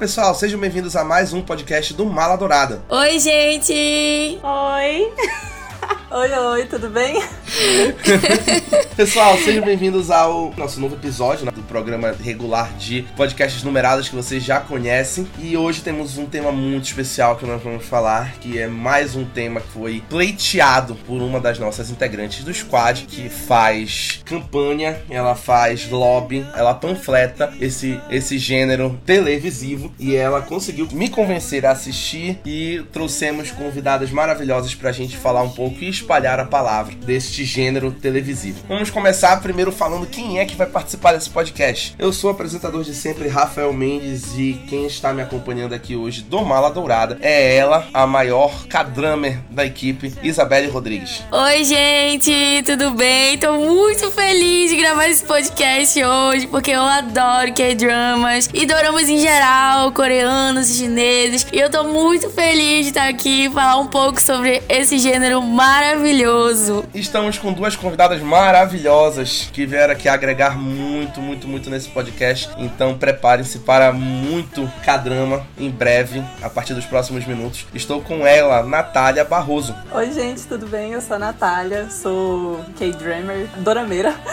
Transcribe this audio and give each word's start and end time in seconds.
pessoal, 0.00 0.34
sejam 0.34 0.58
bem-vindos 0.58 0.96
a 0.96 1.04
mais 1.04 1.34
um 1.34 1.42
podcast 1.42 1.92
do 1.92 2.06
Mala 2.06 2.34
Dourada. 2.34 2.82
Oi, 2.88 3.18
gente! 3.18 4.40
Oi! 4.42 5.12
Oi, 6.12 6.32
oi, 6.32 6.66
tudo 6.66 6.90
bem? 6.90 7.22
Pessoal, 8.96 9.38
sejam 9.38 9.64
bem-vindos 9.64 10.10
ao 10.10 10.52
nosso 10.56 10.80
novo 10.80 10.96
episódio 10.96 11.46
né, 11.46 11.52
do 11.52 11.62
programa 11.62 12.10
regular 12.20 12.76
de 12.76 13.02
podcasts 13.16 13.62
numerados 13.62 14.08
que 14.08 14.16
vocês 14.16 14.42
já 14.42 14.58
conhecem. 14.58 15.28
E 15.38 15.56
hoje 15.56 15.82
temos 15.82 16.18
um 16.18 16.26
tema 16.26 16.50
muito 16.50 16.86
especial 16.86 17.36
que 17.36 17.46
nós 17.46 17.62
vamos 17.62 17.86
falar, 17.86 18.32
que 18.40 18.58
é 18.58 18.66
mais 18.66 19.14
um 19.14 19.24
tema 19.24 19.60
que 19.60 19.68
foi 19.68 20.02
pleiteado 20.08 20.96
por 21.06 21.22
uma 21.22 21.38
das 21.38 21.60
nossas 21.60 21.90
integrantes 21.90 22.42
do 22.42 22.52
squad, 22.52 23.06
que 23.06 23.28
faz 23.28 24.20
campanha, 24.24 24.98
ela 25.08 25.36
faz 25.36 25.88
lobby, 25.88 26.44
ela 26.56 26.74
panfleta 26.74 27.54
esse, 27.60 28.00
esse 28.10 28.36
gênero 28.36 28.98
televisivo 29.06 29.94
e 29.96 30.16
ela 30.16 30.42
conseguiu 30.42 30.88
me 30.90 31.08
convencer 31.08 31.64
a 31.64 31.70
assistir 31.70 32.40
e 32.44 32.82
trouxemos 32.92 33.52
convidadas 33.52 34.10
maravilhosas 34.10 34.74
pra 34.74 34.90
gente 34.90 35.16
falar 35.16 35.42
um 35.42 35.50
pouco 35.50 35.78
e 35.84 35.99
espalhar 36.00 36.40
a 36.40 36.44
palavra 36.44 36.94
deste 36.94 37.44
gênero 37.44 37.92
televisivo. 37.92 38.60
Vamos 38.68 38.90
começar 38.90 39.40
primeiro 39.40 39.70
falando 39.70 40.06
quem 40.06 40.38
é 40.38 40.44
que 40.44 40.56
vai 40.56 40.66
participar 40.66 41.12
desse 41.12 41.30
podcast. 41.30 41.94
Eu 41.98 42.12
sou 42.12 42.30
o 42.30 42.32
apresentador 42.32 42.82
de 42.82 42.94
sempre, 42.94 43.28
Rafael 43.28 43.72
Mendes, 43.72 44.34
e 44.36 44.60
quem 44.68 44.86
está 44.86 45.12
me 45.12 45.22
acompanhando 45.22 45.74
aqui 45.74 45.94
hoje 45.94 46.22
do 46.22 46.42
Mala 46.44 46.70
Dourada 46.70 47.18
é 47.20 47.56
ela, 47.56 47.86
a 47.92 48.06
maior 48.06 48.66
cadramer 48.66 49.38
da 49.50 49.64
equipe, 49.64 50.12
Isabelle 50.22 50.68
Rodrigues. 50.68 51.22
Oi, 51.30 51.64
gente, 51.64 52.62
tudo 52.64 52.92
bem? 52.92 53.36
Tô 53.38 53.52
muito 53.58 54.10
feliz 54.10 54.70
de 54.70 54.76
gravar 54.76 55.08
esse 55.08 55.24
podcast 55.24 56.02
hoje, 56.02 56.46
porque 56.46 56.70
eu 56.70 56.82
adoro 56.82 57.52
K-dramas 57.52 58.48
e 58.54 58.64
doramas 58.64 59.08
em 59.08 59.18
geral, 59.18 59.92
coreanos, 59.92 60.74
chineses, 60.74 61.46
e 61.52 61.58
eu 61.58 61.70
tô 61.70 61.84
muito 61.84 62.30
feliz 62.30 62.84
de 62.84 62.90
estar 62.90 63.08
aqui 63.08 63.46
e 63.46 63.50
falar 63.50 63.76
um 63.78 63.86
pouco 63.86 64.20
sobre 64.20 64.62
esse 64.68 64.98
gênero 64.98 65.42
maravilhoso. 65.42 65.89
Estamos 66.94 67.36
com 67.36 67.52
duas 67.52 67.74
convidadas 67.74 68.20
maravilhosas 68.20 69.50
que 69.52 69.66
vieram 69.66 69.92
aqui 69.92 70.08
agregar 70.08 70.56
muito, 70.56 71.20
muito, 71.20 71.48
muito 71.48 71.68
nesse 71.68 71.88
podcast. 71.88 72.48
Então 72.58 72.96
preparem-se 72.96 73.58
para 73.58 73.92
muito 73.92 74.70
cadrama 74.84 75.44
em 75.58 75.68
breve, 75.68 76.22
a 76.40 76.48
partir 76.48 76.74
dos 76.74 76.84
próximos 76.84 77.26
minutos. 77.26 77.66
Estou 77.74 78.00
com 78.00 78.24
ela, 78.24 78.62
Natália 78.62 79.24
Barroso. 79.24 79.74
Oi, 79.92 80.12
gente, 80.12 80.46
tudo 80.46 80.68
bem? 80.68 80.92
Eu 80.92 81.00
sou 81.00 81.16
a 81.16 81.18
Natália, 81.18 81.90
sou 81.90 82.60
K-Dreamer, 82.78 83.48
dorameira. 83.58 84.14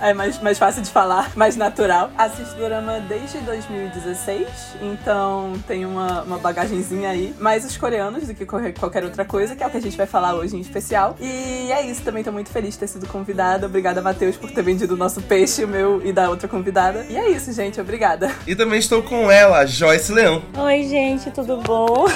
É 0.00 0.12
mais, 0.12 0.38
mais 0.40 0.58
fácil 0.58 0.82
de 0.82 0.90
falar, 0.90 1.32
mais 1.34 1.56
natural. 1.56 2.10
Assisto 2.16 2.56
dorama 2.56 3.00
desde 3.00 3.38
2016, 3.38 4.48
então 4.82 5.52
tenho 5.66 5.88
uma, 5.88 6.22
uma 6.22 6.38
bagagenzinha 6.38 7.10
aí. 7.10 7.34
Mais 7.38 7.64
os 7.64 7.76
coreanos 7.76 8.26
do 8.26 8.34
que 8.34 8.44
qualquer 8.44 9.04
outra 9.04 9.24
coisa, 9.24 9.54
que 9.54 9.62
é 9.62 9.66
o 9.66 9.70
que 9.70 9.76
a 9.76 9.80
gente 9.80 9.96
vai 9.96 10.06
falar 10.06 10.34
hoje 10.34 10.56
em 10.56 10.60
especial. 10.60 11.03
E 11.20 11.70
é 11.72 11.82
isso, 11.82 12.02
também 12.02 12.22
tô 12.22 12.32
muito 12.32 12.50
feliz 12.50 12.74
de 12.74 12.80
ter 12.80 12.88
sido 12.88 13.06
convidada. 13.06 13.66
Obrigada, 13.66 14.00
Matheus, 14.00 14.36
por 14.36 14.50
ter 14.50 14.62
vendido 14.62 14.94
o 14.94 14.96
nosso 14.96 15.20
peixe, 15.22 15.64
o 15.64 15.68
meu 15.68 16.00
e 16.04 16.12
da 16.12 16.30
outra 16.30 16.48
convidada. 16.48 17.04
E 17.08 17.16
é 17.16 17.30
isso, 17.30 17.52
gente, 17.52 17.80
obrigada. 17.80 18.30
E 18.46 18.54
também 18.54 18.78
estou 18.78 19.02
com 19.02 19.30
ela, 19.30 19.66
Joyce 19.66 20.12
Leão. 20.12 20.42
Oi, 20.56 20.82
gente, 20.84 21.30
tudo 21.30 21.58
bom? 21.58 22.06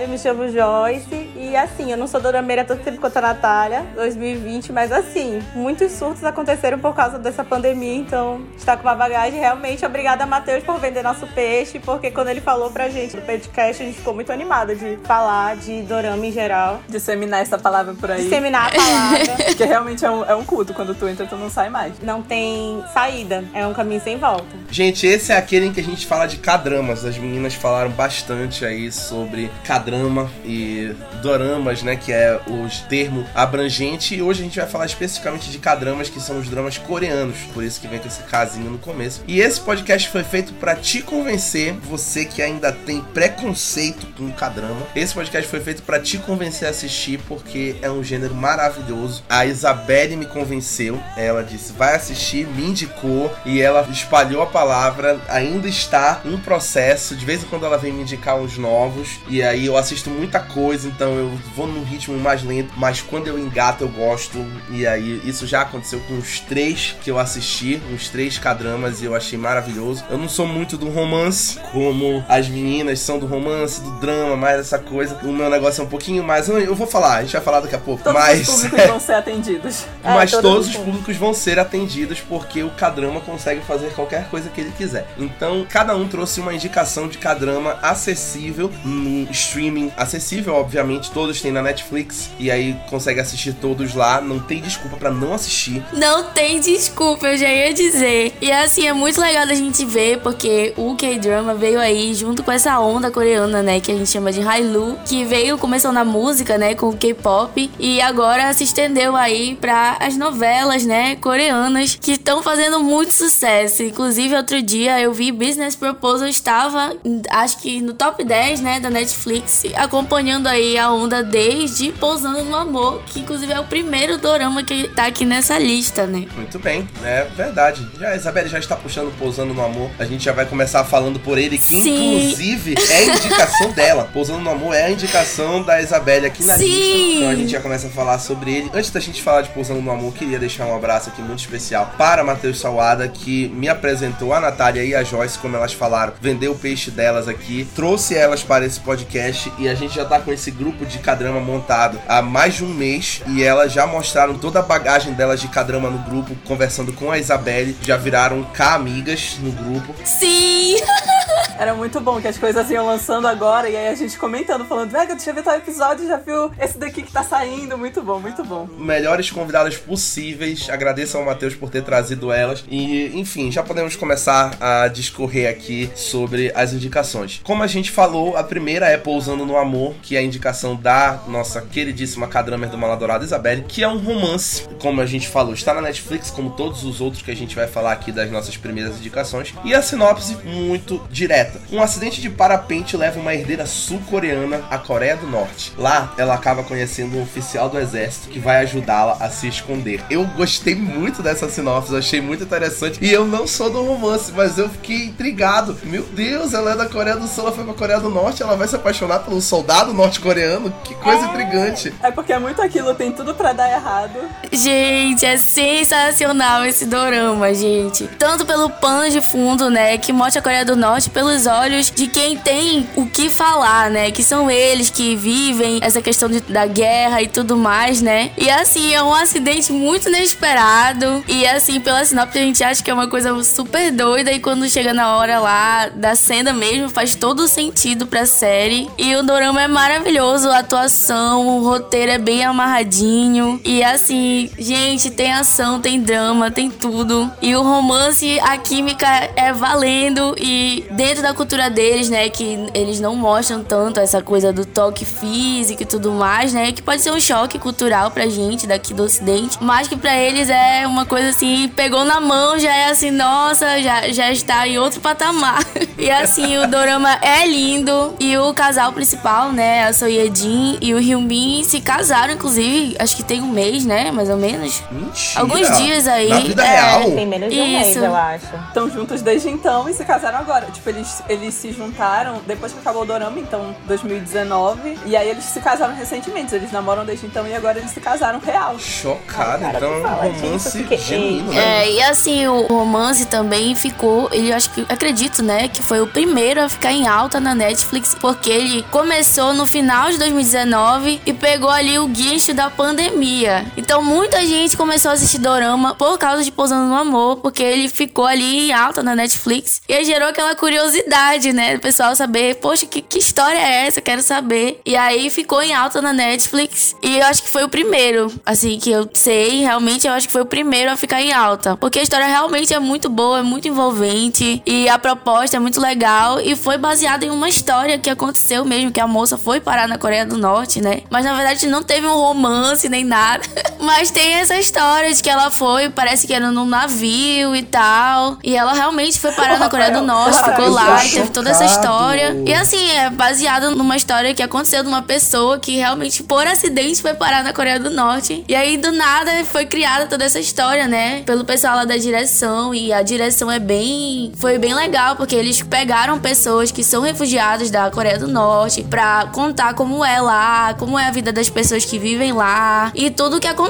Eu 0.00 0.08
me 0.08 0.18
chamo 0.18 0.48
Joyce 0.48 1.30
e 1.36 1.54
assim, 1.54 1.92
eu 1.92 1.98
não 1.98 2.06
sou 2.06 2.22
dorameira 2.22 2.64
todo 2.64 2.82
tempo 2.82 2.98
quanto 2.98 3.18
a 3.18 3.20
Natália, 3.20 3.84
2020, 3.94 4.72
mas 4.72 4.90
assim, 4.90 5.42
muitos 5.54 5.92
surtos 5.92 6.24
aconteceram 6.24 6.78
por 6.78 6.94
causa 6.94 7.18
dessa 7.18 7.44
pandemia, 7.44 7.96
então 7.96 8.40
está 8.56 8.78
com 8.78 8.82
uma 8.84 8.94
bagagem 8.94 9.38
realmente. 9.38 9.84
Obrigada, 9.84 10.24
Matheus, 10.24 10.64
por 10.64 10.80
vender 10.80 11.02
nosso 11.02 11.26
peixe, 11.26 11.78
porque 11.78 12.10
quando 12.10 12.28
ele 12.28 12.40
falou 12.40 12.70
pra 12.70 12.88
gente 12.88 13.14
no 13.14 13.20
podcast, 13.20 13.82
a 13.82 13.84
gente 13.84 13.98
ficou 13.98 14.14
muito 14.14 14.32
animada 14.32 14.74
de 14.74 14.98
falar 15.04 15.56
de 15.56 15.82
dorama 15.82 16.24
em 16.24 16.32
geral. 16.32 16.80
Disseminar 16.88 17.42
essa 17.42 17.58
palavra 17.58 17.92
por 17.92 18.10
aí. 18.10 18.22
Disseminar 18.22 18.68
a 18.68 18.70
palavra. 18.70 19.36
Porque 19.50 19.64
realmente 19.64 20.02
é 20.02 20.10
um, 20.10 20.24
é 20.24 20.34
um 20.34 20.44
culto, 20.44 20.72
quando 20.72 20.94
tu 20.94 21.06
entra, 21.06 21.26
tu 21.26 21.36
não 21.36 21.50
sai 21.50 21.68
mais. 21.68 22.00
Não 22.00 22.22
tem 22.22 22.82
saída, 22.94 23.44
é 23.52 23.66
um 23.66 23.74
caminho 23.74 24.00
sem 24.00 24.16
volta. 24.16 24.46
Gente, 24.70 25.06
esse 25.06 25.30
é 25.30 25.36
aquele 25.36 25.66
em 25.66 25.72
que 25.74 25.80
a 25.80 25.84
gente 25.84 26.06
fala 26.06 26.26
de 26.26 26.38
cadramas. 26.38 27.04
As 27.04 27.18
meninas 27.18 27.52
falaram 27.52 27.90
bastante 27.90 28.64
aí 28.64 28.90
sobre 28.90 29.50
cadramas 29.64 29.89
drama 29.90 30.30
e 30.44 30.94
doramas, 31.20 31.82
né, 31.82 31.96
que 31.96 32.12
é 32.12 32.40
o 32.46 32.68
termo 32.88 33.26
abrangente, 33.34 34.14
e 34.14 34.22
hoje 34.22 34.40
a 34.40 34.44
gente 34.44 34.58
vai 34.58 34.68
falar 34.68 34.86
especificamente 34.86 35.50
de 35.50 35.58
cadramas, 35.58 36.08
que 36.08 36.20
são 36.20 36.38
os 36.38 36.48
dramas 36.48 36.78
coreanos, 36.78 37.36
por 37.52 37.64
isso 37.64 37.80
que 37.80 37.88
vem 37.88 37.98
com 37.98 38.06
esse 38.06 38.22
casinho 38.22 38.70
no 38.70 38.78
começo. 38.78 39.22
E 39.26 39.40
esse 39.40 39.60
podcast 39.60 40.08
foi 40.08 40.22
feito 40.22 40.52
para 40.54 40.76
te 40.76 41.02
convencer, 41.02 41.74
você 41.74 42.24
que 42.24 42.40
ainda 42.40 42.70
tem 42.70 43.00
preconceito 43.00 44.06
com 44.16 44.30
cadrama. 44.30 44.80
Esse 44.94 45.12
podcast 45.12 45.50
foi 45.50 45.60
feito 45.60 45.82
para 45.82 45.98
te 45.98 46.18
convencer 46.18 46.68
a 46.68 46.70
assistir, 46.70 47.18
porque 47.26 47.74
é 47.82 47.90
um 47.90 48.04
gênero 48.04 48.34
maravilhoso. 48.34 49.24
A 49.28 49.44
Isabelle 49.44 50.16
me 50.16 50.26
convenceu, 50.26 51.00
ela 51.16 51.42
disse, 51.42 51.72
vai 51.72 51.96
assistir, 51.96 52.46
me 52.46 52.64
indicou, 52.64 53.34
e 53.44 53.60
ela 53.60 53.86
espalhou 53.90 54.42
a 54.42 54.46
palavra, 54.46 55.18
ainda 55.28 55.66
está 55.66 56.20
um 56.24 56.38
processo, 56.38 57.16
de 57.16 57.26
vez 57.26 57.42
em 57.42 57.46
quando 57.46 57.66
ela 57.66 57.76
vem 57.76 57.92
me 57.92 58.02
indicar 58.02 58.36
uns 58.36 58.56
novos, 58.56 59.18
e 59.28 59.42
aí 59.42 59.66
eu 59.66 59.79
assisto 59.80 60.10
muita 60.10 60.40
coisa, 60.40 60.88
então 60.88 61.14
eu 61.14 61.30
vou 61.54 61.66
num 61.66 61.82
ritmo 61.82 62.18
mais 62.18 62.42
lento, 62.42 62.72
mas 62.76 63.00
quando 63.00 63.26
eu 63.26 63.38
engato 63.38 63.84
eu 63.84 63.88
gosto. 63.88 64.44
E 64.70 64.86
aí 64.86 65.20
isso 65.24 65.46
já 65.46 65.62
aconteceu 65.62 66.00
com 66.00 66.18
os 66.18 66.40
três 66.40 66.96
que 67.02 67.10
eu 67.10 67.18
assisti, 67.18 67.80
uns 67.92 68.08
três 68.08 68.38
cadramas 68.38 69.02
e 69.02 69.04
eu 69.04 69.14
achei 69.14 69.38
maravilhoso. 69.38 70.04
Eu 70.10 70.18
não 70.18 70.28
sou 70.28 70.46
muito 70.46 70.76
do 70.76 70.88
romance, 70.88 71.58
como 71.72 72.24
as 72.28 72.48
meninas 72.48 73.00
são 73.00 73.18
do 73.18 73.26
romance, 73.26 73.80
do 73.80 73.90
drama, 74.00 74.36
mais 74.36 74.60
essa 74.60 74.78
coisa. 74.78 75.18
O 75.22 75.32
meu 75.32 75.50
negócio 75.50 75.80
é 75.80 75.84
um 75.84 75.88
pouquinho 75.88 76.22
mais. 76.22 76.48
Eu 76.48 76.74
vou 76.74 76.86
falar, 76.86 77.16
a 77.16 77.22
gente 77.22 77.32
vai 77.32 77.42
falar 77.42 77.60
daqui 77.60 77.74
a 77.74 77.78
pouco. 77.78 78.02
Todos 78.02 78.20
mas... 78.20 78.48
os 78.48 78.54
públicos 78.54 78.86
vão 78.86 79.00
ser 79.00 79.14
atendidos. 79.14 79.84
mas 80.02 80.32
é, 80.32 80.40
todos, 80.40 80.50
todos 80.50 80.68
os 80.68 80.76
públicos 80.76 81.16
vão 81.16 81.34
ser 81.34 81.58
atendidos 81.58 82.20
porque 82.20 82.62
o 82.62 82.70
cadrama 82.70 83.20
consegue 83.20 83.60
fazer 83.62 83.92
qualquer 83.92 84.28
coisa 84.28 84.48
que 84.48 84.60
ele 84.60 84.72
quiser. 84.76 85.06
Então, 85.18 85.66
cada 85.68 85.96
um 85.96 86.06
trouxe 86.08 86.40
uma 86.40 86.54
indicação 86.54 87.08
de 87.08 87.18
cadrama 87.18 87.78
acessível 87.82 88.70
no 88.84 89.30
stream 89.30 89.69
streaming 89.70 89.92
acessível, 89.96 90.54
obviamente, 90.54 91.10
todos 91.10 91.40
têm 91.40 91.52
na 91.52 91.62
Netflix 91.62 92.30
e 92.38 92.50
aí 92.50 92.76
consegue 92.88 93.20
assistir 93.20 93.54
todos 93.54 93.94
lá, 93.94 94.20
não 94.20 94.40
tem 94.40 94.60
desculpa 94.60 94.96
para 94.96 95.10
não 95.10 95.32
assistir. 95.32 95.82
Não 95.92 96.24
tem 96.24 96.60
desculpa, 96.60 97.28
eu 97.28 97.38
já 97.38 97.48
ia 97.48 97.72
dizer. 97.72 98.34
E 98.40 98.50
assim, 98.50 98.86
é 98.86 98.92
muito 98.92 99.20
legal 99.20 99.46
da 99.46 99.54
gente 99.54 99.84
ver 99.84 100.20
porque 100.20 100.74
o 100.76 100.96
K-drama 100.96 101.54
veio 101.54 101.78
aí 101.78 102.12
junto 102.14 102.42
com 102.42 102.50
essa 102.50 102.78
onda 102.80 103.10
coreana, 103.10 103.62
né, 103.62 103.80
que 103.80 103.92
a 103.92 103.94
gente 103.94 104.10
chama 104.10 104.32
de 104.32 104.40
Hallyu, 104.40 104.98
que 105.04 105.24
veio 105.24 105.56
começou 105.56 105.92
na 105.92 106.04
música, 106.04 106.58
né, 106.58 106.74
com 106.74 106.88
o 106.88 106.96
K-pop 106.96 107.70
e 107.78 108.00
agora 108.00 108.52
se 108.52 108.64
estendeu 108.64 109.14
aí 109.14 109.54
para 109.54 109.96
as 110.00 110.16
novelas, 110.16 110.84
né, 110.84 111.16
coreanas 111.16 111.96
que 112.00 112.12
estão 112.12 112.42
fazendo 112.42 112.82
muito 112.82 113.12
sucesso. 113.12 113.82
Inclusive, 113.82 114.34
outro 114.34 114.60
dia 114.60 115.00
eu 115.00 115.12
vi 115.12 115.30
Business 115.30 115.76
Proposal 115.76 116.28
estava 116.28 116.96
acho 117.30 117.58
que 117.58 117.80
no 117.80 117.94
top 117.94 118.24
10, 118.24 118.60
né, 118.60 118.80
da 118.80 118.90
Netflix 118.90 119.49
acompanhando 119.74 120.46
aí 120.46 120.78
a 120.78 120.90
onda 120.90 121.22
desde 121.22 121.92
Pousando 121.92 122.42
no 122.44 122.56
Amor, 122.56 123.02
que 123.06 123.20
inclusive 123.20 123.52
é 123.52 123.60
o 123.60 123.64
primeiro 123.64 124.18
dorama 124.18 124.62
que 124.62 124.88
tá 124.88 125.06
aqui 125.06 125.24
nessa 125.24 125.58
lista, 125.58 126.06
né? 126.06 126.26
Muito 126.36 126.58
bem, 126.58 126.88
é 127.04 127.26
verdade. 127.36 127.86
Já, 127.98 128.10
a 128.10 128.16
Isabelle 128.16 128.48
já 128.48 128.58
está 128.58 128.76
puxando 128.76 129.16
Pousando 129.18 129.54
no 129.54 129.64
Amor. 129.64 129.90
A 129.98 130.04
gente 130.04 130.24
já 130.24 130.32
vai 130.32 130.46
começar 130.46 130.84
falando 130.84 131.18
por 131.20 131.38
ele, 131.38 131.58
que 131.58 131.82
Sim. 131.82 132.18
inclusive 132.18 132.74
é 132.76 132.96
a 132.96 133.04
indicação 133.16 133.70
dela. 133.72 134.08
Pousando 134.12 134.40
no 134.40 134.50
Amor 134.50 134.74
é 134.74 134.84
a 134.84 134.90
indicação 134.90 135.62
da 135.62 135.80
Isabelle 135.80 136.26
aqui 136.26 136.44
na 136.44 136.56
Sim. 136.56 136.64
lista. 136.64 137.16
Então 137.16 137.30
a 137.30 137.34
gente 137.34 137.50
já 137.50 137.60
começa 137.60 137.86
a 137.86 137.90
falar 137.90 138.18
sobre 138.18 138.54
ele. 138.54 138.70
Antes 138.72 138.90
da 138.90 139.00
gente 139.00 139.22
falar 139.22 139.42
de 139.42 139.50
Pousando 139.50 139.80
no 139.80 139.90
Amor, 139.90 140.12
queria 140.14 140.38
deixar 140.38 140.66
um 140.66 140.74
abraço 140.74 141.10
aqui 141.10 141.22
muito 141.22 141.40
especial 141.40 141.94
para 141.96 142.22
Matheus 142.24 142.60
Salada, 142.60 143.08
que 143.08 143.48
me 143.48 143.68
apresentou 143.68 144.32
a 144.32 144.40
Natália 144.40 144.84
e 144.84 144.94
a 144.94 145.02
Joyce, 145.02 145.38
como 145.38 145.56
elas 145.56 145.72
falaram, 145.72 146.12
vendeu 146.20 146.52
o 146.52 146.58
peixe 146.58 146.90
delas 146.90 147.28
aqui, 147.28 147.66
trouxe 147.74 148.14
elas 148.14 148.42
para 148.42 148.64
esse 148.66 148.80
podcast 148.80 149.39
e 149.58 149.68
a 149.68 149.74
gente 149.74 149.94
já 149.94 150.04
tá 150.04 150.20
com 150.20 150.32
esse 150.32 150.50
grupo 150.50 150.84
de 150.84 150.98
cadrama 150.98 151.40
montado 151.40 152.00
há 152.08 152.20
mais 152.20 152.54
de 152.54 152.64
um 152.64 152.68
mês 152.68 153.22
e 153.28 153.42
elas 153.42 153.72
já 153.72 153.86
mostraram 153.86 154.36
toda 154.36 154.58
a 154.58 154.62
bagagem 154.62 155.12
delas 155.12 155.40
de 155.40 155.48
cadrama 155.48 155.90
no 155.90 155.98
grupo, 155.98 156.34
conversando 156.46 156.92
com 156.92 157.10
a 157.10 157.18
Isabelle, 157.18 157.76
já 157.82 157.96
viraram 157.96 158.42
K-amigas 158.44 159.36
no 159.40 159.52
grupo. 159.52 159.94
Sim! 160.04 160.76
Era 161.60 161.74
muito 161.74 162.00
bom 162.00 162.18
que 162.22 162.26
as 162.26 162.38
coisas 162.38 162.70
iam 162.70 162.86
lançando 162.86 163.28
agora 163.28 163.68
e 163.68 163.76
aí 163.76 163.88
a 163.88 163.94
gente 163.94 164.18
comentando, 164.18 164.64
falando, 164.64 164.90
Vega, 164.90 165.14
deixa 165.14 165.28
eu 165.28 165.34
ver 165.34 165.42
tal 165.42 165.54
episódio, 165.56 166.08
já 166.08 166.16
viu 166.16 166.50
esse 166.58 166.78
daqui 166.78 167.02
que 167.02 167.12
tá 167.12 167.22
saindo. 167.22 167.76
Muito 167.76 168.02
bom, 168.02 168.18
muito 168.18 168.42
bom. 168.42 168.66
Melhores 168.78 169.30
convidadas 169.30 169.76
possíveis. 169.76 170.70
Agradeço 170.70 171.18
ao 171.18 171.24
Matheus 171.24 171.54
por 171.54 171.68
ter 171.68 171.82
trazido 171.82 172.32
elas. 172.32 172.64
E, 172.66 173.12
enfim, 173.14 173.52
já 173.52 173.62
podemos 173.62 173.94
começar 173.94 174.56
a 174.58 174.88
discorrer 174.88 175.50
aqui 175.50 175.90
sobre 175.94 176.50
as 176.54 176.72
indicações. 176.72 177.42
Como 177.44 177.62
a 177.62 177.66
gente 177.66 177.90
falou, 177.90 178.38
a 178.38 178.42
primeira 178.42 178.88
é 178.88 178.96
Pousando 178.96 179.29
no 179.36 179.56
Amor, 179.56 179.94
que 180.02 180.16
é 180.16 180.18
a 180.18 180.22
indicação 180.22 180.76
da 180.76 181.20
nossa 181.26 181.60
queridíssima 181.60 182.28
cadramer 182.28 182.70
do 182.70 182.78
Maladorado 182.78 183.24
Isabelle, 183.24 183.64
que 183.66 183.82
é 183.82 183.88
um 183.88 183.98
romance, 183.98 184.68
como 184.80 185.00
a 185.00 185.06
gente 185.06 185.28
falou, 185.28 185.54
está 185.54 185.74
na 185.74 185.80
Netflix, 185.80 186.30
como 186.30 186.50
todos 186.50 186.84
os 186.84 187.00
outros 187.00 187.22
que 187.22 187.30
a 187.30 187.36
gente 187.36 187.54
vai 187.54 187.66
falar 187.66 187.92
aqui 187.92 188.12
das 188.12 188.30
nossas 188.30 188.56
primeiras 188.56 188.96
indicações. 188.96 189.54
E 189.64 189.74
a 189.74 189.82
sinopse 189.82 190.36
muito 190.44 191.00
direta. 191.10 191.60
Um 191.70 191.82
acidente 191.82 192.20
de 192.20 192.30
parapente 192.30 192.96
leva 192.96 193.20
uma 193.20 193.34
herdeira 193.34 193.66
sul-coreana 193.66 194.62
à 194.70 194.78
Coreia 194.78 195.16
do 195.16 195.26
Norte. 195.26 195.72
Lá, 195.76 196.14
ela 196.16 196.34
acaba 196.34 196.62
conhecendo 196.62 197.16
um 197.16 197.22
oficial 197.22 197.68
do 197.68 197.78
exército 197.78 198.28
que 198.28 198.38
vai 198.38 198.58
ajudá-la 198.58 199.16
a 199.20 199.30
se 199.30 199.48
esconder. 199.48 200.02
Eu 200.10 200.24
gostei 200.36 200.74
muito 200.74 201.22
dessa 201.22 201.48
sinopse, 201.48 201.94
achei 201.94 202.20
muito 202.20 202.44
interessante. 202.44 202.98
E 203.02 203.10
eu 203.10 203.26
não 203.26 203.46
sou 203.46 203.70
do 203.70 203.82
romance, 203.82 204.32
mas 204.32 204.58
eu 204.58 204.68
fiquei 204.68 205.04
intrigado. 205.06 205.76
Meu 205.84 206.02
Deus, 206.02 206.54
ela 206.54 206.72
é 206.72 206.76
da 206.76 206.86
Coreia 206.86 207.16
do 207.16 207.26
Sul, 207.26 207.44
ela 207.44 207.52
foi 207.52 207.64
pra 207.64 207.74
Coreia 207.74 208.00
do 208.00 208.10
Norte, 208.10 208.42
ela 208.42 208.56
vai 208.56 208.68
se 208.68 208.76
apaixonar 208.76 209.19
pelo 209.20 209.40
soldado 209.40 209.92
norte-coreano. 209.92 210.72
Que 210.84 210.94
coisa 210.96 211.26
É. 211.26 211.28
intrigante. 211.30 211.94
É 212.02 212.10
porque 212.10 212.32
é 212.32 212.38
muito 212.38 212.60
aquilo, 212.60 212.94
tem 212.94 213.12
tudo 213.12 213.34
pra 213.34 213.52
dar 213.52 213.70
errado. 213.70 214.18
Gente, 214.52 215.24
é 215.24 215.36
sensacional 215.36 216.64
esse 216.64 216.84
dorama, 216.86 217.52
gente. 217.54 218.06
Tanto 218.18 218.44
pelo 218.46 218.68
pano 218.70 219.10
de 219.10 219.20
fundo, 219.20 219.70
né, 219.70 219.96
que 219.98 220.12
mostra 220.12 220.40
a 220.40 220.42
Coreia 220.42 220.64
do 220.64 220.76
Norte, 220.76 221.10
pelos 221.10 221.46
olhos 221.46 221.90
de 221.90 222.06
quem 222.06 222.36
tem 222.36 222.88
o 222.96 223.06
que 223.06 223.28
falar, 223.30 223.90
né, 223.90 224.10
que 224.10 224.22
são 224.22 224.50
eles 224.50 224.90
que 224.90 225.16
vivem 225.16 225.78
essa 225.82 226.00
questão 226.02 226.28
de- 226.28 226.40
da 226.40 226.66
guerra 226.66 227.22
e 227.22 227.28
tudo 227.28 227.56
mais, 227.56 228.00
né. 228.02 228.30
E 228.36 228.48
assim, 228.50 228.94
é 228.94 229.02
um 229.02 229.14
acidente 229.14 229.72
muito 229.72 230.08
inesperado. 230.08 231.24
E 231.28 231.46
assim, 231.46 231.80
pela 231.80 232.04
sinopse 232.04 232.38
a 232.38 232.42
gente 232.42 232.62
acha 232.64 232.82
que 232.82 232.90
é 232.90 232.94
uma 232.94 233.08
coisa 233.08 233.42
super 233.44 233.90
doida. 233.90 234.32
E 234.32 234.40
quando 234.40 234.68
chega 234.68 234.92
na 234.94 235.16
hora 235.16 235.38
lá 235.40 235.88
da 235.94 236.14
cena 236.14 236.52
mesmo, 236.52 236.88
faz 236.88 237.14
todo 237.14 237.40
o 237.40 237.48
sentido 237.48 238.06
pra 238.06 238.26
série. 238.26 238.88
E 238.98 239.09
o 239.16 239.22
dorama 239.22 239.62
é 239.62 239.68
maravilhoso, 239.68 240.48
a 240.50 240.58
atuação, 240.58 241.46
o 241.46 241.64
roteiro 241.64 242.12
é 242.12 242.18
bem 242.18 242.44
amarradinho. 242.44 243.60
E 243.64 243.82
assim, 243.82 244.50
gente, 244.58 245.10
tem 245.10 245.32
ação, 245.32 245.80
tem 245.80 246.00
drama, 246.00 246.50
tem 246.50 246.70
tudo. 246.70 247.30
E 247.40 247.54
o 247.56 247.62
romance, 247.62 248.38
a 248.40 248.56
química 248.58 249.06
é 249.36 249.52
valendo. 249.52 250.34
E 250.38 250.84
dentro 250.90 251.22
da 251.22 251.32
cultura 251.32 251.70
deles, 251.70 252.08
né, 252.08 252.28
que 252.28 252.58
eles 252.74 253.00
não 253.00 253.16
mostram 253.16 253.62
tanto 253.62 254.00
essa 254.00 254.22
coisa 254.22 254.52
do 254.52 254.64
toque 254.64 255.04
físico 255.04 255.82
e 255.82 255.86
tudo 255.86 256.12
mais, 256.12 256.52
né, 256.52 256.72
que 256.72 256.82
pode 256.82 257.02
ser 257.02 257.12
um 257.12 257.20
choque 257.20 257.58
cultural 257.58 258.10
pra 258.10 258.26
gente 258.28 258.66
daqui 258.66 258.94
do 258.94 259.02
ocidente, 259.02 259.58
mas 259.60 259.88
que 259.88 259.96
pra 259.96 260.16
eles 260.16 260.48
é 260.48 260.86
uma 260.86 261.04
coisa 261.04 261.30
assim, 261.30 261.68
pegou 261.74 262.04
na 262.04 262.20
mão, 262.20 262.58
já 262.58 262.74
é 262.74 262.90
assim, 262.90 263.10
nossa, 263.10 263.80
já, 263.82 264.08
já 264.10 264.30
está 264.30 264.66
em 264.66 264.78
outro 264.78 265.00
patamar. 265.00 265.64
e 265.98 266.10
assim, 266.10 266.58
o 266.58 266.66
dorama 266.66 267.18
é 267.22 267.46
lindo 267.46 268.14
e 268.18 268.36
o 268.36 268.52
casal 268.54 268.92
principal, 269.04 269.50
né, 269.50 269.84
a 269.84 269.94
Soyedin 269.94 270.76
e 270.78 270.92
o 270.92 270.98
Hyunbin 270.98 271.64
se 271.64 271.80
casaram, 271.80 272.34
inclusive, 272.34 272.94
acho 272.98 273.16
que 273.16 273.22
tem 273.22 273.40
um 273.40 273.48
mês, 273.48 273.86
né, 273.86 274.10
mais 274.12 274.28
ou 274.28 274.36
menos. 274.36 274.82
Mentira. 274.92 275.40
Alguns 275.40 275.76
dias 275.78 276.06
aí, 276.06 276.28
Na 276.28 276.40
vida 276.40 276.62
é. 276.62 276.68
real? 276.80 277.10
Tem 277.12 277.26
menos 277.26 277.48
de 277.50 277.58
um 277.58 277.66
mês, 277.66 277.96
eu 277.96 278.14
acho. 278.14 278.44
Estão 278.68 278.90
juntos 278.90 279.22
desde 279.22 279.48
então 279.48 279.88
e 279.88 279.94
se 279.94 280.04
casaram 280.04 280.38
agora. 280.38 280.66
Tipo, 280.66 280.90
eles, 280.90 281.22
eles 281.30 281.54
se 281.54 281.72
juntaram 281.72 282.40
depois 282.46 282.72
que 282.74 282.78
acabou 282.78 283.02
o 283.02 283.06
Dorama, 283.06 283.38
então 283.38 283.74
2019. 283.86 284.98
E 285.06 285.16
aí 285.16 285.30
eles 285.30 285.44
se 285.44 285.60
casaram 285.60 285.94
recentemente. 285.94 286.54
Eles 286.54 286.70
namoram 286.70 287.04
desde 287.06 287.24
então 287.24 287.46
e 287.46 287.54
agora 287.54 287.78
eles 287.78 287.90
se 287.92 288.00
casaram 288.00 288.38
real. 288.38 288.78
Chocado, 288.78 289.64
então 289.64 289.94
é 289.94 289.96
um 289.98 290.02
fala 290.02 290.24
romance 290.24 290.78
porque- 290.78 290.98
genuíno, 290.98 291.52
né? 291.54 291.84
É, 291.86 291.92
e 291.92 292.02
assim, 292.02 292.46
o 292.46 292.66
romance 292.66 293.24
também 293.24 293.74
ficou, 293.74 294.28
ele 294.30 294.52
acho 294.52 294.68
que, 294.70 294.84
acredito, 294.90 295.42
né, 295.42 295.68
que 295.68 295.82
foi 295.82 296.02
o 296.02 296.06
primeiro 296.06 296.62
a 296.62 296.68
ficar 296.68 296.92
em 296.92 297.06
alta 297.08 297.40
na 297.40 297.54
Netflix, 297.54 298.14
porque 298.20 298.50
ele 298.50 298.82
começou 298.90 299.54
no 299.54 299.66
final 299.66 300.10
de 300.10 300.18
2019 300.18 301.20
e 301.24 301.32
pegou 301.32 301.70
ali 301.70 301.98
o 301.98 302.08
guincho 302.08 302.52
da 302.52 302.68
pandemia. 302.68 303.64
Então 303.76 304.02
muita 304.02 304.44
gente 304.44 304.76
começou 304.76 305.10
a 305.10 305.14
assistir 305.14 305.38
Dorama 305.38 305.94
por 305.94 306.18
causa 306.18 306.42
de 306.42 306.50
Pousando 306.50 306.88
no 306.88 306.96
Amor, 306.96 307.36
porque 307.36 307.62
ele 307.62 307.88
ficou 307.88 308.26
ali 308.26 308.68
em 308.68 308.72
alta 308.72 309.02
na 309.02 309.14
Netflix. 309.14 309.80
E 309.88 309.94
aí 309.94 310.04
gerou 310.04 310.28
aquela 310.28 310.54
curiosidade, 310.54 311.52
né, 311.52 311.74
do 311.74 311.80
pessoal 311.80 312.14
saber, 312.16 312.56
poxa, 312.56 312.86
que, 312.86 313.00
que 313.00 313.18
história 313.18 313.58
é 313.58 313.86
essa? 313.86 314.00
Quero 314.00 314.22
saber. 314.22 314.80
E 314.84 314.96
aí 314.96 315.30
ficou 315.30 315.62
em 315.62 315.74
alta 315.74 316.02
na 316.02 316.12
Netflix 316.12 316.96
e 317.02 317.18
eu 317.18 317.26
acho 317.26 317.42
que 317.42 317.48
foi 317.48 317.62
o 317.62 317.68
primeiro, 317.68 318.32
assim, 318.44 318.78
que 318.78 318.90
eu 318.90 319.08
sei, 319.14 319.60
realmente 319.60 320.06
eu 320.06 320.12
acho 320.12 320.26
que 320.26 320.32
foi 320.32 320.42
o 320.42 320.46
primeiro 320.46 320.90
a 320.90 320.96
ficar 320.96 321.22
em 321.22 321.32
alta. 321.32 321.76
Porque 321.76 321.98
a 321.98 322.02
história 322.02 322.26
realmente 322.26 322.74
é 322.74 322.78
muito 322.78 323.08
boa, 323.08 323.38
é 323.38 323.42
muito 323.42 323.68
envolvente 323.68 324.62
e 324.66 324.88
a 324.88 324.98
proposta 324.98 325.56
é 325.56 325.60
muito 325.60 325.80
legal 325.80 326.40
e 326.40 326.56
foi 326.56 326.76
baseada 326.76 327.24
em 327.24 327.30
uma 327.30 327.48
história 327.48 327.98
que 327.98 328.10
aconteceu 328.10 328.64
mesmo, 328.64 328.79
que 328.88 329.00
a 329.00 329.06
moça 329.06 329.36
foi 329.36 329.60
parar 329.60 329.88
na 329.88 329.98
Coreia 329.98 330.24
do 330.24 330.38
Norte, 330.38 330.80
né? 330.80 331.02
Mas 331.10 331.24
na 331.24 331.34
verdade 331.34 331.66
não 331.66 331.82
teve 331.82 332.06
um 332.06 332.14
romance 332.14 332.88
nem 332.88 333.04
nada. 333.04 333.44
Mas 333.80 334.10
tem 334.10 334.34
essa 334.34 334.58
história 334.58 335.12
de 335.12 335.22
que 335.22 335.28
ela 335.30 335.50
foi, 335.50 335.88
parece 335.88 336.26
que 336.26 336.34
era 336.34 336.50
num 336.50 336.64
navio 336.64 337.54
e 337.56 337.62
tal. 337.62 338.38
E 338.42 338.56
ela 338.56 338.72
realmente 338.72 339.18
foi 339.18 339.32
parar 339.32 339.58
na 339.58 339.68
Coreia 339.68 339.90
do 339.90 340.02
Norte, 340.06 340.36
ficou 340.42 340.68
lá 340.68 341.04
e 341.04 341.10
teve 341.10 341.30
toda 341.30 341.50
essa 341.50 341.64
história. 341.64 342.36
E 342.46 342.52
assim, 342.52 342.90
é 342.90 343.10
baseado 343.10 343.74
numa 343.74 343.96
história 343.96 344.34
que 344.34 344.42
aconteceu 344.42 344.82
de 344.82 344.88
uma 344.88 345.02
pessoa 345.02 345.58
que 345.58 345.76
realmente, 345.76 346.22
por 346.22 346.46
acidente, 346.46 347.00
foi 347.00 347.14
parar 347.14 347.42
na 347.42 347.52
Coreia 347.52 347.78
do 347.78 347.90
Norte. 347.90 348.44
E 348.48 348.54
aí, 348.54 348.76
do 348.76 348.92
nada, 348.92 349.30
foi 349.44 349.66
criada 349.66 350.06
toda 350.06 350.24
essa 350.24 350.38
história, 350.38 350.86
né? 350.86 351.22
Pelo 351.22 351.44
pessoal 351.44 351.76
lá 351.76 351.84
da 351.84 351.96
direção. 351.96 352.74
E 352.74 352.92
a 352.92 353.02
direção 353.02 353.50
é 353.50 353.58
bem. 353.58 354.32
Foi 354.36 354.58
bem 354.58 354.74
legal, 354.74 355.16
porque 355.16 355.34
eles 355.34 355.62
pegaram 355.62 356.18
pessoas 356.18 356.70
que 356.70 356.82
são 356.84 357.02
refugiadas 357.02 357.70
da 357.70 357.90
Coreia 357.90 358.18
do 358.18 358.28
Norte 358.28 358.82
pra 358.82 359.28
contar 359.32 359.74
como 359.74 360.04
é 360.04 360.20
lá, 360.20 360.74
como 360.74 360.98
é 360.98 361.06
a 361.06 361.10
vida 361.10 361.32
das 361.32 361.48
pessoas 361.48 361.84
que 361.84 361.98
vivem 361.98 362.32
lá 362.32 362.92
e 362.94 363.10
tudo 363.10 363.36
o 363.36 363.40
que 363.40 363.46
acontece, 363.48 363.69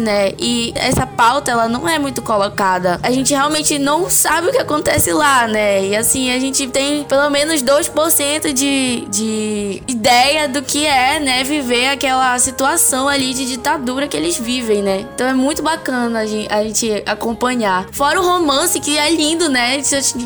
né? 0.00 0.32
E 0.38 0.72
essa 0.74 1.06
pauta, 1.06 1.50
ela 1.50 1.68
não 1.68 1.88
é 1.88 1.98
muito 1.98 2.22
colocada. 2.22 2.98
A 3.02 3.10
gente 3.10 3.32
realmente 3.32 3.78
não 3.78 4.08
sabe 4.08 4.48
o 4.48 4.52
que 4.52 4.58
acontece 4.58 5.12
lá, 5.12 5.46
né? 5.46 5.86
E 5.86 5.96
assim, 5.96 6.30
a 6.30 6.38
gente 6.38 6.66
tem 6.68 7.04
pelo 7.04 7.28
menos 7.30 7.62
2% 7.62 8.52
de, 8.52 9.06
de 9.08 9.82
ideia 9.86 10.48
do 10.48 10.62
que 10.62 10.86
é, 10.86 11.20
né, 11.20 11.44
viver 11.44 11.88
aquela 11.88 12.38
situação 12.38 13.08
ali 13.08 13.34
de 13.34 13.46
ditadura 13.46 14.06
que 14.08 14.16
eles 14.16 14.38
vivem, 14.38 14.82
né? 14.82 15.06
Então 15.14 15.26
é 15.26 15.34
muito 15.34 15.62
bacana 15.62 16.20
a 16.20 16.26
gente, 16.26 16.52
a 16.52 16.62
gente 16.62 17.02
acompanhar. 17.06 17.86
Fora 17.92 18.20
o 18.20 18.24
romance, 18.24 18.80
que 18.80 18.96
é 18.96 19.10
lindo, 19.10 19.48
né? 19.48 19.80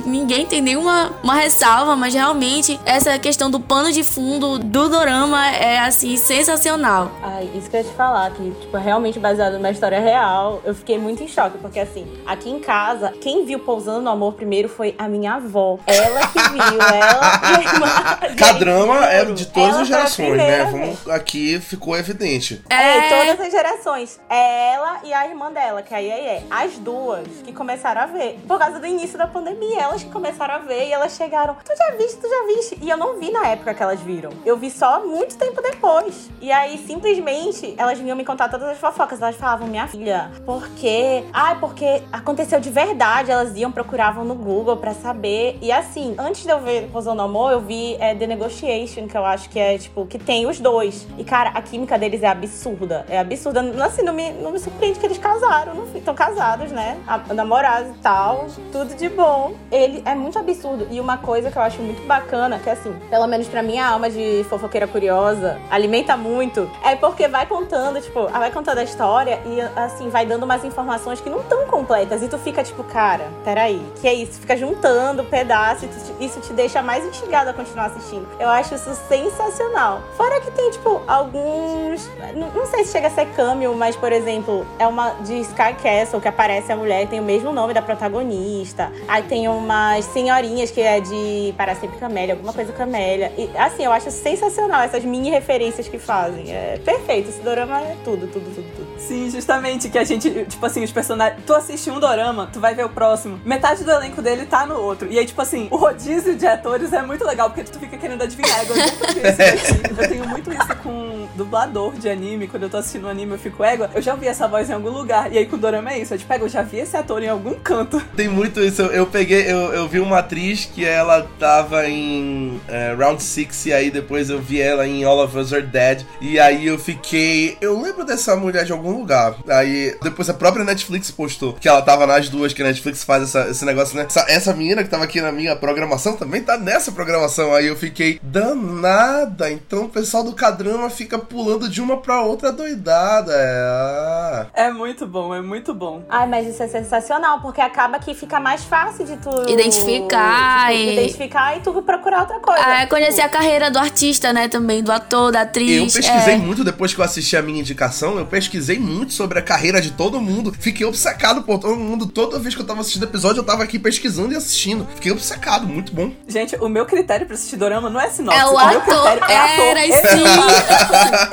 Ninguém 0.05 0.47
tem 0.47 0.61
nenhuma 0.61 1.13
uma 1.23 1.35
ressalva, 1.35 1.97
mas 1.97 2.15
realmente 2.15 2.79
essa 2.85 3.19
questão 3.19 3.51
do 3.51 3.61
pano 3.61 3.93
de 3.93 4.03
fundo 4.03 4.59
do 4.59 4.89
dorama 4.89 5.47
é, 5.49 5.79
assim, 5.81 6.17
sensacional. 6.17 7.11
Ai, 7.23 7.51
isso 7.55 7.71
que 7.71 7.77
eu 7.77 7.81
ia 7.81 7.87
te 7.87 7.95
falar, 7.95 8.31
que 8.31 8.51
tipo, 8.51 8.77
é 8.77 8.81
realmente 9.13 9.19
baseado 9.19 9.55
numa 9.55 9.71
história 9.71 10.01
real. 10.01 10.61
Eu 10.65 10.75
fiquei 10.75 10.99
muito 10.99 11.23
em 11.23 11.29
choque, 11.29 11.59
porque 11.59 11.79
assim, 11.79 12.07
aqui 12.27 12.51
em 12.51 12.59
casa, 12.59 13.13
quem 13.21 13.45
viu 13.45 13.59
Pousando 13.59 14.01
no 14.01 14.11
Amor 14.11 14.35
primeiro 14.35 14.69
foi 14.69 14.95
a 14.99 15.09
minha 15.09 15.35
avó. 15.35 15.79
Ela 15.87 16.27
que 16.29 16.39
viu, 16.39 16.81
ela 16.81 17.41
e 17.43 17.57
a 17.57 17.73
irmã. 17.73 18.35
Cadrama 18.37 19.07
é 19.07 19.25
de 19.25 19.47
todas 19.47 19.71
ela 19.71 19.83
as 19.83 19.89
gerações, 19.89 20.37
né? 20.37 20.65
Vamos, 20.65 21.09
aqui 21.09 21.61
ficou 21.61 21.97
evidente. 21.97 22.63
É, 22.71 23.09
todas 23.09 23.47
as 23.47 23.53
gerações. 23.53 24.21
É 24.29 24.73
ela 24.75 25.01
e 25.05 25.13
a 25.13 25.27
irmã 25.27 25.53
dela, 25.53 25.83
que 25.83 25.95
aí 25.95 26.09
é 26.09 26.43
as 26.51 26.79
duas 26.79 27.27
que 27.45 27.53
começaram 27.53 28.03
a 28.03 28.07
ver. 28.07 28.39
Por 28.47 28.59
causa 28.59 28.79
do 28.79 28.87
início 28.87 29.19
da 29.19 29.27
pandemia, 29.27 29.83
elas 29.83 30.03
que 30.03 30.11
começaram 30.11 30.55
a 30.55 30.59
ver 30.59 30.89
e 30.89 30.93
elas 30.93 31.13
chegaram. 31.17 31.57
Tu 31.65 31.77
já 31.77 31.97
viste, 31.97 32.19
tu 32.19 32.29
já 32.29 32.47
viste? 32.47 32.79
E 32.81 32.89
eu 32.89 32.97
não 32.97 33.19
vi 33.19 33.31
na 33.31 33.49
época 33.49 33.75
que 33.75 33.83
elas 33.83 34.01
viram. 34.01 34.31
Eu 34.45 34.57
vi 34.57 34.71
só 34.71 35.05
muito 35.05 35.37
tempo 35.37 35.61
depois. 35.61 36.31
E 36.41 36.51
aí, 36.51 36.79
simplesmente, 36.87 37.75
elas 37.77 37.99
vinham 37.99 38.17
me 38.17 38.25
contar 38.25 38.49
todas 38.49 38.69
as 38.69 38.79
fofocas. 38.79 39.02
Elas 39.03 39.37
falavam, 39.37 39.67
minha 39.67 39.87
filha, 39.87 40.31
por 40.47 40.69
quê? 40.71 41.25
Ai, 41.33 41.59
porque 41.59 42.03
aconteceu 42.13 42.61
de 42.61 42.71
verdade. 42.71 43.31
Elas 43.31 43.57
iam, 43.57 43.71
procuravam 43.71 44.25
no 44.25 44.35
Google 44.35 44.77
pra 44.77 44.95
saber. 44.95 45.59
E 45.61 45.73
assim, 45.73 46.15
antes 46.19 46.45
de 46.45 46.51
eu 46.51 46.61
ver 46.61 46.89
Pousando 46.91 47.17
no 47.17 47.23
Amor, 47.25 47.53
eu 47.53 47.61
vi 47.61 47.97
é, 47.99 48.15
The 48.15 48.27
Negotiation, 48.27 49.07
que 49.07 49.17
eu 49.17 49.25
acho 49.25 49.51
que 49.51 49.59
é, 49.59 49.77
tipo, 49.77 50.07
que 50.07 50.19
tem 50.19 50.47
os 50.47 50.61
dois. 50.61 51.07
E, 51.19 51.25
cara, 51.25 51.51
a 51.51 51.61
química 51.61 51.99
deles 51.99 52.23
é 52.23 52.29
absurda. 52.29 53.05
É 53.09 53.19
absurda. 53.19 53.61
Assim, 53.85 54.03
não 54.03 54.13
me, 54.13 54.31
não 54.33 54.53
me 54.53 54.59
surpreende 54.59 54.99
que 54.99 55.07
eles 55.07 55.19
casaram. 55.19 55.75
Não 55.75 55.85
estão 55.95 56.15
casados, 56.15 56.71
né? 56.71 56.99
Namorados 57.35 57.91
e 57.97 57.99
tal. 57.99 58.47
Tudo 58.71 58.95
de 58.95 59.09
bom. 59.09 59.55
Ele 59.71 60.03
é 60.07 60.15
muito 60.15 60.39
absurdo. 60.39 60.87
E 60.91 61.01
uma 61.01 61.19
coisa 61.19 61.51
que 61.51 61.57
eu 61.57 61.63
acho 61.63 61.83
muito 61.83 62.07
bacana, 62.07 62.59
que 62.59 62.71
assim, 62.71 62.95
pelo 63.11 63.27
menos 63.27 63.49
pra 63.49 63.63
minha 63.63 63.87
alma 63.87 64.09
de 64.09 64.45
fofoqueira 64.49 64.87
curiosa, 64.87 65.59
alimenta 65.71 66.17
muito, 66.17 66.71
é 66.85 66.95
porque 66.97 67.29
vai 67.29 67.47
contando, 67.47 68.01
tipo, 68.01 68.27
vai 68.29 68.51
contando 68.51 68.79
a 68.79 68.85
história 68.93 69.41
e, 69.47 69.61
assim, 69.77 70.09
vai 70.11 70.27
dando 70.27 70.45
umas 70.45 70.65
informações 70.65 71.21
que 71.21 71.31
não 71.31 71.41
estão 71.41 71.67
completas. 71.67 72.23
E 72.23 72.29
tu 72.29 72.39
fica, 72.39 72.63
tipo, 72.63 72.85
cara, 72.85 73.29
peraí, 73.45 73.83
que 74.01 74.07
é 74.07 74.15
isso? 74.15 74.39
Fica 74.41 74.57
juntando 74.57 75.25
pedaços 75.25 75.89
e 76.21 76.27
isso 76.27 76.41
te 76.41 76.53
deixa 76.53 76.83
mais 76.83 77.05
instigado 77.05 77.51
a 77.51 77.53
continuar 77.53 77.87
assistindo. 77.87 78.27
Eu 78.39 78.49
acho 78.49 78.75
isso 78.75 78.95
sensacional. 79.09 80.03
Fora 80.17 80.41
que 80.41 80.51
tem, 80.51 80.71
tipo, 80.71 81.03
alguns. 81.07 82.09
Não, 82.35 82.51
não 82.51 82.67
sei 82.67 82.85
se 82.85 82.93
chega 82.93 83.09
a 83.09 83.11
ser 83.11 83.27
cameo, 83.35 83.75
mas, 83.75 83.97
por 83.97 84.13
exemplo, 84.13 84.67
é 84.79 84.87
uma 84.87 85.11
de 85.23 85.41
Sky 85.41 85.75
Castle 85.83 86.21
que 86.21 86.29
aparece 86.29 86.71
a 86.71 86.77
mulher, 86.77 87.09
tem 87.09 87.21
o 87.21 87.25
mesmo 87.25 87.53
nome 87.53 87.73
da 87.73 87.83
protagonista. 87.83 88.93
Aí 89.09 89.23
tem 89.23 89.49
umas 89.49 90.05
senhorinhas 90.07 90.71
que 90.71 90.81
é 90.81 91.01
de 91.01 91.55
Para 91.57 91.75
Sempre 91.75 91.99
Camélia, 91.99 92.35
alguma 92.35 92.53
coisa 92.53 92.73
Camélia. 92.73 93.33
E 93.39 93.51
assim, 93.57 93.85
eu 93.85 93.93
acho 93.93 94.11
sensacional 94.11 94.83
essas 94.83 95.05
mini 95.05 95.31
referências 95.31 95.89
que 95.89 95.99
fazem. 95.99 96.53
É 96.53 96.79
perfeito. 96.85 97.31
Esse 97.31 97.41
dorama 97.41 97.81
é 97.81 97.97
tudo, 98.05 98.27
tudo, 98.27 98.55
tudo, 98.55 98.77
tudo. 98.77 98.82
Sim, 98.99 99.31
justamente, 99.31 99.89
que 99.89 99.99
a 99.99 100.05
gente, 100.05 100.31
tipo 100.45 100.65
assim, 100.65 100.83
os 100.85 100.93
personagens. 100.93 101.43
Tu 101.45 101.55
assiste 101.55 101.91
um 101.91 102.01
dorama, 102.01 102.49
tu 102.53 102.61
vai 102.61 102.75
ver 102.75 102.85
o 102.85 102.89
próximo. 102.89 103.41
Metade 103.45 103.85
do 103.85 103.91
elenco 103.91 104.23
dele 104.23 104.47
tá 104.47 104.67
no 104.67 104.77
outro. 104.77 105.09
E 105.11 105.19
aí, 105.19 105.27
tipo 105.27 105.41
assim, 105.41 105.69
o 105.71 105.77
rodízio 105.77 106.37
de 106.37 106.47
atores 106.47 106.93
é 106.93 107.03
muito 107.03 107.25
legal, 107.25 107.51
porque 107.51 107.71
tu 107.71 107.79
fica 107.79 107.97
querendo 107.97 108.23
adivinhar. 108.23 108.65
Eu, 108.67 108.77
eu 110.03 110.09
tenho 110.09 110.29
muito 110.29 110.53
isso 110.53 110.77
com 110.83 111.29
dublador 111.37 111.95
de 111.95 112.09
anime. 112.09 112.47
Quando 112.49 112.65
eu 112.65 112.71
tô 112.71 112.77
assistindo 112.77 113.07
um 113.07 113.11
anime, 113.11 113.33
eu 113.33 113.39
fico, 113.39 113.65
égua, 113.65 113.91
eu 113.95 114.03
já 114.03 114.15
vi 114.15 114.27
essa 114.27 114.47
voz 114.47 114.71
em 114.71 114.73
algum 114.73 114.91
lugar. 114.91 115.33
E 115.33 115.39
aí 115.39 115.47
com 115.47 115.57
o 115.57 115.59
dorama 115.59 115.93
é 115.93 115.99
isso. 115.99 116.15
Eu 116.15 116.19
tipo, 116.19 116.33
eu 116.33 116.49
já 116.49 116.63
vi 116.63 116.79
esse 116.79 116.97
ator 116.97 117.23
em 117.23 117.29
algum 117.29 117.55
canto. 117.55 118.01
Tem 118.17 118.29
muito 118.29 118.61
isso. 118.61 118.83
Eu, 118.83 118.91
eu 118.93 119.07
peguei, 119.07 119.51
eu, 119.51 119.73
eu 119.73 119.89
vi 119.89 120.01
uma 120.01 120.19
atriz 120.19 120.65
que 120.65 120.85
ela 120.85 121.27
tava 121.39 121.89
em 121.89 122.61
uh, 122.69 122.99
Round 122.99 123.23
6 123.23 123.67
e 123.67 123.73
aí 123.73 123.91
depois 123.91 124.31
eu 124.31 124.41
vi 124.41 124.61
ela 124.61 124.87
em 124.87 125.05
All 125.05 125.23
of 125.23 125.37
Us 125.37 125.53
Are 125.53 125.63
Dead. 125.63 126.05
E 126.21 126.39
aí 126.39 126.67
eu 126.67 126.79
fiquei. 126.79 127.57
Eu 127.61 127.81
lembro 127.81 128.05
dessa 128.05 128.37
mulher 128.37 128.62
de 128.65 128.73
algum 128.73 128.99
lugar. 128.99 129.35
Aí 129.49 129.97
depois 130.03 130.29
a 130.29 130.35
própria 130.35 130.65
Netflix 130.65 131.11
postou 131.11 131.55
que 131.55 131.69
ela 131.69 131.83
tava 131.83 132.07
nas 132.07 132.29
duas, 132.29 132.53
que 132.53 132.63
a 132.63 132.67
Netflix 132.67 133.05
faz 133.05 133.23
essa, 133.25 133.51
esse 133.51 133.65
negócio, 133.65 133.97
né? 133.97 134.05
Essa, 134.07 134.25
essa 134.29 134.55
menina 134.55 134.83
que 134.83 134.91
tava 134.91 135.05
aqui 135.05 135.21
na 135.21 135.33
minha 135.33 135.55
programação 135.57 136.17
também 136.17 136.43
tá 136.43 136.57
nessa 136.57 136.93
programação. 136.93 137.55
Aí 137.55 137.67
eu 137.67 137.77
fiquei 137.77 138.21
danada. 138.23 139.51
Então 139.51 139.85
o 139.85 139.89
pessoal 139.89 140.25
do 140.25 140.33
Cadrama 140.33 140.91
fica 140.91 141.19
pulando 141.19 141.69
de 141.69 141.81
uma 141.81 141.97
pra 141.97 142.23
outra 142.23 142.53
doidada. 142.53 143.33
É. 143.35 144.67
é 144.67 144.71
muito 144.71 145.07
bom, 145.07 145.35
é 145.35 145.41
muito 145.41 145.75
bom. 145.75 146.05
Ai, 146.09 146.27
mas 146.27 146.47
isso 146.47 146.63
é 146.63 146.69
sensacional, 146.69 147.41
porque 147.41 147.61
acaba 147.61 147.99
que 147.99 148.15
fica 148.15 148.41
mais 148.41 148.65
fácil 148.65 149.05
de 149.05 149.17
tu 149.17 149.31
identificar 149.49 150.71
tipo, 150.71 150.79
e 150.79 150.93
identificar 150.93 151.57
e 151.57 151.61
tu 151.61 151.83
procurar 151.83 152.21
outra 152.21 152.41
coisa. 152.41 152.61
É, 152.61 152.87
conhecer 152.87 153.23
a 153.23 153.29
carreira 153.29 153.71
do 153.71 153.79
artista, 153.79 154.33
né, 154.33 154.49
também, 154.49 154.83
do 154.83 154.93
ator, 154.93 155.33
da 155.33 155.43
atriz. 155.43 155.95
Eu 155.95 156.03
pesquisei 156.03 156.35
é. 156.35 156.39
muito 156.39 156.65
depois 156.65 156.95
que 156.95 157.01
eu 157.01 157.05
assisti 157.05 157.37
a 157.37 157.43
minha 157.43 157.61
indicação, 157.61 158.19
eu 158.19 158.27
pesquisei 158.27 158.52
muito 158.79 159.13
sobre 159.13 159.39
a 159.39 159.43
carreira 159.43 159.81
de 159.81 159.91
todo 159.93 160.21
mundo. 160.21 160.53
Fiquei 160.59 160.87
obcecado 160.87 161.43
por 161.43 161.59
todo 161.59 161.77
mundo. 161.77 162.07
Toda 162.07 162.39
vez 162.39 162.55
que 162.55 162.61
eu 162.61 162.67
tava 162.67 162.81
assistindo 162.81 163.05
episódio, 163.05 163.41
eu 163.41 163.45
tava 163.45 163.63
aqui 163.63 163.79
pesquisando 163.79 164.33
e 164.33 164.37
assistindo. 164.37 164.87
Fiquei 164.95 165.11
obcecado, 165.13 165.67
muito 165.67 165.95
bom. 165.95 166.13
Gente, 166.27 166.57
o 166.57 166.69
meu 166.69 166.87
critério 166.87 167.27
pra 167.27 167.35
assistir 167.35 167.57
dorama 167.57 167.89
não 167.89 168.01
é 168.01 168.11
sinopse. 168.11 168.39
É 168.39 168.47
o, 168.47 168.53
o 168.53 168.59
ator. 168.59 168.71
meu 168.71 168.81
critério 168.81 169.25
é 169.29 169.37
ator. 169.37 169.77
Era, 169.77 170.09
sim. 170.09 170.25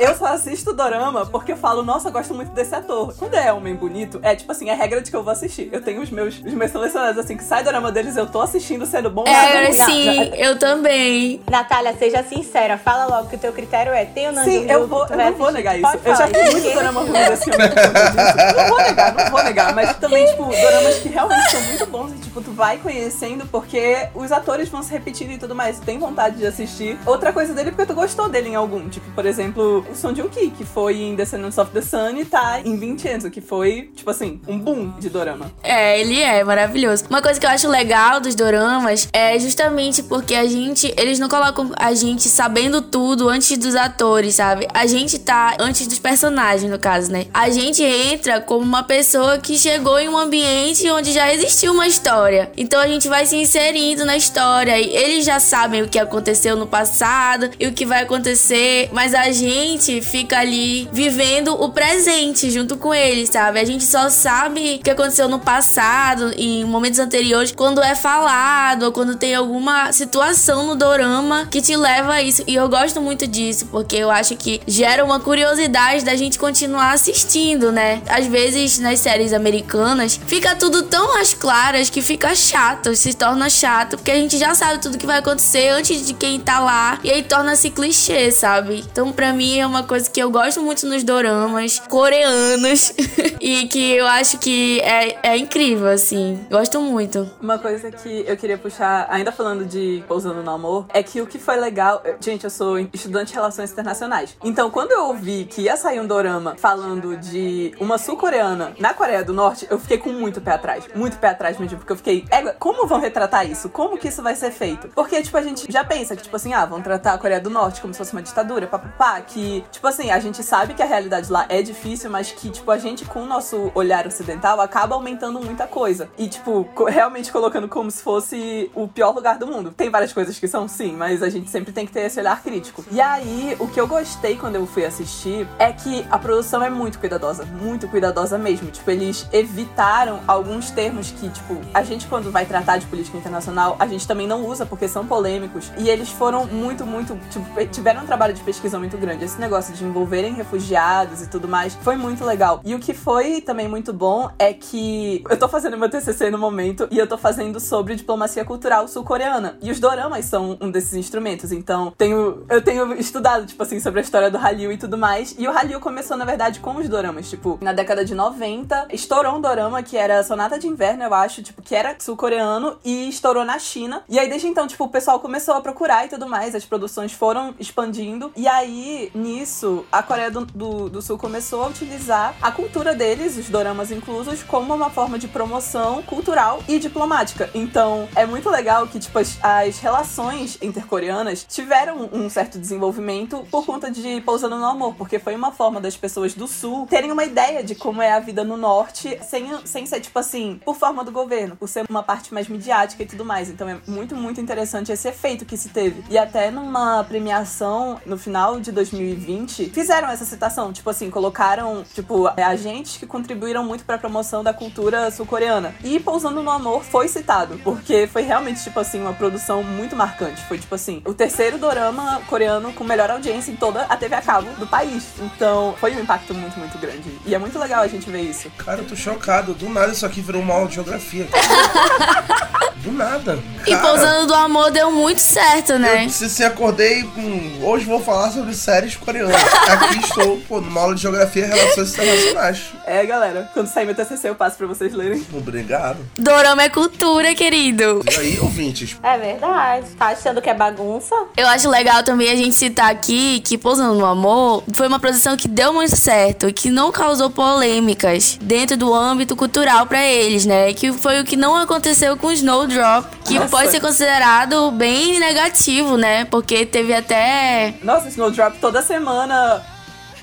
eu 0.00 0.14
só 0.16 0.26
assisto 0.26 0.72
dorama 0.72 1.26
porque 1.26 1.52
eu 1.52 1.56
falo, 1.56 1.82
nossa, 1.82 2.08
eu 2.08 2.12
gosto 2.12 2.34
muito 2.34 2.52
desse 2.52 2.74
ator. 2.74 3.14
Quando 3.18 3.34
é 3.34 3.52
homem 3.52 3.74
bonito, 3.74 4.18
é 4.22 4.34
tipo 4.34 4.50
assim, 4.50 4.68
é 4.68 4.74
regra 4.74 5.00
de 5.00 5.10
que 5.10 5.16
eu 5.16 5.22
vou 5.22 5.32
assistir. 5.32 5.68
Eu 5.72 5.80
tenho 5.80 6.02
os 6.02 6.10
meus, 6.10 6.38
os 6.38 6.52
meus 6.52 6.70
selecionados, 6.70 7.18
assim, 7.18 7.36
que 7.36 7.44
sai 7.44 7.62
dorama 7.62 7.92
deles, 7.92 8.16
eu 8.16 8.26
tô 8.26 8.40
assistindo 8.40 8.86
sendo 8.86 9.10
bom. 9.10 9.24
É, 9.26 9.72
sim, 9.72 10.32
eu 10.36 10.58
também. 10.58 11.40
Natália, 11.50 11.94
seja 11.98 12.22
sincera, 12.22 12.78
fala 12.78 13.06
logo 13.06 13.28
que 13.28 13.36
o 13.36 13.38
teu 13.38 13.52
critério 13.52 13.92
é, 13.92 14.04
tem 14.04 14.28
o 14.28 14.32
Nanjo 14.32 14.50
Sim, 14.50 14.70
eu, 14.70 14.86
vou, 14.86 15.06
eu 15.06 15.16
não 15.16 15.32
vou 15.34 15.52
negar 15.52 15.78
isso. 15.78 15.98
eu 16.04 16.16
já 16.16 16.26
fiz 16.26 16.52
muito 16.52 16.74
dorama 16.74 17.04
homem 17.10 18.56
Não 18.56 18.68
vou 18.68 18.78
negar, 18.82 19.14
não 19.14 19.30
vou 19.30 19.44
negar. 19.44 19.74
Mas 19.74 19.96
também, 19.96 20.26
tipo, 20.26 20.44
doramas 20.44 20.98
que 20.98 21.08
realmente 21.08 21.50
são 21.50 21.60
muito 21.62 21.86
bons 21.86 22.12
e, 22.12 22.18
tipo, 22.18 22.40
tu 22.40 22.52
vai 22.52 22.78
conhecendo 22.78 23.46
porque 23.46 24.08
os 24.14 24.32
atores 24.32 24.68
vão 24.68 24.82
se 24.82 24.90
repetindo 24.90 25.32
e 25.32 25.38
tudo 25.38 25.54
mais. 25.54 25.78
Tu 25.78 25.82
tem 25.82 25.98
vontade 25.98 26.36
de 26.36 26.46
assistir. 26.46 26.98
Outra 27.06 27.32
coisa 27.32 27.54
dele 27.54 27.68
é 27.68 27.72
porque 27.72 27.86
tu 27.86 27.94
gostou 27.94 28.28
dele 28.28 28.50
em 28.50 28.54
algum. 28.54 28.88
Tipo, 28.88 29.10
por 29.12 29.26
exemplo, 29.26 29.84
o 29.90 29.94
Son 29.94 30.14
Joong-ki, 30.14 30.50
que 30.50 30.64
foi 30.64 30.96
em 30.96 31.14
Descendants 31.14 31.58
of 31.58 31.70
the 31.72 31.82
Sun 31.82 32.16
e 32.16 32.24
tá 32.24 32.60
em 32.64 32.76
Vincenzo, 32.76 33.30
que 33.30 33.40
foi, 33.40 33.90
tipo 33.94 34.10
assim, 34.10 34.40
um 34.46 34.58
boom 34.58 34.90
de 34.98 35.08
dorama. 35.08 35.50
É, 35.62 36.00
ele 36.00 36.20
é 36.20 36.42
maravilhoso. 36.44 37.04
Uma 37.08 37.22
coisa 37.22 37.38
que 37.38 37.46
eu 37.46 37.50
acho 37.50 37.68
legal 37.68 38.20
dos 38.20 38.34
doramas 38.34 39.08
é 39.12 39.38
justamente 39.38 40.02
porque 40.02 40.34
a 40.34 40.46
gente, 40.46 40.92
eles 40.96 41.18
não 41.18 41.28
colocam 41.28 41.70
a 41.76 41.94
gente 41.94 42.28
sabendo 42.28 42.82
tudo 42.82 43.28
antes 43.28 43.56
dos 43.56 43.74
atores, 43.74 44.34
sabe? 44.34 44.66
A 44.72 44.86
gente 44.86 45.18
tá 45.18 45.56
antes 45.58 45.86
dos 45.86 45.98
personagens, 45.98 46.70
no 46.70 46.78
caso, 46.78 46.99
né? 47.08 47.26
A 47.32 47.50
gente 47.50 47.82
entra 47.82 48.40
como 48.40 48.64
uma 48.64 48.82
pessoa 48.82 49.38
que 49.38 49.58
chegou 49.58 49.98
em 49.98 50.08
um 50.08 50.16
ambiente 50.16 50.88
onde 50.90 51.12
já 51.12 51.32
existiu 51.32 51.72
uma 51.72 51.86
história. 51.86 52.50
Então 52.56 52.80
a 52.80 52.86
gente 52.86 53.08
vai 53.08 53.26
se 53.26 53.36
inserindo 53.36 54.04
na 54.04 54.16
história 54.16 54.78
e 54.78 54.94
eles 54.94 55.24
já 55.24 55.40
sabem 55.40 55.82
o 55.82 55.88
que 55.88 55.98
aconteceu 55.98 56.56
no 56.56 56.66
passado 56.66 57.50
e 57.58 57.66
o 57.66 57.72
que 57.72 57.86
vai 57.86 58.02
acontecer, 58.02 58.88
mas 58.92 59.14
a 59.14 59.30
gente 59.32 60.00
fica 60.02 60.38
ali 60.38 60.88
vivendo 60.92 61.54
o 61.54 61.70
presente 61.70 62.50
junto 62.50 62.76
com 62.76 62.94
eles, 62.94 63.30
sabe? 63.30 63.60
A 63.60 63.64
gente 63.64 63.84
só 63.84 64.08
sabe 64.08 64.76
o 64.76 64.82
que 64.82 64.90
aconteceu 64.90 65.28
no 65.28 65.38
passado, 65.38 66.32
em 66.36 66.64
momentos 66.64 66.98
anteriores, 66.98 67.52
quando 67.52 67.82
é 67.82 67.94
falado 67.94 68.84
ou 68.84 68.92
quando 68.92 69.16
tem 69.16 69.34
alguma 69.34 69.92
situação 69.92 70.66
no 70.66 70.74
dorama 70.74 71.46
que 71.50 71.60
te 71.60 71.76
leva 71.76 72.14
a 72.14 72.22
isso. 72.22 72.42
E 72.46 72.54
eu 72.54 72.68
gosto 72.68 73.00
muito 73.00 73.26
disso, 73.26 73.66
porque 73.70 73.96
eu 73.96 74.10
acho 74.10 74.36
que 74.36 74.60
gera 74.66 75.04
uma 75.04 75.20
curiosidade 75.20 76.04
da 76.04 76.14
gente 76.16 76.38
continuar 76.38 76.89
assistindo, 76.92 77.72
né? 77.72 78.02
Às 78.08 78.26
vezes 78.26 78.78
nas 78.78 79.00
séries 79.00 79.32
americanas 79.32 80.20
fica 80.26 80.54
tudo 80.54 80.82
tão 80.82 81.18
às 81.20 81.34
claras 81.34 81.90
que 81.90 82.02
fica 82.02 82.34
chato, 82.34 82.94
se 82.94 83.14
torna 83.14 83.48
chato, 83.48 83.96
porque 83.96 84.10
a 84.10 84.16
gente 84.16 84.38
já 84.38 84.54
sabe 84.54 84.80
tudo 84.80 84.98
que 84.98 85.06
vai 85.06 85.18
acontecer 85.18 85.68
antes 85.68 86.06
de 86.06 86.14
quem 86.14 86.40
tá 86.40 86.60
lá, 86.60 86.98
e 87.02 87.10
aí 87.10 87.22
torna-se 87.22 87.70
clichê, 87.70 88.30
sabe? 88.30 88.84
Então, 88.90 89.12
pra 89.12 89.32
mim, 89.32 89.58
é 89.58 89.66
uma 89.66 89.82
coisa 89.82 90.10
que 90.10 90.20
eu 90.20 90.30
gosto 90.30 90.60
muito 90.60 90.86
nos 90.86 91.02
doramas 91.02 91.78
coreanos 91.78 92.92
e 93.40 93.66
que 93.68 93.92
eu 93.92 94.06
acho 94.06 94.38
que 94.38 94.80
é, 94.80 95.18
é 95.22 95.36
incrível, 95.36 95.88
assim. 95.88 96.40
Gosto 96.50 96.80
muito. 96.80 97.30
Uma 97.40 97.58
coisa 97.58 97.90
que 97.90 98.24
eu 98.26 98.36
queria 98.36 98.58
puxar, 98.58 99.06
ainda 99.10 99.32
falando 99.32 99.64
de 99.64 100.02
Pousando 100.08 100.42
no 100.42 100.50
Amor, 100.50 100.86
é 100.92 101.02
que 101.02 101.20
o 101.20 101.26
que 101.26 101.38
foi 101.38 101.56
legal. 101.56 102.02
Gente, 102.20 102.44
eu 102.44 102.50
sou 102.50 102.78
estudante 102.78 103.28
de 103.28 103.34
relações 103.34 103.70
internacionais. 103.72 104.36
Então, 104.42 104.70
quando 104.70 104.92
eu 104.92 105.06
ouvi 105.06 105.44
que 105.44 105.62
ia 105.62 105.76
sair 105.76 106.00
um 106.00 106.06
dorama 106.06 106.56
falando 106.56 106.79
de 107.20 107.74
uma 107.80 107.98
sul-coreana 107.98 108.72
na 108.78 108.94
Coreia 108.94 109.24
do 109.24 109.32
Norte, 109.32 109.66
eu 109.70 109.78
fiquei 109.78 109.98
com 109.98 110.10
muito 110.10 110.40
pé 110.40 110.52
atrás. 110.52 110.84
Muito 110.94 111.18
pé 111.18 111.28
atrás 111.28 111.58
mesmo, 111.58 111.78
porque 111.78 111.92
eu 111.92 111.96
fiquei, 111.96 112.24
é, 112.30 112.52
como 112.52 112.86
vão 112.86 113.00
retratar 113.00 113.48
isso? 113.48 113.68
Como 113.68 113.98
que 113.98 114.08
isso 114.08 114.22
vai 114.22 114.34
ser 114.34 114.50
feito? 114.50 114.88
Porque, 114.88 115.22
tipo, 115.22 115.36
a 115.36 115.42
gente 115.42 115.70
já 115.70 115.84
pensa 115.84 116.16
que, 116.16 116.22
tipo 116.22 116.36
assim, 116.36 116.52
ah, 116.54 116.64
vão 116.64 116.80
tratar 116.80 117.14
a 117.14 117.18
Coreia 117.18 117.40
do 117.40 117.50
Norte 117.50 117.80
como 117.80 117.92
se 117.92 117.98
fosse 117.98 118.12
uma 118.12 118.22
ditadura, 118.22 118.66
papapá, 118.66 119.20
que, 119.20 119.64
tipo 119.70 119.86
assim, 119.86 120.10
a 120.10 120.18
gente 120.18 120.42
sabe 120.42 120.74
que 120.74 120.82
a 120.82 120.86
realidade 120.86 121.30
lá 121.30 121.46
é 121.48 121.62
difícil, 121.62 122.10
mas 122.10 122.32
que, 122.32 122.50
tipo, 122.50 122.70
a 122.70 122.78
gente, 122.78 123.04
com 123.04 123.22
o 123.22 123.26
nosso 123.26 123.70
olhar 123.74 124.06
ocidental, 124.06 124.60
acaba 124.60 124.94
aumentando 124.94 125.40
muita 125.40 125.66
coisa. 125.66 126.08
E, 126.16 126.28
tipo, 126.28 126.68
realmente 126.86 127.30
colocando 127.30 127.68
como 127.68 127.90
se 127.90 128.02
fosse 128.02 128.70
o 128.74 128.88
pior 128.88 129.14
lugar 129.14 129.38
do 129.38 129.46
mundo. 129.46 129.72
Tem 129.76 129.90
várias 129.90 130.12
coisas 130.12 130.38
que 130.38 130.48
são, 130.48 130.66
sim, 130.66 130.92
mas 130.92 131.22
a 131.22 131.28
gente 131.28 131.50
sempre 131.50 131.72
tem 131.72 131.86
que 131.86 131.92
ter 131.92 132.02
esse 132.02 132.18
olhar 132.18 132.42
crítico. 132.42 132.84
E 132.90 133.00
aí, 133.00 133.56
o 133.58 133.68
que 133.68 133.80
eu 133.80 133.86
gostei 133.86 134.36
quando 134.36 134.56
eu 134.56 134.66
fui 134.66 134.84
assistir 134.84 135.46
é 135.58 135.72
que 135.72 136.06
a 136.10 136.18
produção 136.18 136.62
é 136.62 136.69
muito 136.70 136.98
cuidadosa, 136.98 137.44
muito 137.44 137.88
cuidadosa 137.88 138.38
mesmo. 138.38 138.70
Tipo, 138.70 138.90
eles 138.90 139.28
evitaram 139.32 140.20
alguns 140.26 140.70
termos 140.70 141.10
que, 141.10 141.28
tipo, 141.28 141.60
a 141.72 141.82
gente 141.82 142.06
quando 142.06 142.30
vai 142.30 142.46
tratar 142.46 142.78
de 142.78 142.86
política 142.86 143.16
internacional, 143.18 143.76
a 143.78 143.86
gente 143.86 144.06
também 144.06 144.26
não 144.26 144.44
usa 144.46 144.64
porque 144.66 144.88
são 144.88 145.06
polêmicos. 145.06 145.70
E 145.78 145.88
eles 145.88 146.10
foram 146.10 146.46
muito, 146.46 146.84
muito, 146.84 147.18
tipo, 147.30 147.66
tiveram 147.66 148.02
um 148.02 148.06
trabalho 148.06 148.34
de 148.34 148.42
pesquisa 148.42 148.78
muito 148.78 148.96
grande. 148.96 149.24
Esse 149.24 149.40
negócio 149.40 149.74
de 149.74 149.84
envolverem 149.84 150.34
refugiados 150.34 151.22
e 151.22 151.28
tudo 151.28 151.48
mais 151.48 151.74
foi 151.82 151.96
muito 151.96 152.24
legal. 152.24 152.60
E 152.64 152.74
o 152.74 152.78
que 152.78 152.94
foi 152.94 153.40
também 153.40 153.68
muito 153.68 153.92
bom 153.92 154.30
é 154.38 154.52
que 154.52 155.24
eu 155.28 155.38
tô 155.38 155.48
fazendo 155.48 155.76
meu 155.76 155.88
TCC 155.88 156.30
no 156.30 156.38
momento 156.38 156.88
e 156.90 156.98
eu 156.98 157.06
tô 157.06 157.16
fazendo 157.18 157.60
sobre 157.60 157.94
diplomacia 157.94 158.44
cultural 158.44 158.86
sul-coreana. 158.88 159.58
E 159.62 159.70
os 159.70 159.80
doramas 159.80 160.24
são 160.24 160.56
um 160.60 160.70
desses 160.70 160.94
instrumentos. 160.94 161.52
Então, 161.52 161.92
tenho, 161.96 162.44
eu 162.48 162.62
tenho 162.62 162.94
estudado, 162.94 163.46
tipo 163.46 163.62
assim, 163.62 163.80
sobre 163.80 164.00
a 164.00 164.02
história 164.02 164.30
do 164.30 164.38
Hallyu 164.38 164.72
e 164.72 164.76
tudo 164.76 164.96
mais. 164.96 165.34
E 165.38 165.46
o 165.46 165.52
Hallyu 165.52 165.80
começou, 165.80 166.16
na 166.16 166.24
verdade, 166.24 166.59
com 166.60 166.76
os 166.76 166.88
doramas. 166.88 167.28
Tipo, 167.28 167.58
na 167.60 167.72
década 167.72 168.04
de 168.04 168.14
90, 168.14 168.88
estourou 168.92 169.36
um 169.36 169.40
dorama 169.40 169.82
que 169.82 169.96
era 169.96 170.22
Sonata 170.22 170.58
de 170.58 170.66
Inverno, 170.66 171.02
eu 171.04 171.14
acho, 171.14 171.42
tipo, 171.42 171.62
que 171.62 171.74
era 171.74 171.96
sul-coreano 171.98 172.78
e 172.84 173.08
estourou 173.08 173.44
na 173.44 173.58
China. 173.58 174.02
E 174.08 174.18
aí, 174.18 174.28
desde 174.28 174.46
então, 174.46 174.66
tipo, 174.66 174.84
o 174.84 174.88
pessoal 174.88 175.20
começou 175.20 175.54
a 175.54 175.60
procurar 175.60 176.06
e 176.06 176.08
tudo 176.08 176.28
mais. 176.28 176.54
As 176.54 176.64
produções 176.64 177.12
foram 177.12 177.54
expandindo. 177.58 178.32
E 178.36 178.46
aí, 178.46 179.10
nisso, 179.14 179.84
a 179.90 180.02
Coreia 180.02 180.30
do, 180.30 180.44
do, 180.44 180.88
do 180.88 181.02
Sul 181.02 181.18
começou 181.18 181.64
a 181.64 181.68
utilizar 181.68 182.34
a 182.40 182.50
cultura 182.50 182.94
deles, 182.94 183.36
os 183.36 183.48
doramas 183.48 183.90
inclusos, 183.90 184.42
como 184.42 184.74
uma 184.74 184.90
forma 184.90 185.18
de 185.18 185.28
promoção 185.28 186.02
cultural 186.02 186.62
e 186.68 186.78
diplomática. 186.78 187.50
Então, 187.54 188.08
é 188.14 188.26
muito 188.26 188.48
legal 188.50 188.86
que, 188.86 188.98
tipo, 188.98 189.18
as, 189.18 189.38
as 189.42 189.78
relações 189.78 190.58
intercoreanas 190.60 191.44
tiveram 191.48 192.08
um 192.12 192.28
certo 192.28 192.58
desenvolvimento 192.58 193.46
por 193.50 193.64
conta 193.64 193.90
de 193.90 194.20
Pousando 194.20 194.56
no 194.56 194.64
Amor, 194.64 194.94
porque 194.94 195.18
foi 195.18 195.34
uma 195.34 195.52
forma 195.52 195.80
das 195.80 195.96
pessoas 195.96 196.34
do 196.40 196.48
Sul 196.48 196.86
terem 196.88 197.12
uma 197.12 197.22
ideia 197.22 197.62
de 197.62 197.74
como 197.74 198.00
é 198.00 198.12
a 198.12 198.18
vida 198.18 198.42
no 198.42 198.56
Norte, 198.56 199.20
sem, 199.28 199.46
sem 199.66 199.84
ser, 199.84 200.00
tipo 200.00 200.18
assim, 200.18 200.58
por 200.64 200.74
forma 200.74 201.04
do 201.04 201.12
governo, 201.12 201.54
por 201.54 201.68
ser 201.68 201.84
uma 201.88 202.02
parte 202.02 202.32
mais 202.32 202.48
midiática 202.48 203.02
e 203.02 203.06
tudo 203.06 203.26
mais. 203.26 203.50
Então, 203.50 203.68
é 203.68 203.76
muito, 203.86 204.16
muito 204.16 204.40
interessante 204.40 204.90
esse 204.90 205.06
efeito 205.06 205.44
que 205.44 205.56
se 205.56 205.68
teve. 205.68 206.02
E 206.08 206.16
até 206.16 206.50
numa 206.50 207.04
premiação 207.04 208.00
no 208.06 208.16
final 208.16 208.58
de 208.58 208.72
2020, 208.72 209.68
fizeram 209.68 210.08
essa 210.08 210.24
citação, 210.24 210.72
tipo 210.72 210.88
assim, 210.88 211.10
colocaram, 211.10 211.84
tipo, 211.94 212.26
agentes 212.42 212.96
que 212.96 213.06
contribuíram 213.06 213.62
muito 213.62 213.84
para 213.84 213.96
a 213.96 213.98
promoção 213.98 214.42
da 214.42 214.54
cultura 214.54 215.10
sul-coreana. 215.10 215.74
E 215.84 216.00
Pousando 216.00 216.42
no 216.42 216.50
Amor 216.50 216.82
foi 216.82 217.06
citado, 217.06 217.60
porque 217.62 218.06
foi 218.06 218.22
realmente, 218.22 218.64
tipo 218.64 218.80
assim, 218.80 218.98
uma 218.98 219.12
produção 219.12 219.62
muito 219.62 219.94
marcante. 219.94 220.42
Foi, 220.44 220.58
tipo 220.58 220.74
assim, 220.74 221.02
o 221.04 221.12
terceiro 221.12 221.58
dorama 221.58 222.22
coreano 222.28 222.72
com 222.72 222.82
melhor 222.82 223.10
audiência 223.10 223.52
em 223.52 223.56
toda 223.56 223.82
a 223.82 223.96
TV 223.96 224.14
a 224.14 224.22
cabo 224.22 224.48
do 224.58 224.66
país. 224.66 225.06
Então, 225.20 225.74
foi 225.78 225.94
um 225.94 226.00
impacto 226.00 226.29
muito 226.34 226.50
muito, 226.50 226.58
muito 226.58 226.78
grande. 226.78 227.18
E 227.24 227.34
é 227.34 227.38
muito 227.38 227.58
legal 227.58 227.82
a 227.82 227.88
gente 227.88 228.10
ver 228.10 228.22
isso. 228.22 228.50
Cara, 228.58 228.80
eu 228.80 228.86
tô 228.86 228.96
chocado. 228.96 229.54
Do 229.54 229.68
nada 229.68 229.92
isso 229.92 230.04
aqui 230.04 230.20
virou 230.20 230.42
uma 230.42 230.54
aula 230.54 230.68
de 230.68 230.74
geografia. 230.74 231.28
Do 232.76 232.92
nada. 232.92 233.38
E 233.66 233.72
Cara, 233.72 233.88
Pousando 233.88 234.28
do 234.28 234.34
Amor 234.34 234.70
deu 234.70 234.90
muito 234.90 235.20
certo, 235.20 235.78
né? 235.78 236.06
Eu, 236.06 236.08
se, 236.08 236.30
se 236.30 236.42
acordei, 236.42 237.02
hum, 237.02 237.60
hoje 237.62 237.84
vou 237.84 238.02
falar 238.02 238.30
sobre 238.30 238.54
séries 238.54 238.96
coreanas. 238.96 239.36
Aqui 239.68 239.98
estou, 239.98 240.40
pô, 240.48 240.62
numa 240.62 240.80
aula 240.80 240.94
de 240.94 241.02
geografia 241.02 241.44
e 241.44 241.48
relações 241.48 241.92
internacionais. 241.92 242.72
É, 242.86 243.04
galera, 243.04 243.50
quando 243.52 243.66
sair 243.66 243.84
meu 243.84 243.94
TCC 243.94 244.30
eu 244.30 244.34
passo 244.34 244.56
pra 244.56 244.66
vocês 244.66 244.94
lerem. 244.94 245.22
Obrigado. 245.30 245.98
Dorama 246.16 246.62
é 246.62 246.70
cultura, 246.70 247.34
querido. 247.34 248.00
E 248.10 248.16
aí, 248.16 248.40
ouvintes? 248.40 248.96
É 249.02 249.18
verdade. 249.18 249.88
Tá 249.98 250.06
achando 250.06 250.40
que 250.40 250.48
é 250.48 250.54
bagunça? 250.54 251.14
Eu 251.36 251.48
acho 251.48 251.68
legal 251.68 252.02
também 252.02 252.30
a 252.30 252.36
gente 252.36 252.54
citar 252.54 252.90
aqui 252.90 253.40
que 253.40 253.58
Pousando 253.58 253.92
no 253.92 254.06
Amor 254.06 254.64
foi 254.72 254.88
uma 254.88 254.98
produção 254.98 255.36
que 255.36 255.48
deu 255.48 255.74
muito 255.74 255.94
certo 255.96 256.19
e 256.28 256.52
que 256.52 256.70
não 256.70 256.92
causou 256.92 257.30
polêmicas 257.30 258.38
dentro 258.40 258.76
do 258.76 258.94
âmbito 258.94 259.34
cultural 259.34 259.86
pra 259.86 260.04
eles, 260.04 260.44
né? 260.44 260.72
Que 260.72 260.92
foi 260.92 261.20
o 261.20 261.24
que 261.24 261.36
não 261.36 261.56
aconteceu 261.56 262.16
com 262.16 262.30
Snowdrop, 262.32 263.06
que 263.24 263.34
Nossa. 263.34 263.48
pode 263.48 263.70
ser 263.70 263.80
considerado 263.80 264.70
bem 264.72 265.18
negativo, 265.18 265.96
né? 265.96 266.24
Porque 266.26 266.66
teve 266.66 266.92
até 266.92 267.74
Nossa, 267.82 268.08
Snowdrop 268.08 268.56
toda 268.60 268.82
semana. 268.82 269.62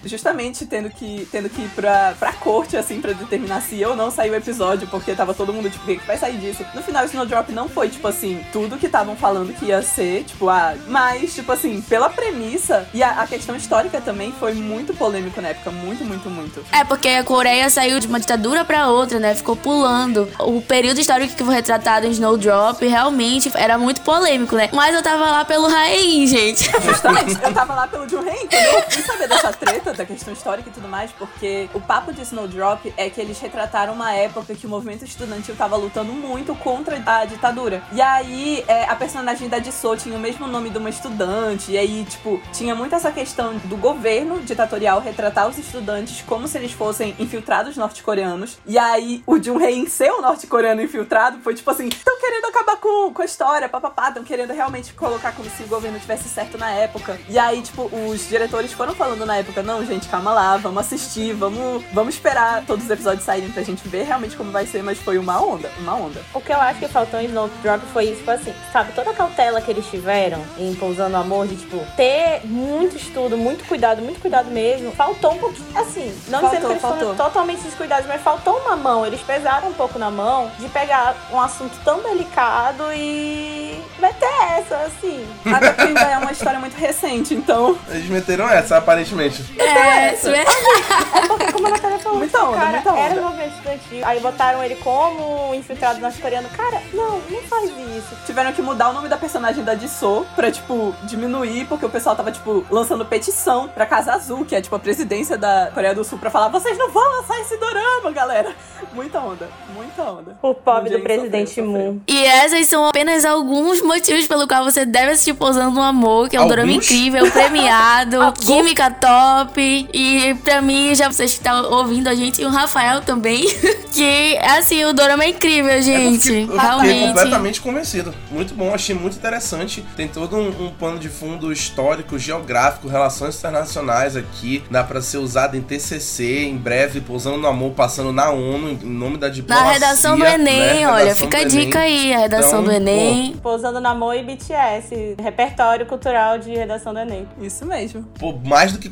Justamente 0.08 0.66
tendo 0.66 0.90
que, 0.90 1.28
tendo 1.32 1.50
que 1.50 1.62
ir 1.62 1.70
pra, 1.70 2.16
pra 2.18 2.34
corte, 2.34 2.78
assim, 2.78 3.02
pra 3.02 3.14
determinar 3.14 3.62
se 3.62 3.80
eu 3.80 3.96
não 3.96 4.10
sair 4.10 4.30
o 4.32 4.36
episódio, 4.36 4.88
porque 4.88 5.14
tava 5.14 5.34
todo 5.34 5.54
mundo, 5.54 5.70
tipo, 5.70 5.84
o 5.84 6.00
que 6.00 6.08
vai 6.08 6.18
sair 6.18 6.38
disso? 6.38 6.66
No 6.74 6.82
final, 6.82 7.06
Snowdrop 7.06 7.50
não 7.52 7.68
foi, 7.70 7.90
tipo 7.90 8.08
assim, 8.08 8.44
tudo 8.52 8.78
que 8.78 8.86
estavam 8.86 9.16
falando 9.16 9.54
que 9.54 9.66
ia 9.66 9.82
ser, 9.82 10.24
tipo, 10.24 10.50
ah, 10.50 10.76
mas, 10.88 11.36
tipo 11.36 11.52
assim, 11.52 11.82
pela 11.82 12.10
premissa 12.10 12.88
e 12.94 13.04
a, 13.04 13.22
a 13.22 13.28
questão 13.28 13.56
histórica 13.56 14.02
também 14.02 14.32
foi 14.32 14.54
muito 14.54 14.94
polêmico 14.94 15.42
na 15.42 15.50
época, 15.50 15.72
muito, 15.72 16.04
muito, 16.04 16.30
muito. 16.30 16.66
É, 16.72 16.84
porque 16.84 17.08
a 17.08 17.24
Coreia 17.24 17.70
saiu 17.70 18.00
de 18.00 18.08
uma 18.08 18.20
ditadura 18.20 18.64
pra 18.66 18.88
outra, 18.88 19.20
né? 19.20 19.36
Ficou 19.36 19.56
pulando. 19.56 20.28
O 20.40 20.62
período 20.62 21.00
histórico 21.00 21.36
que 21.36 21.44
foi 21.44 21.56
retratado 21.56 22.08
em 22.08 22.12
Snowdrop 22.12 22.82
realmente 22.82 23.52
era 23.56 23.78
muito 23.78 24.02
polêmico, 24.02 24.56
né? 24.56 24.70
Mas 24.74 24.96
eu 24.96 25.02
tava 25.02 25.26
lá 25.26 25.46
pelo 25.46 25.68
Rain, 25.68 26.28
gente. 26.28 26.70
Justamente, 26.82 27.38
eu 27.44 27.54
tava 27.54 27.74
lá 27.74 27.88
pelo 27.88 28.06
Ren, 28.22 28.48
quando 28.48 28.66
eu 28.66 28.92
fui 28.92 29.02
saber 29.02 29.28
dessa 29.28 29.52
treta, 29.52 29.94
da 29.98 30.06
questão 30.06 30.32
histórica 30.34 30.70
e 30.70 30.72
tudo 30.72 30.88
mais, 30.88 31.12
porque 31.12 31.70
o 31.74 31.82
papo 31.82 32.14
de 32.14 32.22
Snowdrop 32.22 32.94
é 32.96 33.10
que 33.10 33.20
eles 33.20 33.40
retrataram 33.40 33.94
uma 33.94 34.14
época 34.14 34.56
que 34.56 34.66
o 34.66 34.70
movimento 34.70 35.04
estudantil 35.04 35.56
tava 35.56 35.76
lutando 35.76 36.14
muito 36.14 36.56
contra 36.56 37.02
a 37.06 37.26
ditadura. 37.26 37.82
E 37.92 38.02
aí, 38.02 38.64
é, 38.68 38.86
a 38.86 38.96
personagem 38.96 39.50
da 39.50 39.60
Jisoo 39.60 39.98
tinha 39.98 40.16
o 40.16 40.20
mesmo 40.20 40.48
nome 40.48 40.70
de 40.70 40.78
uma 40.78 40.90
estudante, 40.90 41.72
e 41.72 41.78
aí, 41.78 42.06
tipo, 42.06 42.42
tinha 42.54 42.76
muito 42.76 42.96
essa 42.96 43.12
questão 43.12 43.58
do 43.66 43.78
governo 43.78 44.40
ditatorial 44.42 45.00
retratar 45.00 45.48
os 45.48 45.58
estudantes 45.58 46.22
como 46.22 46.48
se 46.48 46.58
eles 46.58 46.72
fossem 46.72 47.16
infiltrados 47.20 47.76
norte-coreanos. 47.76 48.58
E 48.66 48.78
aí, 48.78 49.24
o 49.26 49.42
Jun 49.42 49.60
Hei 49.60 49.88
ser 49.88 50.12
um 50.12 50.22
norte-coreano 50.22 50.82
infiltrado 50.82 51.40
foi 51.40 51.54
tipo 51.54 51.70
assim, 51.70 51.88
estão 51.88 52.20
querendo 52.20 52.46
acabar 52.46 52.78
com, 52.78 53.14
com 53.14 53.22
a 53.22 53.26
história, 53.26 53.70
papapá, 53.70 54.10
estão 54.10 54.24
querendo 54.24 54.54
realmente 54.54 54.94
colocar 54.94 55.32
como 55.34 55.50
se 55.50 55.64
o 55.64 55.68
governo 55.68 56.00
tivesse 56.00 56.30
certo 56.30 56.58
na 56.58 56.70
época. 56.72 57.20
E 57.30 57.38
aí, 57.38 57.62
tipo, 57.62 57.90
os 57.94 58.28
diretores 58.28 58.74
foram 58.74 58.94
falando 58.94 59.26
na 59.26 59.38
época, 59.38 59.64
não, 59.64 59.77
gente, 59.86 60.08
calma 60.08 60.34
lá, 60.34 60.58
vamos 60.58 60.80
assistir, 60.80 61.34
vamos, 61.34 61.84
vamos 61.94 62.16
esperar 62.16 62.64
todos 62.66 62.86
os 62.86 62.90
episódios 62.92 63.24
saírem 63.24 63.50
pra 63.52 63.64
gente 63.64 63.88
ver 63.88 64.04
realmente 64.04 64.36
como 64.36 64.52
vai 64.52 64.66
ser, 64.66 64.84
mas 64.84 64.98
foi 64.98 65.18
uma 65.18 65.42
onda, 65.42 65.70
uma 65.80 65.96
onda. 65.96 66.22
O 66.34 66.42
que 66.42 66.52
eu 66.52 66.60
acho 66.60 66.80
que 66.80 66.88
faltou 66.88 67.20
em 67.20 67.26
Snowdrop 67.26 67.82
foi 67.94 68.06
isso, 68.06 68.18
tipo 68.18 68.32
assim, 68.32 68.54
sabe, 68.72 68.92
toda 68.94 69.12
a 69.12 69.14
cautela 69.14 69.62
que 69.62 69.72
eles 69.72 69.86
tiveram 69.88 70.42
em 70.58 70.74
Pousando 70.76 71.18
Amor, 71.18 71.48
de 71.48 71.56
tipo, 71.56 71.80
ter 71.96 72.42
muito 72.46 72.96
estudo, 72.98 73.38
muito 73.38 73.66
cuidado, 73.66 74.02
muito 74.02 74.20
cuidado 74.20 74.50
mesmo, 74.50 74.92
faltou 74.92 75.34
um 75.34 75.38
pouquinho, 75.38 75.68
assim, 75.76 76.14
não 76.30 76.42
Faltou, 76.42 76.50
dizendo 76.50 76.66
que 76.66 76.74
eles 76.74 76.82
faltou. 76.82 77.00
foram 77.00 77.16
totalmente 77.16 77.62
descuidados, 77.62 78.08
mas 78.08 78.22
faltou 78.22 78.58
uma 78.60 78.76
mão, 78.76 79.06
eles 79.06 79.22
pesaram 79.22 79.70
um 79.70 79.74
pouco 79.74 79.98
na 80.00 80.10
mão 80.12 80.52
de 80.60 80.68
pegar 80.70 81.16
um 81.32 81.40
assunto 81.40 81.78
tão 81.84 82.02
delicado 82.02 82.84
e 82.94 83.82
meter 84.00 84.30
essa, 84.58 84.76
assim. 84.78 85.26
Até 85.46 85.70
porque 85.72 85.82
ainda 85.88 86.02
é 86.02 86.18
uma 86.18 86.32
história 86.32 86.60
muito 86.60 86.76
recente, 86.76 87.34
então. 87.34 87.78
Eles 87.90 88.08
meteram 88.10 88.48
essa, 88.50 88.78
aparentemente. 88.78 89.44
É, 89.68 90.14
isso 90.14 90.28
é. 90.30 90.42
É 90.42 91.28
porque, 91.28 91.52
como 91.52 91.68
a 91.68 91.70
Natália 91.72 92.00
falou, 92.00 92.18
Muita 92.20 92.44
onda, 92.44 92.58
cara, 92.58 92.72
muita 92.72 92.92
onda. 92.92 93.00
era 93.00 93.16
no 93.16 93.22
movimento 93.24 93.52
estudantil, 93.56 94.06
aí 94.06 94.20
botaram 94.20 94.64
ele 94.64 94.76
como 94.76 95.54
infiltrado 95.56 96.00
norte-coreano. 96.00 96.48
Cara, 96.50 96.82
não, 96.94 97.20
não 97.30 97.42
faz 97.44 97.70
isso. 97.98 98.16
Tiveram 98.26 98.52
que 98.54 98.62
mudar 98.62 98.90
o 98.90 98.94
nome 98.94 99.10
da 99.10 99.18
personagem 99.18 99.64
da 99.64 99.76
Jisoo 99.76 100.26
pra, 100.36 100.52
tipo, 100.52 100.94
diminuir, 101.04 101.66
porque 101.68 101.86
o 101.86 101.90
pessoal 101.90 102.16
tava, 102.16 102.32
tipo, 102.32 102.66
lançando 102.70 103.06
petição 103.06 103.68
pra 103.68 103.86
Casa 103.86 104.14
Azul, 104.14 104.46
que 104.46 104.56
é, 104.56 104.62
tipo, 104.62 104.76
a 104.76 104.80
presidência 104.80 105.38
da 105.38 105.70
Coreia 105.74 105.94
do 105.96 106.04
Sul, 106.04 106.18
pra 106.18 106.30
falar: 106.30 106.50
vocês 106.50 106.78
não 106.78 106.90
vão 106.92 107.04
lançar 107.18 107.40
esse 107.42 107.58
dorama, 107.58 108.12
galera. 108.12 108.56
Muita 108.94 109.20
onda, 109.20 109.48
muita 109.76 110.04
onda. 110.04 110.38
O 110.42 110.54
pobre 110.54 110.90
do 110.90 111.00
presidente. 111.02 111.62
Moon. 111.62 112.00
E 112.08 112.24
esses 112.24 112.68
são 112.68 112.86
apenas 112.88 113.26
alguns 113.26 113.82
motivos 113.82 114.28
pelo 114.28 114.48
qual 114.48 114.64
você 114.64 114.86
deve 114.86 115.12
assistir 115.12 115.34
Pousando 115.34 115.72
no 115.72 115.82
Amor, 115.82 116.30
que 116.30 116.36
é 116.36 116.40
um 116.40 116.44
Alguns? 116.44 116.56
drama 116.56 116.72
incrível, 116.72 117.30
premiado, 117.32 118.20
química 118.46 118.90
top. 118.92 119.57
E 119.62 120.36
pra 120.44 120.62
mim, 120.62 120.94
já 120.96 121.12
vocês 121.12 121.32
que 121.32 121.38
estão 121.38 121.72
ouvindo 121.72 122.08
a 122.08 122.16
gente, 122.16 122.42
e 122.42 122.46
o 122.46 122.50
Rafael 122.50 123.02
também, 123.02 123.46
que 123.92 124.38
assim, 124.38 124.84
o 124.86 124.94
drama 124.94 125.24
é 125.24 125.30
incrível, 125.30 125.82
gente. 125.82 126.32
Eu 126.34 126.48
fiquei 126.48 126.58
Realmente. 126.58 127.08
completamente 127.08 127.62
convencido. 127.62 128.14
Muito 128.32 128.54
bom, 128.54 128.74
achei 128.74 128.96
muito 128.96 129.18
interessante. 129.18 129.84
Tem 129.96 130.08
todo 130.08 130.36
um, 130.36 130.66
um 130.68 130.72
pano 130.72 131.00
de 131.00 131.10
fundo 131.10 131.52
histórico, 131.52 132.18
geográfico, 132.20 132.88
relações 132.88 133.38
internacionais 133.38 134.16
aqui. 134.16 134.64
Dá 134.70 134.84
pra 134.84 135.02
ser 135.02 135.18
usado 135.18 135.56
em 135.58 135.62
TCC, 135.62 136.44
em 136.46 136.58
breve, 136.58 137.02
pousando 137.02 137.38
no 137.38 137.48
amor, 137.48 137.72
passando 137.72 138.12
na 138.12 138.30
ONU, 138.32 138.70
em 138.72 138.86
nome 138.90 139.18
da 139.18 139.28
Na 139.28 139.34
diplomacia. 139.34 139.72
redação 139.74 140.18
do 140.18 140.24
né? 140.24 140.34
Enem, 140.36 140.86
olha, 140.86 141.04
Redação 141.06 141.26
fica 141.26 141.38
a 141.40 141.44
dica 141.44 141.80
aí, 141.80 142.14
a 142.14 142.20
redação 142.20 142.62
Então, 142.62 142.64
do 142.64 142.72
Enem. 142.72 143.36
Pousando 143.42 143.80
na 143.80 143.92
Amor 143.92 144.16
e 144.16 144.24
BTS. 144.24 145.16
Repertório 145.22 145.86
cultural 145.86 146.38
de 146.38 146.52
redação 146.52 146.94
do 146.94 147.00
Enem. 147.00 147.28
Isso 147.42 147.66
mesmo. 147.66 148.04
Pô, 148.20 148.34
mais 148.46 148.72
do 148.72 148.80
que 148.80 148.90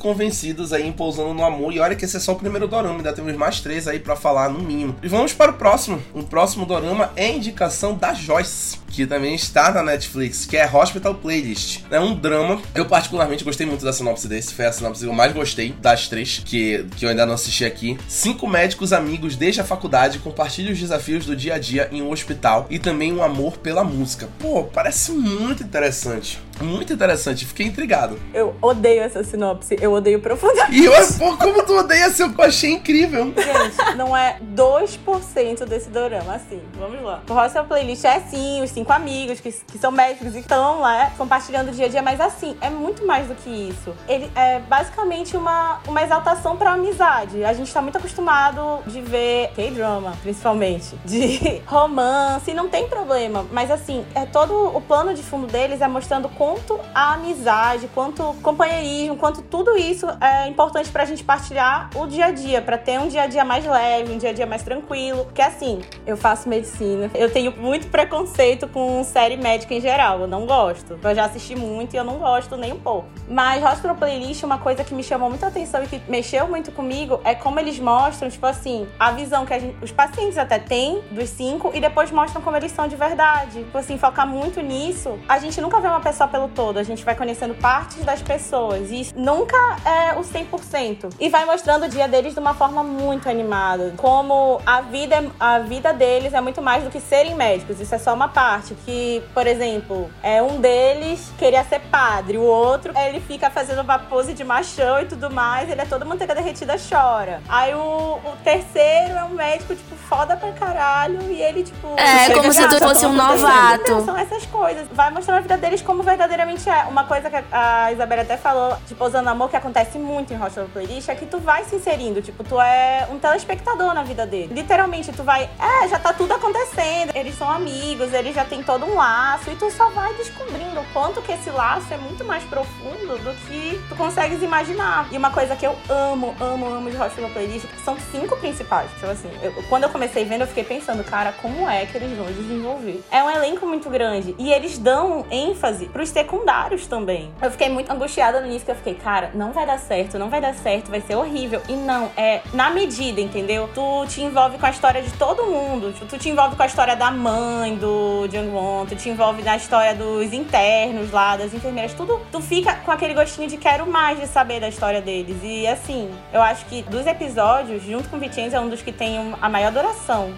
aí 0.73 0.91
Pousando 0.91 1.33
no 1.33 1.43
Amor. 1.43 1.73
E 1.73 1.79
olha 1.79 1.95
que 1.95 2.05
esse 2.05 2.17
é 2.17 2.19
só 2.19 2.33
o 2.33 2.35
primeiro 2.35 2.67
dorama, 2.67 2.95
ainda 2.95 3.13
temos 3.13 3.35
mais 3.35 3.59
três 3.59 3.87
aí 3.87 3.99
pra 3.99 4.15
falar 4.15 4.49
no 4.49 4.59
mínimo. 4.59 4.95
E 5.03 5.07
vamos 5.07 5.33
para 5.33 5.51
o 5.51 5.55
próximo. 5.55 6.01
O 6.13 6.23
próximo 6.23 6.65
dorama 6.65 7.11
é 7.15 7.31
indicação 7.31 7.95
da 7.95 8.13
Joyce, 8.13 8.77
que 8.87 9.05
também 9.05 9.35
está 9.35 9.71
na 9.71 9.83
Netflix, 9.83 10.45
que 10.45 10.57
é 10.57 10.69
Hospital 10.71 11.15
Playlist. 11.15 11.81
É 11.91 11.99
um 11.99 12.15
drama. 12.15 12.61
Eu 12.73 12.85
particularmente 12.85 13.43
gostei 13.43 13.65
muito 13.65 13.83
da 13.83 13.93
sinopse 13.93 14.27
desse, 14.27 14.53
foi 14.53 14.65
a 14.65 14.71
sinopse 14.71 15.03
que 15.03 15.09
eu 15.09 15.13
mais 15.13 15.33
gostei 15.33 15.73
das 15.81 16.07
três, 16.07 16.41
que, 16.43 16.85
que 16.95 17.05
eu 17.05 17.09
ainda 17.09 17.25
não 17.25 17.33
assisti 17.33 17.65
aqui. 17.65 17.97
Cinco 18.07 18.47
médicos 18.47 18.93
amigos 18.93 19.35
desde 19.35 19.61
a 19.61 19.65
faculdade 19.65 20.19
compartilham 20.19 20.71
os 20.71 20.79
desafios 20.79 21.25
do 21.25 21.35
dia 21.35 21.55
a 21.55 21.59
dia 21.59 21.89
em 21.91 22.01
um 22.01 22.11
hospital 22.11 22.67
e 22.69 22.79
também 22.79 23.13
um 23.13 23.23
amor 23.23 23.57
pela 23.57 23.83
música. 23.83 24.29
Pô, 24.39 24.63
parece 24.63 25.11
muito 25.11 25.63
interessante. 25.63 26.39
Muito 26.61 26.93
interessante, 26.93 27.45
fiquei 27.45 27.65
intrigado. 27.65 28.19
Eu 28.33 28.55
odeio 28.61 29.01
essa 29.01 29.23
sinopse. 29.23 29.77
Eu 29.81 29.93
odeio 29.93 30.19
profundamente. 30.19 30.79
E 30.79 30.85
eu, 30.85 30.93
pô, 31.17 31.37
como 31.37 31.63
tu 31.63 31.77
odeia 31.77 32.09
seu 32.09 32.25
eu 32.37 32.43
achei 32.43 32.71
incrível. 32.71 33.25
Gente, 33.25 33.95
não 33.95 34.15
é 34.15 34.39
2% 34.55 35.65
desse 35.65 35.89
dorama, 35.89 36.35
assim. 36.35 36.61
Vamos 36.77 37.01
lá. 37.01 37.21
O 37.29 37.33
Hostel 37.33 37.65
Playlist 37.65 38.03
é 38.03 38.19
sim, 38.19 38.61
os 38.61 38.69
cinco 38.71 38.91
amigos 38.91 39.39
que, 39.39 39.51
que 39.51 39.77
são 39.77 39.91
médicos 39.91 40.35
e 40.35 40.39
estão 40.39 40.79
lá 40.79 41.11
compartilhando 41.17 41.69
o 41.69 41.71
dia 41.71 41.85
a 41.85 41.89
dia, 41.89 42.01
mas 42.01 42.19
assim, 42.19 42.57
é 42.61 42.69
muito 42.69 43.05
mais 43.05 43.27
do 43.27 43.35
que 43.35 43.49
isso. 43.49 43.93
Ele 44.07 44.29
é 44.35 44.59
basicamente 44.59 45.37
uma, 45.37 45.79
uma 45.87 46.03
exaltação 46.03 46.57
pra 46.57 46.73
amizade. 46.73 47.43
A 47.43 47.53
gente 47.53 47.71
tá 47.73 47.81
muito 47.81 47.97
acostumado 47.97 48.81
de 48.87 49.01
ver 49.01 49.51
K-drama, 49.55 50.13
principalmente, 50.21 50.95
de 51.05 51.61
romance, 51.65 52.53
não 52.53 52.67
tem 52.67 52.87
problema. 52.87 53.45
Mas 53.51 53.71
assim, 53.71 54.05
é 54.13 54.25
todo 54.25 54.53
o 54.75 54.81
plano 54.81 55.13
de 55.13 55.23
fundo 55.23 55.47
deles 55.47 55.81
é 55.81 55.87
mostrando 55.87 56.27
quanto 56.45 56.79
a 56.93 57.13
amizade, 57.15 57.89
quanto 57.91 58.35
companheirismo, 58.43 59.17
quanto 59.17 59.41
tudo 59.41 59.75
isso 59.75 60.05
é 60.21 60.47
importante 60.47 60.91
pra 60.91 61.03
gente 61.03 61.23
partilhar 61.23 61.89
o 61.95 62.05
dia 62.05 62.25
a 62.25 62.31
dia, 62.31 62.61
pra 62.61 62.77
ter 62.77 62.99
um 62.99 63.07
dia 63.07 63.23
a 63.23 63.27
dia 63.27 63.43
mais 63.43 63.65
leve, 63.65 64.13
um 64.13 64.17
dia 64.19 64.29
a 64.29 64.33
dia 64.33 64.45
mais 64.45 64.61
tranquilo. 64.61 65.25
Porque 65.25 65.41
assim, 65.41 65.81
eu 66.05 66.15
faço 66.15 66.47
medicina, 66.47 67.09
eu 67.15 67.31
tenho 67.31 67.51
muito 67.57 67.87
preconceito 67.87 68.67
com 68.67 69.03
série 69.03 69.37
médica 69.37 69.73
em 69.73 69.81
geral, 69.81 70.19
eu 70.19 70.27
não 70.27 70.45
gosto. 70.45 70.99
Eu 71.01 71.15
já 71.15 71.25
assisti 71.25 71.55
muito 71.55 71.95
e 71.95 71.97
eu 71.97 72.03
não 72.03 72.19
gosto 72.19 72.55
nem 72.55 72.73
um 72.73 72.79
pouco. 72.79 73.07
Mas 73.27 73.63
Hospital 73.63 73.95
Playlist, 73.95 74.43
uma 74.43 74.59
coisa 74.59 74.83
que 74.83 74.93
me 74.93 75.01
chamou 75.03 75.29
muita 75.29 75.47
atenção 75.47 75.83
e 75.83 75.87
que 75.87 75.99
mexeu 76.07 76.47
muito 76.47 76.71
comigo 76.71 77.19
é 77.23 77.33
como 77.33 77.59
eles 77.59 77.79
mostram, 77.79 78.29
tipo 78.29 78.45
assim, 78.45 78.87
a 78.99 79.09
visão 79.11 79.47
que 79.47 79.53
a 79.53 79.57
gente- 79.57 79.75
os 79.83 79.91
pacientes 79.91 80.37
até 80.37 80.59
têm 80.59 81.01
dos 81.09 81.29
cinco 81.29 81.71
e 81.73 81.79
depois 81.79 82.11
mostram 82.11 82.39
como 82.43 82.55
eles 82.55 82.71
são 82.71 82.87
de 82.87 82.95
verdade. 82.95 83.63
Tipo 83.63 83.79
assim, 83.79 83.97
focar 83.97 84.27
muito 84.27 84.61
nisso. 84.61 85.17
A 85.27 85.39
gente 85.39 85.59
nunca 85.59 85.79
vê 85.79 85.87
uma 85.87 85.99
pessoa 86.01 86.34
pelo 86.35 86.49
todo. 86.49 86.77
A 86.77 86.83
gente 86.83 87.05
vai 87.05 87.15
conhecendo 87.15 87.55
partes 87.55 88.03
das 88.03 88.21
pessoas. 88.21 88.91
E 88.91 89.07
nunca 89.15 89.55
é 89.85 90.19
o 90.19 90.21
100%. 90.21 91.13
E 91.17 91.29
vai 91.29 91.45
mostrando 91.45 91.85
o 91.85 91.89
dia 91.89 92.07
deles 92.07 92.33
de 92.33 92.39
uma 92.39 92.53
forma 92.53 92.83
muito 92.83 93.29
animada. 93.29 93.93
Como 93.95 94.59
a 94.65 94.81
vida, 94.81 95.31
a 95.39 95.59
vida 95.59 95.93
deles 95.93 96.33
é 96.33 96.41
muito 96.41 96.61
mais 96.61 96.83
do 96.83 96.89
que 96.89 96.99
serem 96.99 97.35
médicos. 97.35 97.79
Isso 97.79 97.95
é 97.95 97.97
só 97.97 98.13
uma 98.13 98.27
parte. 98.27 98.75
Que, 98.85 99.23
por 99.33 99.47
exemplo, 99.47 100.09
é 100.21 100.41
um 100.41 100.59
deles 100.59 101.31
queria 101.37 101.63
ser 101.63 101.79
padre. 101.79 102.37
O 102.37 102.43
outro, 102.43 102.91
ele 102.97 103.21
fica 103.21 103.49
fazendo 103.49 103.81
uma 103.81 103.97
pose 103.97 104.33
de 104.33 104.43
machão 104.43 104.99
e 105.01 105.05
tudo 105.05 105.31
mais. 105.31 105.69
Ele 105.69 105.81
é 105.81 105.85
todo 105.85 106.05
manteiga 106.05 106.35
derretida, 106.35 106.75
chora. 106.77 107.41
Aí 107.47 107.73
o, 107.73 107.79
o 107.79 108.37
terceiro 108.43 109.13
é 109.13 109.23
um 109.23 109.29
médico, 109.35 109.73
tipo, 109.73 109.94
foda 110.07 110.35
pra 110.35 110.51
caralho. 110.51 111.21
E 111.31 111.41
ele, 111.41 111.63
tipo. 111.63 111.87
É, 111.97 112.33
como 112.33 112.51
se 112.51 112.67
tu 112.67 112.77
fosse 112.79 113.05
um 113.05 113.13
novato. 113.13 113.81
Então, 113.83 114.05
são 114.05 114.17
essas 114.17 114.45
coisas. 114.45 114.87
Vai 114.91 115.11
mostrar 115.11 115.37
a 115.37 115.41
vida 115.41 115.57
deles 115.57 115.81
como 115.81 116.03
verdadeiramente 116.03 116.69
é. 116.69 116.83
Uma 116.83 117.03
coisa 117.05 117.29
que 117.29 117.43
a 117.51 117.91
Isabela 117.91 118.21
até 118.21 118.37
falou, 118.37 118.77
tipo, 118.87 119.03
usando 119.03 119.27
amor, 119.27 119.49
que 119.49 119.55
acontece 119.55 119.97
muito 119.97 120.33
em 120.33 120.37
Hostel 120.37 120.67
Playlist, 120.71 121.09
é 121.09 121.15
que 121.15 121.25
tu 121.25 121.39
vai 121.39 121.63
se 121.65 121.75
inserindo. 121.75 122.21
Tipo, 122.21 122.43
tu 122.43 122.59
é 122.59 123.07
um 123.11 123.19
telespectador 123.19 123.93
na 123.93 124.03
vida 124.03 124.25
dele. 124.25 124.53
Literalmente, 124.53 125.11
tu 125.11 125.23
vai. 125.23 125.49
É, 125.59 125.87
já 125.87 125.99
tá 125.99 126.13
tudo 126.13 126.33
acontecendo. 126.33 127.15
Eles 127.15 127.37
são 127.37 127.49
amigos, 127.49 128.13
eles 128.13 128.35
já 128.35 128.45
têm 128.45 128.63
todo 128.63 128.85
um 128.85 128.95
laço. 128.95 129.49
E 129.51 129.55
tu 129.55 129.69
só 129.71 129.89
vai 129.89 130.13
descobrindo 130.13 130.79
o 130.79 130.85
quanto 130.93 131.21
que 131.21 131.31
esse 131.31 131.49
laço 131.49 131.93
é 131.93 131.97
muito 131.97 132.23
mais 132.23 132.43
profundo 132.43 133.17
do 133.17 133.33
que 133.47 133.81
tu 133.89 133.95
consegues 133.95 134.41
imaginar. 134.41 135.07
E 135.11 135.17
uma 135.17 135.31
coisa 135.31 135.55
que 135.55 135.65
eu 135.65 135.75
amo, 135.89 136.35
amo, 136.39 136.67
amo 136.67 136.89
de 136.89 136.97
Hostel 136.97 137.29
Playlist 137.29 137.65
são 137.83 137.97
cinco 138.11 138.35
principais. 138.37 138.89
Tipo 138.91 139.11
assim, 139.11 139.31
eu, 139.41 139.51
quando 139.69 139.83
eu 139.83 139.89
comecei 139.95 140.25
vendo, 140.25 140.41
eu 140.41 140.47
fiquei 140.47 140.65
pensando, 140.65 141.05
cara, 141.05 141.31
como 141.41 141.69
é 141.69 141.85
que 141.85 141.95
eles 141.95 142.17
vão 142.17 142.25
desenvolver? 142.25 143.01
É 143.09 143.23
um 143.23 143.29
elenco 143.29 143.65
muito 143.65 143.89
grande. 143.89 144.35
E 144.37 144.51
eles 144.51 144.77
dão 144.77 145.25
ênfase 145.31 145.85
pros 145.85 146.09
secundários 146.09 146.85
também. 146.85 147.31
Eu 147.41 147.49
fiquei 147.49 147.69
muito 147.69 147.89
angustiada 147.89 148.41
no 148.41 148.47
início, 148.47 148.65
que 148.65 148.71
eu 148.71 148.75
fiquei, 148.75 148.95
cara, 148.95 149.31
não 149.33 149.53
vai 149.53 149.65
dar 149.65 149.79
certo, 149.79 150.19
não 150.19 150.29
vai 150.29 150.41
dar 150.41 150.53
certo, 150.53 150.91
vai 150.91 150.99
ser 150.99 151.15
horrível. 151.15 151.61
E 151.69 151.73
não, 151.73 152.11
é 152.17 152.41
na 152.53 152.71
medida, 152.71 153.21
entendeu? 153.21 153.69
Tu 153.73 154.05
te 154.07 154.21
envolve 154.21 154.57
com 154.57 154.65
a 154.65 154.69
história 154.69 155.01
de 155.01 155.13
todo 155.13 155.45
mundo. 155.45 155.93
Tu 156.09 156.17
te 156.17 156.27
envolve 156.27 156.57
com 156.57 156.63
a 156.63 156.65
história 156.65 156.97
da 156.97 157.09
mãe 157.09 157.77
do 157.77 158.27
Jung-won, 158.29 158.85
tu 158.87 158.97
te 158.97 159.07
envolve 159.07 159.43
na 159.43 159.55
história 159.55 159.95
dos 159.95 160.33
internos 160.33 161.09
lá, 161.11 161.37
das 161.37 161.53
enfermeiras, 161.53 161.93
tudo. 161.93 162.19
Tu 162.33 162.41
fica 162.41 162.75
com 162.75 162.91
aquele 162.91 163.13
gostinho 163.13 163.47
de 163.47 163.55
quero 163.55 163.89
mais 163.89 164.19
de 164.19 164.27
saber 164.27 164.59
da 164.59 164.67
história 164.67 165.01
deles. 165.01 165.37
E 165.41 165.65
assim, 165.65 166.11
eu 166.33 166.41
acho 166.41 166.65
que 166.65 166.81
dos 166.83 167.07
episódios, 167.07 167.81
junto 167.81 168.09
com 168.09 168.17
o 168.17 168.19
Vincenzo, 168.19 168.57
é 168.57 168.59
um 168.59 168.67
dos 168.67 168.81
que 168.81 168.91
tem 168.91 169.33
a 169.41 169.47
maior 169.47 169.71
duração. 169.71 169.84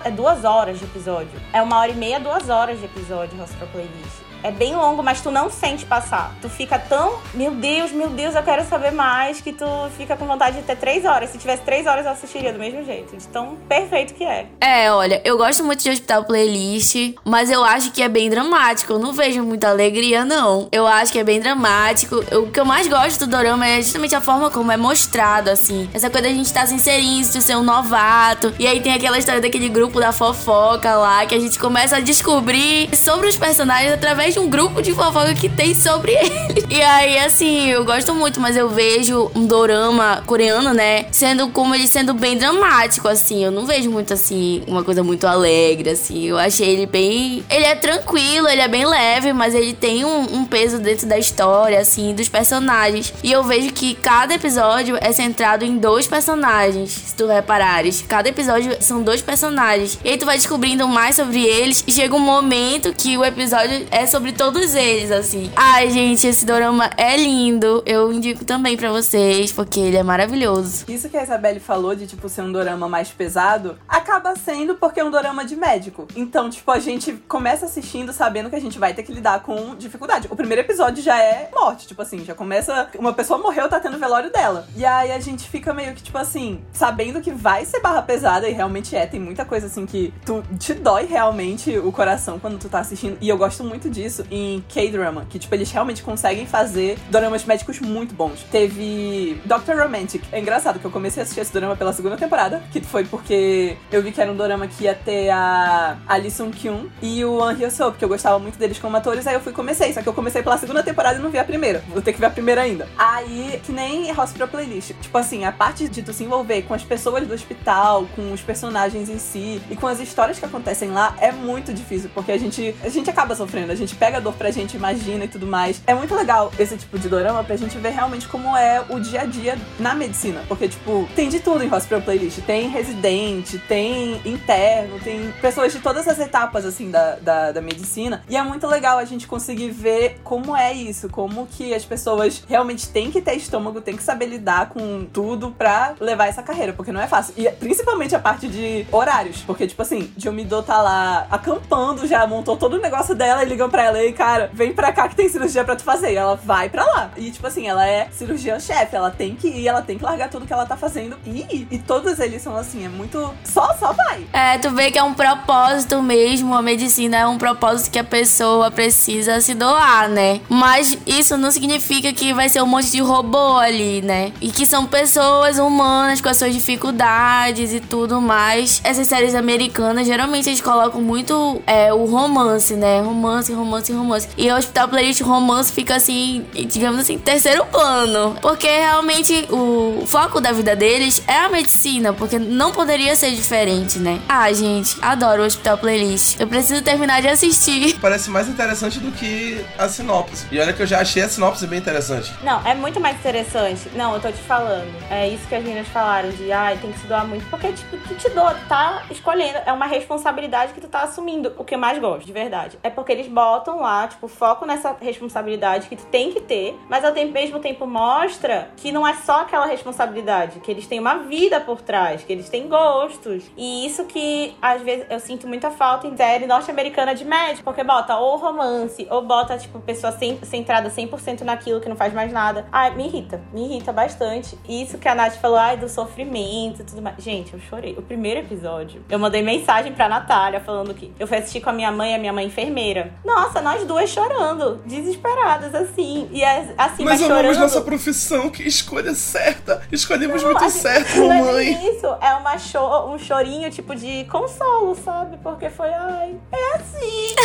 É 0.04 0.12
duas 0.12 0.44
horas 0.44 0.80
de 0.80 0.86
episódio. 0.86 1.40
É 1.54 1.62
uma 1.62 1.80
hora 1.80 1.92
e 1.92 1.96
meia, 1.96 2.20
duas 2.20 2.50
horas 2.50 2.80
de 2.80 2.86
episódio, 2.86 3.40
Hostel 3.42 3.68
Playlist. 3.68 4.27
É 4.43 4.52
bem 4.52 4.76
longo, 4.76 5.04
mas 5.04 5.21
tu 5.21 5.32
não 5.32 5.50
sente 5.50 5.86
passar. 5.86 6.36
Tu 6.41 6.50
fica 6.50 6.78
tão, 6.78 7.19
meu 7.34 7.52
Deus, 7.52 7.91
meu 7.91 8.10
Deus, 8.10 8.36
eu 8.36 8.43
quero 8.43 8.63
saber 8.65 8.91
mais, 8.91 9.41
que 9.41 9.52
tu 9.52 9.65
fica 9.97 10.15
com 10.15 10.26
vontade 10.26 10.58
de 10.58 10.63
ter 10.63 10.76
três 10.76 11.06
horas. 11.06 11.30
Se 11.30 11.38
tivesse 11.38 11.63
três 11.63 11.86
horas, 11.86 12.06
eu 12.06 12.12
assistiria 12.12 12.54
do 12.54 12.60
mesmo 12.60 12.84
jeito. 12.84 13.15
De 13.15 13.28
tão 13.28 13.58
perfeito 13.67 14.13
que 14.13 14.23
é. 14.23 14.47
É, 14.62 14.91
olha, 14.91 15.21
eu 15.23 15.38
gosto 15.38 15.63
muito 15.63 15.84
de 15.84 15.89
Hospital 15.89 16.23
Playlist, 16.26 17.15
mas 17.23 17.50
eu 17.50 17.63
acho 17.63 17.91
que 17.91 18.02
é 18.02 18.10
bem 18.10 18.30
dramático. 18.30 18.93
Eu 18.93 19.00
não 19.00 19.13
vejo 19.13 19.43
muita 19.43 19.69
alegria, 19.69 20.23
não. 20.23 20.67
Eu 20.71 20.86
acho 20.88 21.12
que 21.12 21.19
é 21.19 21.23
bem 21.23 21.39
dramático. 21.39 22.15
O 22.32 22.52
que 22.52 22.60
eu 22.60 22.65
mais 22.65 22.88
gosto 22.88 23.26
do 23.26 23.28
Dorama 23.28 23.67
é 23.67 23.82
justamente 23.82 24.15
a 24.15 24.21
forma 24.21 24.50
como 24.50 24.71
é 24.71 24.78
mostrado, 24.78 25.50
assim. 25.50 25.89
Essa 25.93 26.10
coisa 26.10 26.28
da 26.28 26.34
gente 26.34 26.45
estar 26.45 26.62
tá 26.62 26.67
se 26.67 26.73
inserindo, 26.73 27.41
ser 27.41 27.56
um 27.56 27.63
novato. 27.63 28.54
E 28.60 28.67
aí 28.67 28.80
tem 28.80 28.93
aquela 28.93 29.17
história 29.17 29.41
daquele 29.41 29.69
grupo 29.69 30.00
da 30.00 30.12
fofoca 30.12 30.95
lá, 30.95 31.26
que 31.26 31.36
a 31.36 31.39
gente 31.39 31.58
começa 31.60 31.97
a 31.97 32.00
descobrir 32.00 32.95
sobre 32.95 33.28
os 33.28 33.38
personagens 33.38 33.93
através 33.93 34.27
de 34.34 34.40
um 34.40 34.50
grupo 34.50 34.82
de 34.82 34.94
fofoca 34.94 35.34
que 35.34 35.50
tem 35.50 35.74
sobre 35.74 36.12
ele. 36.18 36.66
E 36.70 36.82
aí, 36.82 37.18
assim, 37.20 37.70
eu 37.70 37.86
gosto 37.86 38.13
muito, 38.13 38.40
mas 38.40 38.58
eu 38.58 38.70
vejo 38.70 39.32
um 39.34 39.46
dorama 39.46 40.24
coreano, 40.26 40.74
né? 40.74 41.06
Sendo 41.12 41.50
como 41.50 41.74
ele 41.74 41.88
sendo 41.88 42.13
bem 42.13 42.38
dramático, 42.38 43.08
assim. 43.08 43.44
Eu 43.44 43.52
não 43.52 43.66
vejo 43.66 43.90
muito, 43.90 44.13
assim, 44.13 44.63
uma 44.68 44.84
coisa 44.84 45.04
muito 45.04 45.26
alegre, 45.26 45.92
assim. 45.92 46.26
Eu 46.26 46.38
achei 46.38 46.70
ele 46.70 46.86
bem. 46.86 47.44
Ele 47.50 47.66
é 47.66 47.76
tranquilo, 47.76 48.48
ele 48.48 48.62
é 48.62 48.68
bem 48.68 48.86
leve, 48.86 49.34
mas 49.34 49.56
ele 49.56 49.74
tem 49.74 50.04
um, 50.04 50.38
um 50.38 50.46
peso 50.46 50.80
dentro 50.80 51.08
da 51.08 51.18
história, 51.18 51.80
assim, 51.80 52.13
dos 52.13 52.28
personagens. 52.30 53.13
E 53.24 53.32
eu 53.32 53.44
vejo 53.44 53.72
que 53.72 53.96
cada 53.96 54.34
episódio 54.34 54.98
é 55.00 55.12
centrado 55.12 55.63
em 55.63 55.78
dois 55.78 56.08
personagens, 56.08 56.92
se 56.92 57.16
tu 57.16 57.28
reparares. 57.28 58.04
Cada 58.08 58.30
episódio 58.30 58.78
são 58.82 59.02
dois 59.02 59.22
personagens. 59.22 59.98
E 60.04 60.10
aí 60.10 60.18
tu 60.18 60.26
vai 60.26 60.38
descobrindo 60.38 60.88
mais 60.88 61.16
sobre 61.16 61.44
eles. 61.44 61.84
E 61.88 61.92
chega 61.92 62.16
um 62.16 62.20
momento 62.20 62.94
que 62.94 63.18
o 63.18 63.24
episódio 63.24 63.88
é 63.92 64.06
sobre 64.06 64.17
sobre 64.18 64.34
todos 64.34 64.74
eles, 64.74 65.12
assim. 65.12 65.52
Ai, 65.56 65.92
gente, 65.92 66.26
esse 66.26 66.44
dorama 66.44 66.90
é 66.98 67.16
lindo. 67.16 67.84
Eu 67.86 68.12
indico 68.12 68.44
também 68.44 68.76
para 68.76 68.92
vocês, 68.92 69.52
porque 69.52 69.80
ele 69.80 69.96
é 69.96 70.02
maravilhoso. 70.02 70.86
Isso 70.88 71.08
que 71.08 71.16
a 71.16 71.22
Isabelle 71.22 71.60
falou 71.60 71.94
de, 71.94 72.08
tipo, 72.08 72.28
ser 72.28 72.42
um 72.42 72.52
dorama 72.52 72.90
mais 72.90 73.10
pesado, 73.10 73.78
acaba 73.88 74.36
sendo 74.36 74.74
porque 74.74 75.02
é 75.02 75.06
um 75.06 75.12
dorama 75.12 75.46
de 75.46 75.56
médico. 75.56 76.08
Então, 76.16 76.50
tipo, 76.50 76.72
a 76.72 76.80
gente 76.80 77.14
começa 77.28 77.68
assistindo 77.68 78.12
sabendo 78.12 78.50
que 78.50 78.56
a 78.56 78.60
gente 78.60 78.80
vai 78.80 78.92
ter 78.92 79.04
que 79.04 79.14
lidar 79.14 79.44
com 79.44 79.76
dificuldade. 79.76 80.28
O 80.32 80.36
primeiro 80.36 80.64
episódio 80.64 81.04
já 81.04 81.22
é 81.22 81.52
morte, 81.54 81.86
tipo 81.86 82.02
assim, 82.02 82.26
já 82.26 82.34
começa. 82.34 82.90
Uma 82.98 83.14
pessoa 83.14 83.38
morreu, 83.38 83.70
tá 83.70 83.80
tendo 83.80 84.00
velório 84.00 84.32
dela. 84.32 84.68
E 84.76 84.84
aí 84.84 85.12
a 85.12 85.20
gente 85.20 85.48
fica 85.48 85.76
meio 85.76 85.94
que, 85.94 86.02
tipo 86.02 86.18
assim, 86.18 86.60
sabendo 86.74 87.22
que 87.22 87.32
vai 87.32 87.66
ser 87.66 87.82
barra 87.82 88.02
pesada, 88.02 88.50
e 88.50 88.52
realmente 88.52 88.96
é, 88.96 89.06
tem 89.06 89.20
muita 89.20 89.46
coisa 89.46 89.68
assim 89.68 89.86
que 89.86 90.12
tu 90.26 90.44
te 90.58 90.74
dói 90.74 91.06
realmente 91.06 91.78
o 91.78 91.92
coração 91.92 92.40
quando 92.40 92.58
tu 92.58 92.68
tá 92.68 92.80
assistindo. 92.80 93.16
E 93.22 93.30
eu 93.30 93.38
gosto 93.38 93.64
muito 93.64 93.88
disso 93.92 94.07
isso 94.08 94.26
em 94.32 94.63
K-drama, 94.70 95.26
que 95.30 95.38
tipo 95.38 95.54
eles 95.54 95.72
realmente 95.72 96.02
conseguem 96.02 96.46
fazer 96.46 96.98
dramas 97.10 97.46
médicos 97.46 97.80
muito 97.80 98.13
bons. 98.13 98.43
Teve 98.52 99.39
Doctor 99.46 99.78
Romantic. 99.78 100.24
É 100.32 100.39
engraçado 100.39 100.80
que 100.80 100.86
eu 100.86 100.91
comecei 100.91 101.22
a 101.22 101.24
assistir 101.24 101.41
esse 101.41 101.54
drama 101.54 101.76
pela 101.76 101.93
segunda 101.93 102.17
temporada, 102.17 102.63
que 102.72 102.82
foi 102.82 103.06
porque 103.06 103.78
eu 103.91 104.02
vi 104.02 104.12
que 104.12 104.22
era 104.22 104.32
um 104.32 104.36
drama 104.36 104.67
que 104.67 104.86
ia 104.86 104.96
ter 104.96 105.30
a, 105.30 105.98
a 106.08 106.17
Lee 106.17 106.32
Sung 106.32 106.52
Kyun 106.52 106.88
e 107.02 107.24
o 107.24 107.43
An 107.43 107.54
Hyo 107.54 107.70
Seo, 107.70 107.91
porque 107.91 108.04
eu 108.04 108.10
gostava 108.10 108.39
muito 108.39 108.58
deles 108.58 108.80
como 108.80 108.98
atores, 108.98 109.28
aí 109.28 109.36
eu 109.36 109.41
fui 109.41 109.54
comecei, 109.54 109.93
só 109.93 110.02
que 110.02 110.10
eu 110.10 110.13
comecei 110.13 110.41
pela 110.41 110.58
segunda 110.58 110.82
temporada 110.82 111.20
e 111.20 111.22
não 111.22 111.30
vi 111.30 111.38
a 111.38 111.43
primeira. 111.43 111.84
Vou 111.89 112.02
ter 112.02 112.13
que 112.13 112.20
ver 112.20 112.28
a 112.28 112.32
primeira 112.32 112.62
ainda. 112.62 112.88
Aí, 112.98 113.60
que 113.63 113.72
nem 113.72 114.12
Hospital 114.12 114.48
Playlist. 114.48 114.93
Tipo 115.02 115.17
assim, 115.17 115.46
a 115.46 115.52
parte 115.52 115.88
de 115.88 116.02
tu 116.02 116.13
se 116.13 116.24
envolver 116.24 116.63
com 116.63 116.74
as 116.74 116.84
pessoas 116.84 117.28
do 117.28 117.34
hospital, 117.34 118.08
com 118.15 118.32
os 118.32 118.41
personagens 118.41 119.10
em 119.10 119.20
si 119.20 119.62
e 119.70 119.76
com 119.76 119.88
as 119.88 120.00
histórias 120.00 120.39
que 120.39 120.46
acontecem 120.46 120.91
lá 120.91 121.15
é 121.20 121.32
muito 121.32 121.74
difícil, 121.74 122.10
porque 122.13 122.32
a 122.32 122.38
gente 122.38 122.76
a 122.84 122.89
gente 122.89 123.10
acaba 123.10 123.36
sofrendo, 123.36 123.72
a 123.72 123.76
gente 123.76 123.96
pega 124.00 124.18
a 124.18 124.20
dor 124.20 124.34
pra 124.34 124.52
gente, 124.52 124.76
imagina 124.78 125.26
e 125.26 125.28
tudo 125.28 125.46
mais. 125.46 125.82
É 125.86 125.94
muito 125.94 126.14
legal 126.16 126.52
esse 126.58 126.78
tipo 126.78 126.98
de 126.98 127.10
dorama 127.10 127.44
pra 127.44 127.56
gente 127.56 127.78
ver 127.78 127.90
realmente 127.90 128.28
como 128.28 128.56
é 128.56 128.84
o 128.90 129.00
dia 129.00 129.22
a 129.22 129.26
dia 129.26 129.58
na 129.80 129.94
medicina. 129.94 130.42
Porque, 130.48 130.68
tipo, 130.68 131.08
tem 131.16 131.30
de 131.30 131.40
tudo 131.40 131.64
em 131.64 131.74
Hospital 131.74 132.02
Playlist. 132.02 132.40
Tem 132.42 132.70
residente, 132.70 133.58
tem 133.60 134.22
interno, 134.26 135.00
tem 135.04 135.32
pessoas 135.42 135.74
de 135.74 135.80
todas 135.80 136.08
as 136.08 136.20
etapas, 136.20 136.66
assim, 136.66 136.92
da, 136.92 137.16
da, 137.16 137.52
da 137.52 137.62
medicina. 137.62 138.24
E 138.30 138.38
é 138.38 138.44
muito 138.44 138.68
legal 138.68 138.98
a 138.98 139.06
gente 139.06 139.28
conseguir 139.28 139.70
ver 139.70 140.20
como 140.24 140.56
é 140.56 140.74
isso, 140.74 141.10
como 141.10 141.48
que 141.48 141.74
as 141.74 141.86
pessoas 141.86 142.44
realmente 142.48 142.88
têm 142.90 143.12
que 143.12 143.22
ter 143.22 143.36
estômago, 143.36 143.82
têm 143.82 143.96
que 143.96 144.04
saber 144.04 144.28
lidar 144.28 144.70
com 144.70 145.06
tudo 145.12 145.52
pra 145.52 145.96
levar 146.00 146.28
essa 146.28 146.44
carreira, 146.44 146.74
porque 146.74 146.92
não 146.92 147.02
é 147.02 147.08
fácil. 147.08 147.34
E 147.38 147.50
principalmente 147.52 148.16
a 148.16 148.20
parte 148.20 148.48
de 148.48 148.86
horários, 148.92 149.42
porque, 149.46 149.68
tipo 149.68 149.82
assim, 149.82 150.12
Jomido 150.18 150.62
tá 150.64 150.82
lá 150.82 151.28
acampando, 151.30 152.06
já 152.08 152.26
montou 152.28 152.58
todo 152.58 152.76
o 152.76 152.82
negócio 152.82 153.16
dela 153.16 153.44
e 153.44 153.46
ligam 153.48 153.70
pra 153.70 153.84
ela 153.84 153.87
e, 153.95 154.12
cara, 154.13 154.50
vem 154.54 154.73
pra 154.73 154.91
cá 154.91 155.08
que 155.08 155.15
tem 155.15 155.30
cirurgia 155.30 155.63
pra 155.63 155.76
tu 155.76 155.84
fazer. 155.84 156.12
E 156.12 156.15
ela 156.15 156.36
vai 156.36 156.69
pra 156.69 156.84
lá. 156.84 157.12
E, 157.17 157.32
tipo 157.32 157.45
assim, 157.45 157.67
ela 157.67 157.88
é 157.88 158.08
cirurgiã-chefe, 158.12 158.95
ela 158.95 159.12
tem 159.12 159.36
que 159.36 159.47
ir, 159.47 159.67
ela 159.67 159.82
tem 159.82 159.97
que 159.97 160.04
largar 160.04 160.30
tudo 160.30 160.45
que 160.45 160.54
ela 160.54 160.65
tá 160.65 160.76
fazendo 160.76 161.17
e 161.26 161.41
ir. 161.41 161.67
E 161.71 161.78
todos 161.78 162.19
eles 162.19 162.41
são 162.41 162.56
assim, 162.56 162.86
é 162.86 162.89
muito. 162.89 163.34
Só, 163.43 163.73
só 163.80 163.93
vai. 163.93 164.26
É, 164.34 164.58
tu 164.58 164.71
vê 164.71 164.91
que 164.91 164.97
é 164.97 165.04
um 165.04 165.13
propósito 165.13 166.02
mesmo, 166.02 166.56
a 166.56 166.62
medicina 166.62 167.17
é 167.17 167.28
um 167.28 167.38
propósito 167.38 167.91
que 167.91 168.00
a 168.00 168.04
pessoa 168.04 168.71
precisa 168.71 169.39
se 169.41 169.54
doar, 169.54 170.10
né? 170.10 170.41
Mas 170.50 170.97
isso 171.06 171.38
não 171.38 171.52
significa 171.52 172.12
que 172.13 172.34
vai 172.34 172.50
ser 172.50 172.62
um 172.62 172.67
monte 172.67 172.91
de 172.91 173.02
robô 173.02 173.58
ali, 173.58 174.02
né? 174.02 174.32
E 174.41 174.52
que 174.52 174.65
são 174.65 174.86
pessoas 174.86 175.60
humanas 175.60 176.21
com 176.21 176.30
as 176.30 176.38
suas 176.38 176.54
dificuldades 176.54 177.73
e 177.73 177.80
tudo 177.80 178.19
mais. 178.19 178.82
Essas 178.84 179.08
séries 179.08 179.36
americanas, 179.36 180.08
geralmente 180.08 180.50
eles 180.50 180.62
colocam 180.62 181.02
muito 181.02 181.62
é, 181.67 181.93
o 181.93 182.06
romance, 182.06 182.73
né? 182.76 183.02
Romance, 183.02 183.54
romance, 183.54 183.77
romance. 183.92 184.28
E 184.38 184.52
o 184.52 184.56
Hospital 184.56 184.88
Playlist 184.90 185.22
romance 185.22 185.72
fica 185.72 185.96
assim, 185.96 186.46
digamos 186.54 187.00
assim, 187.00 187.18
terceiro 187.18 187.66
plano. 187.66 188.36
Porque 188.42 188.68
realmente 188.68 189.48
o 189.50 190.04
foco 190.06 190.40
da 190.40 190.52
vida 190.52 190.76
deles 190.76 191.22
é 191.28 191.38
a 191.38 191.50
medicina, 191.50 192.13
porque 192.13 192.40
não 192.40 192.72
poderia 192.72 193.16
ser 193.16 193.32
diferente, 193.32 194.00
né? 194.00 194.20
Ah, 194.28 194.52
gente, 194.54 194.98
adoro 195.02 195.44
o 195.44 195.46
Hospital 195.46 195.78
Playlist. 195.78 196.40
Eu 196.40 196.48
preciso 196.48 196.82
terminar 196.82 197.22
de 197.22 197.28
assistir. 197.28 197.98
Parece 198.02 198.30
mais 198.30 198.48
interessante 198.48 199.00
do 199.00 199.12
que 199.12 199.63
a 199.78 199.88
sinopse. 199.90 200.48
E 200.52 200.60
olha 200.60 200.74
que 200.74 200.82
eu 200.82 200.88
já 200.88 201.00
achei 201.00 201.24
a 201.24 201.30
sinopse 201.30 201.66
bem 201.68 201.80
interessante. 201.80 202.34
Não, 202.44 202.66
é 202.66 202.74
muito 202.74 203.00
mais 203.00 203.18
interessante. 203.18 203.90
Não, 203.96 204.13
eu 204.13 204.22
tô 204.22 204.32
te 204.32 204.40
falando. 204.40 204.88
É 205.10 205.28
isso 205.28 205.48
que 205.48 205.56
as 205.56 205.63
meninas 205.63 205.88
falaram 205.88 206.30
de, 206.30 206.52
ai, 206.52 206.76
ah, 206.76 206.78
tem 206.78 206.92
que 206.92 207.00
se 207.00 207.08
doar 207.08 207.28
muito. 207.28 207.46
Porque, 207.50 207.72
tipo, 207.72 207.98
tu 207.98 208.16
te 208.16 208.30
doa, 208.30 208.56
tá 208.68 209.04
escolhendo. 209.10 209.60
É 209.66 209.72
uma 209.72 209.86
responsabilidade 209.86 210.74
que 210.74 210.82
tu 210.82 210.88
tá 210.88 211.02
assumindo. 211.02 211.54
O 211.58 211.63
que 211.63 211.76
eu 211.76 211.80
mais 211.80 212.00
gosto, 212.00 212.26
de 212.26 212.34
verdade. 212.34 212.78
É 212.84 212.90
porque 212.90 213.12
eles 213.12 213.28
botam 213.28 213.67
botam 213.68 213.82
lá, 213.82 214.08
tipo, 214.08 214.28
foco 214.28 214.66
nessa 214.66 214.96
responsabilidade 215.00 215.90
que 215.90 215.98
tu 215.98 216.06
tem 216.06 216.32
que 216.32 216.40
ter, 216.40 216.80
mas 216.90 217.04
ao 217.04 217.14
mesmo 217.14 217.60
tempo 217.60 217.86
mostra 217.86 218.70
que 218.78 218.92
não 218.92 219.06
é 219.06 219.14
só 219.16 219.42
aquela 219.42 219.66
responsabilidade, 219.66 220.62
que 220.62 220.72
eles 220.72 220.88
têm 220.88 221.00
uma 221.00 221.18
vida 221.20 221.60
por 221.60 221.82
trás, 221.82 222.24
que 222.24 222.32
eles 222.32 222.48
têm 222.48 222.70
gostos. 222.70 223.44
E 223.58 223.86
isso 223.86 224.06
que 224.06 224.56
às 224.62 224.82
vezes 224.82 225.06
eu 225.10 225.20
sinto 225.20 225.48
muita 225.48 225.70
falta 225.70 226.08
em 226.08 226.16
série 226.16 226.48
norte-americana 226.48 227.14
de 227.14 227.26
médico, 227.26 227.66
porque 227.66 227.84
bota 227.84 228.16
ou 228.16 228.38
romance, 228.38 229.06
ou 229.10 229.22
bota, 229.22 229.58
tipo, 229.58 229.80
pessoa 229.80 230.14
centrada 230.44 230.90
100% 230.90 231.42
naquilo 231.42 231.82
que 231.82 231.90
não 231.90 231.96
faz 231.96 232.14
mais 232.14 232.32
nada. 232.32 232.68
Ai, 232.72 232.96
me 232.96 233.08
irrita, 233.08 233.42
me 233.52 233.66
irrita 233.66 233.92
bastante. 233.92 234.58
Isso 234.68 234.98
que 234.98 235.10
a 235.10 235.16
Nath 235.16 235.36
falou, 235.36 235.58
ai, 235.58 235.76
do 235.76 235.90
sofrimento 235.90 236.82
e 236.82 236.86
tudo 236.86 237.02
mais. 237.02 237.18
Gente, 237.18 237.54
eu 237.54 237.60
chorei. 237.60 237.96
O 237.98 238.02
primeiro 238.02 238.40
episódio, 238.40 239.04
eu 239.10 239.20
mandei 239.20 239.42
mensagem 239.42 239.92
pra 239.92 240.08
Natália 240.08 240.60
falando 240.60 240.94
que 240.94 241.12
eu 241.20 241.28
fui 241.28 241.38
assistir 241.38 241.60
com 241.60 241.70
a 241.70 241.74
minha 241.74 241.92
mãe, 241.92 242.16
a 242.16 242.18
minha 242.18 242.32
mãe 242.32 242.46
enfermeira. 242.46 243.14
Nossa, 243.26 243.57
nós 243.62 243.86
duas 243.86 244.10
chorando, 244.10 244.82
desesperadas, 244.86 245.74
assim. 245.74 246.30
E 246.32 246.43
é, 246.43 246.74
assim, 246.78 247.04
mas, 247.04 247.20
mas 247.20 247.22
chorando. 247.22 247.39
amamos 247.39 247.58
nossa 247.58 247.82
profissão, 247.82 248.50
que 248.50 248.63
escolha 248.63 249.13
certa. 249.13 249.82
Escolhemos 249.91 250.41
não, 250.41 250.52
muito 250.52 250.63
assim, 250.63 250.80
certo, 250.80 251.17
não 251.17 251.28
mamãe. 251.28 251.74
É 251.74 251.91
isso, 251.91 252.08
é 252.22 252.34
uma 252.36 252.58
cho 252.58 253.08
um 253.08 253.20
chorinho, 253.20 253.70
tipo, 253.70 253.96
de 253.96 254.26
consolo, 254.26 254.96
sabe? 255.04 255.38
Porque 255.38 255.70
foi, 255.70 255.89
ai, 255.89 256.36
é 256.52 256.76
assim. 256.76 257.36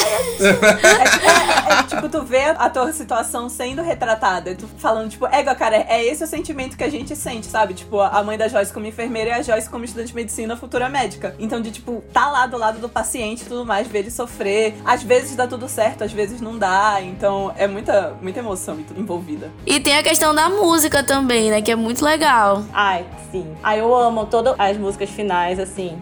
é, 0.42 1.76
é, 1.76 1.80
é, 1.80 1.82
tipo, 1.84 2.08
tu 2.08 2.22
vê 2.22 2.44
a 2.44 2.70
tua 2.70 2.92
situação 2.92 3.48
sendo 3.48 3.82
retratada. 3.82 4.54
Tu 4.54 4.66
falando, 4.78 5.10
tipo, 5.10 5.26
égua, 5.26 5.54
cara, 5.54 5.76
é 5.76 6.04
esse 6.04 6.24
o 6.24 6.26
sentimento 6.26 6.76
que 6.76 6.84
a 6.84 6.90
gente 6.90 7.14
sente, 7.16 7.46
sabe? 7.46 7.74
Tipo, 7.74 8.00
a 8.00 8.22
mãe 8.22 8.38
da 8.38 8.48
Joyce 8.48 8.72
como 8.72 8.86
enfermeira 8.86 9.30
e 9.30 9.32
a 9.32 9.42
Joyce 9.42 9.68
como 9.68 9.84
estudante 9.84 10.08
de 10.08 10.14
medicina, 10.14 10.56
futura 10.56 10.88
médica. 10.88 11.34
Então, 11.38 11.60
de, 11.60 11.70
tipo, 11.70 12.02
tá 12.12 12.30
lá 12.30 12.46
do 12.46 12.56
lado 12.56 12.78
do 12.78 12.88
paciente 12.88 13.42
e 13.42 13.46
tudo 13.46 13.64
mais, 13.64 13.86
ver 13.86 14.00
ele 14.00 14.10
sofrer. 14.10 14.74
Às 14.84 15.02
vezes 15.02 15.36
dá 15.36 15.46
tudo 15.46 15.68
certo, 15.68 15.91
às 16.00 16.12
vezes 16.12 16.40
não 16.40 16.58
dá. 16.58 16.98
Então, 17.02 17.52
é 17.56 17.66
muita, 17.66 18.16
muita 18.22 18.38
emoção 18.38 18.78
envolvida. 18.96 19.50
E 19.66 19.80
tem 19.80 19.96
a 19.96 20.02
questão 20.02 20.34
da 20.34 20.48
música 20.48 21.02
também, 21.02 21.50
né? 21.50 21.60
Que 21.60 21.72
é 21.72 21.76
muito 21.76 22.04
legal. 22.04 22.64
Ai, 22.72 23.04
sim. 23.30 23.46
Ai, 23.62 23.80
eu 23.80 23.94
amo 23.94 24.26
todas 24.26 24.54
as 24.58 24.76
músicas 24.76 25.10
finais, 25.10 25.58
assim. 25.58 26.00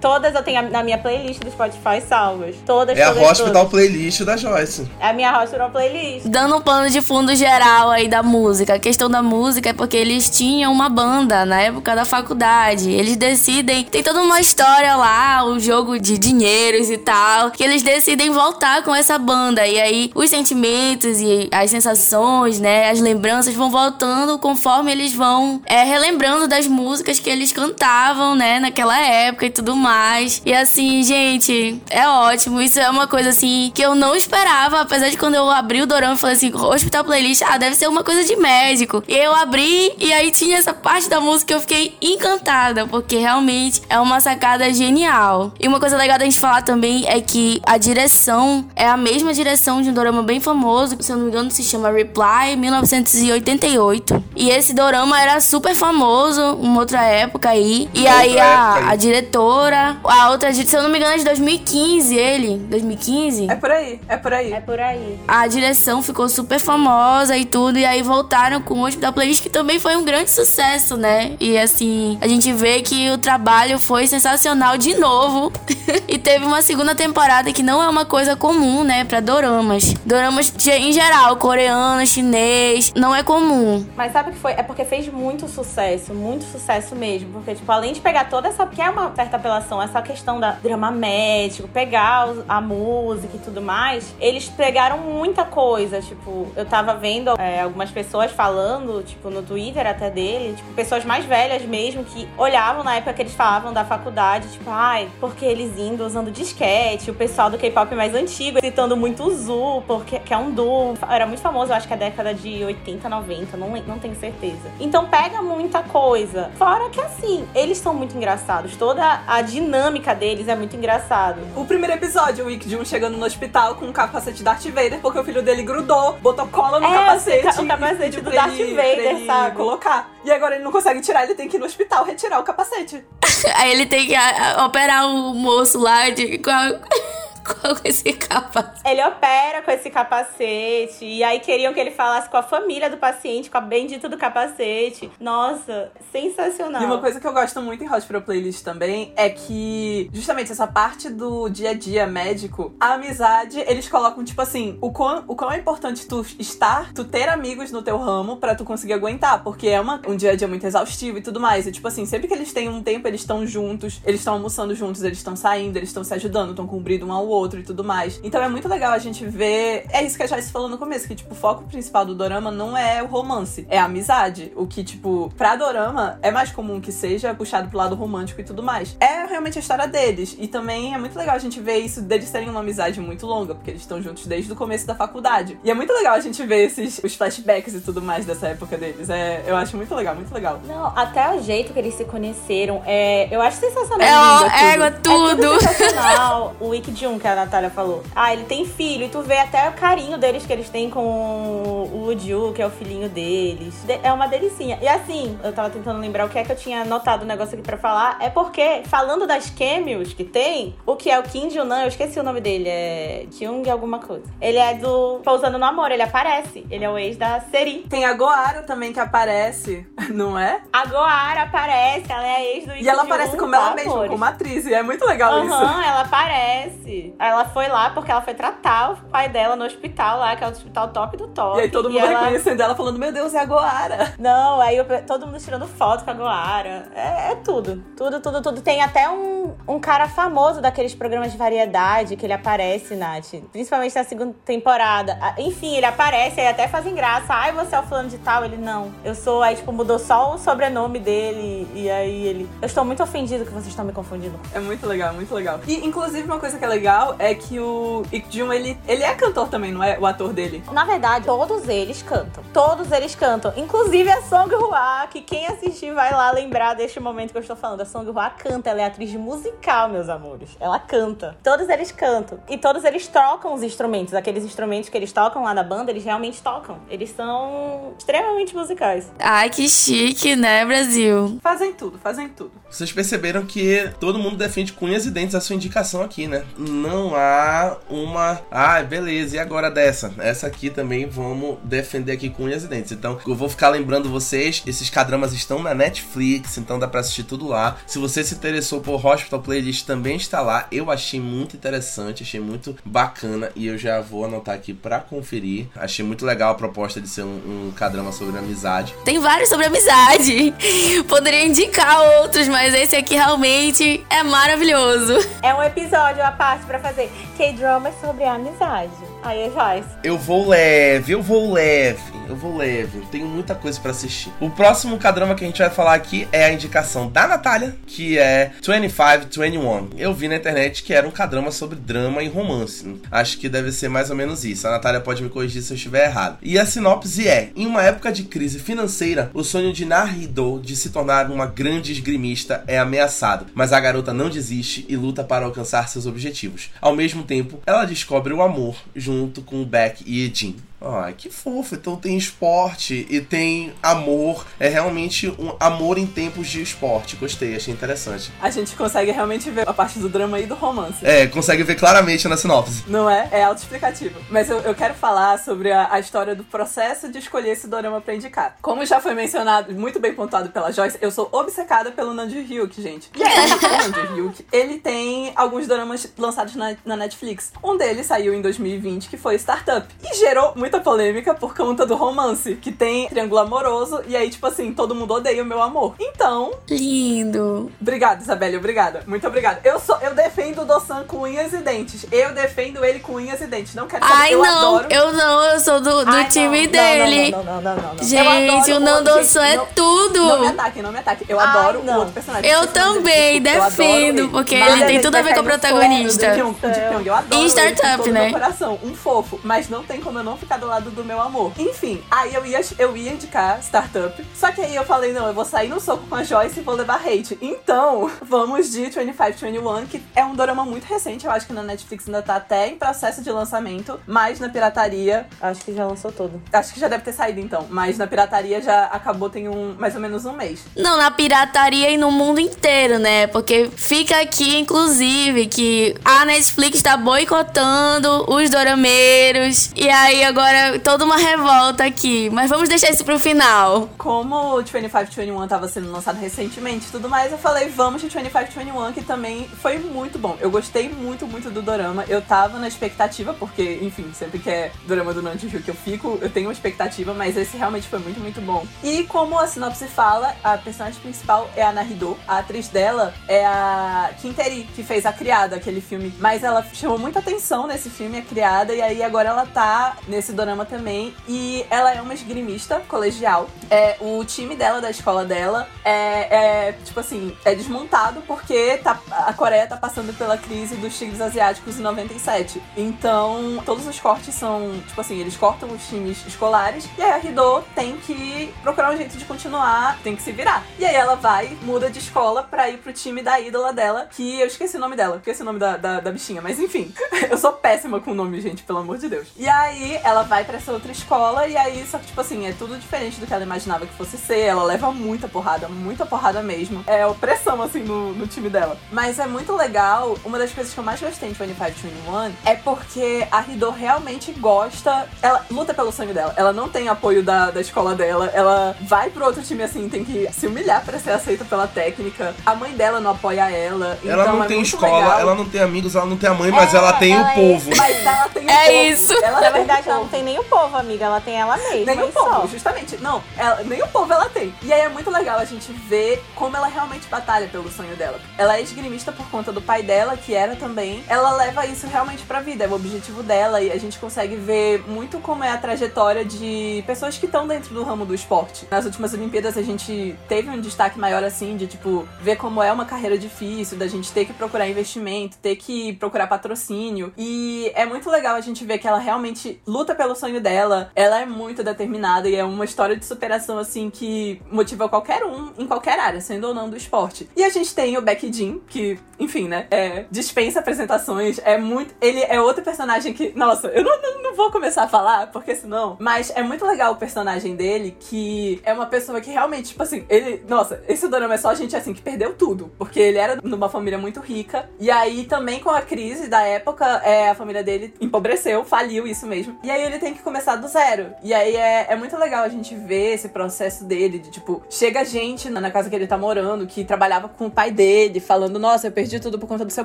Todas 0.00 0.32
eu 0.34 0.42
tenho 0.42 0.70
na 0.70 0.82
minha 0.82 0.96
playlist 0.96 1.40
do 1.40 1.50
Spotify 1.50 2.00
salvas. 2.06 2.54
Todas, 2.64 2.96
É 2.96 3.04
todas, 3.04 3.22
a 3.22 3.30
Hospital 3.32 3.52
todas. 3.52 3.70
Playlist 3.70 4.22
da 4.22 4.36
Joyce. 4.36 4.88
É 5.00 5.08
a 5.08 5.12
minha 5.12 5.42
Hospital 5.42 5.70
Playlist. 5.70 6.26
Dando 6.26 6.56
um 6.56 6.60
plano 6.60 6.88
de 6.88 7.00
fundo 7.00 7.34
geral 7.34 7.90
aí 7.90 8.06
da 8.06 8.22
música. 8.22 8.74
A 8.74 8.78
questão 8.78 9.10
da 9.10 9.22
música 9.22 9.70
é 9.70 9.72
porque 9.72 9.96
eles 9.96 10.30
tinham 10.30 10.72
uma 10.72 10.88
banda 10.88 11.44
na 11.44 11.60
época 11.60 11.96
da 11.96 12.04
faculdade. 12.04 12.90
Eles 12.90 13.16
decidem. 13.16 13.84
Tem 13.84 14.02
toda 14.02 14.20
uma 14.22 14.38
história 14.40 14.94
lá, 14.94 15.44
um 15.44 15.58
jogo 15.58 15.98
de 15.98 16.16
dinheiros 16.16 16.90
e 16.90 16.98
tal. 16.98 17.50
Que 17.50 17.64
eles 17.64 17.82
decidem 17.82 18.30
voltar 18.30 18.84
com 18.84 18.94
essa 18.94 19.18
banda. 19.18 19.66
E 19.66 19.80
aí 19.80 20.10
os 20.14 20.30
sentimentos 20.30 21.20
e 21.20 21.48
as 21.50 21.70
sensações, 21.70 22.60
né? 22.60 22.90
As 22.90 23.00
lembranças 23.00 23.54
vão 23.54 23.68
voltando 23.68 24.38
conforme 24.38 24.92
eles 24.92 25.12
vão 25.12 25.60
é, 25.66 25.82
relembrando 25.82 26.46
das 26.46 26.68
músicas 26.68 27.18
que 27.18 27.28
eles 27.28 27.52
cantavam, 27.52 28.36
né? 28.36 28.60
Naquela 28.60 28.96
época 29.00 29.46
e 29.46 29.50
tudo 29.50 29.74
mais 29.74 29.87
mais. 29.88 30.42
E 30.44 30.52
assim, 30.52 31.02
gente, 31.02 31.80
é 31.88 32.06
ótimo. 32.06 32.60
Isso 32.60 32.78
é 32.78 32.90
uma 32.90 33.06
coisa 33.06 33.30
assim 33.30 33.72
que 33.74 33.80
eu 33.80 33.94
não 33.94 34.14
esperava. 34.14 34.82
Apesar 34.82 35.08
de 35.08 35.16
quando 35.16 35.34
eu 35.34 35.48
abri 35.48 35.80
o 35.80 35.86
Dorama 35.86 36.12
e 36.14 36.18
falei 36.18 36.36
assim, 36.36 36.52
Hospital 36.54 37.04
Playlist, 37.04 37.42
ah, 37.42 37.56
deve 37.56 37.74
ser 37.74 37.88
uma 37.88 38.04
coisa 38.04 38.22
de 38.22 38.36
médico. 38.36 39.02
E 39.08 39.16
eu 39.16 39.34
abri 39.34 39.94
e 39.98 40.12
aí 40.12 40.30
tinha 40.30 40.58
essa 40.58 40.74
parte 40.74 41.08
da 41.08 41.20
música 41.20 41.48
que 41.48 41.54
eu 41.54 41.60
fiquei 41.60 41.96
encantada, 42.02 42.86
porque 42.86 43.16
realmente 43.16 43.80
é 43.88 43.98
uma 43.98 44.20
sacada 44.20 44.70
genial. 44.74 45.52
E 45.58 45.66
uma 45.66 45.80
coisa 45.80 45.96
legal 45.96 46.18
da 46.18 46.26
gente 46.26 46.38
falar 46.38 46.60
também 46.60 47.06
é 47.08 47.18
que 47.20 47.62
a 47.64 47.78
direção 47.78 48.66
é 48.76 48.86
a 48.86 48.96
mesma 48.96 49.32
direção 49.32 49.80
de 49.80 49.88
um 49.88 49.94
dorama 49.94 50.22
bem 50.22 50.38
famoso, 50.38 50.98
que 50.98 51.04
se 51.04 51.10
eu 51.12 51.16
não 51.16 51.24
me 51.24 51.30
engano 51.30 51.50
se 51.50 51.62
chama 51.62 51.90
Reply 51.90 52.56
1988. 52.56 54.22
E 54.36 54.50
esse 54.50 54.74
dorama 54.74 55.18
era 55.18 55.40
super 55.40 55.74
famoso, 55.74 56.42
uma 56.56 56.80
outra 56.80 57.02
época 57.04 57.48
aí. 57.48 57.88
E 57.94 58.06
aí 58.06 58.38
a, 58.38 58.90
a 58.90 58.96
diretora 58.96 59.77
a 60.04 60.30
outra, 60.30 60.52
se 60.52 60.74
eu 60.74 60.82
não 60.82 60.90
me 60.90 60.98
engano, 60.98 61.14
é 61.14 61.18
de 61.18 61.24
2015, 61.24 62.14
ele. 62.16 62.58
2015? 62.68 63.50
É 63.50 63.54
por 63.54 63.70
aí, 63.70 64.00
é 64.08 64.16
por 64.16 64.32
aí. 64.32 64.52
É 64.52 64.60
por 64.60 64.80
aí. 64.80 65.18
A 65.26 65.46
direção 65.46 66.02
ficou 66.02 66.28
super 66.28 66.60
famosa 66.60 67.36
e 67.36 67.44
tudo. 67.44 67.78
E 67.78 67.84
aí 67.84 68.02
voltaram 68.02 68.60
com 68.60 68.80
o 68.80 68.86
Hospital 68.86 69.12
Playlist, 69.12 69.42
que 69.42 69.50
também 69.50 69.78
foi 69.78 69.96
um 69.96 70.04
grande 70.04 70.30
sucesso, 70.30 70.96
né? 70.96 71.36
E 71.40 71.58
assim, 71.58 72.18
a 72.20 72.28
gente 72.28 72.52
vê 72.52 72.80
que 72.82 73.10
o 73.10 73.18
trabalho 73.18 73.78
foi 73.78 74.06
sensacional 74.06 74.76
de 74.78 74.94
novo. 74.96 75.52
e 76.08 76.18
teve 76.18 76.44
uma 76.44 76.62
segunda 76.62 76.94
temporada 76.94 77.52
que 77.52 77.62
não 77.62 77.82
é 77.82 77.88
uma 77.88 78.04
coisa 78.04 78.36
comum, 78.36 78.84
né? 78.84 79.04
Pra 79.04 79.20
doramas. 79.20 79.94
Doramas 80.04 80.52
em 80.66 80.92
geral, 80.92 81.36
coreano, 81.36 82.06
chinês, 82.06 82.92
não 82.96 83.14
é 83.14 83.22
comum. 83.22 83.86
Mas 83.96 84.12
sabe 84.12 84.30
o 84.30 84.32
que 84.32 84.38
foi? 84.38 84.52
É 84.52 84.62
porque 84.62 84.84
fez 84.84 85.08
muito 85.08 85.48
sucesso, 85.48 86.14
muito 86.14 86.44
sucesso 86.44 86.94
mesmo. 86.94 87.32
Porque, 87.32 87.54
tipo, 87.54 87.70
além 87.70 87.92
de 87.92 88.00
pegar 88.00 88.24
toda 88.24 88.48
essa. 88.48 88.66
que 88.66 88.80
é 88.80 88.90
uma 88.90 89.12
certa 89.14 89.36
apelação 89.36 89.67
essa 89.76 90.00
questão 90.00 90.40
da 90.40 90.52
drama 90.52 90.90
médico, 90.90 91.68
pegar 91.68 92.28
a 92.48 92.60
música 92.60 93.36
e 93.36 93.38
tudo 93.38 93.60
mais, 93.60 94.14
eles 94.18 94.48
pegaram 94.48 94.98
muita 94.98 95.44
coisa. 95.44 96.00
Tipo, 96.00 96.48
eu 96.56 96.64
tava 96.64 96.94
vendo 96.94 97.38
é, 97.38 97.60
algumas 97.60 97.90
pessoas 97.90 98.32
falando, 98.32 99.02
tipo, 99.02 99.28
no 99.28 99.42
Twitter 99.42 99.86
até 99.86 100.10
dele, 100.10 100.56
tipo, 100.56 100.72
pessoas 100.72 101.04
mais 101.04 101.24
velhas 101.24 101.62
mesmo, 101.62 102.04
que 102.04 102.28
olhavam 102.38 102.82
na 102.82 102.96
época 102.96 103.12
que 103.12 103.22
eles 103.22 103.34
falavam 103.34 103.72
da 103.72 103.84
faculdade, 103.84 104.48
tipo, 104.48 104.70
ai, 104.70 105.08
porque 105.20 105.44
eles 105.44 105.78
indo 105.78 106.04
usando 106.04 106.30
disquete, 106.30 107.10
o 107.10 107.14
pessoal 107.14 107.50
do 107.50 107.58
K-pop 107.58 107.94
mais 107.94 108.14
antigo 108.14 108.58
citando 108.60 108.96
muito 108.96 109.24
o 109.24 109.34
Zu, 109.34 109.82
porque 109.86 110.18
que 110.20 110.32
é 110.32 110.36
um 110.36 110.50
duo, 110.50 110.94
era 111.08 111.26
muito 111.26 111.40
famoso, 111.40 111.72
eu 111.72 111.76
acho 111.76 111.86
que 111.86 111.92
é 111.92 111.96
a 111.96 111.98
década 111.98 112.34
de 112.34 112.64
80, 112.64 113.08
90, 113.08 113.56
não, 113.56 113.70
não 113.86 113.98
tenho 113.98 114.14
certeza. 114.14 114.70
Então 114.80 115.06
pega 115.06 115.42
muita 115.42 115.82
coisa. 115.82 116.50
Fora 116.56 116.88
que 116.90 117.00
assim, 117.00 117.46
eles 117.54 117.78
são 117.78 117.94
muito 117.94 118.16
engraçados. 118.16 118.76
Toda 118.76 119.22
a 119.26 119.42
dinâmica 119.58 120.14
deles 120.14 120.48
é 120.48 120.54
muito 120.54 120.76
engraçado. 120.76 121.40
O 121.56 121.64
primeiro 121.64 121.94
episódio, 121.94 122.44
o 122.44 122.48
Wick 122.48 122.68
Jun 122.68 122.84
chegando 122.84 123.16
no 123.16 123.24
hospital 123.24 123.74
com 123.74 123.86
um 123.86 123.92
capacete 123.92 124.42
Darth 124.42 124.64
Vader, 124.66 125.00
porque 125.00 125.18
o 125.18 125.24
filho 125.24 125.42
dele 125.42 125.62
grudou, 125.62 126.14
botou 126.14 126.46
cola 126.48 126.78
no 126.78 126.86
é, 126.86 126.92
capacete. 126.92 127.60
O 127.60 127.66
capacete 127.66 128.20
do 128.20 128.30
Darth 128.30 128.58
ele, 128.58 128.74
Vader, 128.74 129.26
sabe? 129.26 129.56
colocar. 129.56 130.10
E 130.24 130.30
agora 130.30 130.54
ele 130.54 130.64
não 130.64 130.72
consegue 130.72 131.00
tirar, 131.00 131.24
ele 131.24 131.34
tem 131.34 131.48
que 131.48 131.56
ir 131.56 131.60
no 131.60 131.66
hospital 131.66 132.04
retirar 132.04 132.38
o 132.38 132.42
capacete. 132.42 133.04
Aí 133.56 133.72
ele 133.72 133.86
tem 133.86 134.06
que 134.06 134.14
a, 134.14 134.60
a, 134.60 134.66
operar 134.66 135.06
o 135.06 135.34
moço 135.34 135.78
lá 135.78 136.10
de. 136.10 136.40
Com 137.48 137.74
esse 137.88 138.12
capacete. 138.12 138.82
Ele 138.84 139.02
opera 139.02 139.62
com 139.62 139.70
esse 139.70 139.88
capacete. 139.88 141.04
E 141.04 141.24
aí 141.24 141.40
queriam 141.40 141.72
que 141.72 141.80
ele 141.80 141.90
falasse 141.90 142.28
com 142.28 142.36
a 142.36 142.42
família 142.42 142.90
do 142.90 142.98
paciente, 142.98 143.50
com 143.50 143.56
a 143.56 143.60
bendita 143.60 144.08
do 144.08 144.18
capacete. 144.18 145.10
Nossa, 145.18 145.90
sensacional. 146.12 146.82
E 146.82 146.84
uma 146.84 146.98
coisa 146.98 147.18
que 147.18 147.26
eu 147.26 147.32
gosto 147.32 147.60
muito 147.62 147.82
em 147.82 147.90
Hospital 147.90 148.22
Playlist 148.22 148.62
também 148.62 149.12
é 149.16 149.30
que, 149.30 150.10
justamente, 150.12 150.52
essa 150.52 150.66
parte 150.66 151.08
do 151.08 151.48
dia 151.48 151.70
a 151.70 151.74
dia 151.74 152.06
médico, 152.06 152.74
a 152.78 152.94
amizade, 152.94 153.58
eles 153.60 153.88
colocam, 153.88 154.22
tipo 154.22 154.40
assim, 154.42 154.76
o 154.80 154.92
quão, 154.92 155.24
o 155.26 155.34
quão 155.34 155.50
é 155.50 155.58
importante 155.58 156.06
tu 156.06 156.24
estar, 156.38 156.92
tu 156.92 157.04
ter 157.04 157.28
amigos 157.28 157.72
no 157.72 157.82
teu 157.82 157.96
ramo 157.96 158.36
para 158.36 158.54
tu 158.54 158.64
conseguir 158.64 158.92
aguentar. 158.92 159.42
Porque 159.42 159.68
é 159.68 159.80
uma, 159.80 160.00
um 160.06 160.16
dia 160.16 160.32
a 160.32 160.36
dia 160.36 160.48
muito 160.48 160.66
exaustivo 160.66 161.18
e 161.18 161.22
tudo 161.22 161.40
mais. 161.40 161.66
E, 161.66 161.72
tipo 161.72 161.88
assim, 161.88 162.04
sempre 162.04 162.28
que 162.28 162.34
eles 162.34 162.52
têm 162.52 162.68
um 162.68 162.82
tempo, 162.82 163.08
eles 163.08 163.22
estão 163.22 163.46
juntos, 163.46 164.00
eles 164.04 164.20
estão 164.20 164.34
almoçando 164.34 164.74
juntos, 164.74 165.02
eles 165.02 165.18
estão 165.18 165.34
saindo, 165.34 165.76
eles 165.76 165.88
estão 165.88 166.04
se 166.04 166.12
ajudando, 166.12 166.50
estão 166.50 166.66
cumprindo 166.66 167.06
um 167.06 167.12
ao 167.12 167.26
outro 167.26 167.37
outro 167.38 167.60
e 167.60 167.62
tudo 167.62 167.84
mais. 167.84 168.20
Então 168.22 168.42
é 168.42 168.48
muito 168.48 168.68
legal 168.68 168.92
a 168.92 168.98
gente 168.98 169.24
ver. 169.26 169.86
É 169.90 170.02
isso 170.02 170.16
que 170.16 170.22
a 170.22 170.26
Joyce 170.26 170.50
falou 170.50 170.68
no 170.68 170.78
começo, 170.78 171.06
que, 171.06 171.14
tipo, 171.14 171.32
o 171.32 171.36
foco 171.36 171.64
principal 171.64 172.04
do 172.04 172.14
dorama 172.14 172.50
não 172.50 172.76
é 172.76 173.02
o 173.02 173.06
romance, 173.06 173.66
é 173.70 173.78
a 173.78 173.84
amizade. 173.84 174.52
O 174.56 174.66
que, 174.66 174.84
tipo, 174.84 175.32
pra 175.36 175.56
dorama 175.56 176.18
é 176.22 176.30
mais 176.30 176.50
comum 176.50 176.80
que 176.80 176.92
seja 176.92 177.34
puxado 177.34 177.68
pro 177.68 177.78
lado 177.78 177.94
romântico 177.94 178.40
e 178.40 178.44
tudo 178.44 178.62
mais. 178.62 178.96
É 179.00 179.26
realmente 179.26 179.58
a 179.58 179.60
história 179.60 179.86
deles. 179.86 180.36
E 180.38 180.46
também 180.46 180.94
é 180.94 180.98
muito 180.98 181.18
legal 181.18 181.36
a 181.36 181.38
gente 181.38 181.60
ver 181.60 181.78
isso 181.78 182.02
deles 182.02 182.30
terem 182.30 182.48
uma 182.48 182.60
amizade 182.60 183.00
muito 183.00 183.26
longa, 183.26 183.54
porque 183.54 183.70
eles 183.70 183.82
estão 183.82 184.02
juntos 184.02 184.26
desde 184.26 184.52
o 184.52 184.56
começo 184.56 184.86
da 184.86 184.94
faculdade. 184.94 185.58
E 185.62 185.70
é 185.70 185.74
muito 185.74 185.92
legal 185.92 186.14
a 186.14 186.20
gente 186.20 186.44
ver 186.44 186.66
esses 186.66 187.00
os 187.02 187.14
flashbacks 187.14 187.74
e 187.74 187.80
tudo 187.80 188.00
mais 188.02 188.24
dessa 188.26 188.48
época 188.48 188.76
deles. 188.76 189.08
É, 189.10 189.44
eu 189.46 189.56
acho 189.56 189.76
muito 189.76 189.94
legal, 189.94 190.14
muito 190.14 190.32
legal. 190.32 190.60
Não, 190.66 190.86
até 190.96 191.34
o 191.34 191.42
jeito 191.42 191.72
que 191.72 191.78
eles 191.78 191.94
se 191.94 192.04
conheceram, 192.04 192.82
é, 192.84 193.28
eu 193.30 193.40
acho 193.40 193.58
sensacional. 193.58 194.06
É, 194.06 194.16
ó, 194.16 194.72
égua, 194.72 194.90
tudo. 194.90 195.28
É 195.30 195.36
tudo 195.36 195.60
sensacional. 195.60 196.56
o 196.60 196.68
Wiki 196.68 196.94
Jun, 196.94 197.18
que 197.18 197.26
a 197.28 197.34
Natália 197.34 197.70
falou. 197.70 198.02
Ah, 198.14 198.32
ele 198.32 198.44
tem 198.44 198.64
filho, 198.64 199.04
e 199.04 199.08
tu 199.08 199.22
vê 199.22 199.38
até 199.38 199.68
o 199.68 199.72
carinho 199.72 200.18
deles 200.18 200.46
que 200.46 200.52
eles 200.52 200.68
têm 200.68 200.90
com 200.90 201.00
o 201.00 202.08
Uju, 202.08 202.52
que 202.54 202.62
é 202.62 202.66
o 202.66 202.70
filhinho 202.70 203.08
deles. 203.08 203.74
É 204.02 204.12
uma 204.12 204.26
delicinha. 204.26 204.78
E 204.80 204.88
assim, 204.88 205.38
eu 205.42 205.52
tava 205.52 205.70
tentando 205.70 206.00
lembrar 206.00 206.26
o 206.26 206.28
que 206.28 206.38
é 206.38 206.44
que 206.44 206.52
eu 206.52 206.56
tinha 206.56 206.82
anotado 206.82 207.22
o 207.22 207.24
um 207.24 207.28
negócio 207.28 207.54
aqui 207.54 207.62
pra 207.62 207.76
falar. 207.76 208.18
É 208.20 208.30
porque, 208.30 208.82
falando 208.86 209.26
das 209.26 209.50
cameos 209.50 210.12
que 210.12 210.24
tem, 210.24 210.74
o 210.86 210.96
que 210.96 211.10
é 211.10 211.18
o 211.18 211.22
Kim 211.22 211.48
Jong-un, 211.48 211.82
eu 211.82 211.88
esqueci 211.88 212.18
o 212.18 212.22
nome 212.22 212.40
dele, 212.40 212.68
é 212.68 213.26
Kyung 213.30 213.68
alguma 213.70 213.98
coisa. 213.98 214.24
Ele 214.40 214.58
é 214.58 214.74
do 214.74 215.20
Pousando 215.24 215.58
no 215.58 215.64
Amor, 215.64 215.90
ele 215.90 216.02
aparece. 216.02 216.66
Ele 216.70 216.84
é 216.84 216.90
o 216.90 216.98
ex 216.98 217.16
da 217.16 217.40
Seri. 217.40 217.84
Tem 217.88 218.04
a 218.04 218.12
Goara 218.12 218.62
também 218.62 218.92
que 218.92 219.00
aparece, 219.00 219.86
não 220.10 220.38
é? 220.38 220.60
A 220.72 220.86
Goara 220.86 221.42
aparece, 221.42 222.10
ela 222.10 222.26
é 222.26 222.56
ex 222.56 222.66
do 222.66 222.74
E 222.74 222.88
ela 222.88 223.02
aparece 223.02 223.36
como 223.36 223.54
ela 223.54 223.74
mesma, 223.74 224.08
como 224.08 224.24
atriz. 224.24 224.66
E 224.66 224.74
é 224.74 224.82
muito 224.82 225.04
legal 225.04 225.34
uhum, 225.34 225.46
isso. 225.46 225.54
Aham, 225.54 225.84
ela 225.84 226.00
aparece. 226.02 227.14
Ela 227.18 227.44
foi 227.46 227.68
lá 227.68 227.90
porque 227.90 228.10
ela 228.10 228.22
foi 228.22 228.34
tratar 228.34 228.92
o 228.92 228.96
pai 229.08 229.28
dela 229.28 229.56
no 229.56 229.64
hospital 229.64 230.18
lá, 230.18 230.36
que 230.36 230.44
é 230.44 230.46
o 230.46 230.50
hospital 230.50 230.88
top 230.88 231.16
do 231.16 231.26
top. 231.28 231.58
E 231.58 231.62
aí 231.62 231.70
todo 231.70 231.90
mundo 231.90 231.98
ela... 231.98 232.20
reconhecendo 232.20 232.60
ela, 232.60 232.76
falando, 232.76 232.98
meu 232.98 233.12
Deus, 233.12 233.34
é 233.34 233.40
a 233.40 233.44
Goara. 233.44 234.14
Não, 234.18 234.60
aí 234.60 234.76
eu, 234.76 234.84
todo 235.06 235.26
mundo 235.26 235.38
tirando 235.40 235.66
foto 235.66 236.04
com 236.04 236.10
a 236.10 236.14
Goara. 236.14 236.88
É, 236.94 237.32
é, 237.32 237.34
tudo. 237.36 237.82
Tudo, 237.96 238.20
tudo, 238.20 238.40
tudo. 238.40 238.60
Tem 238.60 238.82
até 238.82 239.10
um, 239.10 239.54
um 239.66 239.80
cara 239.80 240.08
famoso 240.08 240.60
daqueles 240.60 240.94
programas 240.94 241.32
de 241.32 241.38
variedade 241.38 242.14
que 242.14 242.24
ele 242.24 242.32
aparece, 242.32 242.94
Nath. 242.94 243.34
Principalmente 243.50 243.96
na 243.96 244.04
segunda 244.04 244.34
temporada. 244.44 245.18
Enfim, 245.38 245.76
ele 245.76 245.86
aparece, 245.86 246.40
aí 246.40 246.46
até 246.46 246.68
fazem 246.68 246.94
graça. 246.94 247.34
Ai, 247.34 247.52
você 247.52 247.74
é 247.74 247.80
o 247.80 247.82
fulano 247.82 248.08
de 248.08 248.18
tal? 248.18 248.44
Ele, 248.44 248.56
não. 248.56 248.92
Eu 249.04 249.14
sou, 249.14 249.42
aí 249.42 249.56
tipo, 249.56 249.72
mudou 249.72 249.98
só 249.98 250.34
o 250.34 250.38
sobrenome 250.38 251.00
dele. 251.00 251.68
E 251.74 251.90
aí 251.90 252.26
ele, 252.26 252.48
eu 252.62 252.66
estou 252.66 252.84
muito 252.84 253.02
ofendido 253.02 253.44
que 253.44 253.50
vocês 253.50 253.68
estão 253.68 253.84
me 253.84 253.92
confundindo. 253.92 254.38
É 254.54 254.60
muito 254.60 254.86
legal, 254.86 255.12
muito 255.14 255.34
legal. 255.34 255.58
E, 255.66 255.84
inclusive, 255.84 256.24
uma 256.24 256.38
coisa 256.38 256.56
que 256.56 256.64
é 256.64 256.68
legal 256.68 256.97
é 257.18 257.34
que 257.34 257.58
o 257.58 258.02
Ikjun, 258.12 258.52
ele, 258.52 258.78
ele 258.86 259.02
é 259.02 259.14
cantor 259.14 259.48
também, 259.48 259.72
não 259.72 259.82
é? 259.82 259.98
O 259.98 260.06
ator 260.06 260.32
dele. 260.32 260.62
Na 260.72 260.84
verdade, 260.84 261.26
todos 261.26 261.68
eles 261.68 262.02
cantam. 262.02 262.42
Todos 262.52 262.90
eles 262.92 263.14
cantam. 263.14 263.52
Inclusive 263.56 264.10
a 264.10 264.22
Song 264.22 264.54
Hwa, 264.54 265.06
que 265.10 265.20
quem 265.20 265.46
assistir 265.46 265.92
vai 265.92 266.12
lá 266.12 266.30
lembrar 266.30 266.74
deste 266.74 267.00
momento 267.00 267.32
que 267.32 267.38
eu 267.38 267.42
estou 267.42 267.56
falando. 267.56 267.80
A 267.80 267.84
Song 267.84 268.08
Hwa 268.10 268.30
canta, 268.30 268.70
ela 268.70 268.82
é 268.82 268.84
atriz 268.84 269.12
musical, 269.14 269.88
meus 269.88 270.08
amores. 270.08 270.56
Ela 270.60 270.78
canta. 270.78 271.36
Todos 271.42 271.68
eles 271.68 271.92
cantam. 271.92 272.38
E 272.48 272.56
todos 272.56 272.84
eles 272.84 273.06
trocam 273.06 273.54
os 273.54 273.62
instrumentos. 273.62 274.14
Aqueles 274.14 274.44
instrumentos 274.44 274.88
que 274.88 274.96
eles 274.96 275.12
tocam 275.12 275.42
lá 275.42 275.54
na 275.54 275.62
banda, 275.62 275.90
eles 275.90 276.04
realmente 276.04 276.42
tocam. 276.42 276.78
Eles 276.88 277.10
são 277.10 277.94
extremamente 277.98 278.54
musicais. 278.54 279.10
Ai, 279.18 279.50
que 279.50 279.68
chique, 279.68 280.34
né, 280.36 280.64
Brasil? 280.64 281.38
Fazem 281.42 281.72
tudo, 281.72 281.98
fazem 281.98 282.28
tudo. 282.28 282.52
Vocês 282.70 282.92
perceberam 282.92 283.44
que 283.44 283.90
todo 284.00 284.18
mundo 284.18 284.36
defende 284.36 284.72
com 284.72 284.86
unhas 284.86 285.06
e 285.06 285.10
dentes 285.10 285.34
a 285.34 285.40
sua 285.40 285.56
indicação 285.56 286.02
aqui, 286.02 286.26
né? 286.26 286.44
Não 286.56 286.87
há 287.14 287.76
uma. 287.88 288.40
Ah, 288.50 288.82
beleza, 288.82 289.36
e 289.36 289.38
agora 289.38 289.70
dessa? 289.70 290.12
Essa 290.18 290.46
aqui 290.46 290.70
também 290.70 291.06
vamos 291.06 291.58
defender 291.62 292.12
aqui 292.12 292.30
com 292.30 292.44
unhas 292.44 292.64
e 292.64 292.68
dentes. 292.68 292.92
Então, 292.92 293.18
eu 293.26 293.34
vou 293.34 293.48
ficar 293.48 293.68
lembrando 293.68 294.08
vocês: 294.08 294.62
esses 294.66 294.90
cadramas 294.90 295.32
estão 295.32 295.62
na 295.62 295.74
Netflix, 295.74 296.58
então 296.58 296.78
dá 296.78 296.86
pra 296.86 297.00
assistir 297.00 297.24
tudo 297.24 297.48
lá. 297.48 297.76
Se 297.86 297.98
você 297.98 298.22
se 298.24 298.34
interessou 298.34 298.80
por 298.80 299.04
Hospital 299.04 299.40
Playlist, 299.40 299.86
também 299.86 300.16
está 300.16 300.40
lá. 300.40 300.66
Eu 300.70 300.90
achei 300.90 301.20
muito 301.20 301.56
interessante, 301.56 302.22
achei 302.22 302.40
muito 302.40 302.76
bacana 302.84 303.50
e 303.54 303.66
eu 303.66 303.78
já 303.78 304.00
vou 304.00 304.24
anotar 304.24 304.54
aqui 304.54 304.72
pra 304.72 305.00
conferir. 305.00 305.66
Achei 305.76 306.04
muito 306.04 306.24
legal 306.24 306.52
a 306.52 306.54
proposta 306.54 307.00
de 307.00 307.08
ser 307.08 307.22
um, 307.22 307.68
um 307.68 307.72
cadrama 307.74 308.12
sobre 308.12 308.38
amizade. 308.38 308.94
Tem 309.04 309.18
vários 309.18 309.48
sobre 309.48 309.66
amizade. 309.66 310.54
Poderia 311.08 311.44
indicar 311.44 312.00
outros, 312.20 312.48
mas 312.48 312.74
esse 312.74 312.96
aqui 312.96 313.14
realmente 313.14 314.04
é 314.10 314.22
maravilhoso. 314.22 315.14
É 315.42 315.54
um 315.54 315.62
episódio 315.62 316.22
à 316.22 316.30
parte 316.30 316.64
para 316.66 316.77
fazer 316.78 317.10
K-drama 317.36 317.92
sobre 318.00 318.24
amizade. 318.24 318.92
Aí 319.22 319.48
vai. 319.50 319.84
Eu 320.04 320.16
vou 320.16 320.48
leve, 320.48 321.12
eu 321.12 321.20
vou 321.20 321.52
leve, 321.52 322.00
eu 322.28 322.36
vou 322.36 322.56
leve. 322.56 323.00
Tenho 323.10 323.26
muita 323.26 323.54
coisa 323.54 323.80
para 323.80 323.90
assistir. 323.90 324.32
O 324.40 324.48
próximo 324.48 324.96
cadrama 324.96 325.34
que 325.34 325.44
a 325.44 325.46
gente 325.46 325.58
vai 325.58 325.70
falar 325.70 325.94
aqui 325.94 326.28
é 326.30 326.44
a 326.44 326.52
indicação 326.52 327.10
da 327.10 327.26
Natália, 327.26 327.76
que 327.86 328.16
é 328.16 328.52
2521. 328.64 329.90
Eu 329.98 330.14
vi 330.14 330.28
na 330.28 330.36
internet 330.36 330.82
que 330.82 330.94
era 330.94 331.06
um 331.06 331.10
cadrama 331.10 331.50
sobre 331.50 331.76
drama 331.76 332.22
e 332.22 332.28
romance. 332.28 333.00
Acho 333.10 333.38
que 333.38 333.48
deve 333.48 333.72
ser 333.72 333.88
mais 333.88 334.08
ou 334.08 334.16
menos 334.16 334.44
isso. 334.44 334.68
A 334.68 334.70
Natália 334.70 335.00
pode 335.00 335.22
me 335.22 335.28
corrigir 335.28 335.62
se 335.62 335.72
eu 335.72 335.76
estiver 335.76 336.04
errado. 336.06 336.38
E 336.40 336.58
a 336.58 336.64
sinopse 336.64 337.26
é: 337.26 337.50
em 337.56 337.66
uma 337.66 337.82
época 337.82 338.12
de 338.12 338.22
crise 338.22 338.60
financeira, 338.60 339.30
o 339.34 339.42
sonho 339.42 339.72
de 339.72 339.84
Nahido 339.84 340.60
de 340.62 340.76
se 340.76 340.90
tornar 340.90 341.30
uma 341.30 341.46
grande 341.46 341.92
esgrimista 341.92 342.62
é 342.66 342.78
ameaçado, 342.78 343.46
mas 343.52 343.72
a 343.72 343.80
garota 343.80 344.12
não 344.12 344.30
desiste 344.30 344.86
e 344.88 344.96
luta 344.96 345.24
para 345.24 345.44
alcançar 345.44 345.88
seus 345.88 346.06
objetivos. 346.06 346.70
Ao 346.80 346.94
mesmo 346.94 347.24
tempo, 347.24 347.60
ela 347.66 347.84
descobre 347.84 348.32
o 348.32 348.42
amor 348.42 348.76
junto 349.08 349.40
com 349.40 349.64
Beck 349.64 350.02
e 350.06 350.24
Edin. 350.24 350.56
Ai, 350.80 351.14
que 351.16 351.30
fofo. 351.30 351.74
Então 351.74 351.96
tem 351.96 352.16
esporte 352.16 353.06
e 353.10 353.20
tem 353.20 353.72
amor. 353.82 354.46
É 354.58 354.68
realmente 354.68 355.28
um 355.38 355.54
amor 355.58 355.98
em 355.98 356.06
tempos 356.06 356.48
de 356.48 356.62
esporte. 356.62 357.16
Gostei, 357.16 357.56
achei 357.56 357.72
interessante. 357.72 358.32
A 358.40 358.50
gente 358.50 358.76
consegue 358.76 359.10
realmente 359.10 359.50
ver 359.50 359.68
a 359.68 359.72
parte 359.72 359.98
do 359.98 360.08
drama 360.08 360.38
e 360.38 360.46
do 360.46 360.54
romance. 360.54 361.04
É, 361.04 361.26
consegue 361.26 361.62
ver 361.62 361.74
claramente 361.74 362.28
na 362.28 362.36
sinopse. 362.36 362.84
Não 362.86 363.10
é? 363.10 363.28
É 363.32 363.44
autoexplicativo. 363.44 364.20
Mas 364.30 364.48
eu, 364.48 364.58
eu 364.60 364.74
quero 364.74 364.94
falar 364.94 365.38
sobre 365.38 365.72
a, 365.72 365.92
a, 365.92 366.00
história 366.00 366.34
do 366.34 366.44
processo 366.44 367.10
de 367.10 367.18
escolher 367.18 367.50
esse 367.50 367.66
drama 367.66 368.00
pra 368.00 368.14
indicar. 368.14 368.56
Como 368.62 368.84
já 368.86 369.00
foi 369.00 369.14
mencionado, 369.14 369.72
muito 369.74 369.98
bem 369.98 370.14
pontuado 370.14 370.50
pela 370.50 370.72
Joyce, 370.72 370.98
eu 371.00 371.10
sou 371.10 371.28
obcecada 371.32 371.90
pelo 371.90 372.14
Nanji 372.14 372.40
Hyuk, 372.40 372.80
gente. 372.80 373.10
E 373.18 373.22
aí, 373.24 373.50
o 373.50 373.90
Nanji 373.90 374.14
Hyuk, 374.14 374.46
ele 374.52 374.78
tem 374.78 375.32
alguns 375.34 375.66
dramas 375.66 376.06
lançados 376.16 376.54
na, 376.54 376.76
na 376.84 376.96
Netflix. 376.96 377.52
Um 377.62 377.76
deles 377.76 378.06
saiu 378.06 378.32
em 378.32 378.40
2020, 378.40 379.08
que 379.08 379.16
foi 379.16 379.34
Startup. 379.34 379.86
E 380.02 380.14
gerou 380.16 380.54
muito 380.54 380.67
muita 380.68 380.80
polêmica 380.80 381.34
por 381.34 381.54
conta 381.54 381.86
do 381.86 381.96
romance, 381.96 382.54
que 382.56 382.70
tem 382.70 383.08
triângulo 383.08 383.40
amoroso, 383.40 384.02
e 384.06 384.14
aí, 384.14 384.28
tipo 384.28 384.46
assim, 384.46 384.74
todo 384.74 384.94
mundo 384.94 385.14
odeia 385.14 385.42
o 385.42 385.46
meu 385.46 385.62
amor. 385.62 385.94
Então. 385.98 386.52
Lindo. 386.68 387.72
Obrigada, 387.80 388.22
Isabelle, 388.22 388.58
obrigada. 388.58 389.02
Muito 389.06 389.26
obrigada. 389.26 389.60
Eu 389.64 389.80
sou, 389.80 389.96
eu 390.02 390.14
defendo 390.14 390.60
o 390.60 390.64
Dossan 390.66 391.04
com 391.04 391.22
unhas 391.22 391.54
e 391.54 391.58
dentes. 391.58 392.06
Eu 392.12 392.34
defendo 392.34 392.84
ele 392.84 393.00
com 393.00 393.14
unhas 393.14 393.40
e 393.40 393.46
dentes. 393.46 393.74
Não 393.74 393.86
quero 393.86 394.06
saber. 394.06 394.20
Ai, 394.20 394.34
eu 394.34 394.42
não, 394.42 394.76
adoro. 394.76 394.86
eu 394.90 395.12
não, 395.14 395.42
eu 395.44 395.60
sou 395.60 395.80
do, 395.80 396.04
do 396.04 396.10
Ai, 396.10 396.28
time 396.28 396.66
não, 396.66 396.72
dele. 396.72 397.30
Não, 397.30 397.44
não, 397.44 397.54
não, 397.54 397.62
não, 397.62 397.82
não, 397.82 397.94
não. 397.94 398.04
Gente, 398.04 398.72
o 398.72 398.80
Nandossan 398.80 399.44
é 399.46 399.56
não, 399.56 399.66
tudo. 399.74 400.20
Não 400.20 400.40
me 400.40 400.46
ataque, 400.48 400.82
não 400.82 400.92
me 400.92 400.98
ataque. 400.98 401.24
Eu 401.26 401.40
Ai, 401.40 401.46
adoro 401.46 401.82
não. 401.82 401.94
o 401.94 401.98
outro 402.00 402.12
personagem. 402.12 402.50
Eu 402.50 402.66
também 402.66 403.40
defendo, 403.40 404.18
ele. 404.20 404.28
porque 404.28 404.58
Mas 404.58 404.74
ele 404.74 404.84
tem 404.84 405.00
tudo 405.00 405.16
a 405.16 405.22
ver 405.22 405.32
com 405.32 405.40
o 405.40 405.44
protagonista. 405.44 406.26
O 406.34 407.00
eu 407.00 407.14
adoro 407.14 407.42
E 407.42 407.46
Startup, 407.46 408.10
né? 408.10 408.24
meu 408.24 408.32
coração, 408.32 408.78
um 408.82 408.94
fofo, 408.94 409.40
mas 409.42 409.70
não 409.70 409.82
tem 409.82 410.00
como 410.00 410.18
eu 410.18 410.24
não 410.24 410.36
ficar 410.36 410.57
do 410.58 410.66
lado 410.66 410.90
do 410.90 411.04
meu 411.04 411.20
amor. 411.20 411.52
Enfim, 411.58 412.02
aí 412.10 412.34
eu 412.34 412.44
ia, 412.44 412.60
eu 412.78 412.96
ia 412.96 413.12
indicar 413.12 413.60
Startup, 413.62 414.26
só 414.34 414.50
que 414.52 414.60
aí 414.60 414.74
eu 414.74 414.84
falei, 414.84 415.12
não, 415.12 415.26
eu 415.26 415.34
vou 415.34 415.44
sair 415.44 415.68
no 415.68 415.80
soco 415.80 416.06
com 416.08 416.14
a 416.14 416.22
Joyce 416.24 416.60
e 416.60 416.62
vou 416.62 416.74
levar 416.74 417.00
hate. 417.06 417.38
Então, 417.40 418.10
vamos 418.22 418.70
de 418.70 418.82
2521, 418.82 419.86
que 419.86 420.02
é 420.14 420.24
um 420.24 420.34
dorama 420.34 420.64
muito 420.64 420.84
recente, 420.84 421.26
eu 421.26 421.32
acho 421.32 421.46
que 421.46 421.52
na 421.52 421.62
Netflix 421.62 422.06
ainda 422.06 422.22
tá 422.22 422.36
até 422.36 422.68
em 422.68 422.76
processo 422.76 423.22
de 423.22 423.30
lançamento, 423.30 423.98
mas 424.06 424.38
na 424.40 424.48
pirataria, 424.48 425.26
Acho 425.40 425.60
que 425.64 425.74
já 425.74 425.86
lançou 425.86 426.10
todo. 426.12 426.40
acho 426.52 426.74
que 426.74 426.80
já 426.80 426.88
deve 426.88 427.04
ter 427.04 427.12
saído 427.12 427.40
então, 427.40 427.66
mas 427.70 427.96
na 427.98 428.06
pirataria 428.06 428.60
já 428.60 428.84
acabou 428.86 429.30
tem 429.30 429.48
um, 429.48 429.74
mais 429.78 429.94
ou 429.94 430.00
menos 430.00 430.24
um 430.24 430.32
mês. 430.32 430.60
Não, 430.76 430.96
na 430.96 431.10
pirataria 431.10 431.90
e 431.90 431.96
no 431.96 432.10
mundo 432.10 432.40
inteiro, 432.40 432.98
né? 432.98 433.26
Porque 433.26 433.70
fica 433.76 434.20
aqui, 434.20 434.56
inclusive, 434.58 435.46
que 435.46 435.94
a 436.04 436.24
Netflix 436.24 436.82
tá 436.82 436.96
boicotando 436.96 438.24
os 438.32 438.50
dorameiros. 438.50 439.70
E 439.76 439.88
aí 439.88 440.24
agora 440.24 440.47
toda 440.82 441.04
uma 441.04 441.16
revolta 441.16 441.84
aqui. 441.84 442.30
Mas 442.30 442.50
vamos 442.50 442.68
deixar 442.68 442.90
isso 442.90 443.04
pro 443.04 443.18
final. 443.18 443.88
Como 443.98 444.54
o 444.54 444.62
2521 444.62 445.48
tava 445.48 445.68
sendo 445.68 445.90
lançado 445.90 446.18
recentemente 446.18 446.86
e 446.88 446.90
tudo 446.90 447.08
mais, 447.08 447.32
eu 447.32 447.38
falei, 447.38 447.68
vamos 447.68 448.00
de 448.00 448.08
2521, 448.08 448.92
que 448.92 449.02
também 449.02 449.48
foi 449.48 449.78
muito 449.78 450.18
bom. 450.18 450.36
Eu 450.40 450.50
gostei 450.50 450.88
muito, 450.88 451.26
muito 451.26 451.50
do 451.50 451.62
dorama. 451.62 452.04
Eu 452.08 452.20
tava 452.22 452.58
na 452.58 452.68
expectativa, 452.68 453.34
porque, 453.34 453.78
enfim, 453.82 454.10
sempre 454.12 454.38
que 454.38 454.50
é 454.50 454.72
dorama 454.86 455.12
do 455.14 455.22
Nanjihu 455.22 455.62
que 455.62 455.70
eu 455.70 455.74
fico, 455.74 456.18
eu 456.20 456.30
tenho 456.30 456.46
uma 456.46 456.52
expectativa, 456.52 457.12
mas 457.14 457.36
esse 457.36 457.56
realmente 457.56 457.88
foi 457.88 457.98
muito, 457.98 458.20
muito 458.20 458.40
bom. 458.40 458.66
E 458.82 459.04
como 459.04 459.38
a 459.38 459.46
sinopse 459.46 459.86
fala, 459.86 460.34
a 460.42 460.56
personagem 460.56 461.00
principal 461.00 461.50
é 461.56 461.62
a 461.62 461.72
Nahido. 461.72 462.16
A 462.26 462.38
atriz 462.38 462.68
dela 462.68 463.14
é 463.26 463.44
a 463.44 464.10
Quinteri, 464.20 464.68
que 464.74 464.82
fez 464.82 465.06
A 465.06 465.12
Criada, 465.12 465.56
aquele 465.56 465.80
filme. 465.80 466.14
Mas 466.18 466.42
ela 466.42 466.64
chamou 466.72 466.98
muita 466.98 467.18
atenção 467.18 467.66
nesse 467.66 467.90
filme, 467.90 468.18
A 468.18 468.22
Criada, 468.22 468.74
e 468.74 468.80
aí 468.80 469.02
agora 469.02 469.28
ela 469.30 469.46
tá 469.46 469.96
nesse 470.06 470.32
dorama 470.38 470.64
também. 470.64 471.14
E 471.28 471.66
ela 471.68 471.92
é 471.92 472.00
uma 472.00 472.14
esgrimista 472.14 472.80
colegial. 472.88 473.48
É, 473.70 473.96
o 474.00 474.24
time 474.24 474.54
dela, 474.54 474.80
da 474.80 474.90
escola 474.90 475.24
dela, 475.24 475.68
é, 475.84 476.68
é, 476.68 476.72
tipo 476.84 476.98
assim, 477.00 477.36
é 477.44 477.54
desmontado 477.54 478.22
porque 478.22 478.78
tá, 478.78 479.00
a 479.10 479.32
Coreia 479.32 479.66
tá 479.66 479.76
passando 479.76 480.16
pela 480.16 480.38
crise 480.38 480.76
dos 480.76 480.96
tigres 480.96 481.20
asiáticos 481.20 481.78
em 481.78 481.82
97. 481.82 482.62
Então, 482.76 483.62
todos 483.64 483.86
os 483.86 483.98
cortes 483.98 484.34
são, 484.34 484.80
tipo 484.86 485.00
assim, 485.00 485.18
eles 485.18 485.36
cortam 485.36 485.70
os 485.70 485.86
times 485.88 486.24
escolares 486.26 486.88
e 486.96 487.02
a 487.02 487.18
Hido 487.18 487.64
tem 487.74 487.96
que 487.98 488.52
procurar 488.62 488.92
um 488.92 488.96
jeito 488.96 489.16
de 489.16 489.24
continuar, 489.24 489.98
tem 490.02 490.14
que 490.14 490.22
se 490.22 490.32
virar. 490.32 490.64
E 490.78 490.84
aí 490.84 490.94
ela 490.94 491.16
vai, 491.16 491.56
muda 491.62 491.90
de 491.90 491.98
escola 491.98 492.42
pra 492.42 492.70
ir 492.70 492.78
pro 492.78 492.92
time 492.92 493.22
da 493.22 493.40
ídola 493.40 493.72
dela, 493.72 494.08
que 494.10 494.40
eu 494.40 494.46
esqueci 494.46 494.76
o 494.76 494.80
nome 494.80 494.96
dela, 494.96 495.16
esqueci 495.16 495.42
o 495.42 495.44
nome 495.44 495.58
da, 495.58 495.76
da, 495.76 496.00
da 496.00 496.12
bichinha, 496.12 496.40
mas 496.40 496.58
enfim, 496.60 496.92
eu 497.28 497.36
sou 497.36 497.52
péssima 497.52 498.00
com 498.00 498.12
o 498.12 498.14
nome, 498.14 498.40
gente, 498.40 498.62
pelo 498.62 498.78
amor 498.78 498.98
de 498.98 499.08
Deus. 499.08 499.28
E 499.36 499.48
aí 499.48 499.98
ela 500.04 500.22
vai 500.28 500.44
pra 500.44 500.56
essa 500.58 500.72
outra 500.72 500.92
escola 500.92 501.46
e 501.46 501.56
aí, 501.56 501.86
só 501.90 501.98
que, 501.98 502.06
tipo 502.06 502.20
assim, 502.20 502.46
é 502.46 502.52
tudo 502.52 502.76
diferente 502.76 503.18
do 503.18 503.26
que 503.26 503.32
ela 503.32 503.42
imaginava 503.42 503.86
que 503.86 503.94
fosse 503.94 504.16
ser. 504.18 504.40
Ela 504.40 504.62
leva 504.62 504.92
muita 504.92 505.26
porrada, 505.26 505.68
muita 505.68 506.04
porrada 506.06 506.42
mesmo. 506.42 506.84
É 506.86 507.06
opressão, 507.06 507.60
assim, 507.62 507.82
no, 507.82 508.12
no 508.12 508.26
time 508.26 508.48
dela. 508.48 508.76
Mas 508.92 509.18
é 509.18 509.26
muito 509.26 509.54
legal. 509.56 510.16
Uma 510.24 510.38
das 510.38 510.52
coisas 510.52 510.72
que 510.72 510.78
eu 510.78 510.84
mais 510.84 511.00
gostei 511.00 511.30
em 511.30 511.32
2521 511.32 512.32
é 512.44 512.54
porque 512.54 513.26
a 513.30 513.40
Ridô 513.40 513.70
realmente 513.70 514.32
gosta. 514.32 515.08
Ela 515.22 515.44
luta 515.50 515.72
pelo 515.74 515.90
sonho 515.92 516.12
dela. 516.14 516.34
Ela 516.36 516.52
não 516.52 516.68
tem 516.68 516.88
apoio 516.88 517.22
da, 517.22 517.50
da 517.50 517.60
escola 517.60 517.94
dela. 517.94 518.30
Ela 518.34 518.76
vai 518.82 519.10
pro 519.10 519.24
outro 519.24 519.42
time 519.42 519.62
assim, 519.62 519.88
tem 519.88 520.04
que 520.04 520.28
se 520.32 520.46
humilhar 520.46 520.84
para 520.84 520.98
ser 520.98 521.10
aceita 521.10 521.44
pela 521.44 521.66
técnica. 521.66 522.34
A 522.44 522.54
mãe 522.54 522.72
dela 522.72 523.00
não 523.00 523.12
apoia 523.12 523.50
ela. 523.50 523.98
Ela 524.04 524.22
então 524.24 524.36
não 524.36 524.44
é 524.44 524.46
tem 524.46 524.60
escola, 524.60 524.98
legal. 524.98 525.20
ela 525.20 525.34
não 525.34 525.48
tem 525.48 525.60
amigos, 525.62 525.94
ela 525.96 526.06
não 526.06 526.16
tem 526.16 526.28
a 526.28 526.34
mãe, 526.34 526.50
mas 526.50 526.74
É, 526.74 526.76
ela 526.76 526.92
tem 526.94 527.12
ela 527.14 527.24
o 527.24 527.28
é- 527.28 527.34
povo. 527.34 527.70
Mas 527.78 528.04
ela 528.06 528.28
tem 528.28 528.44
o 528.44 528.50
É 528.50 528.66
povo. 528.66 528.78
isso. 528.92 529.12
Ela 529.24 529.40
Na 529.40 529.50
verdade, 529.50 529.88
ela 529.88 529.98
não 530.00 530.08
tem 530.08 530.17
nem 530.22 530.38
o 530.38 530.44
povo, 530.44 530.76
amiga. 530.76 531.06
Ela 531.06 531.20
tem 531.20 531.36
ela 531.40 531.56
mesma. 531.56 531.94
Nem 531.94 532.02
o 532.04 532.08
e 532.08 532.12
só. 532.12 532.24
povo, 532.24 532.48
justamente. 532.48 532.96
Não, 532.98 533.22
ela- 533.36 533.62
nem 533.64 533.82
o 533.82 533.88
povo 533.88 534.12
ela 534.12 534.28
tem. 534.28 534.54
E 534.62 534.72
aí 534.72 534.80
é 534.82 534.88
muito 534.88 535.10
legal 535.10 535.38
a 535.38 535.44
gente 535.44 535.70
ver 535.72 536.22
como 536.34 536.56
ela 536.56 536.66
realmente 536.68 537.06
batalha 537.08 537.48
pelo 537.48 537.70
sonho 537.70 537.94
dela. 537.96 538.20
Ela 538.36 538.56
é 538.56 538.62
esgrimista 538.62 539.12
por 539.12 539.28
conta 539.30 539.52
do 539.52 539.60
pai 539.62 539.82
dela, 539.82 540.16
que 540.16 540.34
era 540.34 540.56
também. 540.56 541.02
Ela 541.08 541.32
leva 541.32 541.66
isso 541.66 541.86
realmente 541.86 542.24
pra 542.24 542.40
vida, 542.40 542.64
é 542.64 542.68
o 542.68 542.72
objetivo 542.74 543.22
dela. 543.22 543.60
E 543.60 543.70
a 543.72 543.78
gente 543.78 543.98
consegue 543.98 544.36
ver 544.36 544.84
muito 544.88 545.18
como 545.20 545.42
é 545.44 545.50
a 545.50 545.58
trajetória 545.58 546.24
de 546.24 546.82
pessoas 546.86 547.16
que 547.18 547.26
estão 547.26 547.46
dentro 547.46 547.74
do 547.74 547.82
ramo 547.82 548.04
do 548.04 548.14
esporte. 548.14 548.66
Nas 548.70 548.84
últimas 548.84 549.12
Olimpíadas 549.14 549.56
a 549.56 549.62
gente 549.62 550.16
teve 550.28 550.50
um 550.50 550.60
destaque 550.60 550.98
maior 550.98 551.22
assim, 551.24 551.56
de 551.56 551.66
tipo, 551.66 552.06
ver 552.20 552.36
como 552.36 552.62
é 552.62 552.72
uma 552.72 552.84
carreira 552.84 553.16
difícil, 553.18 553.76
da 553.78 553.86
gente 553.86 554.10
ter 554.12 554.24
que 554.24 554.32
procurar 554.32 554.68
investimento, 554.68 555.36
ter 555.38 555.56
que 555.56 555.92
procurar 555.94 556.26
patrocínio. 556.26 557.12
E 557.16 557.70
é 557.74 557.84
muito 557.86 558.10
legal 558.10 558.36
a 558.36 558.40
gente 558.40 558.64
ver 558.64 558.78
que 558.78 558.86
ela 558.86 558.98
realmente 558.98 559.60
luta 559.66 559.94
pelo 559.98 560.14
sonho 560.14 560.40
dela. 560.40 560.90
Ela 560.94 561.20
é 561.20 561.26
muito 561.26 561.62
determinada 561.62 562.28
e 562.28 562.36
é 562.36 562.44
uma 562.44 562.64
história 562.64 562.96
de 562.96 563.04
superação 563.04 563.58
assim 563.58 563.90
que 563.90 564.40
motiva 564.50 564.88
qualquer 564.88 565.24
um 565.24 565.52
em 565.58 565.66
qualquer 565.66 565.98
área, 565.98 566.20
sendo 566.20 566.46
ou 566.46 566.54
não 566.54 566.70
do 566.70 566.76
esporte. 566.76 567.28
E 567.36 567.44
a 567.44 567.50
gente 567.50 567.74
tem 567.74 567.98
o 567.98 568.02
Becky 568.02 568.32
Jean, 568.32 568.60
que, 568.68 568.98
enfim, 569.18 569.48
né, 569.48 569.66
é, 569.70 570.06
dispensa 570.10 570.60
apresentações, 570.60 571.40
é 571.44 571.58
muito. 571.58 571.94
Ele 572.00 572.22
é 572.22 572.40
outro 572.40 572.62
personagem 572.62 573.12
que. 573.12 573.32
Nossa, 573.34 573.66
eu 573.68 573.82
não, 573.82 574.00
não, 574.00 574.22
não 574.22 574.34
vou 574.36 574.50
começar 574.50 574.84
a 574.84 574.88
falar, 574.88 575.26
porque 575.32 575.54
senão. 575.56 575.96
Mas 576.00 576.30
é 576.30 576.42
muito 576.42 576.64
legal 576.64 576.92
o 576.92 576.96
personagem 576.96 577.56
dele, 577.56 577.96
que 577.98 578.60
é 578.64 578.72
uma 578.72 578.86
pessoa 578.86 579.20
que 579.20 579.30
realmente, 579.30 579.70
tipo 579.70 579.82
assim, 579.82 580.06
ele. 580.08 580.44
Nossa, 580.48 580.82
esse 580.88 581.08
dorama 581.08 581.34
é 581.34 581.38
só 581.38 581.52
gente 581.54 581.74
assim 581.74 581.92
que 581.92 582.00
perdeu 582.00 582.34
tudo. 582.34 582.70
Porque 582.78 583.00
ele 583.00 583.18
era 583.18 583.40
numa 583.42 583.68
família 583.68 583.98
muito 583.98 584.20
rica. 584.20 584.70
E 584.78 584.90
aí 584.90 585.24
também 585.24 585.58
com 585.58 585.70
a 585.70 585.82
crise 585.82 586.28
da 586.28 586.42
época, 586.42 586.86
é, 587.04 587.30
a 587.30 587.34
família 587.34 587.64
dele 587.64 587.92
empobreceu, 588.00 588.64
faliu 588.64 589.06
isso 589.06 589.26
mesmo. 589.26 589.58
E 589.64 589.70
aí 589.70 589.82
ele 589.88 589.98
tem 589.98 590.14
que 590.14 590.22
começar 590.22 590.56
do 590.56 590.68
zero. 590.68 591.14
E 591.22 591.34
aí 591.34 591.56
é, 591.56 591.86
é 591.90 591.96
muito 591.96 592.16
legal 592.16 592.44
a 592.44 592.48
gente 592.48 592.74
ver 592.74 593.14
esse 593.14 593.28
processo 593.28 593.84
dele, 593.84 594.18
de 594.18 594.30
tipo, 594.30 594.62
chega 594.70 595.04
gente 595.04 595.50
na 595.50 595.70
casa 595.70 595.90
que 595.90 595.96
ele 595.96 596.06
tá 596.06 596.16
morando, 596.16 596.66
que 596.66 596.84
trabalhava 596.84 597.28
com 597.28 597.46
o 597.46 597.50
pai 597.50 597.70
dele, 597.70 598.20
falando, 598.20 598.58
nossa, 598.58 598.86
eu 598.86 598.92
perdi 598.92 599.18
tudo 599.20 599.38
por 599.38 599.46
conta 599.46 599.64
do 599.64 599.72
seu 599.72 599.84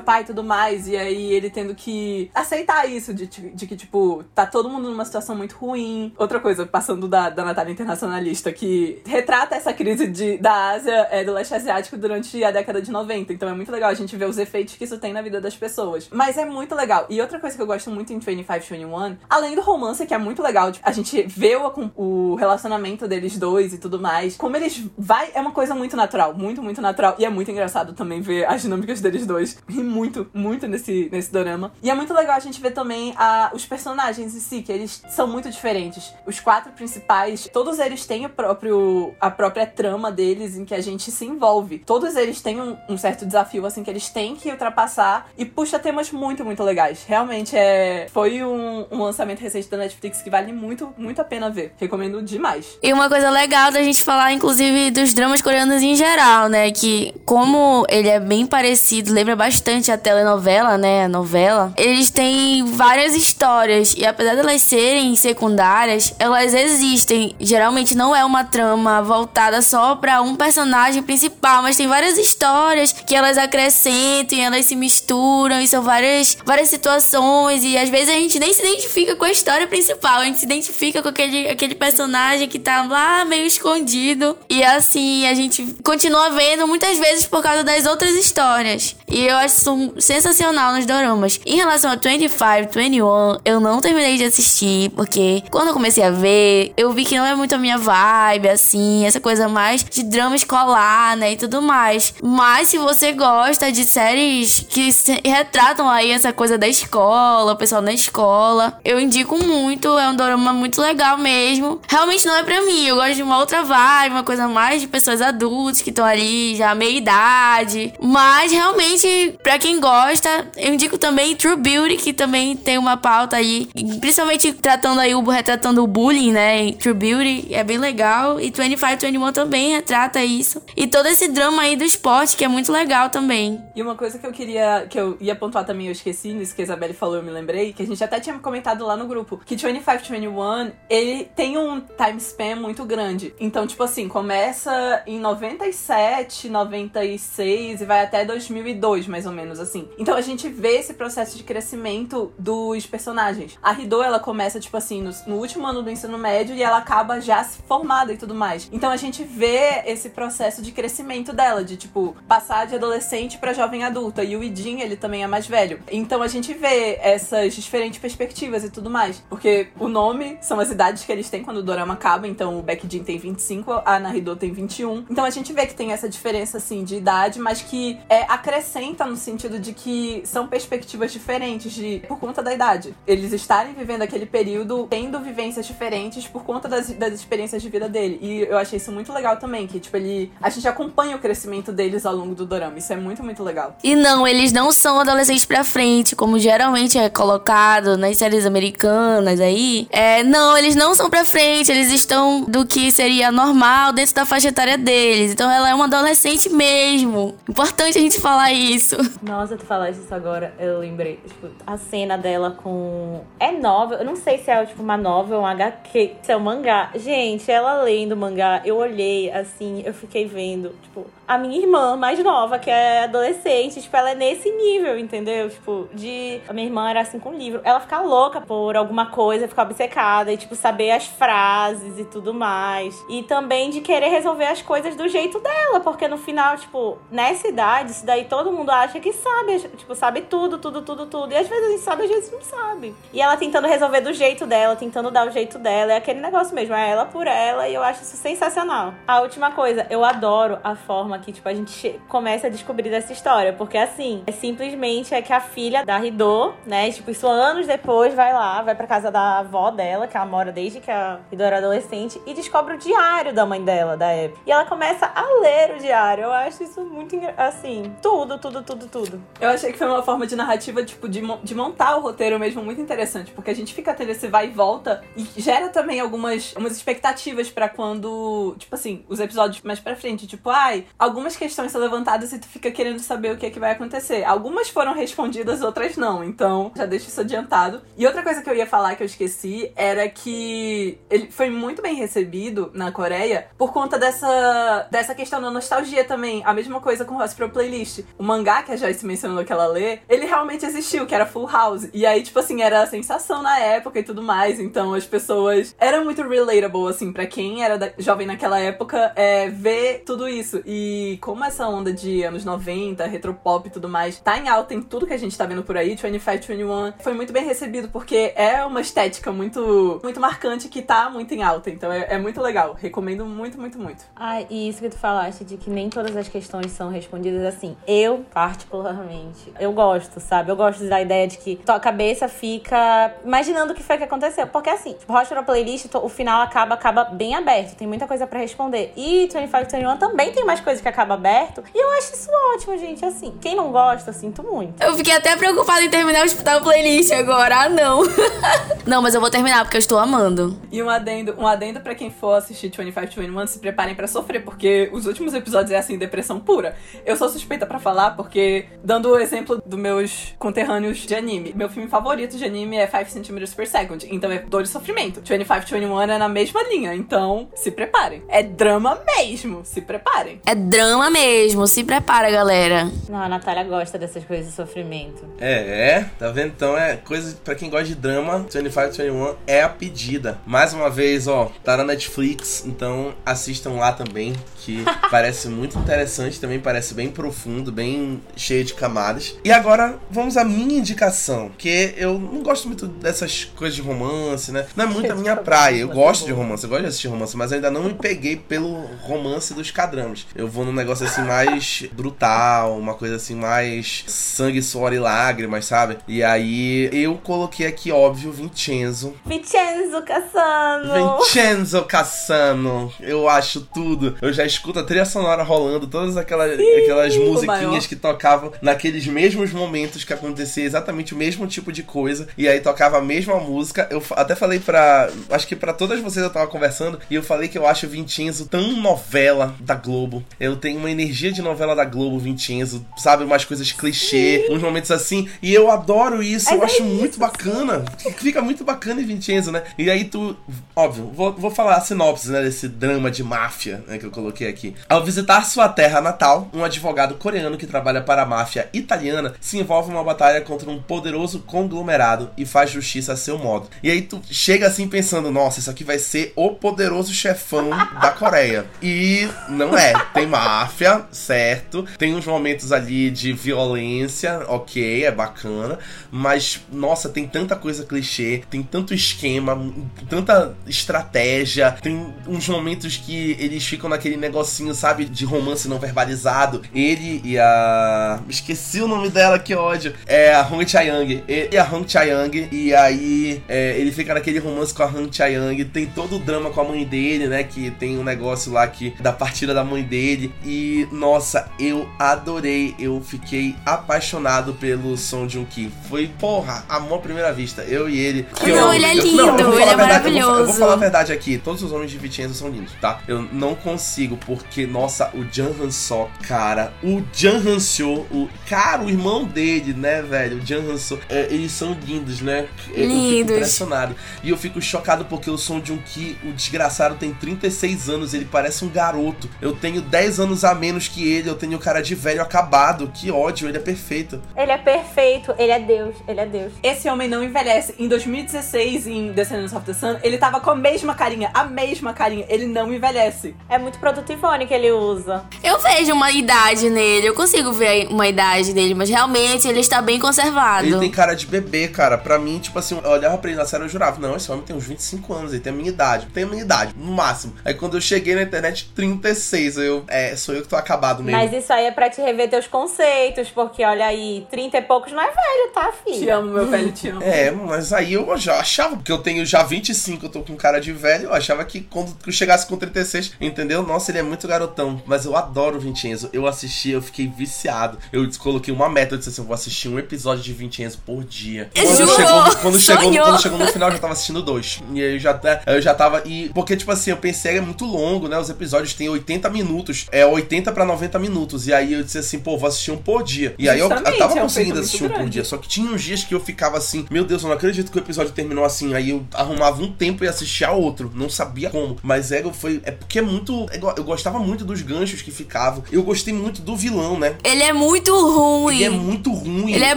pai 0.00 0.22
e 0.22 0.24
tudo 0.24 0.44
mais. 0.44 0.88
E 0.88 0.96
aí 0.96 1.32
ele 1.32 1.50
tendo 1.50 1.74
que 1.74 2.30
aceitar 2.34 2.88
isso, 2.88 3.12
de, 3.12 3.26
de 3.26 3.66
que, 3.66 3.76
tipo, 3.76 4.24
tá 4.34 4.46
todo 4.46 4.68
mundo 4.68 4.90
numa 4.90 5.04
situação 5.04 5.34
muito 5.34 5.56
ruim. 5.56 6.12
Outra 6.16 6.40
coisa, 6.40 6.66
passando 6.66 7.08
da, 7.08 7.30
da 7.30 7.44
Natália 7.44 7.72
Internacionalista, 7.72 8.52
que 8.52 9.02
retrata 9.06 9.54
essa 9.54 9.72
crise 9.72 10.06
de, 10.06 10.38
da 10.38 10.70
Ásia, 10.70 11.08
é, 11.10 11.24
do 11.24 11.32
leste 11.32 11.54
asiático 11.54 11.96
durante 11.96 12.42
a 12.42 12.50
década 12.50 12.80
de 12.80 12.90
90. 12.90 13.32
Então 13.32 13.48
é 13.48 13.52
muito 13.52 13.72
legal 13.72 13.90
a 13.90 13.94
gente 13.94 14.16
ver 14.16 14.28
os 14.28 14.38
efeitos 14.38 14.74
que 14.76 14.84
isso 14.84 14.98
tem 14.98 15.12
na 15.12 15.22
vida 15.22 15.40
das 15.40 15.56
pessoas. 15.56 16.08
Mas 16.12 16.36
é 16.36 16.44
muito 16.44 16.74
legal. 16.74 17.06
E 17.08 17.20
outra 17.20 17.38
coisa 17.38 17.56
que 17.56 17.62
eu 17.62 17.66
gosto 17.66 17.90
muito 17.90 18.12
em 18.12 18.18
2521, 18.18 19.16
além 19.28 19.54
do 19.54 19.60
romance, 19.60 19.93
que 20.06 20.14
é 20.14 20.18
muito 20.18 20.42
legal, 20.42 20.72
tipo, 20.72 20.88
a 20.88 20.92
gente 20.92 21.22
vê 21.22 21.56
o, 21.56 21.90
o 21.96 22.34
relacionamento 22.34 23.06
deles 23.06 23.38
dois 23.38 23.72
e 23.72 23.78
tudo 23.78 24.00
mais. 24.00 24.36
Como 24.36 24.56
eles 24.56 24.84
vai, 24.96 25.30
é 25.34 25.40
uma 25.40 25.52
coisa 25.52 25.74
muito 25.74 25.96
natural, 25.96 26.34
muito, 26.34 26.62
muito 26.62 26.80
natural. 26.80 27.14
E 27.18 27.24
é 27.24 27.30
muito 27.30 27.50
engraçado 27.50 27.92
também 27.92 28.20
ver 28.20 28.46
as 28.46 28.62
dinâmicas 28.62 29.00
deles 29.00 29.26
dois. 29.26 29.58
Ri 29.68 29.82
muito, 29.82 30.26
muito 30.34 30.66
nesse, 30.66 31.08
nesse 31.12 31.32
dorama. 31.32 31.72
E 31.82 31.90
é 31.90 31.94
muito 31.94 32.12
legal 32.12 32.36
a 32.36 32.40
gente 32.40 32.60
ver 32.60 32.72
também 32.72 33.14
a, 33.16 33.50
os 33.54 33.64
personagens 33.64 34.34
em 34.34 34.40
si, 34.40 34.62
que 34.62 34.72
eles 34.72 35.02
são 35.08 35.26
muito 35.26 35.50
diferentes. 35.50 36.12
Os 36.26 36.40
quatro 36.40 36.72
principais, 36.72 37.48
todos 37.52 37.78
eles 37.78 38.06
têm 38.06 38.26
o 38.26 38.30
próprio, 38.30 39.14
a 39.20 39.30
própria 39.30 39.66
trama 39.66 40.10
deles 40.10 40.56
em 40.56 40.64
que 40.64 40.74
a 40.74 40.80
gente 40.80 41.10
se 41.10 41.24
envolve. 41.24 41.78
Todos 41.78 42.16
eles 42.16 42.40
têm 42.40 42.60
um, 42.60 42.76
um 42.88 42.96
certo 42.96 43.26
desafio, 43.26 43.66
assim, 43.66 43.82
que 43.82 43.90
eles 43.90 44.08
têm 44.08 44.34
que 44.34 44.50
ultrapassar 44.50 45.28
e 45.36 45.44
puxa 45.44 45.78
temas 45.78 46.10
muito, 46.10 46.44
muito 46.44 46.62
legais. 46.62 47.04
Realmente 47.06 47.56
é. 47.56 48.06
Foi 48.10 48.42
um, 48.42 48.86
um 48.90 49.02
lançamento 49.02 49.40
recente 49.40 49.68
da 49.68 49.76
Netflix 49.84 50.22
que 50.22 50.30
vale 50.30 50.52
muito, 50.52 50.92
muito 50.96 51.20
a 51.20 51.24
pena 51.24 51.50
ver. 51.50 51.72
Recomendo 51.78 52.22
demais. 52.22 52.78
E 52.82 52.92
uma 52.92 53.08
coisa 53.08 53.30
legal 53.30 53.72
da 53.72 53.82
gente 53.82 54.02
falar, 54.02 54.32
inclusive, 54.32 54.90
dos 54.90 55.14
dramas 55.14 55.42
coreanos 55.42 55.82
em 55.82 55.94
geral, 55.94 56.48
né? 56.48 56.70
Que 56.70 57.12
como 57.24 57.84
ele 57.88 58.08
é 58.08 58.20
bem 58.20 58.46
parecido, 58.46 59.12
lembra 59.12 59.34
bastante 59.34 59.90
a 59.90 59.98
telenovela, 59.98 60.76
né? 60.76 61.04
A 61.04 61.08
novela. 61.08 61.72
Eles 61.76 62.10
têm 62.10 62.64
várias 62.64 63.14
histórias. 63.14 63.94
E 63.96 64.04
apesar 64.04 64.34
de 64.34 64.40
elas 64.40 64.62
serem 64.62 65.14
secundárias, 65.16 66.14
elas 66.18 66.54
existem. 66.54 67.34
Geralmente 67.40 67.94
não 67.94 68.14
é 68.14 68.24
uma 68.24 68.44
trama 68.44 69.02
voltada 69.02 69.62
só 69.62 69.96
pra 69.96 70.20
um 70.20 70.36
personagem 70.36 71.02
principal, 71.02 71.62
mas 71.62 71.76
tem 71.76 71.86
várias 71.86 72.16
histórias 72.18 72.92
que 72.92 73.14
elas 73.14 73.38
acrescentam 73.38 74.44
elas 74.44 74.66
se 74.66 74.76
misturam. 74.76 75.60
E 75.60 75.66
são 75.66 75.82
várias, 75.82 76.36
várias 76.44 76.68
situações. 76.68 77.64
E 77.64 77.76
às 77.76 77.88
vezes 77.88 78.08
a 78.08 78.18
gente 78.18 78.38
nem 78.38 78.52
se 78.52 78.62
identifica 78.62 79.16
com 79.16 79.24
a 79.24 79.30
história 79.30 79.66
principal. 79.74 80.20
A 80.20 80.24
gente 80.24 80.38
se 80.38 80.44
identifica 80.44 81.02
com 81.02 81.08
aquele, 81.08 81.48
aquele 81.48 81.74
personagem 81.74 82.48
que 82.48 82.60
tá 82.60 82.82
lá 82.82 83.24
meio 83.24 83.44
escondido. 83.44 84.38
E 84.48 84.62
assim, 84.62 85.26
a 85.26 85.34
gente 85.34 85.66
continua 85.82 86.30
vendo 86.30 86.66
muitas 86.68 86.96
vezes 86.98 87.26
por 87.26 87.42
causa 87.42 87.64
das 87.64 87.84
outras 87.84 88.14
histórias. 88.14 88.94
E 89.08 89.26
eu 89.26 89.36
acho 89.36 89.54
isso 89.54 89.94
sensacional 89.98 90.74
nos 90.74 90.86
doramas. 90.86 91.40
Em 91.44 91.56
relação 91.56 91.90
a 91.90 91.96
25, 91.96 92.72
21, 92.72 93.38
eu 93.44 93.60
não 93.60 93.80
terminei 93.80 94.16
de 94.16 94.24
assistir, 94.24 94.90
porque 94.90 95.42
quando 95.50 95.68
eu 95.68 95.74
comecei 95.74 96.02
a 96.02 96.10
ver, 96.10 96.72
eu 96.76 96.92
vi 96.92 97.04
que 97.04 97.16
não 97.16 97.26
é 97.26 97.34
muito 97.34 97.54
a 97.54 97.58
minha 97.58 97.78
vibe, 97.78 98.48
assim, 98.48 99.04
essa 99.04 99.20
coisa 99.20 99.48
mais 99.48 99.84
de 99.84 100.02
drama 100.02 100.36
escolar, 100.36 101.16
né, 101.16 101.32
e 101.32 101.36
tudo 101.36 101.62
mais. 101.62 102.14
Mas 102.22 102.68
se 102.68 102.78
você 102.78 103.12
gosta 103.12 103.70
de 103.70 103.84
séries 103.84 104.64
que 104.68 104.90
retratam 105.24 105.88
aí 105.88 106.10
essa 106.10 106.32
coisa 106.32 106.56
da 106.58 106.68
escola, 106.68 107.52
o 107.52 107.56
pessoal 107.56 107.82
na 107.82 107.92
escola, 107.92 108.78
eu 108.84 109.00
indico 109.00 109.36
muito, 109.38 109.63
é 109.70 110.08
um 110.08 110.16
dorama 110.16 110.52
muito 110.52 110.80
legal 110.80 111.18
mesmo. 111.18 111.80
Realmente 111.88 112.26
não 112.26 112.36
é 112.36 112.42
pra 112.42 112.62
mim, 112.62 112.86
eu 112.86 112.96
gosto 112.96 113.14
de 113.14 113.22
uma 113.22 113.38
outra 113.38 113.62
vibe, 113.62 114.12
uma 114.12 114.22
coisa 114.22 114.48
mais 114.48 114.80
de 114.80 114.88
pessoas 114.88 115.20
adultas 115.20 115.82
que 115.82 115.90
estão 115.90 116.04
ali 116.04 116.56
já 116.56 116.74
meia 116.74 116.96
idade. 116.96 117.92
Mas 118.00 118.52
realmente, 118.52 119.38
pra 119.42 119.58
quem 119.58 119.80
gosta, 119.80 120.50
eu 120.56 120.74
indico 120.74 120.98
também 120.98 121.36
True 121.36 121.56
Beauty, 121.56 121.96
que 121.96 122.12
também 122.12 122.56
tem 122.56 122.78
uma 122.78 122.96
pauta 122.96 123.36
aí, 123.36 123.68
principalmente 124.00 124.52
tratando 124.52 125.00
aí 125.00 125.14
o 125.14 125.22
retratando 125.22 125.82
o 125.82 125.86
bullying, 125.86 126.32
né? 126.32 126.72
True 126.72 126.94
Beauty 126.94 127.54
é 127.54 127.64
bem 127.64 127.78
legal 127.78 128.40
e 128.40 128.50
25 128.50 128.84
21 129.00 129.32
também 129.32 129.72
retrata 129.72 130.24
isso. 130.24 130.62
E 130.76 130.86
todo 130.86 131.06
esse 131.06 131.28
drama 131.28 131.62
aí 131.62 131.76
do 131.76 131.84
esporte 131.84 132.36
que 132.36 132.44
é 132.44 132.48
muito 132.48 132.72
legal 132.72 133.10
também. 133.10 133.62
E 133.74 133.82
uma 133.82 133.94
coisa 133.94 134.18
que 134.18 134.26
eu 134.26 134.32
queria, 134.32 134.86
que 134.88 134.98
eu 134.98 135.16
ia 135.20 135.34
pontuar 135.34 135.64
também, 135.64 135.86
eu 135.86 135.92
esqueci, 135.92 136.32
nisso 136.32 136.54
que 136.54 136.62
a 136.62 136.64
Isabelle 136.64 136.94
falou, 136.94 137.16
eu 137.16 137.22
me 137.22 137.30
lembrei, 137.30 137.72
que 137.72 137.82
a 137.82 137.86
gente 137.86 138.02
até 138.02 138.20
tinha 138.20 138.38
comentado 138.38 138.84
lá 138.84 138.96
no 138.96 139.06
grupo, 139.06 139.40
que 139.44 139.53
2521, 139.56 140.72
ele 140.88 141.24
tem 141.36 141.56
um 141.58 141.80
time 141.80 142.18
span 142.18 142.56
muito 142.56 142.84
grande. 142.84 143.34
Então, 143.38 143.66
tipo 143.66 143.82
assim, 143.82 144.08
começa 144.08 145.02
em 145.06 145.18
97, 145.18 146.48
96 146.48 147.80
e 147.80 147.84
vai 147.84 148.02
até 148.02 148.24
2002, 148.24 149.06
mais 149.06 149.26
ou 149.26 149.32
menos, 149.32 149.58
assim. 149.58 149.88
Então 149.98 150.16
a 150.16 150.20
gente 150.20 150.48
vê 150.48 150.78
esse 150.78 150.94
processo 150.94 151.36
de 151.36 151.42
crescimento 151.42 152.32
dos 152.38 152.86
personagens. 152.86 153.58
A 153.62 153.72
Ridô, 153.72 154.02
ela 154.02 154.18
começa, 154.18 154.60
tipo 154.60 154.76
assim, 154.76 155.02
no, 155.02 155.10
no 155.26 155.36
último 155.36 155.66
ano 155.66 155.82
do 155.82 155.90
ensino 155.90 156.18
médio 156.18 156.54
e 156.54 156.62
ela 156.62 156.78
acaba 156.78 157.20
já 157.20 157.44
formada 157.44 158.12
e 158.12 158.16
tudo 158.16 158.34
mais. 158.34 158.68
Então 158.72 158.90
a 158.90 158.96
gente 158.96 159.22
vê 159.22 159.82
esse 159.86 160.10
processo 160.10 160.62
de 160.62 160.72
crescimento 160.72 161.32
dela, 161.32 161.64
de, 161.64 161.76
tipo, 161.76 162.16
passar 162.28 162.66
de 162.66 162.74
adolescente 162.74 163.38
pra 163.38 163.52
jovem 163.52 163.84
adulta. 163.84 164.22
E 164.24 164.36
o 164.36 164.42
Idin, 164.42 164.80
ele 164.80 164.96
também 164.96 165.22
é 165.22 165.26
mais 165.26 165.46
velho. 165.46 165.80
Então 165.90 166.22
a 166.22 166.28
gente 166.28 166.52
vê 166.54 166.98
essas 167.00 167.54
diferentes 167.54 167.98
perspectivas 167.98 168.64
e 168.64 168.70
tudo 168.70 168.90
mais. 168.90 169.22
Porque 169.28 169.43
o 169.78 169.88
nome 169.88 170.38
são 170.40 170.58
as 170.60 170.70
idades 170.70 171.04
que 171.04 171.12
eles 171.12 171.28
têm 171.28 171.42
quando 171.42 171.58
o 171.58 171.62
dorama 171.62 171.94
acaba. 171.94 172.26
Então 172.26 172.58
o 172.58 172.62
Baekjin 172.62 173.02
tem 173.02 173.18
25, 173.18 173.82
a 173.84 173.98
Naruto 173.98 174.36
tem 174.36 174.52
21. 174.52 175.04
Então 175.10 175.24
a 175.24 175.30
gente 175.30 175.52
vê 175.52 175.66
que 175.66 175.74
tem 175.74 175.92
essa 175.92 176.08
diferença, 176.08 176.58
assim, 176.58 176.84
de 176.84 176.96
idade, 176.96 177.38
mas 177.38 177.62
que 177.62 177.98
é, 178.08 178.22
acrescenta 178.22 179.04
no 179.04 179.16
sentido 179.16 179.58
de 179.58 179.72
que 179.72 180.22
são 180.24 180.46
perspectivas 180.46 181.12
diferentes 181.12 181.72
de, 181.72 182.02
por 182.08 182.18
conta 182.18 182.42
da 182.42 182.52
idade. 182.52 182.94
Eles 183.06 183.32
estarem 183.32 183.74
vivendo 183.74 184.02
aquele 184.02 184.26
período 184.26 184.86
tendo 184.88 185.18
vivências 185.20 185.66
diferentes 185.66 186.26
por 186.26 186.44
conta 186.44 186.68
das, 186.68 186.90
das 186.90 187.12
experiências 187.12 187.62
de 187.62 187.68
vida 187.68 187.88
dele. 187.88 188.18
E 188.20 188.40
eu 188.42 188.58
achei 188.58 188.76
isso 188.76 188.92
muito 188.92 189.12
legal 189.12 189.36
também, 189.36 189.66
que, 189.66 189.80
tipo, 189.80 189.96
ele. 189.96 190.32
A 190.40 190.50
gente 190.50 190.66
acompanha 190.66 191.16
o 191.16 191.18
crescimento 191.18 191.72
deles 191.72 192.06
ao 192.06 192.14
longo 192.14 192.34
do 192.34 192.46
dorama. 192.46 192.78
Isso 192.78 192.92
é 192.92 192.96
muito, 192.96 193.22
muito 193.22 193.42
legal. 193.42 193.76
E 193.82 193.94
não, 193.94 194.26
eles 194.26 194.52
não 194.52 194.72
são 194.72 195.00
adolescentes 195.00 195.44
pra 195.44 195.64
frente, 195.64 196.16
como 196.16 196.38
geralmente 196.38 196.98
é 196.98 197.08
colocado 197.08 197.96
nas 197.96 198.16
séries 198.16 198.46
americanas 198.46 199.33
aí, 199.40 199.86
é, 199.90 200.22
não, 200.22 200.56
eles 200.56 200.74
não 200.74 200.94
são 200.94 201.10
pra 201.10 201.24
frente, 201.24 201.70
eles 201.70 201.90
estão 201.90 202.44
do 202.44 202.66
que 202.66 202.90
seria 202.90 203.30
normal 203.30 203.92
dentro 203.92 204.14
da 204.14 204.26
faixa 204.26 204.48
etária 204.48 204.78
deles. 204.78 205.32
Então 205.32 205.50
ela 205.50 205.70
é 205.70 205.74
uma 205.74 205.84
adolescente 205.84 206.48
mesmo. 206.48 207.34
Importante 207.48 207.98
a 207.98 208.00
gente 208.00 208.20
falar 208.20 208.52
isso. 208.52 208.96
Nossa, 209.22 209.56
tu 209.56 209.64
falaste 209.64 210.00
isso 210.00 210.14
agora, 210.14 210.54
eu 210.58 210.78
lembrei. 210.78 211.20
Tipo, 211.26 211.48
a 211.66 211.76
cena 211.76 212.16
dela 212.16 212.50
com. 212.50 213.22
É 213.38 213.52
nova, 213.52 213.94
eu 213.94 214.04
não 214.04 214.16
sei 214.16 214.38
se 214.38 214.50
é 214.50 214.64
tipo 214.66 214.82
uma 214.82 214.96
novel, 214.96 215.40
um 215.40 215.46
HQ, 215.46 216.16
se 216.22 216.32
é 216.32 216.36
um 216.36 216.40
mangá. 216.40 216.90
Gente, 216.94 217.50
ela 217.50 217.82
lendo 217.82 218.12
o 218.12 218.16
mangá, 218.16 218.62
eu 218.64 218.76
olhei 218.76 219.30
assim, 219.30 219.82
eu 219.84 219.94
fiquei 219.94 220.26
vendo, 220.26 220.74
tipo, 220.82 221.06
a 221.26 221.38
minha 221.38 221.58
irmã 221.58 221.96
mais 221.96 222.18
nova, 222.22 222.58
que 222.58 222.70
é 222.70 223.04
adolescente, 223.04 223.80
tipo, 223.80 223.96
ela 223.96 224.10
é 224.10 224.14
nesse 224.14 224.50
nível, 224.50 224.98
entendeu? 224.98 225.48
Tipo, 225.48 225.88
de. 225.92 226.40
A 226.48 226.52
minha 226.52 226.66
irmã 226.66 226.88
era 226.88 227.00
assim 227.00 227.18
com 227.18 227.32
livro. 227.32 227.60
Ela 227.64 227.80
fica 227.80 228.00
louca 228.00 228.40
por 228.40 228.76
alguma 228.76 229.06
coisa, 229.14 229.46
ficar 229.46 229.62
obcecada 229.62 230.32
e, 230.32 230.36
tipo, 230.36 230.56
saber 230.56 230.90
as 230.90 231.06
frases 231.06 232.00
e 232.00 232.04
tudo 232.04 232.34
mais. 232.34 233.00
E 233.08 233.22
também 233.22 233.70
de 233.70 233.80
querer 233.80 234.08
resolver 234.08 234.46
as 234.46 234.60
coisas 234.60 234.96
do 234.96 235.06
jeito 235.08 235.38
dela, 235.38 235.78
porque 235.78 236.08
no 236.08 236.18
final, 236.18 236.56
tipo, 236.56 236.98
nessa 237.12 237.46
idade, 237.46 237.92
isso 237.92 238.04
daí 238.04 238.24
todo 238.24 238.50
mundo 238.50 238.70
acha 238.70 238.98
que 238.98 239.12
sabe, 239.12 239.60
tipo, 239.76 239.94
sabe 239.94 240.22
tudo, 240.22 240.58
tudo, 240.58 240.82
tudo, 240.82 241.06
tudo. 241.06 241.32
E 241.32 241.36
às 241.36 241.46
vezes 241.46 241.64
a 241.64 241.70
gente 241.70 241.82
sabe, 241.82 242.02
às 242.02 242.10
vezes 242.10 242.32
não 242.32 242.40
sabe. 242.40 242.92
E 243.12 243.22
ela 243.22 243.36
tentando 243.36 243.68
resolver 243.68 244.00
do 244.00 244.12
jeito 244.12 244.46
dela, 244.46 244.74
tentando 244.74 245.12
dar 245.12 245.28
o 245.28 245.30
jeito 245.30 245.58
dela, 245.60 245.92
é 245.92 245.96
aquele 245.96 246.20
negócio 246.20 246.52
mesmo, 246.52 246.74
é 246.74 246.90
ela 246.90 247.06
por 247.06 247.28
ela, 247.28 247.68
e 247.68 247.74
eu 247.74 247.84
acho 247.84 248.02
isso 248.02 248.16
sensacional. 248.16 248.94
A 249.06 249.20
última 249.20 249.52
coisa, 249.52 249.86
eu 249.90 250.04
adoro 250.04 250.58
a 250.64 250.74
forma 250.74 251.20
que, 251.20 251.30
tipo, 251.30 251.48
a 251.48 251.54
gente 251.54 252.00
começa 252.08 252.48
a 252.48 252.50
descobrir 252.50 252.90
dessa 252.90 253.12
história, 253.12 253.52
porque 253.52 253.78
assim, 253.78 254.24
é 254.26 254.32
simplesmente 254.32 255.14
é 255.14 255.22
que 255.22 255.32
a 255.32 255.40
filha 255.40 255.84
da 255.84 255.98
Ridô, 255.98 256.52
né, 256.66 256.90
tipo, 256.90 257.12
isso 257.12 257.28
anos 257.28 257.66
depois 257.66 258.12
vai 258.12 258.32
lá, 258.32 258.60
vai 258.62 258.74
pra 258.74 258.86
casa 258.86 259.03
da 259.10 259.38
avó 259.38 259.70
dela, 259.70 260.06
que 260.06 260.16
ela 260.16 260.26
mora 260.26 260.52
desde 260.52 260.80
que 260.80 260.90
a 260.90 261.20
Ridô 261.30 261.44
era 261.44 261.58
adolescente, 261.58 262.20
e 262.26 262.34
descobre 262.34 262.74
o 262.74 262.78
diário 262.78 263.32
da 263.32 263.46
mãe 263.46 263.62
dela, 263.62 263.96
da 263.96 264.08
época. 264.08 264.40
E 264.46 264.52
ela 264.52 264.64
começa 264.64 265.06
a 265.06 265.40
ler 265.40 265.76
o 265.76 265.78
diário. 265.78 266.24
Eu 266.24 266.32
acho 266.32 266.62
isso 266.62 266.80
muito, 266.82 267.16
assim, 267.36 267.94
tudo, 268.02 268.38
tudo, 268.38 268.62
tudo, 268.62 268.86
tudo. 268.86 269.22
Eu 269.40 269.50
achei 269.50 269.72
que 269.72 269.78
foi 269.78 269.86
uma 269.86 270.02
forma 270.02 270.26
de 270.26 270.36
narrativa, 270.36 270.84
tipo, 270.84 271.08
de, 271.08 271.22
de 271.42 271.54
montar 271.54 271.96
o 271.96 272.00
roteiro 272.00 272.38
mesmo 272.38 272.62
muito 272.62 272.80
interessante, 272.80 273.32
porque 273.32 273.50
a 273.50 273.54
gente 273.54 273.74
fica 273.74 273.94
tendo 273.94 274.10
esse 274.10 274.28
vai 274.28 274.46
e 274.46 274.50
volta 274.50 275.02
e 275.16 275.40
gera 275.40 275.68
também 275.68 276.00
algumas, 276.00 276.52
algumas 276.54 276.76
expectativas 276.76 277.50
para 277.50 277.68
quando, 277.68 278.54
tipo 278.58 278.74
assim, 278.74 279.04
os 279.08 279.20
episódios 279.20 279.62
mais 279.62 279.80
pra 279.80 279.96
frente, 279.96 280.26
tipo, 280.26 280.50
ai, 280.50 280.86
algumas 280.98 281.36
questões 281.36 281.72
são 281.72 281.80
levantadas 281.80 282.32
e 282.32 282.38
tu 282.38 282.46
fica 282.46 282.70
querendo 282.70 282.98
saber 282.98 283.32
o 283.32 283.36
que 283.36 283.46
é 283.46 283.50
que 283.50 283.60
vai 283.60 283.72
acontecer. 283.72 284.24
Algumas 284.24 284.68
foram 284.68 284.94
respondidas, 284.94 285.62
outras 285.62 285.96
não, 285.96 286.22
então 286.24 286.72
já 286.76 286.86
deixo 286.86 287.08
isso 287.08 287.20
adiantado. 287.20 287.82
E 287.96 288.06
outra 288.06 288.22
coisa 288.22 288.42
que 288.42 288.50
eu 288.50 288.54
ia 288.54 288.66
falar 288.66 288.93
que 288.94 289.02
eu 289.02 289.06
esqueci 289.06 289.72
era 289.76 290.08
que 290.08 290.98
ele 291.10 291.30
foi 291.30 291.50
muito 291.50 291.82
bem 291.82 291.94
recebido 291.94 292.70
na 292.74 292.92
Coreia 292.92 293.48
por 293.56 293.72
conta 293.72 293.98
dessa, 293.98 294.86
dessa 294.90 295.14
questão 295.14 295.40
da 295.40 295.50
nostalgia 295.50 296.04
também. 296.04 296.42
A 296.44 296.52
mesma 296.52 296.80
coisa 296.80 297.04
com 297.04 297.16
Hospital 297.16 297.50
Playlist. 297.50 298.00
O 298.18 298.22
mangá 298.22 298.62
que 298.62 298.72
a 298.72 298.76
Joyce 298.76 299.04
mencionou 299.06 299.44
que 299.44 299.52
ela 299.52 299.66
lê, 299.66 300.00
ele 300.08 300.26
realmente 300.26 300.64
existiu, 300.64 301.06
que 301.06 301.14
era 301.14 301.26
Full 301.26 301.48
House. 301.48 301.88
E 301.92 302.06
aí, 302.06 302.22
tipo 302.22 302.38
assim, 302.38 302.62
era 302.62 302.82
a 302.82 302.86
sensação 302.86 303.42
na 303.42 303.58
época 303.58 303.98
e 303.98 304.02
tudo 304.02 304.22
mais. 304.22 304.60
Então 304.60 304.94
as 304.94 305.06
pessoas. 305.06 305.74
Era 305.78 306.02
muito 306.02 306.22
relatable, 306.22 306.88
assim, 306.88 307.12
para 307.12 307.26
quem 307.26 307.64
era 307.64 307.78
da, 307.78 307.92
jovem 307.98 308.26
naquela 308.26 308.58
época, 308.58 309.12
é, 309.16 309.48
ver 309.48 310.02
tudo 310.04 310.28
isso. 310.28 310.62
E 310.66 311.18
como 311.20 311.44
essa 311.44 311.68
onda 311.68 311.92
de 311.92 312.22
anos 312.22 312.44
90, 312.44 313.06
retropop 313.06 313.68
e 313.68 313.70
tudo 313.70 313.88
mais, 313.88 314.18
tá 314.18 314.38
em 314.38 314.48
alta 314.48 314.74
em 314.74 314.82
tudo 314.82 315.06
que 315.06 315.12
a 315.12 315.18
gente 315.18 315.36
tá 315.36 315.46
vendo 315.46 315.62
por 315.62 315.76
aí, 315.76 315.96
25, 315.96 316.46
21, 316.46 316.92
foi 317.00 317.12
muito 317.12 317.32
bem 317.32 317.44
recebido, 317.44 317.88
porque 317.88 318.32
é 318.36 318.64
uma 318.64 318.80
estética 318.84 319.32
muito, 319.32 320.00
muito 320.02 320.20
marcante 320.20 320.68
que 320.68 320.80
tá 320.80 321.10
muito 321.10 321.34
em 321.34 321.42
alta. 321.42 321.70
Então 321.70 321.92
é, 321.92 322.06
é 322.10 322.18
muito 322.18 322.40
legal. 322.40 322.76
Recomendo 322.80 323.24
muito, 323.24 323.58
muito, 323.58 323.78
muito. 323.78 324.04
Ah, 324.14 324.42
e 324.48 324.68
isso 324.68 324.80
que 324.80 324.88
tu 324.88 324.98
falaste 324.98 325.44
de 325.44 325.56
que 325.56 325.70
nem 325.70 325.90
todas 325.90 326.16
as 326.16 326.28
questões 326.28 326.70
são 326.72 326.90
respondidas 326.90 327.44
assim. 327.44 327.76
Eu, 327.86 328.24
particularmente, 328.32 329.52
eu 329.58 329.72
gosto, 329.72 330.20
sabe? 330.20 330.50
Eu 330.50 330.56
gosto 330.56 330.84
da 330.88 331.00
ideia 331.00 331.26
de 331.26 331.38
que 331.38 331.56
tua 331.56 331.80
cabeça 331.80 332.28
fica 332.28 333.12
imaginando 333.24 333.72
o 333.72 333.76
que 333.76 333.82
foi 333.82 333.98
que 333.98 334.04
aconteceu. 334.04 334.46
Porque 334.46 334.70
assim, 334.70 334.92
tipo, 334.92 335.12
Rocha 335.12 335.42
Playlist, 335.42 335.86
o 335.94 336.08
final 336.08 336.42
acaba, 336.42 336.74
acaba 336.74 337.04
bem 337.04 337.34
aberto. 337.34 337.76
Tem 337.76 337.86
muita 337.86 338.06
coisa 338.06 338.26
para 338.26 338.40
responder. 338.40 338.92
E 338.96 339.28
25, 339.32 339.48
21 339.70 339.96
também 339.96 340.32
tem 340.32 340.44
mais 340.44 340.60
coisas 340.60 340.80
que 340.80 340.88
acaba 340.88 341.14
aberto. 341.14 341.62
E 341.74 341.78
eu 341.78 341.90
acho 341.92 342.14
isso 342.14 342.30
ótimo, 342.54 342.78
gente. 342.78 343.04
Assim, 343.04 343.36
quem 343.40 343.56
não 343.56 343.72
gosta, 343.72 344.12
sinto 344.12 344.42
muito. 344.42 344.82
Eu 344.82 344.94
fiquei 344.94 345.14
até 345.14 345.36
preocupada 345.36 345.82
em 345.82 345.90
terminar 345.90 346.20
de 346.20 346.28
escutar 346.28 346.58
o 346.58 346.62
playlist 346.62 347.12
agora. 347.12 347.64
Ah, 347.64 347.68
não. 347.68 348.02
não, 348.86 349.02
mas 349.02 349.14
eu 349.14 349.20
vou 349.20 349.30
terminar 349.30 349.64
porque 349.64 349.76
eu 349.76 349.80
estou 349.80 349.98
amando. 349.98 350.58
E 350.70 350.82
um 350.82 350.90
adendo, 350.90 351.34
um 351.38 351.46
adendo 351.46 351.80
para 351.80 351.94
quem 351.94 352.10
for 352.10 352.34
assistir 352.34 352.70
25, 352.70 353.20
21, 353.20 353.46
se 353.46 353.58
preparem 353.58 353.94
para 353.94 354.06
sofrer, 354.06 354.44
porque 354.44 354.90
os 354.92 355.06
últimos 355.06 355.34
episódios 355.34 355.70
é 355.70 355.76
assim, 355.76 355.98
depressão 355.98 356.40
pura. 356.40 356.76
Eu 357.04 357.16
sou 357.16 357.28
suspeita 357.28 357.66
para 357.66 357.78
falar, 357.78 358.12
porque, 358.12 358.66
dando 358.82 359.10
o 359.10 359.18
exemplo 359.18 359.62
dos 359.64 359.78
meus 359.78 360.34
conterrâneos 360.38 360.98
de 360.98 361.14
anime, 361.14 361.52
meu 361.54 361.68
filme 361.68 361.88
favorito 361.88 362.36
de 362.36 362.44
anime 362.44 362.76
é 362.76 362.86
5 362.86 363.10
cm 363.10 363.54
per 363.54 363.66
second, 363.66 364.06
então 364.10 364.30
é 364.30 364.38
dor 364.38 364.62
e 364.62 364.66
sofrimento. 364.66 365.20
25, 365.24 365.60
21 365.74 366.00
é 366.00 366.18
na 366.18 366.28
mesma 366.28 366.62
linha, 366.64 366.94
então 366.94 367.48
se 367.54 367.70
preparem. 367.70 368.22
É 368.28 368.42
drama 368.42 369.00
mesmo, 369.16 369.62
se 369.64 369.80
preparem. 369.80 370.40
É 370.46 370.54
drama 370.54 371.10
mesmo, 371.10 371.66
se 371.66 371.84
prepara, 371.84 372.30
galera. 372.30 372.90
Não, 373.08 373.18
a 373.18 373.28
Natália 373.28 373.64
gosta 373.64 373.98
dessas 373.98 374.24
coisas 374.24 374.46
de 374.46 374.52
sofrimento. 374.52 375.24
É, 375.38 375.92
é, 375.92 376.10
tá 376.18 376.30
vendo? 376.30 376.52
Então 376.56 376.76
é 376.76 376.96
coisa 376.96 377.36
para 377.44 377.54
quem 377.54 377.70
gosta 377.70 377.86
de 377.86 377.94
drama, 377.94 378.38
25, 378.38 378.63
21 378.68 379.34
é 379.46 379.62
a 379.62 379.68
pedida. 379.68 380.38
Mais 380.46 380.72
uma 380.72 380.90
vez, 380.90 381.26
ó, 381.26 381.50
tá 381.62 381.76
na 381.76 381.84
Netflix, 381.84 382.64
então 382.66 383.14
assistam 383.24 383.72
lá 383.72 383.92
também, 383.92 384.34
que 384.58 384.84
parece 385.10 385.48
muito 385.48 385.78
interessante, 385.78 386.40
também 386.40 386.60
parece 386.60 386.94
bem 386.94 387.10
profundo, 387.10 387.70
bem 387.70 388.20
cheio 388.36 388.64
de 388.64 388.74
camadas. 388.74 389.36
E 389.44 389.52
agora 389.52 389.98
vamos 390.10 390.36
à 390.36 390.44
minha 390.44 390.78
indicação, 390.78 391.50
que 391.56 391.94
eu 391.96 392.18
não 392.18 392.42
gosto 392.42 392.66
muito 392.66 392.86
dessas 392.86 393.44
coisas 393.44 393.76
de 393.76 393.82
romance, 393.82 394.50
né? 394.52 394.66
Não 394.76 394.84
é 394.84 394.88
muito 394.88 395.12
a 395.12 395.14
minha 395.14 395.36
praia. 395.36 395.76
Eu 395.76 395.88
gosto 395.88 396.24
de 396.24 396.32
romance, 396.32 396.64
eu 396.64 396.70
gosto 396.70 396.82
de 396.82 396.88
assistir 396.88 397.08
romance, 397.08 397.36
mas 397.36 397.52
ainda 397.52 397.70
não 397.70 397.84
me 397.84 397.94
peguei 397.94 398.36
pelo 398.36 398.86
romance 399.02 399.54
dos 399.54 399.70
cadramas. 399.70 400.26
Eu 400.34 400.48
vou 400.48 400.64
num 400.64 400.72
negócio 400.72 401.06
assim 401.06 401.22
mais 401.22 401.84
brutal, 401.92 402.78
uma 402.78 402.94
coisa 402.94 403.16
assim 403.16 403.34
mais 403.34 404.04
sangue, 404.06 404.62
suor 404.62 404.92
e 404.92 404.98
lágrimas, 404.98 405.64
sabe? 405.66 405.98
E 406.06 406.22
aí 406.22 406.88
eu 406.92 407.16
coloquei 407.16 407.66
aqui, 407.66 407.90
óbvio, 407.90 408.32
Vincenzo. 408.54 409.14
Vincenzo 409.26 410.02
Cassano! 410.02 411.18
Vincenzo 411.18 411.82
Cassano! 411.82 412.92
Eu 413.00 413.28
acho 413.28 413.62
tudo. 413.62 414.16
Eu 414.22 414.32
já 414.32 414.46
escuto 414.46 414.78
a 414.78 414.84
trilha 414.84 415.04
sonora 415.04 415.42
rolando, 415.42 415.88
todas 415.88 416.16
aquelas, 416.16 416.56
Sim, 416.56 416.76
aquelas 416.76 417.16
musiquinhas 417.16 417.86
que 417.88 417.96
tocavam 417.96 418.52
naqueles 418.62 419.06
mesmos 419.08 419.52
momentos 419.52 420.04
que 420.04 420.12
acontecia 420.12 420.64
exatamente 420.64 421.14
o 421.14 421.16
mesmo 421.16 421.48
tipo 421.48 421.72
de 421.72 421.82
coisa. 421.82 422.28
E 422.38 422.46
aí 422.46 422.60
tocava 422.60 422.98
a 422.98 423.02
mesma 423.02 423.40
música. 423.40 423.88
Eu 423.90 424.02
até 424.12 424.36
falei 424.36 424.60
pra. 424.60 425.10
Acho 425.30 425.48
que 425.48 425.56
para 425.56 425.72
todas 425.72 426.00
vocês 426.00 426.24
eu 426.24 426.30
tava 426.30 426.46
conversando. 426.46 427.00
E 427.10 427.14
eu 427.16 427.22
falei 427.24 427.48
que 427.48 427.58
eu 427.58 427.66
acho 427.66 427.88
Vincenzo 427.88 428.46
tão 428.46 428.80
novela 428.80 429.54
da 429.58 429.74
Globo. 429.74 430.22
Eu 430.38 430.54
tenho 430.54 430.78
uma 430.78 430.90
energia 430.90 431.32
de 431.32 431.42
novela 431.42 431.74
da 431.74 431.84
Globo, 431.84 432.20
Vincenzo. 432.20 432.86
Sabe? 432.96 433.24
Umas 433.24 433.44
coisas 433.44 433.72
clichê, 433.72 434.46
uns 434.48 434.62
momentos 434.62 434.92
assim. 434.92 435.28
E 435.42 435.52
eu 435.52 435.72
adoro 435.72 436.22
isso. 436.22 436.54
eu 436.54 436.62
acho 436.62 436.84
muito 436.84 437.18
bacana. 437.18 437.84
Fica 438.16 438.43
muito 438.44 438.64
bacana 438.64 439.00
em 439.00 439.04
Vincenzo, 439.04 439.50
né? 439.50 439.62
E 439.78 439.90
aí 439.90 440.04
tu. 440.04 440.36
Óbvio, 440.76 441.10
vou, 441.14 441.32
vou 441.32 441.50
falar 441.50 441.76
a 441.76 441.80
sinopse, 441.80 442.30
né? 442.30 442.42
Desse 442.42 442.68
drama 442.68 443.10
de 443.10 443.22
máfia, 443.22 443.82
né? 443.86 443.98
Que 443.98 444.06
eu 444.06 444.10
coloquei 444.10 444.48
aqui. 444.48 444.74
Ao 444.88 445.04
visitar 445.04 445.44
sua 445.44 445.68
terra 445.68 446.00
natal, 446.00 446.48
um 446.52 446.64
advogado 446.64 447.14
coreano 447.16 447.56
que 447.56 447.66
trabalha 447.66 448.02
para 448.02 448.22
a 448.22 448.26
máfia 448.26 448.68
italiana 448.72 449.34
se 449.40 449.58
envolve 449.58 449.90
em 449.90 449.94
uma 449.94 450.04
batalha 450.04 450.40
contra 450.40 450.70
um 450.70 450.80
poderoso 450.80 451.40
conglomerado 451.40 452.30
e 452.36 452.44
faz 452.44 452.70
justiça 452.70 453.12
a 453.12 453.16
seu 453.16 453.38
modo. 453.38 453.68
E 453.82 453.90
aí 453.90 454.02
tu 454.02 454.20
chega 454.30 454.66
assim 454.66 454.88
pensando, 454.88 455.30
nossa, 455.30 455.60
isso 455.60 455.70
aqui 455.70 455.84
vai 455.84 455.98
ser 455.98 456.32
o 456.36 456.50
poderoso 456.50 457.12
chefão 457.12 457.70
da 458.00 458.10
Coreia. 458.10 458.66
E 458.82 459.28
não 459.48 459.76
é. 459.76 459.92
Tem 460.12 460.26
máfia, 460.26 461.04
certo. 461.10 461.86
Tem 461.98 462.14
uns 462.14 462.26
momentos 462.26 462.72
ali 462.72 463.10
de 463.10 463.32
violência, 463.32 464.44
ok, 464.48 465.04
é 465.04 465.10
bacana. 465.10 465.78
Mas, 466.10 466.60
nossa, 466.72 467.08
tem 467.08 467.26
tanta 467.26 467.56
coisa 467.56 467.84
clichê, 467.84 468.23
tem 468.50 468.62
tanto 468.62 468.94
esquema, 468.94 469.72
tanta 470.08 470.56
estratégia. 470.66 471.70
Tem 471.82 472.12
uns 472.26 472.48
momentos 472.48 472.96
que 472.96 473.36
eles 473.38 473.64
ficam 473.64 473.88
naquele 473.88 474.16
negocinho, 474.16 474.74
sabe, 474.74 475.04
de 475.04 475.24
romance 475.24 475.68
não 475.68 475.78
verbalizado. 475.78 476.62
Ele 476.74 477.20
e 477.24 477.38
a. 477.38 478.20
Esqueci 478.28 478.80
o 478.80 478.88
nome 478.88 479.08
dela, 479.08 479.38
que 479.38 479.54
ódio. 479.54 479.94
É 480.06 480.34
a 480.34 480.42
Hong 480.42 480.68
Chae-young. 480.68 481.22
Ele 481.26 481.48
e 481.52 481.58
a 481.58 481.64
Hong 481.64 481.90
Chae-young. 481.90 482.48
E 482.50 482.74
aí 482.74 483.42
é, 483.48 483.78
ele 483.78 483.92
fica 483.92 484.14
naquele 484.14 484.38
romance 484.38 484.72
com 484.72 484.82
a 484.82 484.86
Hong 484.86 485.14
Chae-young. 485.14 485.64
Tem 485.66 485.86
todo 485.86 486.16
o 486.16 486.18
drama 486.18 486.50
com 486.50 486.60
a 486.60 486.64
mãe 486.64 486.84
dele, 486.84 487.26
né? 487.26 487.44
Que 487.44 487.70
tem 487.70 487.98
um 487.98 488.04
negócio 488.04 488.52
lá 488.52 488.66
que 488.66 488.94
da 489.00 489.12
partida 489.12 489.54
da 489.54 489.64
mãe 489.64 489.82
dele. 489.82 490.32
E 490.44 490.86
nossa, 490.90 491.50
eu 491.58 491.88
adorei. 491.98 492.74
Eu 492.78 493.00
fiquei 493.00 493.54
apaixonado 493.64 494.54
pelo 494.54 494.96
Song 494.96 495.28
Joong 495.28 495.46
Ki. 495.46 495.72
Foi, 495.88 496.10
porra, 496.18 496.64
amor 496.68 496.98
à 496.98 497.02
primeira 497.02 497.32
vista. 497.32 497.62
Eu 497.62 497.88
e 497.88 497.98
ele 497.98 498.13
dele. 498.22 498.26
Não, 498.46 498.72
ele 498.72 498.84
é 498.84 498.94
lindo, 498.94 499.16
não, 499.16 499.38
eu 499.38 499.50
vou 499.50 499.54
ele 499.60 499.66
falar 499.66 499.70
é 499.70 499.74
a 499.74 499.76
verdade, 499.76 500.08
eu 500.08 500.12
vou- 500.12 500.20
Eu 500.20 500.24
vou 500.24 500.34
maravilhoso. 500.34 500.58
falar 500.58 500.72
a 500.72 500.76
verdade 500.76 501.12
aqui, 501.12 501.38
todos 501.38 501.62
os 501.62 501.72
homens 501.72 501.90
de 501.90 501.98
Vincenzo 501.98 502.34
são 502.34 502.48
lindos, 502.48 502.72
tá? 502.80 503.00
Eu 503.08 503.22
não 503.32 503.54
consigo, 503.54 504.16
porque, 504.16 504.66
nossa, 504.66 505.10
o 505.14 505.24
Jan 505.30 505.52
Hansó, 505.60 506.08
cara, 506.26 506.72
o 506.82 507.02
Jan 507.12 507.38
Hansô, 507.38 508.04
o 508.10 508.28
cara, 508.48 508.82
o 508.82 508.88
irmão 508.90 509.24
dele, 509.24 509.72
né, 509.74 510.02
velho, 510.02 510.38
o 510.38 510.46
Jan 510.46 510.60
Hansô, 510.70 510.98
é, 511.08 511.26
eles 511.30 511.52
são 511.52 511.76
lindos, 511.86 512.20
né? 512.20 512.46
Eu- 512.68 512.84
Eu 512.84 512.90
fico 512.90 513.02
Lindos. 513.02 513.32
impressionado. 513.36 513.96
E 514.22 514.30
eu 514.30 514.36
fico 514.36 514.60
chocado 514.60 515.04
porque 515.06 515.30
o 515.30 515.38
Son 515.38 515.60
Jun 515.64 515.78
Ki, 515.78 516.16
o 516.24 516.32
desgraçado, 516.32 516.94
tem 516.96 517.12
36 517.12 517.88
anos, 517.88 518.14
ele 518.14 518.24
parece 518.24 518.64
um 518.64 518.68
garoto. 518.68 519.28
Eu 519.40 519.52
tenho 519.52 519.80
10 519.80 520.20
anos 520.20 520.44
a 520.44 520.54
menos 520.54 520.88
que 520.88 521.10
ele, 521.10 521.28
eu 521.28 521.34
tenho 521.34 521.58
cara 521.58 521.80
de 521.80 521.94
velho 521.94 522.20
acabado. 522.22 522.90
Que 522.92 523.10
ódio, 523.10 523.48
ele 523.48 523.56
é 523.56 523.60
perfeito. 523.60 524.20
Ele 524.36 524.52
é 524.52 524.58
perfeito, 524.58 525.34
ele 525.38 525.50
é 525.52 525.58
Deus, 525.58 525.94
ele 526.06 526.20
é 526.20 526.26
Deus. 526.26 526.52
Esse 526.62 526.88
homem 526.88 527.08
não 527.08 527.22
envelhece. 527.22 527.74
Em 527.78 527.88
2016, 528.04 528.86
em 528.86 529.12
Descendants 529.12 529.52
of 529.52 529.64
the 529.64 529.72
Sun, 529.72 529.96
ele 530.02 530.18
tava 530.18 530.40
com 530.40 530.50
a 530.50 530.54
mesma 530.54 530.94
carinha, 530.94 531.30
a 531.32 531.44
mesma 531.44 531.92
carinha. 531.92 532.24
Ele 532.28 532.46
não 532.46 532.72
envelhece. 532.72 533.34
É 533.48 533.58
muito 533.58 533.78
produto 533.78 534.10
Ivone 534.12 534.46
que 534.46 534.54
ele 534.54 534.70
usa. 534.70 535.24
Eu 535.42 535.58
vejo 535.58 535.92
uma 535.92 536.10
idade 536.10 536.68
nele, 536.70 537.08
eu 537.08 537.14
consigo 537.14 537.52
ver 537.52 537.88
uma 537.88 538.06
idade 538.06 538.52
dele, 538.52 538.74
mas 538.74 538.88
realmente 538.88 539.48
ele 539.48 539.60
está 539.60 539.80
bem 539.80 539.98
conservado. 539.98 540.66
Ele 540.66 540.78
tem 540.78 540.90
cara 540.90 541.14
de 541.14 541.26
bebê, 541.26 541.68
cara. 541.68 541.98
Pra 541.98 542.18
mim, 542.18 542.38
tipo 542.38 542.58
assim, 542.58 542.78
eu 542.82 542.90
olhava 542.90 543.18
pra 543.18 543.30
ele 543.30 543.38
na 543.38 543.46
série 543.46 543.62
e 543.64 543.66
eu 543.66 543.68
jurava, 543.70 543.98
não, 544.00 544.16
esse 544.16 544.30
homem 544.30 544.44
tem 544.44 544.54
uns 544.54 544.66
25 544.66 545.12
anos, 545.14 545.32
ele 545.32 545.40
tem 545.42 545.52
a 545.52 545.56
minha 545.56 545.68
idade. 545.68 546.06
Tem 546.06 546.24
a 546.24 546.26
minha 546.26 546.42
idade, 546.42 546.74
no 546.76 546.92
máximo. 546.92 547.34
Aí 547.44 547.54
quando 547.54 547.76
eu 547.76 547.80
cheguei 547.80 548.14
na 548.14 548.22
internet, 548.22 548.70
36. 548.74 549.58
Aí 549.58 549.66
eu, 549.66 549.84
é, 549.88 550.16
sou 550.16 550.34
eu 550.34 550.42
que 550.42 550.48
tô 550.48 550.56
acabado 550.56 551.02
mesmo. 551.02 551.18
Mas 551.18 551.32
isso 551.32 551.52
aí 551.52 551.66
é 551.66 551.70
pra 551.70 551.88
te 551.90 552.00
rever 552.00 552.28
teus 552.28 552.46
conceitos, 552.46 553.28
porque 553.30 553.64
olha 553.64 553.86
aí, 553.86 554.26
30 554.30 554.58
e 554.58 554.62
poucos 554.62 554.92
não 554.92 555.00
é 555.00 555.06
velho, 555.06 555.52
tá, 555.54 555.72
Te 555.72 555.92
filho? 555.98 556.16
amo, 556.16 556.32
meu 556.32 556.46
velho, 556.46 556.72
te 556.72 556.88
amo. 556.88 557.02
É, 557.02 557.30
mas 557.30 557.72
aí 557.72 557.93
eu 557.94 558.18
já 558.18 558.38
achava, 558.38 558.76
porque 558.76 558.92
eu 558.92 558.98
tenho 558.98 559.24
já 559.24 559.42
25, 559.42 560.06
eu 560.06 560.10
tô 560.10 560.20
com 560.22 560.34
cara 560.36 560.60
de 560.60 560.72
velho, 560.72 561.04
eu 561.04 561.14
achava 561.14 561.44
que 561.44 561.60
quando 561.60 561.96
eu 562.06 562.12
chegasse 562.12 562.46
com 562.46 562.56
36, 562.56 563.12
entendeu? 563.20 563.62
Nossa, 563.62 563.90
ele 563.90 563.98
é 563.98 564.02
muito 564.02 564.26
garotão. 564.26 564.82
Mas 564.86 565.04
eu 565.04 565.16
adoro 565.16 565.56
o 565.56 565.60
Vincenzo. 565.60 566.08
Eu 566.12 566.26
assisti, 566.26 566.70
eu 566.70 566.82
fiquei 566.82 567.06
viciado. 567.06 567.78
Eu 567.92 568.08
coloquei 568.18 568.52
uma 568.52 568.68
meta, 568.68 568.94
eu 568.94 568.98
disse 568.98 569.10
assim, 569.10 569.20
eu 569.22 569.26
vou 569.26 569.34
assistir 569.34 569.68
um 569.68 569.78
episódio 569.78 570.22
de 570.22 570.32
Vincenzo 570.32 570.78
por 570.84 571.04
dia. 571.04 571.50
Quando 571.54 571.76
Jurou? 571.76 571.96
chegou, 571.96 572.36
quando, 572.36 572.60
chegou, 572.60 572.92
quando 572.92 573.22
chegou 573.22 573.38
no 573.38 573.46
final, 573.48 573.68
eu 573.68 573.74
já 573.74 573.78
tava 573.80 573.92
assistindo 573.92 574.22
dois. 574.22 574.60
E 574.72 574.82
aí 574.82 574.94
eu 574.94 574.98
já, 574.98 575.14
tá- 575.14 575.42
eu 575.46 575.60
já 575.60 575.74
tava. 575.74 576.02
E, 576.06 576.28
porque, 576.30 576.56
tipo 576.56 576.70
assim, 576.70 576.90
eu 576.90 576.96
pensei, 576.96 577.38
é 577.38 577.40
muito 577.40 577.64
longo, 577.64 578.08
né? 578.08 578.18
Os 578.18 578.30
episódios 578.30 578.74
têm 578.74 578.88
80 578.88 579.28
minutos. 579.30 579.86
É 579.90 580.04
80 580.06 580.52
pra 580.52 580.64
90 580.64 580.98
minutos. 580.98 581.46
E 581.46 581.52
aí 581.54 581.72
eu 581.72 581.82
disse 581.82 581.98
assim, 581.98 582.18
pô, 582.18 582.36
vou 582.38 582.48
assistir 582.48 582.70
um 582.70 582.76
por 582.76 583.02
dia. 583.02 583.34
E 583.38 583.48
aí 583.48 583.58
eu, 583.58 583.68
eu 583.70 583.98
tava 583.98 584.12
é 584.14 584.16
um 584.16 584.22
conseguindo 584.22 584.60
assistir 584.60 584.84
um 584.84 584.88
por 584.90 585.08
dia. 585.08 585.24
Só 585.24 585.36
que 585.36 585.48
tinha 585.48 585.70
uns 585.70 585.82
dias 585.82 586.04
que 586.04 586.14
eu 586.14 586.20
ficava 586.20 586.56
assim, 586.58 586.86
meu 586.90 587.04
Deus, 587.04 587.22
eu 587.22 587.28
não 587.28 587.36
acredito 587.36 587.70
que 587.70 587.78
o 587.78 587.82
episódio 587.84 588.12
terminou 588.12 588.44
assim. 588.44 588.74
Aí 588.74 588.90
eu 588.90 589.04
arrumava 589.14 589.62
um 589.62 589.70
tempo 589.72 590.04
e 590.04 590.08
assistia 590.08 590.50
outro. 590.50 590.90
Não 590.94 591.08
sabia 591.08 591.50
como. 591.50 591.76
Mas 591.82 592.10
é, 592.12 592.22
foi. 592.32 592.60
É 592.64 592.70
porque 592.70 592.98
é 592.98 593.02
muito. 593.02 593.46
é 593.50 593.58
Eu 593.78 593.84
gostava 593.84 594.18
muito 594.18 594.44
dos 594.44 594.60
ganchos 594.62 595.02
que 595.02 595.10
ficavam. 595.10 595.62
Eu 595.70 595.82
gostei 595.82 596.12
muito 596.14 596.42
do 596.42 596.56
vilão, 596.56 596.98
né? 596.98 597.16
Ele 597.24 597.42
é 597.42 597.52
muito 597.52 597.92
ruim. 597.92 598.54
Ele 598.56 598.64
é 598.64 598.70
muito 598.70 599.12
ruim. 599.12 599.52
Ele 599.52 599.64
é 599.64 599.72
Eu- 599.72 599.76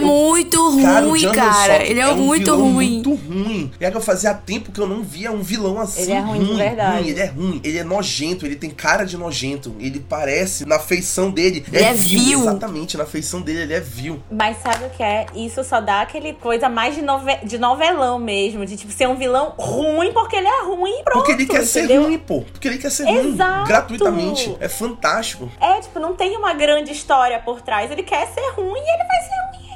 muito 0.00 0.58
Cara, 0.82 1.06
o 1.06 1.10
ruim, 1.10 1.32
cara. 1.32 1.84
Ele 1.86 2.00
é, 2.00 2.08
um 2.08 2.16
muito 2.16 2.44
vilão 2.44 2.72
ruim. 2.72 2.90
Muito 2.94 3.14
ruim. 3.14 3.70
E 3.80 3.84
é 3.84 3.90
que 3.90 3.96
eu 3.96 4.00
fazia 4.00 4.32
tempo 4.34 4.72
que 4.72 4.80
eu 4.80 4.86
não 4.86 5.02
via 5.02 5.30
um 5.32 5.42
vilão 5.42 5.80
assim. 5.80 6.02
Ele 6.02 6.12
é 6.12 6.20
ruim 6.20 6.44
de 6.44 6.54
verdade. 6.54 6.96
ruim. 6.98 7.08
Ele 7.08 7.20
é 7.20 7.26
ruim. 7.26 7.60
Ele 7.64 7.78
é 7.78 7.84
nojento. 7.84 8.46
Ele 8.46 8.56
tem 8.56 8.70
cara 8.70 9.04
de 9.04 9.16
nojento. 9.16 9.74
Ele 9.78 10.00
parece, 10.00 10.64
na 10.64 10.78
feição 10.78 11.30
dele. 11.30 11.64
Ele 11.72 11.82
é 11.84 11.92
vil. 11.94 12.40
Exatamente, 12.40 12.96
na 12.96 13.04
feição 13.06 13.40
dele, 13.40 13.60
ele 13.62 13.74
é 13.74 13.80
vil. 13.80 14.22
Mas 14.30 14.58
sabe 14.62 14.84
o 14.86 14.90
que 14.90 15.02
é? 15.02 15.26
Isso 15.34 15.62
só 15.64 15.80
dá 15.80 16.00
aquele 16.02 16.32
coisa 16.34 16.68
mais 16.68 16.94
de, 16.94 17.02
nove- 17.02 17.38
de 17.44 17.58
novelão 17.98 18.18
mesmo, 18.18 18.64
de 18.64 18.76
tipo 18.76 18.92
ser 18.92 19.08
um 19.08 19.16
vilão 19.16 19.54
ruim 19.58 20.12
porque 20.12 20.36
ele 20.36 20.46
é 20.46 20.62
ruim 20.62 21.00
e 21.00 21.02
pronto. 21.02 21.18
Porque 21.18 21.32
ele 21.32 21.46
quer 21.46 21.64
ser 21.64 21.84
entendeu? 21.84 22.04
ruim, 22.04 22.18
pô. 22.18 22.40
Porque 22.42 22.68
ele 22.68 22.78
quer 22.78 22.90
ser 22.90 23.04
ruim. 23.04 23.32
Exato. 23.32 23.68
Gratuitamente. 23.68 24.56
É 24.60 24.68
fantástico. 24.68 25.50
É, 25.60 25.80
tipo, 25.80 25.98
não 25.98 26.14
tem 26.14 26.36
uma 26.36 26.54
grande 26.54 26.92
história 26.92 27.38
por 27.40 27.60
trás. 27.60 27.90
Ele 27.90 28.02
quer 28.02 28.26
ser 28.28 28.48
ruim 28.52 28.80
e 28.80 28.94
ele 28.94 29.04
vai 29.04 29.20
ser 29.20 29.58
ruim. 29.58 29.67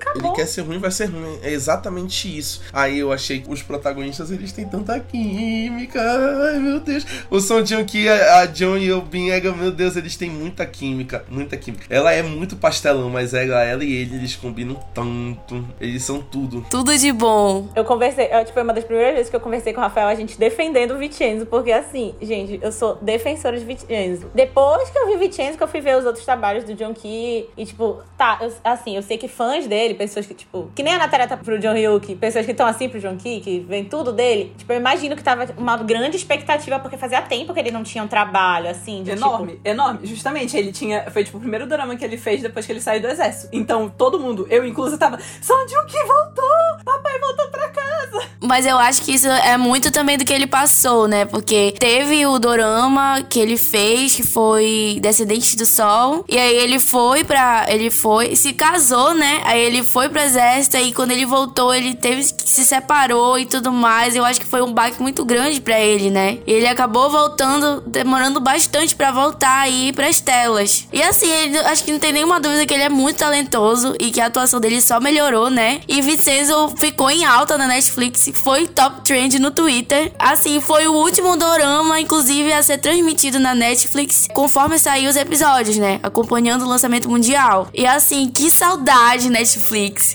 É 0.00 0.10
isso, 0.10 0.10
Ele 0.10 0.18
acabou. 0.20 0.32
quer 0.34 0.46
ser 0.46 0.60
ruim, 0.62 0.78
vai 0.78 0.90
ser 0.90 1.06
ruim. 1.06 1.38
É 1.42 1.50
exatamente 1.50 2.36
isso. 2.38 2.62
Aí 2.72 2.98
eu 2.98 3.12
achei 3.12 3.40
que 3.40 3.50
os 3.50 3.62
protagonistas, 3.62 4.30
eles 4.30 4.52
têm 4.52 4.66
tanta 4.66 4.98
química. 5.00 6.00
Ai, 6.00 6.58
meu 6.58 6.80
Deus. 6.80 7.04
O 7.30 7.40
Son 7.40 7.64
Jung 7.64 7.84
Ki, 7.84 8.08
a 8.08 8.40
a 8.40 8.46
John 8.46 8.76
e 8.78 8.92
o 8.92 9.00
Bin 9.02 9.28
Ega, 9.30 9.52
meu 9.52 9.70
Deus, 9.70 9.96
eles 9.96 10.16
têm 10.16 10.30
muita 10.30 10.64
química. 10.66 11.24
Muita 11.28 11.56
química. 11.56 11.84
Ela 11.90 12.12
é 12.12 12.22
muito 12.22 12.56
pastelão, 12.56 13.10
mas 13.10 13.34
ela, 13.34 13.62
ela 13.62 13.84
e 13.84 13.92
ele, 13.92 14.16
eles 14.16 14.34
combinam 14.36 14.76
tanto. 14.94 15.64
Eles 15.80 16.02
são 16.02 16.20
tudo. 16.22 16.64
Tudo 16.70 16.96
de 16.96 17.12
bom. 17.12 17.68
Eu 17.74 17.84
conversei, 17.84 18.26
eu, 18.32 18.40
tipo, 18.40 18.54
foi 18.54 18.62
uma 18.62 18.72
das 18.72 18.84
primeiras 18.84 19.14
vezes 19.14 19.30
que 19.30 19.36
eu 19.36 19.40
conversei 19.40 19.72
com 19.72 19.80
o 19.80 19.82
Rafael, 19.82 20.08
a 20.08 20.14
gente 20.14 20.38
defendendo 20.38 20.92
o 20.94 20.98
Vincenzo, 20.98 21.46
porque 21.46 21.70
assim, 21.72 22.14
gente, 22.22 22.58
eu 22.62 22.72
sou 22.72 22.96
defensora 22.96 23.58
de 23.58 23.64
Vincenzo. 23.64 24.26
Depois 24.34 24.88
que 24.90 24.98
eu 24.98 25.06
vi 25.08 25.16
Vincenzo, 25.16 25.56
que 25.56 25.62
eu 25.62 25.68
fui 25.68 25.80
ver 25.80 25.96
os 25.98 26.04
outros 26.06 26.24
trabalhos 26.24 26.64
do 26.64 26.74
John 26.74 26.94
Key, 26.94 27.48
e 27.56 27.66
tipo, 27.66 28.00
tá, 28.16 28.38
eu- 28.40 28.52
assim, 28.64 28.96
eu 28.96 29.02
sei 29.02 29.18
que 29.18 29.28
fãs 29.28 29.66
dele, 29.66 29.89
pessoas 29.94 30.26
que, 30.26 30.34
tipo, 30.34 30.70
que 30.74 30.82
nem 30.82 30.94
a 30.94 30.98
Natália 30.98 31.26
tá 31.26 31.36
pro 31.36 31.58
John 31.58 31.74
Hyuk, 31.74 32.14
pessoas 32.16 32.44
que 32.44 32.52
estão 32.52 32.66
assim 32.66 32.88
pro 32.88 33.00
John 33.00 33.16
Key, 33.16 33.40
que 33.40 33.60
vem 33.60 33.84
tudo 33.84 34.12
dele, 34.12 34.52
tipo, 34.56 34.72
eu 34.72 34.76
imagino 34.78 35.16
que 35.16 35.22
tava 35.22 35.48
uma 35.56 35.76
grande 35.76 36.16
expectativa, 36.16 36.78
porque 36.78 36.96
fazia 36.96 37.22
tempo 37.22 37.52
que 37.52 37.60
ele 37.60 37.70
não 37.70 37.82
tinha 37.82 38.02
um 38.02 38.08
trabalho, 38.08 38.68
assim, 38.68 39.02
de 39.02 39.10
Enorme, 39.10 39.52
tipo... 39.52 39.68
enorme. 39.68 40.00
Justamente, 40.04 40.56
ele 40.56 40.72
tinha. 40.72 41.10
Foi 41.10 41.24
tipo 41.24 41.36
o 41.36 41.40
primeiro 41.40 41.66
drama 41.66 41.96
que 41.96 42.04
ele 42.04 42.16
fez 42.16 42.42
depois 42.42 42.66
que 42.66 42.72
ele 42.72 42.80
saiu 42.80 43.00
do 43.00 43.08
exército. 43.08 43.48
Então, 43.52 43.88
todo 43.88 44.18
mundo, 44.18 44.46
eu 44.50 44.64
incluso, 44.64 44.98
tava. 44.98 45.18
Son 45.40 45.66
Jung-ki 45.68 45.98
voltou! 46.06 46.84
Papai 46.84 47.18
voltou 47.18 47.48
pra 47.48 47.68
casa! 47.68 48.26
Mas 48.42 48.66
eu 48.66 48.78
acho 48.78 49.02
que 49.02 49.12
isso 49.12 49.28
é 49.28 49.56
muito 49.56 49.90
também 49.90 50.16
do 50.16 50.24
que 50.24 50.32
ele 50.32 50.46
passou, 50.46 51.06
né? 51.06 51.24
Porque 51.24 51.74
teve 51.78 52.26
o 52.26 52.38
dorama 52.38 53.22
que 53.28 53.38
ele 53.38 53.56
fez, 53.56 54.14
que 54.14 54.22
foi 54.22 54.98
Descendentes 55.00 55.54
do 55.54 55.66
Sol. 55.66 56.24
E 56.28 56.38
aí 56.38 56.56
ele 56.56 56.80
foi 56.80 57.22
pra. 57.22 57.66
Ele 57.68 57.90
foi. 57.90 58.34
Se 58.34 58.52
casou, 58.52 59.14
né? 59.14 59.42
Aí 59.44 59.60
ele 59.60 59.79
foi 59.84 60.08
pro 60.08 60.20
exército. 60.20 60.76
E 60.76 60.92
quando 60.92 61.10
ele 61.10 61.26
voltou, 61.26 61.74
ele 61.74 61.94
teve 61.94 62.22
que 62.32 62.48
se 62.48 62.64
separou 62.64 63.38
e 63.38 63.46
tudo 63.46 63.72
mais. 63.72 64.16
Eu 64.16 64.24
acho 64.24 64.40
que 64.40 64.46
foi 64.46 64.62
um 64.62 64.72
baque 64.72 65.00
muito 65.00 65.24
grande 65.24 65.60
pra 65.60 65.78
ele, 65.80 66.10
né? 66.10 66.38
E 66.46 66.52
ele 66.52 66.66
acabou 66.66 67.10
voltando, 67.10 67.82
demorando 67.86 68.40
bastante 68.40 68.94
pra 68.94 69.10
voltar 69.10 69.60
aí 69.60 69.92
pras 69.92 70.20
telas. 70.20 70.86
E 70.92 71.02
assim, 71.02 71.30
ele, 71.30 71.58
acho 71.58 71.84
que 71.84 71.92
não 71.92 71.98
tem 71.98 72.12
nenhuma 72.12 72.40
dúvida 72.40 72.66
que 72.66 72.74
ele 72.74 72.82
é 72.82 72.88
muito 72.88 73.18
talentoso 73.18 73.94
e 74.00 74.10
que 74.10 74.20
a 74.20 74.26
atuação 74.26 74.60
dele 74.60 74.80
só 74.80 75.00
melhorou, 75.00 75.50
né? 75.50 75.80
E 75.88 76.00
Vincenzo 76.00 76.72
ficou 76.76 77.10
em 77.10 77.24
alta 77.24 77.56
na 77.56 77.66
Netflix, 77.66 78.30
foi 78.34 78.66
top 78.66 79.02
trend 79.02 79.38
no 79.38 79.50
Twitter. 79.50 80.12
Assim, 80.18 80.60
foi 80.60 80.86
o 80.86 80.92
último 80.92 81.36
dorama, 81.36 82.00
inclusive, 82.00 82.52
a 82.52 82.62
ser 82.62 82.78
transmitido 82.78 83.38
na 83.38 83.54
Netflix 83.54 84.26
conforme 84.32 84.78
saiu 84.78 85.10
os 85.10 85.16
episódios, 85.16 85.76
né? 85.76 86.00
Acompanhando 86.02 86.64
o 86.64 86.68
lançamento 86.68 87.08
mundial. 87.08 87.68
E 87.74 87.86
assim, 87.86 88.28
que 88.28 88.50
saudade, 88.50 89.28
Netflix. 89.28 89.59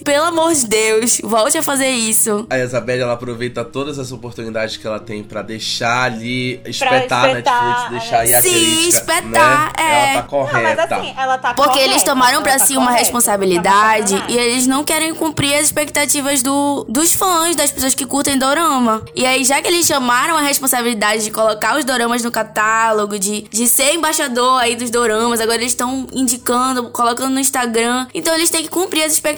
Pelo 0.03 0.25
amor 0.25 0.53
de 0.53 0.65
Deus, 0.67 1.19
volte 1.23 1.57
a 1.57 1.63
fazer 1.63 1.89
isso. 1.89 2.45
A 2.49 2.57
Isabelle, 2.57 3.01
ela 3.01 3.13
aproveita 3.13 3.63
todas 3.63 3.99
as 3.99 4.11
oportunidades 4.11 4.77
que 4.77 4.85
ela 4.85 4.99
tem 4.99 5.23
pra 5.23 5.41
deixar 5.41 6.03
ali, 6.03 6.59
espetar 6.65 7.25
a 7.25 7.29
espetar, 7.31 7.33
Netflix, 7.33 7.91
deixar 7.91 8.19
aí 8.19 8.35
a 8.35 8.41
Sim, 8.41 8.49
crítica, 8.49 8.97
espetar, 8.97 9.65
né? 9.65 9.71
é. 9.77 10.13
Ela 10.15 10.21
tá 10.23 10.27
Não, 10.31 10.41
mas 10.43 10.51
correta. 10.51 10.95
assim, 10.95 11.13
ela 11.17 11.37
tá 11.37 11.53
Porque 11.53 11.69
correta, 11.71 11.91
eles 11.91 12.03
tomaram 12.03 12.41
pra 12.41 12.51
ela 12.51 12.59
tá 12.59 12.65
si 12.65 12.73
uma 12.73 12.85
correta, 12.87 12.99
responsabilidade 13.03 14.17
tá 14.17 14.25
e 14.29 14.37
eles 14.37 14.67
não 14.67 14.83
querem 14.83 15.13
cumprir 15.13 15.53
as 15.55 15.65
expectativas 15.65 16.41
do, 16.41 16.85
dos 16.89 17.13
fãs, 17.13 17.55
das 17.55 17.71
pessoas 17.71 17.93
que 17.95 18.05
curtem 18.05 18.37
dorama. 18.37 19.03
E 19.15 19.25
aí, 19.25 19.43
já 19.43 19.61
que 19.61 19.67
eles 19.67 19.85
chamaram 19.85 20.37
a 20.37 20.41
responsabilidade 20.41 21.23
de 21.23 21.31
colocar 21.31 21.77
os 21.77 21.85
doramas 21.85 22.23
no 22.23 22.31
catálogo, 22.31 23.17
de, 23.19 23.41
de 23.49 23.67
ser 23.67 23.93
embaixador 23.93 24.59
aí 24.61 24.75
dos 24.75 24.89
doramas, 24.89 25.39
agora 25.39 25.57
eles 25.57 25.71
estão 25.71 26.07
indicando, 26.13 26.89
colocando 26.89 27.31
no 27.33 27.39
Instagram. 27.39 28.07
Então 28.13 28.33
eles 28.33 28.49
têm 28.49 28.63
que 28.63 28.69
cumprir 28.69 29.03
as 29.03 29.13
expectativas 29.13 29.34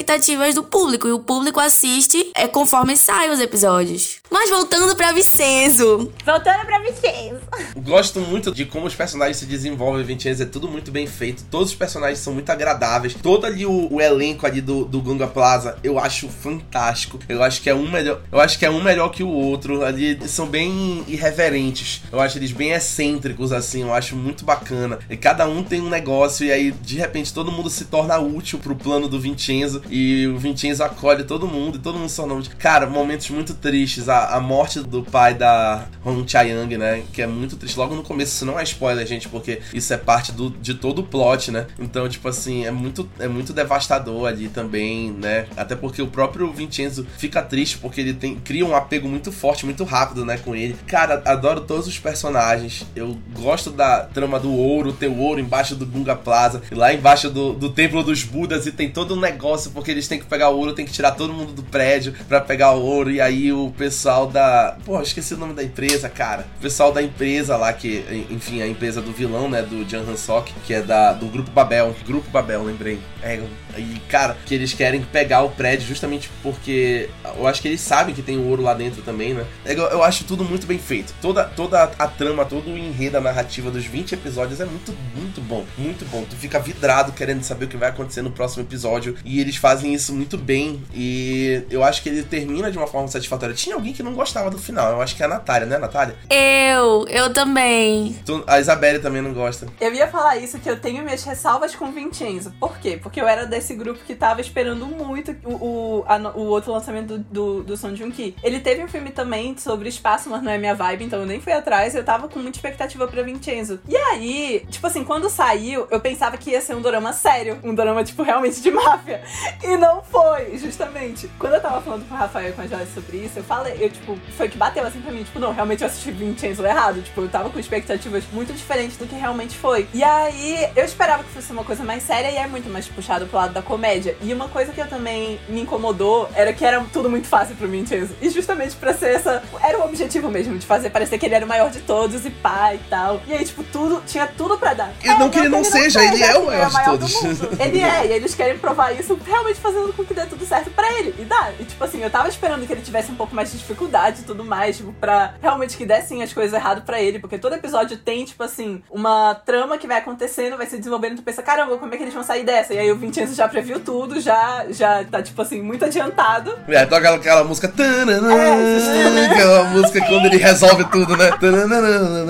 do 0.54 0.64
público. 0.64 1.08
E 1.08 1.12
o 1.12 1.20
público 1.20 1.60
assiste 1.60 2.32
é 2.36 2.48
conforme 2.48 2.96
saem 2.96 3.32
os 3.32 3.40
episódios. 3.40 4.18
Mas 4.30 4.50
voltando 4.50 4.96
pra 4.96 5.12
Vincenzo. 5.12 6.12
Voltando 6.26 6.66
pra 6.66 6.80
Vincenzo. 6.80 7.42
Gosto 7.78 8.20
muito 8.20 8.54
de 8.54 8.66
como 8.66 8.86
os 8.86 8.96
personagens 8.96 9.38
se 9.38 9.46
desenvolvem, 9.46 10.04
Vincenzo. 10.04 10.44
É 10.44 10.46
tudo 10.46 10.68
muito 10.68 10.92
bem 10.92 11.08
feito. 11.08 11.44
Todos 11.50 11.70
os 11.70 11.76
personagens 11.76 12.20
são 12.20 12.34
muito 12.34 12.50
agradáveis. 12.50 13.14
Todo 13.14 13.46
ali 13.46 13.66
o, 13.66 13.88
o 13.92 14.02
elenco 14.02 14.46
ali 14.46 14.62
do, 14.62 14.84
do 14.84 15.02
Gunga 15.02 15.28
Plaza, 15.28 15.78
eu 15.84 15.98
acho 15.98 16.28
fantástico. 16.28 17.20
Eu 17.30 17.42
acho 17.42 17.62
que 17.62 17.70
é 17.70 17.76
um 17.76 17.90
melhor. 17.90 18.22
Eu 18.32 18.40
acho 18.40 18.60
que 18.60 18.66
é 18.66 18.70
um 18.70 18.84
melhor 18.84 19.10
que 19.10 19.24
o 19.24 19.30
outro. 19.30 19.84
Ali 19.84 20.06
eles 20.06 20.32
são 20.32 20.48
bem 20.48 21.04
irreverentes. 21.08 22.02
Eu 22.12 22.20
acho 22.20 22.38
eles 22.38 22.52
bem 22.52 22.72
excêntricos, 22.72 23.52
assim. 23.52 23.82
Eu 23.82 23.94
acho 23.94 24.16
muito 24.16 24.44
bacana. 24.44 25.00
E 25.10 25.16
cada 25.16 25.48
um 25.48 25.64
tem 25.64 25.82
um 25.82 25.90
negócio. 25.90 26.46
E 26.46 26.52
aí, 26.52 26.72
de 26.72 26.98
repente, 26.98 27.34
todo 27.34 27.52
mundo 27.52 27.70
se 27.70 27.86
torna 27.86 28.18
útil 28.18 28.60
pro 28.60 28.76
plano 28.76 29.08
do 29.08 29.20
Vincenzo. 29.20 29.82
E 29.90 30.28
o 30.28 30.38
Vincenzo 30.38 30.84
acolhe 30.84 31.24
todo 31.24 31.48
mundo. 31.48 31.78
E 31.78 31.80
todo 31.80 31.98
mundo 31.98 32.14
torna 32.16 32.34
útil. 32.34 32.52
Cara, 32.58 32.88
momentos 32.88 33.30
muito 33.30 33.54
tristes. 33.54 34.10
A, 34.10 34.36
a 34.36 34.40
morte 34.40 34.80
do 34.82 35.04
pai 35.04 35.34
da 35.34 35.86
Hong 36.06 36.30
Chae-young, 36.30 36.78
né? 36.78 37.04
Que 37.14 37.22
é 37.22 37.28
muito 37.28 37.56
triste. 37.56 37.78
Logo 37.78 37.96
no 37.96 38.04
começo, 38.04 38.34
isso 38.34 38.46
não 38.46 38.60
é 38.60 38.64
spoiler, 38.64 39.06
gente, 39.06 39.30
porque 39.30 39.60
isso 39.74 39.94
é 39.94 39.98
parte 39.98 40.32
do, 40.32 40.50
de 40.50 40.74
todo 40.74 41.00
o 41.00 41.04
plot, 41.04 41.52
né? 41.52 41.68
Então, 41.80 42.08
tipo 42.10 42.28
assim, 42.28 42.66
é 42.66 42.72
muito, 42.72 43.10
é 43.20 43.28
muito 43.28 43.54
devastador 43.54 44.28
ali 44.28 44.50
também, 44.50 45.12
né? 45.12 45.48
Até 45.56 45.76
porque 45.76 46.02
o 46.02 46.08
próprio 46.08 46.52
Vincenzo 46.52 47.06
fica 47.18 47.42
triste 47.42 47.78
porque 47.78 48.02
ele 48.02 48.14
tem, 48.14 48.36
cria 48.36 48.66
um 48.66 48.76
apego 48.76 49.08
muito 49.08 49.32
forte, 49.32 49.66
muito 49.66 49.84
rápido, 49.84 50.26
né, 50.26 50.38
com 50.38 50.56
ele. 50.56 50.76
Cara, 50.86 51.22
adoro 51.26 51.62
todos 51.62 51.88
os 51.88 51.98
personagens. 51.98 52.86
Eu 52.96 53.18
gosto 53.34 53.70
da 53.70 54.02
trama 54.02 54.40
do 54.40 54.52
ouro, 54.52 54.94
ter 54.94 55.08
o 55.08 55.18
ouro 55.18 55.40
embaixo 55.40 55.76
do 55.76 55.86
Gunga 55.86 56.16
Plaza, 56.16 56.62
e 56.72 56.76
lá 56.76 56.94
embaixo 56.94 57.30
do, 57.30 57.54
do 57.54 57.70
Templo 57.70 58.04
dos 58.04 58.24
Budas, 58.24 58.66
e 58.66 58.72
tem 58.72 58.90
todo 58.90 59.16
um 59.16 59.20
negócio, 59.20 59.72
porque 59.78 59.92
eles 59.92 60.08
têm 60.08 60.18
que 60.18 60.26
pegar 60.26 60.50
o 60.50 60.58
ouro, 60.58 60.74
tem 60.74 60.88
que 60.88 60.92
tirar 60.92 61.12
todo 61.12 61.32
mundo 61.32 61.54
do 61.54 61.62
prédio 61.62 62.12
para 62.28 62.42
pegar 62.42 62.72
o 62.72 62.82
ouro, 62.82 63.12
e 63.12 63.22
aí 63.22 63.54
o 63.54 63.72
pessoal 63.78 64.26
da. 64.26 64.76
Pô, 64.84 65.00
esqueci 65.00 65.36
o 65.36 65.38
nome 65.38 65.54
da 65.54 65.64
empresa, 65.64 66.10
cara. 66.10 66.48
O 66.58 66.62
pessoal 66.62 66.92
da 66.92 67.00
empresa 67.00 67.56
lá, 67.56 67.72
que, 67.72 68.26
enfim, 68.32 68.60
a 68.60 68.68
empresa 68.68 69.04
do 69.04 69.12
vilão, 69.12 69.48
né, 69.48 69.62
do 69.62 69.88
Jan 69.88 70.02
Hansok, 70.02 70.52
que 70.66 70.74
é 70.74 70.82
da, 70.82 71.14
do 71.14 71.28
Grupo 71.28 71.52
Babel. 71.52 71.96
Grupo 72.08 72.28
Babel, 72.32 72.64
lembrei. 72.64 73.00
É, 73.22 73.40
e, 73.80 74.00
cara, 74.10 74.38
que 74.46 74.54
eles 74.54 74.74
querem 74.74 75.02
pegar 75.02 75.44
o 75.44 75.50
prédio 75.50 75.88
justamente 75.88 76.30
porque 76.42 77.10
eu 77.38 77.48
acho 77.48 77.62
que 77.62 77.68
eles 77.68 77.82
sabem 77.82 78.14
que 78.14 78.22
tem 78.22 78.38
ouro 78.38 78.62
lá 78.62 78.74
dentro 78.74 79.02
também, 79.02 79.34
né? 79.34 79.46
Eu, 79.66 79.84
eu 79.86 80.04
acho 80.04 80.24
tudo 80.24 80.44
muito 80.44 80.66
bem 80.68 80.80
feito. 80.80 81.14
Toda, 81.22 81.44
toda 81.46 81.84
a 81.84 82.08
trama, 82.08 82.46
todo 82.46 82.70
o 82.70 82.78
enredo, 82.78 83.18
a 83.18 83.22
narrativa 83.22 83.70
dos 83.70 83.86
20 83.86 84.14
episódios 84.14 84.60
é 84.60 84.66
muito, 84.66 84.94
muito 85.16 85.42
bom. 85.42 85.66
Muito 85.78 86.06
bom. 86.06 86.26
Tu 86.30 86.36
fica 86.36 86.60
vidrado 86.60 87.12
querendo 87.12 87.44
saber 87.44 87.66
o 87.66 87.68
que 87.68 87.78
vai 87.78 87.90
acontecer 87.90 88.22
no 88.22 88.32
próximo 88.32 88.64
episódio. 88.64 89.16
E 89.24 89.40
eles 89.40 89.56
fazem 89.56 89.94
isso 89.94 90.14
muito 90.14 90.38
bem. 90.38 90.84
E 90.94 91.64
eu 91.70 91.84
acho 91.84 92.02
que 92.02 92.10
ele 92.10 92.24
termina 92.24 92.72
de 92.72 92.78
uma 92.78 92.88
forma 92.88 93.08
satisfatória. 93.08 93.56
Tinha 93.56 93.76
alguém 93.76 93.94
que 93.94 94.04
não 94.04 94.14
gostava 94.14 94.50
do 94.50 94.58
final. 94.58 94.92
Eu 94.92 95.02
acho 95.02 95.16
que 95.16 95.24
é 95.24 95.26
a 95.26 95.30
Natália, 95.30 95.68
né, 95.68 95.78
Natália? 95.78 96.16
Eu, 96.30 97.08
eu 97.08 97.34
também. 97.34 98.18
Tu, 98.26 98.44
a 98.48 98.60
Isabelle 98.60 99.00
também 99.00 99.22
não 99.22 99.34
gosta. 99.34 99.68
Eu 99.80 99.94
ia 99.94 100.08
falar 100.08 100.38
isso, 100.38 100.60
que 100.60 100.70
eu 100.70 100.80
tenho 100.80 101.04
minhas 101.04 101.24
ressalvas 101.24 101.76
com 101.76 101.92
Vincenzo. 101.92 102.54
Por 102.60 102.78
quê? 102.80 103.00
Porque 103.02 103.20
eu 103.20 103.28
era 103.28 103.46
desse 103.46 103.67
grupo 103.76 104.00
que 104.06 104.16
tava 104.16 104.42
esperando 104.42 104.86
muito 104.86 105.36
o, 105.44 105.54
o, 105.54 106.06
a, 106.08 106.18
o 106.36 106.46
outro 106.46 106.72
lançamento 106.72 107.18
do, 107.18 107.20
do, 107.20 107.64
do 107.64 107.78
Son 107.78 107.96
Joong-ki. 107.96 108.36
Ele 108.44 108.60
teve 108.60 108.84
um 108.84 108.88
filme 108.88 109.12
também 109.12 109.58
sobre 109.58 109.90
espaço, 109.90 110.30
mas 110.30 110.42
não 110.42 110.52
é 110.52 110.58
minha 110.58 110.76
vibe, 110.76 111.06
então 111.06 111.20
eu 111.20 111.26
nem 111.26 111.40
fui 111.40 111.54
atrás. 111.54 111.96
Eu 111.96 112.04
tava 112.04 112.28
com 112.28 112.40
muita 112.40 112.58
expectativa 112.58 113.08
pra 113.08 113.22
Vincenzo. 113.24 113.80
E 113.88 113.96
aí, 113.96 114.66
tipo 114.70 114.86
assim, 114.88 115.04
quando 115.04 115.30
saiu, 115.30 115.88
eu 115.90 116.00
pensava 116.00 116.38
que 116.38 116.52
ia 116.52 116.62
ser 116.62 116.76
um 116.76 116.82
dorama 116.82 117.14
sério. 117.14 117.60
Um 117.64 117.74
dorama, 117.74 118.04
tipo, 118.04 118.24
realmente 118.24 118.62
de 118.62 118.72
máfia. 118.72 119.22
E 119.64 119.78
não 119.78 120.04
foi, 120.04 120.58
justamente. 120.58 121.30
Quando 121.40 121.54
eu 121.54 121.62
tava 121.62 121.82
falando 121.82 122.08
com 122.08 122.14
o 122.14 122.18
Rafael 122.18 122.50
e 122.50 122.54
com 122.54 122.62
a 122.62 122.68
Joyce 122.68 122.94
sobre 122.94 123.18
isso, 123.18 123.40
eu 123.40 123.44
falei, 123.44 123.78
eu, 123.80 123.90
tipo, 123.90 124.18
foi 124.36 124.50
que 124.50 124.58
bateu 124.58 124.86
assim 124.86 125.02
pra 125.02 125.12
mim, 125.12 125.24
tipo, 125.24 125.40
não, 125.40 125.52
realmente 125.52 125.82
eu 125.82 125.88
assisti 125.88 126.12
Vincenzo 126.12 126.66
errado. 126.66 127.02
Tipo, 127.02 127.22
eu 127.22 127.30
tava 127.30 127.50
com 127.50 127.60
expectativas 127.60 128.24
muito 128.32 128.54
diferentes 128.54 128.98
do 128.98 129.06
que 129.06 129.16
realmente 129.16 129.58
foi. 129.58 129.88
E 129.94 130.04
aí, 130.04 130.70
eu 130.76 130.86
esperava 130.86 131.24
que 131.24 131.30
fosse 131.30 131.52
uma 131.52 131.64
coisa 131.64 131.84
mais 131.84 132.04
séria 132.04 132.32
e 132.32 132.38
é 132.38 132.48
muito 132.48 132.70
mais 132.70 132.88
puxado 132.88 133.26
pro 133.28 133.38
lado 133.38 133.54
da 133.58 133.62
comédia. 133.62 134.16
E 134.22 134.34
uma 134.34 134.48
coisa 134.48 134.72
que 134.72 134.80
eu 134.80 134.88
também 134.88 135.40
me 135.50 135.62
incomodou 135.62 136.30
era 136.36 136.54
que 136.54 136.64
era 136.64 136.84
tudo 136.94 137.10
muito 137.10 137.28
fácil 137.28 137.56
pro 137.56 137.68
Vincenzo. 137.68 138.16
E 138.22 138.30
justamente 138.30 138.76
pra 138.76 138.94
ser 138.94 139.16
essa. 139.16 139.44
Era 139.62 139.80
o 139.80 139.86
objetivo 139.86 140.30
mesmo, 140.30 140.58
de 140.58 140.66
fazer 140.66 140.90
parecer 140.90 141.18
que 141.18 141.26
ele 141.26 141.36
era 141.36 141.46
o 141.46 141.48
maior 141.48 141.70
de 141.70 141.80
todos 141.82 142.26
e 142.26 142.30
pai 142.30 142.76
e 142.76 142.90
tal. 142.90 143.22
E 143.28 143.34
aí, 143.34 143.44
tipo, 143.44 143.64
tudo. 143.64 144.02
Tinha 144.06 144.28
tudo 144.28 144.58
pra 144.58 144.74
dar. 144.74 144.94
E 145.04 145.08
não 145.08 145.30
que 145.30 145.40
ele 145.40 145.50
não 145.50 145.64
seja, 145.64 146.04
ele 146.04 146.24
é 146.24 146.38
o 146.38 146.46
maior 146.46 146.98
de 146.98 147.14
todos. 147.14 147.60
Ele 147.60 147.82
é, 147.82 148.08
e 148.08 148.14
eles 148.14 148.36
querem 148.36 148.58
provar 148.58 148.92
isso 148.94 149.20
realmente 149.26 149.60
fazendo 149.60 149.92
com 149.94 150.06
que 150.06 150.14
dê 150.14 150.26
tudo 150.26 150.46
certo 150.46 150.70
pra 150.72 150.92
ele. 150.94 151.16
E 151.20 151.26
dá. 151.26 151.52
E 151.60 151.66
tipo 151.66 151.84
assim, 151.84 152.02
eu 152.04 152.10
tava 152.10 152.28
esperando 152.30 152.66
que 152.66 152.72
ele 152.72 152.82
tivesse 152.82 153.12
um 153.12 153.16
pouco 153.16 153.34
mais 153.34 153.52
de 153.52 153.58
dificuldade 153.58 154.22
e 154.22 154.24
tudo 154.24 154.44
mais, 154.44 154.78
tipo, 154.78 154.94
pra 154.94 155.34
realmente 155.42 155.76
que 155.76 155.86
dessem 155.86 156.22
as 156.22 156.32
coisas 156.32 156.54
errado 156.54 156.84
pra 156.84 157.02
ele. 157.02 157.20
Porque 157.20 157.38
todo 157.38 157.54
episódio 157.54 157.98
tem, 157.98 158.24
tipo 158.26 158.44
assim, 158.44 158.84
uma 158.90 159.36
trama 159.36 159.78
que 159.78 159.88
vai 159.88 159.98
acontecendo, 159.98 160.58
vai 160.58 160.68
se 160.68 160.78
desenvolvendo, 160.78 161.18
tu 161.18 161.24
pensa, 161.24 161.42
caramba, 161.42 161.78
como 161.78 161.94
é 161.94 161.98
que 161.98 162.04
eles 162.04 162.14
vão 162.14 162.24
sair 162.24 162.44
dessa? 162.44 162.74
E 162.74 162.80
aí 162.80 162.92
o 162.92 162.96
Vincenzo 162.96 163.34
já 163.34 163.47
previu 163.48 163.80
tudo, 163.80 164.20
já, 164.20 164.66
já 164.70 165.04
tá, 165.04 165.22
tipo 165.22 165.42
assim, 165.42 165.62
muito 165.62 165.84
adiantado. 165.86 166.54
É, 166.68 166.86
toca 166.86 167.14
aquela 167.14 167.44
música. 167.44 167.72
É, 167.78 169.26
aquela 169.32 169.64
música 169.66 170.00
quando 170.08 170.26
ele 170.26 170.38
resolve 170.38 170.84
tudo, 170.86 171.16
né? 171.18 171.30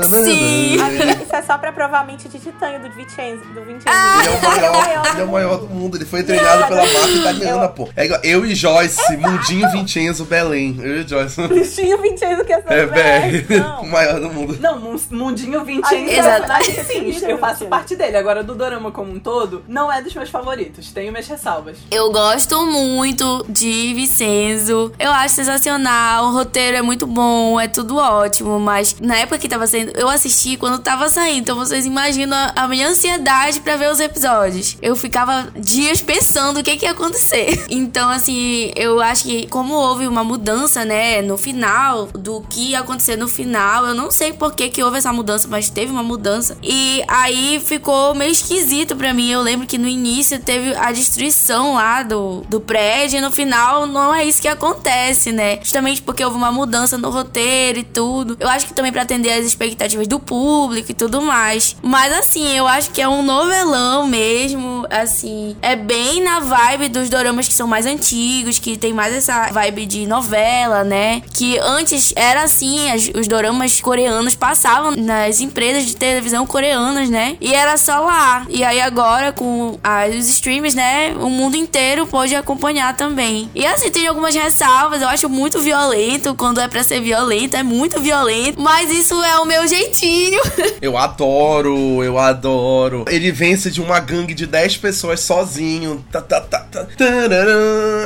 Sim. 0.03 0.76
Isso 1.24 1.36
é 1.36 1.41
só 1.41 1.57
pra 1.57 1.72
provar 1.72 2.01
a 2.01 2.03
mente 2.03 2.28
de 2.30 2.39
titânio 2.39 2.80
do 2.82 2.89
Vincenzo. 2.95 3.43
Do 3.53 3.61
Vincenzo. 3.61 3.86
Ah, 3.88 4.22
Ele 4.24 4.65
é 4.65 4.70
o 4.70 4.74
maior, 4.74 5.07
ele 5.13 5.22
é 5.22 5.24
o 5.24 5.32
maior 5.32 5.57
do 5.59 5.68
mundo. 5.68 5.97
Ele 5.97 6.05
foi 6.05 6.24
treinado 6.24 6.68
pela 6.68 6.82
máfia 6.86 7.15
italiana, 7.20 7.68
pô. 7.68 7.89
É 7.95 8.05
igual 8.05 8.20
eu 8.24 8.45
e 8.45 8.55
Joyce, 8.55 9.18
Mundinho 9.18 9.70
Vincenzo, 9.72 10.26
Belém. 10.26 10.78
Eu 10.82 11.01
e 11.01 11.07
Joyce. 11.07 11.47
Bichinho 11.47 12.01
Vincenzo 12.01 12.43
que 12.45 12.53
é 12.53 12.63
É, 12.68 12.86
BR. 12.86 13.57
O 13.82 13.86
maior 13.88 14.20
do 14.20 14.30
mundo. 14.30 14.57
Não, 14.59 14.80
Mun- 14.80 14.99
Mundinho 15.11 15.63
Vincenzo 15.63 16.09
Exato. 16.11 16.51
é 16.51 16.63
sim, 16.63 17.18
eu 17.28 17.38
faço 17.38 17.65
parte 17.65 17.95
dele. 17.95 18.18
Agora, 18.18 18.43
do 18.43 18.55
Dorama 18.55 18.91
como 18.91 19.11
um 19.13 19.20
todo, 19.20 19.63
não 19.68 19.91
é 19.91 20.01
dos 20.01 20.13
meus 20.13 20.30
favoritos. 20.30 20.91
Tenho 20.98 21.12
minhas 21.12 21.28
ressalvas. 21.28 21.78
Eu 21.91 22.12
gosto 22.12 22.66
muito 22.66 23.45
de 23.48 23.93
Vicenzo. 23.93 24.91
Eu 24.98 25.12
acho 25.12 25.36
sensacional. 25.36 26.26
O 26.26 26.32
roteiro 26.32 26.76
é 26.76 26.82
muito 26.82 27.06
bom, 27.06 27.60
é 27.60 27.68
tudo 27.68 27.98
ótimo. 27.98 28.60
Mas 28.60 29.00
na 29.00 29.16
época 29.16 29.38
que 29.38 29.48
tava 29.48 29.68
saindo, 29.68 29.91
eu 29.95 30.10
assisti 30.10 30.58
quando 30.58 30.80
tava 30.80 31.08
saindo. 31.08 31.41
Então 31.41 31.56
vocês 31.56 31.86
imaginam 31.86 32.36
a, 32.56 32.68
minha 32.68 32.88
ansiedade 32.88 33.60
pra 33.60 33.76
ver 33.76 33.91
os 33.91 34.00
episódios. 34.00 34.76
Eu 34.82 34.95
ficava 34.95 35.50
dias 35.56 36.02
pensando 36.02 36.62
o 36.62 36.64
que, 36.64 36.76
que 36.76 36.86
ia 36.86 36.93
acontecer. 36.93 37.66
Então, 37.70 38.10
assim, 38.10 38.72
eu 38.76 39.00
acho 39.00 39.26
que 39.26 39.48
como 39.48 39.76
houve 39.76 40.08
uma 40.08 40.24
mudança, 40.24 40.84
né, 40.84 41.22
no 41.22 41.38
final, 41.38 42.08
do 42.08 42.41
que 42.50 42.72
ia 42.72 42.80
acontecer 42.80 43.16
no 43.16 43.28
final, 43.28 43.86
eu 43.86 43.93
não 43.93 44.10
sei 44.10 44.34
por 44.34 44.54
que, 44.56 44.70
que 44.70 44.84
houve 44.84 44.98
essa 44.98 45.14
mudança, 45.14 45.48
mas 45.48 45.70
teve 45.70 45.91
uma 45.91 46.02
mudança. 46.02 46.58
E 46.64 47.04
aí 47.08 47.62
ficou 47.64 48.16
meio 48.16 48.32
esquisito 48.32 48.95
pra 48.95 49.14
mim. 49.14 49.30
Eu 49.30 49.41
lembro 49.41 49.68
que 49.68 49.78
no 49.78 49.88
início 49.88 50.39
teve 50.39 50.76
a 50.88 50.91
destruição 50.91 51.73
lá 51.75 52.03
do, 52.03 52.41
do 52.49 52.59
prédio 52.59 53.17
e 53.17 53.21
no 53.21 53.31
final 53.31 53.85
não 53.85 54.13
é 54.13 54.23
isso 54.25 54.41
que 54.41 54.47
acontece, 54.47 55.31
né? 55.31 55.59
Justamente 55.61 56.01
porque 56.01 56.23
houve 56.23 56.38
uma 56.38 56.51
mudança 56.51 56.97
no 56.97 57.09
roteiro 57.09 57.79
e 57.79 57.83
tudo. 57.83 58.38
Eu 58.39 58.47
acho 58.49 58.65
que 58.67 58.73
também 58.73 58.91
pra 58.91 59.01
atender 59.03 59.31
as 59.31 59.45
expectativas 59.45 60.07
do 60.07 60.19
público 60.19 60.91
e 60.91 60.93
tudo 60.93 61.21
mais. 61.21 61.75
Mas 61.81 62.11
assim, 62.13 62.55
eu 62.55 62.67
acho 62.67 62.91
que 62.91 63.01
é 63.01 63.07
um 63.07 63.21
novelão 63.23 64.07
mesmo, 64.07 64.85
assim, 64.89 65.55
é 65.61 65.75
bem 65.75 66.21
na 66.21 66.39
vibe 66.39 66.89
dos 66.89 67.09
doramas 67.09 67.47
que 67.47 67.53
são 67.53 67.67
mais 67.67 67.85
antigos, 67.85 68.59
que 68.59 68.77
tem 68.77 68.93
mais 68.93 69.13
essa 69.13 69.47
vibe 69.51 69.85
de 69.85 70.07
novela, 70.07 70.83
né? 70.83 71.21
Que 71.33 71.57
antes 71.59 72.13
era 72.15 72.43
assim, 72.43 72.89
as- 72.91 73.09
os 73.15 73.27
doramas 73.27 73.79
coreanos 73.81 74.35
passavam 74.35 74.91
nas 74.95 75.41
empresas 75.41 75.85
de 75.85 75.95
televisão 75.95 76.45
coreanas, 76.45 77.09
né? 77.09 77.38
E 77.41 77.53
era 77.53 77.77
só 77.77 77.99
lá. 77.99 78.45
E 78.49 78.63
aí 78.63 78.79
agora 78.81 79.31
com 79.31 79.77
as, 79.83 80.15
os 80.15 80.29
streams, 80.29 80.75
né? 80.78 81.15
O 81.19 81.30
mundo 81.30 81.57
inteiro 81.57 82.05
pode 82.05 82.36
acompanhar 82.36 82.95
também. 82.95 83.49
E 83.55 83.65
assim, 83.65 83.89
tem 83.89 84.07
algumas 84.07 84.36
ressalvas, 84.36 85.01
eu 85.01 85.07
acho 85.07 85.28
muito 85.28 85.59
violento, 85.59 86.36
quando 86.36 86.61
é 86.61 86.67
pra 86.67 86.84
ser 86.84 87.01
violento, 87.01 87.57
é 87.57 87.63
muito 87.63 87.99
violento, 87.99 88.61
mas 88.61 88.91
isso 88.91 89.21
é 89.23 89.39
o 89.39 89.45
meu 89.45 89.67
jeitinho. 89.67 90.39
Eu 90.80 90.95
adoro, 90.95 92.03
eu 92.03 92.19
adoro. 92.19 93.05
Ele 93.07 93.32
vence 93.32 93.71
de 93.71 93.82
uma 93.82 93.99
gangue 93.99 94.34
de 94.36 94.45
10 94.45 94.78
pessoas 94.78 95.21
sozinho. 95.21 96.05
Tá, 96.11 96.21
tá, 96.21 96.39
tá, 96.39 96.59
tá. 96.59 96.88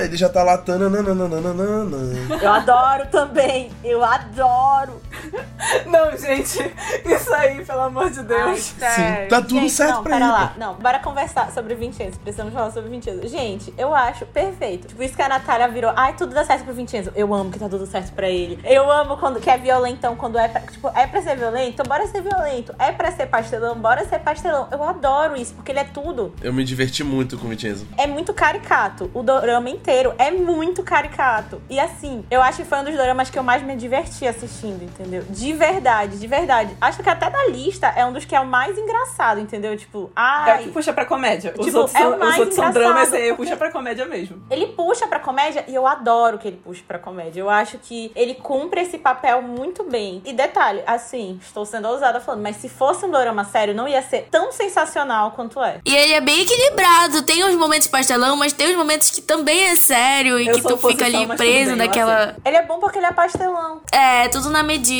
Ele 0.03 0.15
já 0.15 0.29
tá 0.29 0.41
lá. 0.41 0.63
Eu 2.41 2.51
adoro 2.51 3.07
também. 3.11 3.69
Eu 3.83 4.03
adoro. 4.03 5.01
Não, 5.85 6.17
gente, 6.17 6.59
isso 7.05 7.33
aí, 7.33 7.63
pelo 7.63 7.81
amor 7.81 8.09
de 8.09 8.23
Deus. 8.23 8.59
Sim, 8.59 9.27
tá 9.29 9.41
tudo 9.41 9.59
Gente, 9.61 9.71
certo 9.71 9.95
não, 9.95 10.03
pra 10.03 10.13
pera 10.13 10.25
ele, 10.25 10.33
lá. 10.33 10.53
Não, 10.57 10.73
bora 10.75 10.99
conversar 10.99 11.51
sobre 11.51 11.75
Vincenzo. 11.75 12.19
Precisamos 12.19 12.53
falar 12.53 12.71
sobre 12.71 12.89
Vincenzo. 12.89 13.27
Gente, 13.27 13.73
eu 13.77 13.93
acho 13.93 14.25
perfeito. 14.25 14.87
Tipo, 14.87 15.03
isso 15.03 15.15
que 15.15 15.21
a 15.21 15.29
Natália 15.29 15.67
virou. 15.67 15.93
Ai, 15.95 16.15
tudo 16.15 16.33
dá 16.33 16.43
certo 16.43 16.65
pro 16.65 16.73
Vincenzo. 16.73 17.11
Eu 17.15 17.33
amo 17.33 17.51
que 17.51 17.59
tá 17.59 17.69
tudo 17.69 17.85
certo 17.85 18.11
pra 18.13 18.29
ele. 18.29 18.59
Eu 18.63 18.89
amo 18.91 19.17
quando 19.17 19.39
que 19.39 19.49
é 19.49 19.57
violentão, 19.57 20.15
quando 20.15 20.37
é 20.37 20.47
pra. 20.47 20.61
Tipo, 20.61 20.89
é 20.89 21.07
pra 21.07 21.21
ser 21.21 21.37
violento? 21.37 21.83
Bora 21.83 22.07
ser 22.07 22.21
violento. 22.21 22.75
É 22.79 22.91
pra 22.91 23.11
ser 23.11 23.27
pastelão? 23.27 23.75
Bora 23.75 24.05
ser 24.07 24.19
pastelão. 24.19 24.67
Eu 24.71 24.83
adoro 24.83 25.35
isso, 25.35 25.53
porque 25.53 25.71
ele 25.71 25.79
é 25.79 25.85
tudo. 25.85 26.33
Eu 26.41 26.53
me 26.53 26.63
diverti 26.63 27.03
muito 27.03 27.37
com 27.37 27.47
o 27.47 27.49
Vincenzo. 27.49 27.87
É 27.97 28.07
muito 28.07 28.33
caricato. 28.33 29.09
O 29.13 29.23
dorama 29.23 29.69
inteiro 29.69 30.13
é 30.17 30.31
muito 30.31 30.83
caricato. 30.83 31.61
E 31.69 31.79
assim, 31.79 32.25
eu 32.29 32.41
acho 32.41 32.57
que 32.57 32.65
foi 32.67 32.79
um 32.79 32.83
dos 32.83 32.95
doramas 32.95 33.29
que 33.29 33.37
eu 33.37 33.43
mais 33.43 33.63
me 33.63 33.75
diverti 33.75 34.27
assistindo, 34.27 34.83
entendeu? 34.83 35.00
De 35.29 35.53
verdade, 35.53 36.17
de 36.17 36.27
verdade. 36.27 36.75
Acho 36.79 37.01
que 37.03 37.09
até 37.09 37.29
da 37.29 37.47
lista 37.47 37.87
é 37.95 38.05
um 38.05 38.13
dos 38.13 38.25
que 38.25 38.35
é 38.35 38.39
o 38.39 38.45
mais 38.45 38.77
engraçado, 38.77 39.39
entendeu? 39.39 39.75
Tipo, 39.77 40.11
É 40.15 40.19
o 40.19 40.53
ai. 40.55 40.63
que 40.63 40.69
puxa 40.71 40.93
pra 40.93 41.05
comédia. 41.05 41.53
Os 41.57 41.65
Tipo, 41.65 41.77
outros, 41.79 41.95
é 41.95 41.99
são, 41.99 42.17
mais 42.17 42.33
os 42.33 42.37
outros 42.39 42.55
são 42.55 42.69
engraçado, 42.69 42.93
dramas, 42.93 43.09
porque- 43.09 43.33
puxa 43.33 43.55
pra 43.57 43.71
comédia 43.71 44.05
mesmo. 44.05 44.41
Ele 44.49 44.67
puxa 44.67 45.07
pra 45.07 45.19
comédia 45.19 45.63
e 45.67 45.75
eu 45.75 45.85
adoro 45.87 46.37
que 46.37 46.47
ele 46.47 46.57
puxe 46.63 46.81
pra 46.83 46.99
comédia. 46.99 47.39
Eu 47.41 47.49
acho 47.49 47.77
que 47.77 48.11
ele 48.15 48.35
cumpre 48.35 48.81
esse 48.81 48.97
papel 48.97 49.41
muito 49.41 49.83
bem. 49.83 50.21
E 50.25 50.33
detalhe, 50.33 50.81
assim, 50.85 51.39
estou 51.41 51.65
sendo 51.65 51.87
ousada 51.87 52.19
falando, 52.19 52.41
mas 52.43 52.57
se 52.57 52.69
fosse 52.69 53.05
um 53.05 53.11
dorama 53.11 53.43
sério, 53.43 53.73
não 53.73 53.87
ia 53.87 54.01
ser 54.01 54.27
tão 54.31 54.51
sensacional 54.51 55.31
quanto 55.31 55.61
é. 55.63 55.79
E 55.85 55.95
ele 55.95 56.13
é 56.13 56.21
bem 56.21 56.41
equilibrado. 56.41 57.21
Tem 57.23 57.43
os 57.43 57.55
momentos 57.55 57.87
pastelão, 57.87 58.35
mas 58.35 58.53
tem 58.53 58.69
os 58.71 58.75
momentos 58.75 59.09
que 59.09 59.21
também 59.21 59.65
é 59.69 59.75
sério 59.75 60.39
e 60.39 60.47
Eu 60.47 60.55
que 60.55 60.61
tu 60.61 60.77
fica 60.77 61.05
ali 61.05 61.25
preso 61.35 61.75
naquela. 61.75 62.35
Ele 62.43 62.57
é 62.57 62.63
bom 62.63 62.79
porque 62.79 62.97
ele 62.99 63.05
é 63.07 63.11
pastelão. 63.11 63.81
É, 63.91 64.27
tudo 64.27 64.49
na 64.49 64.63
medida. 64.63 64.90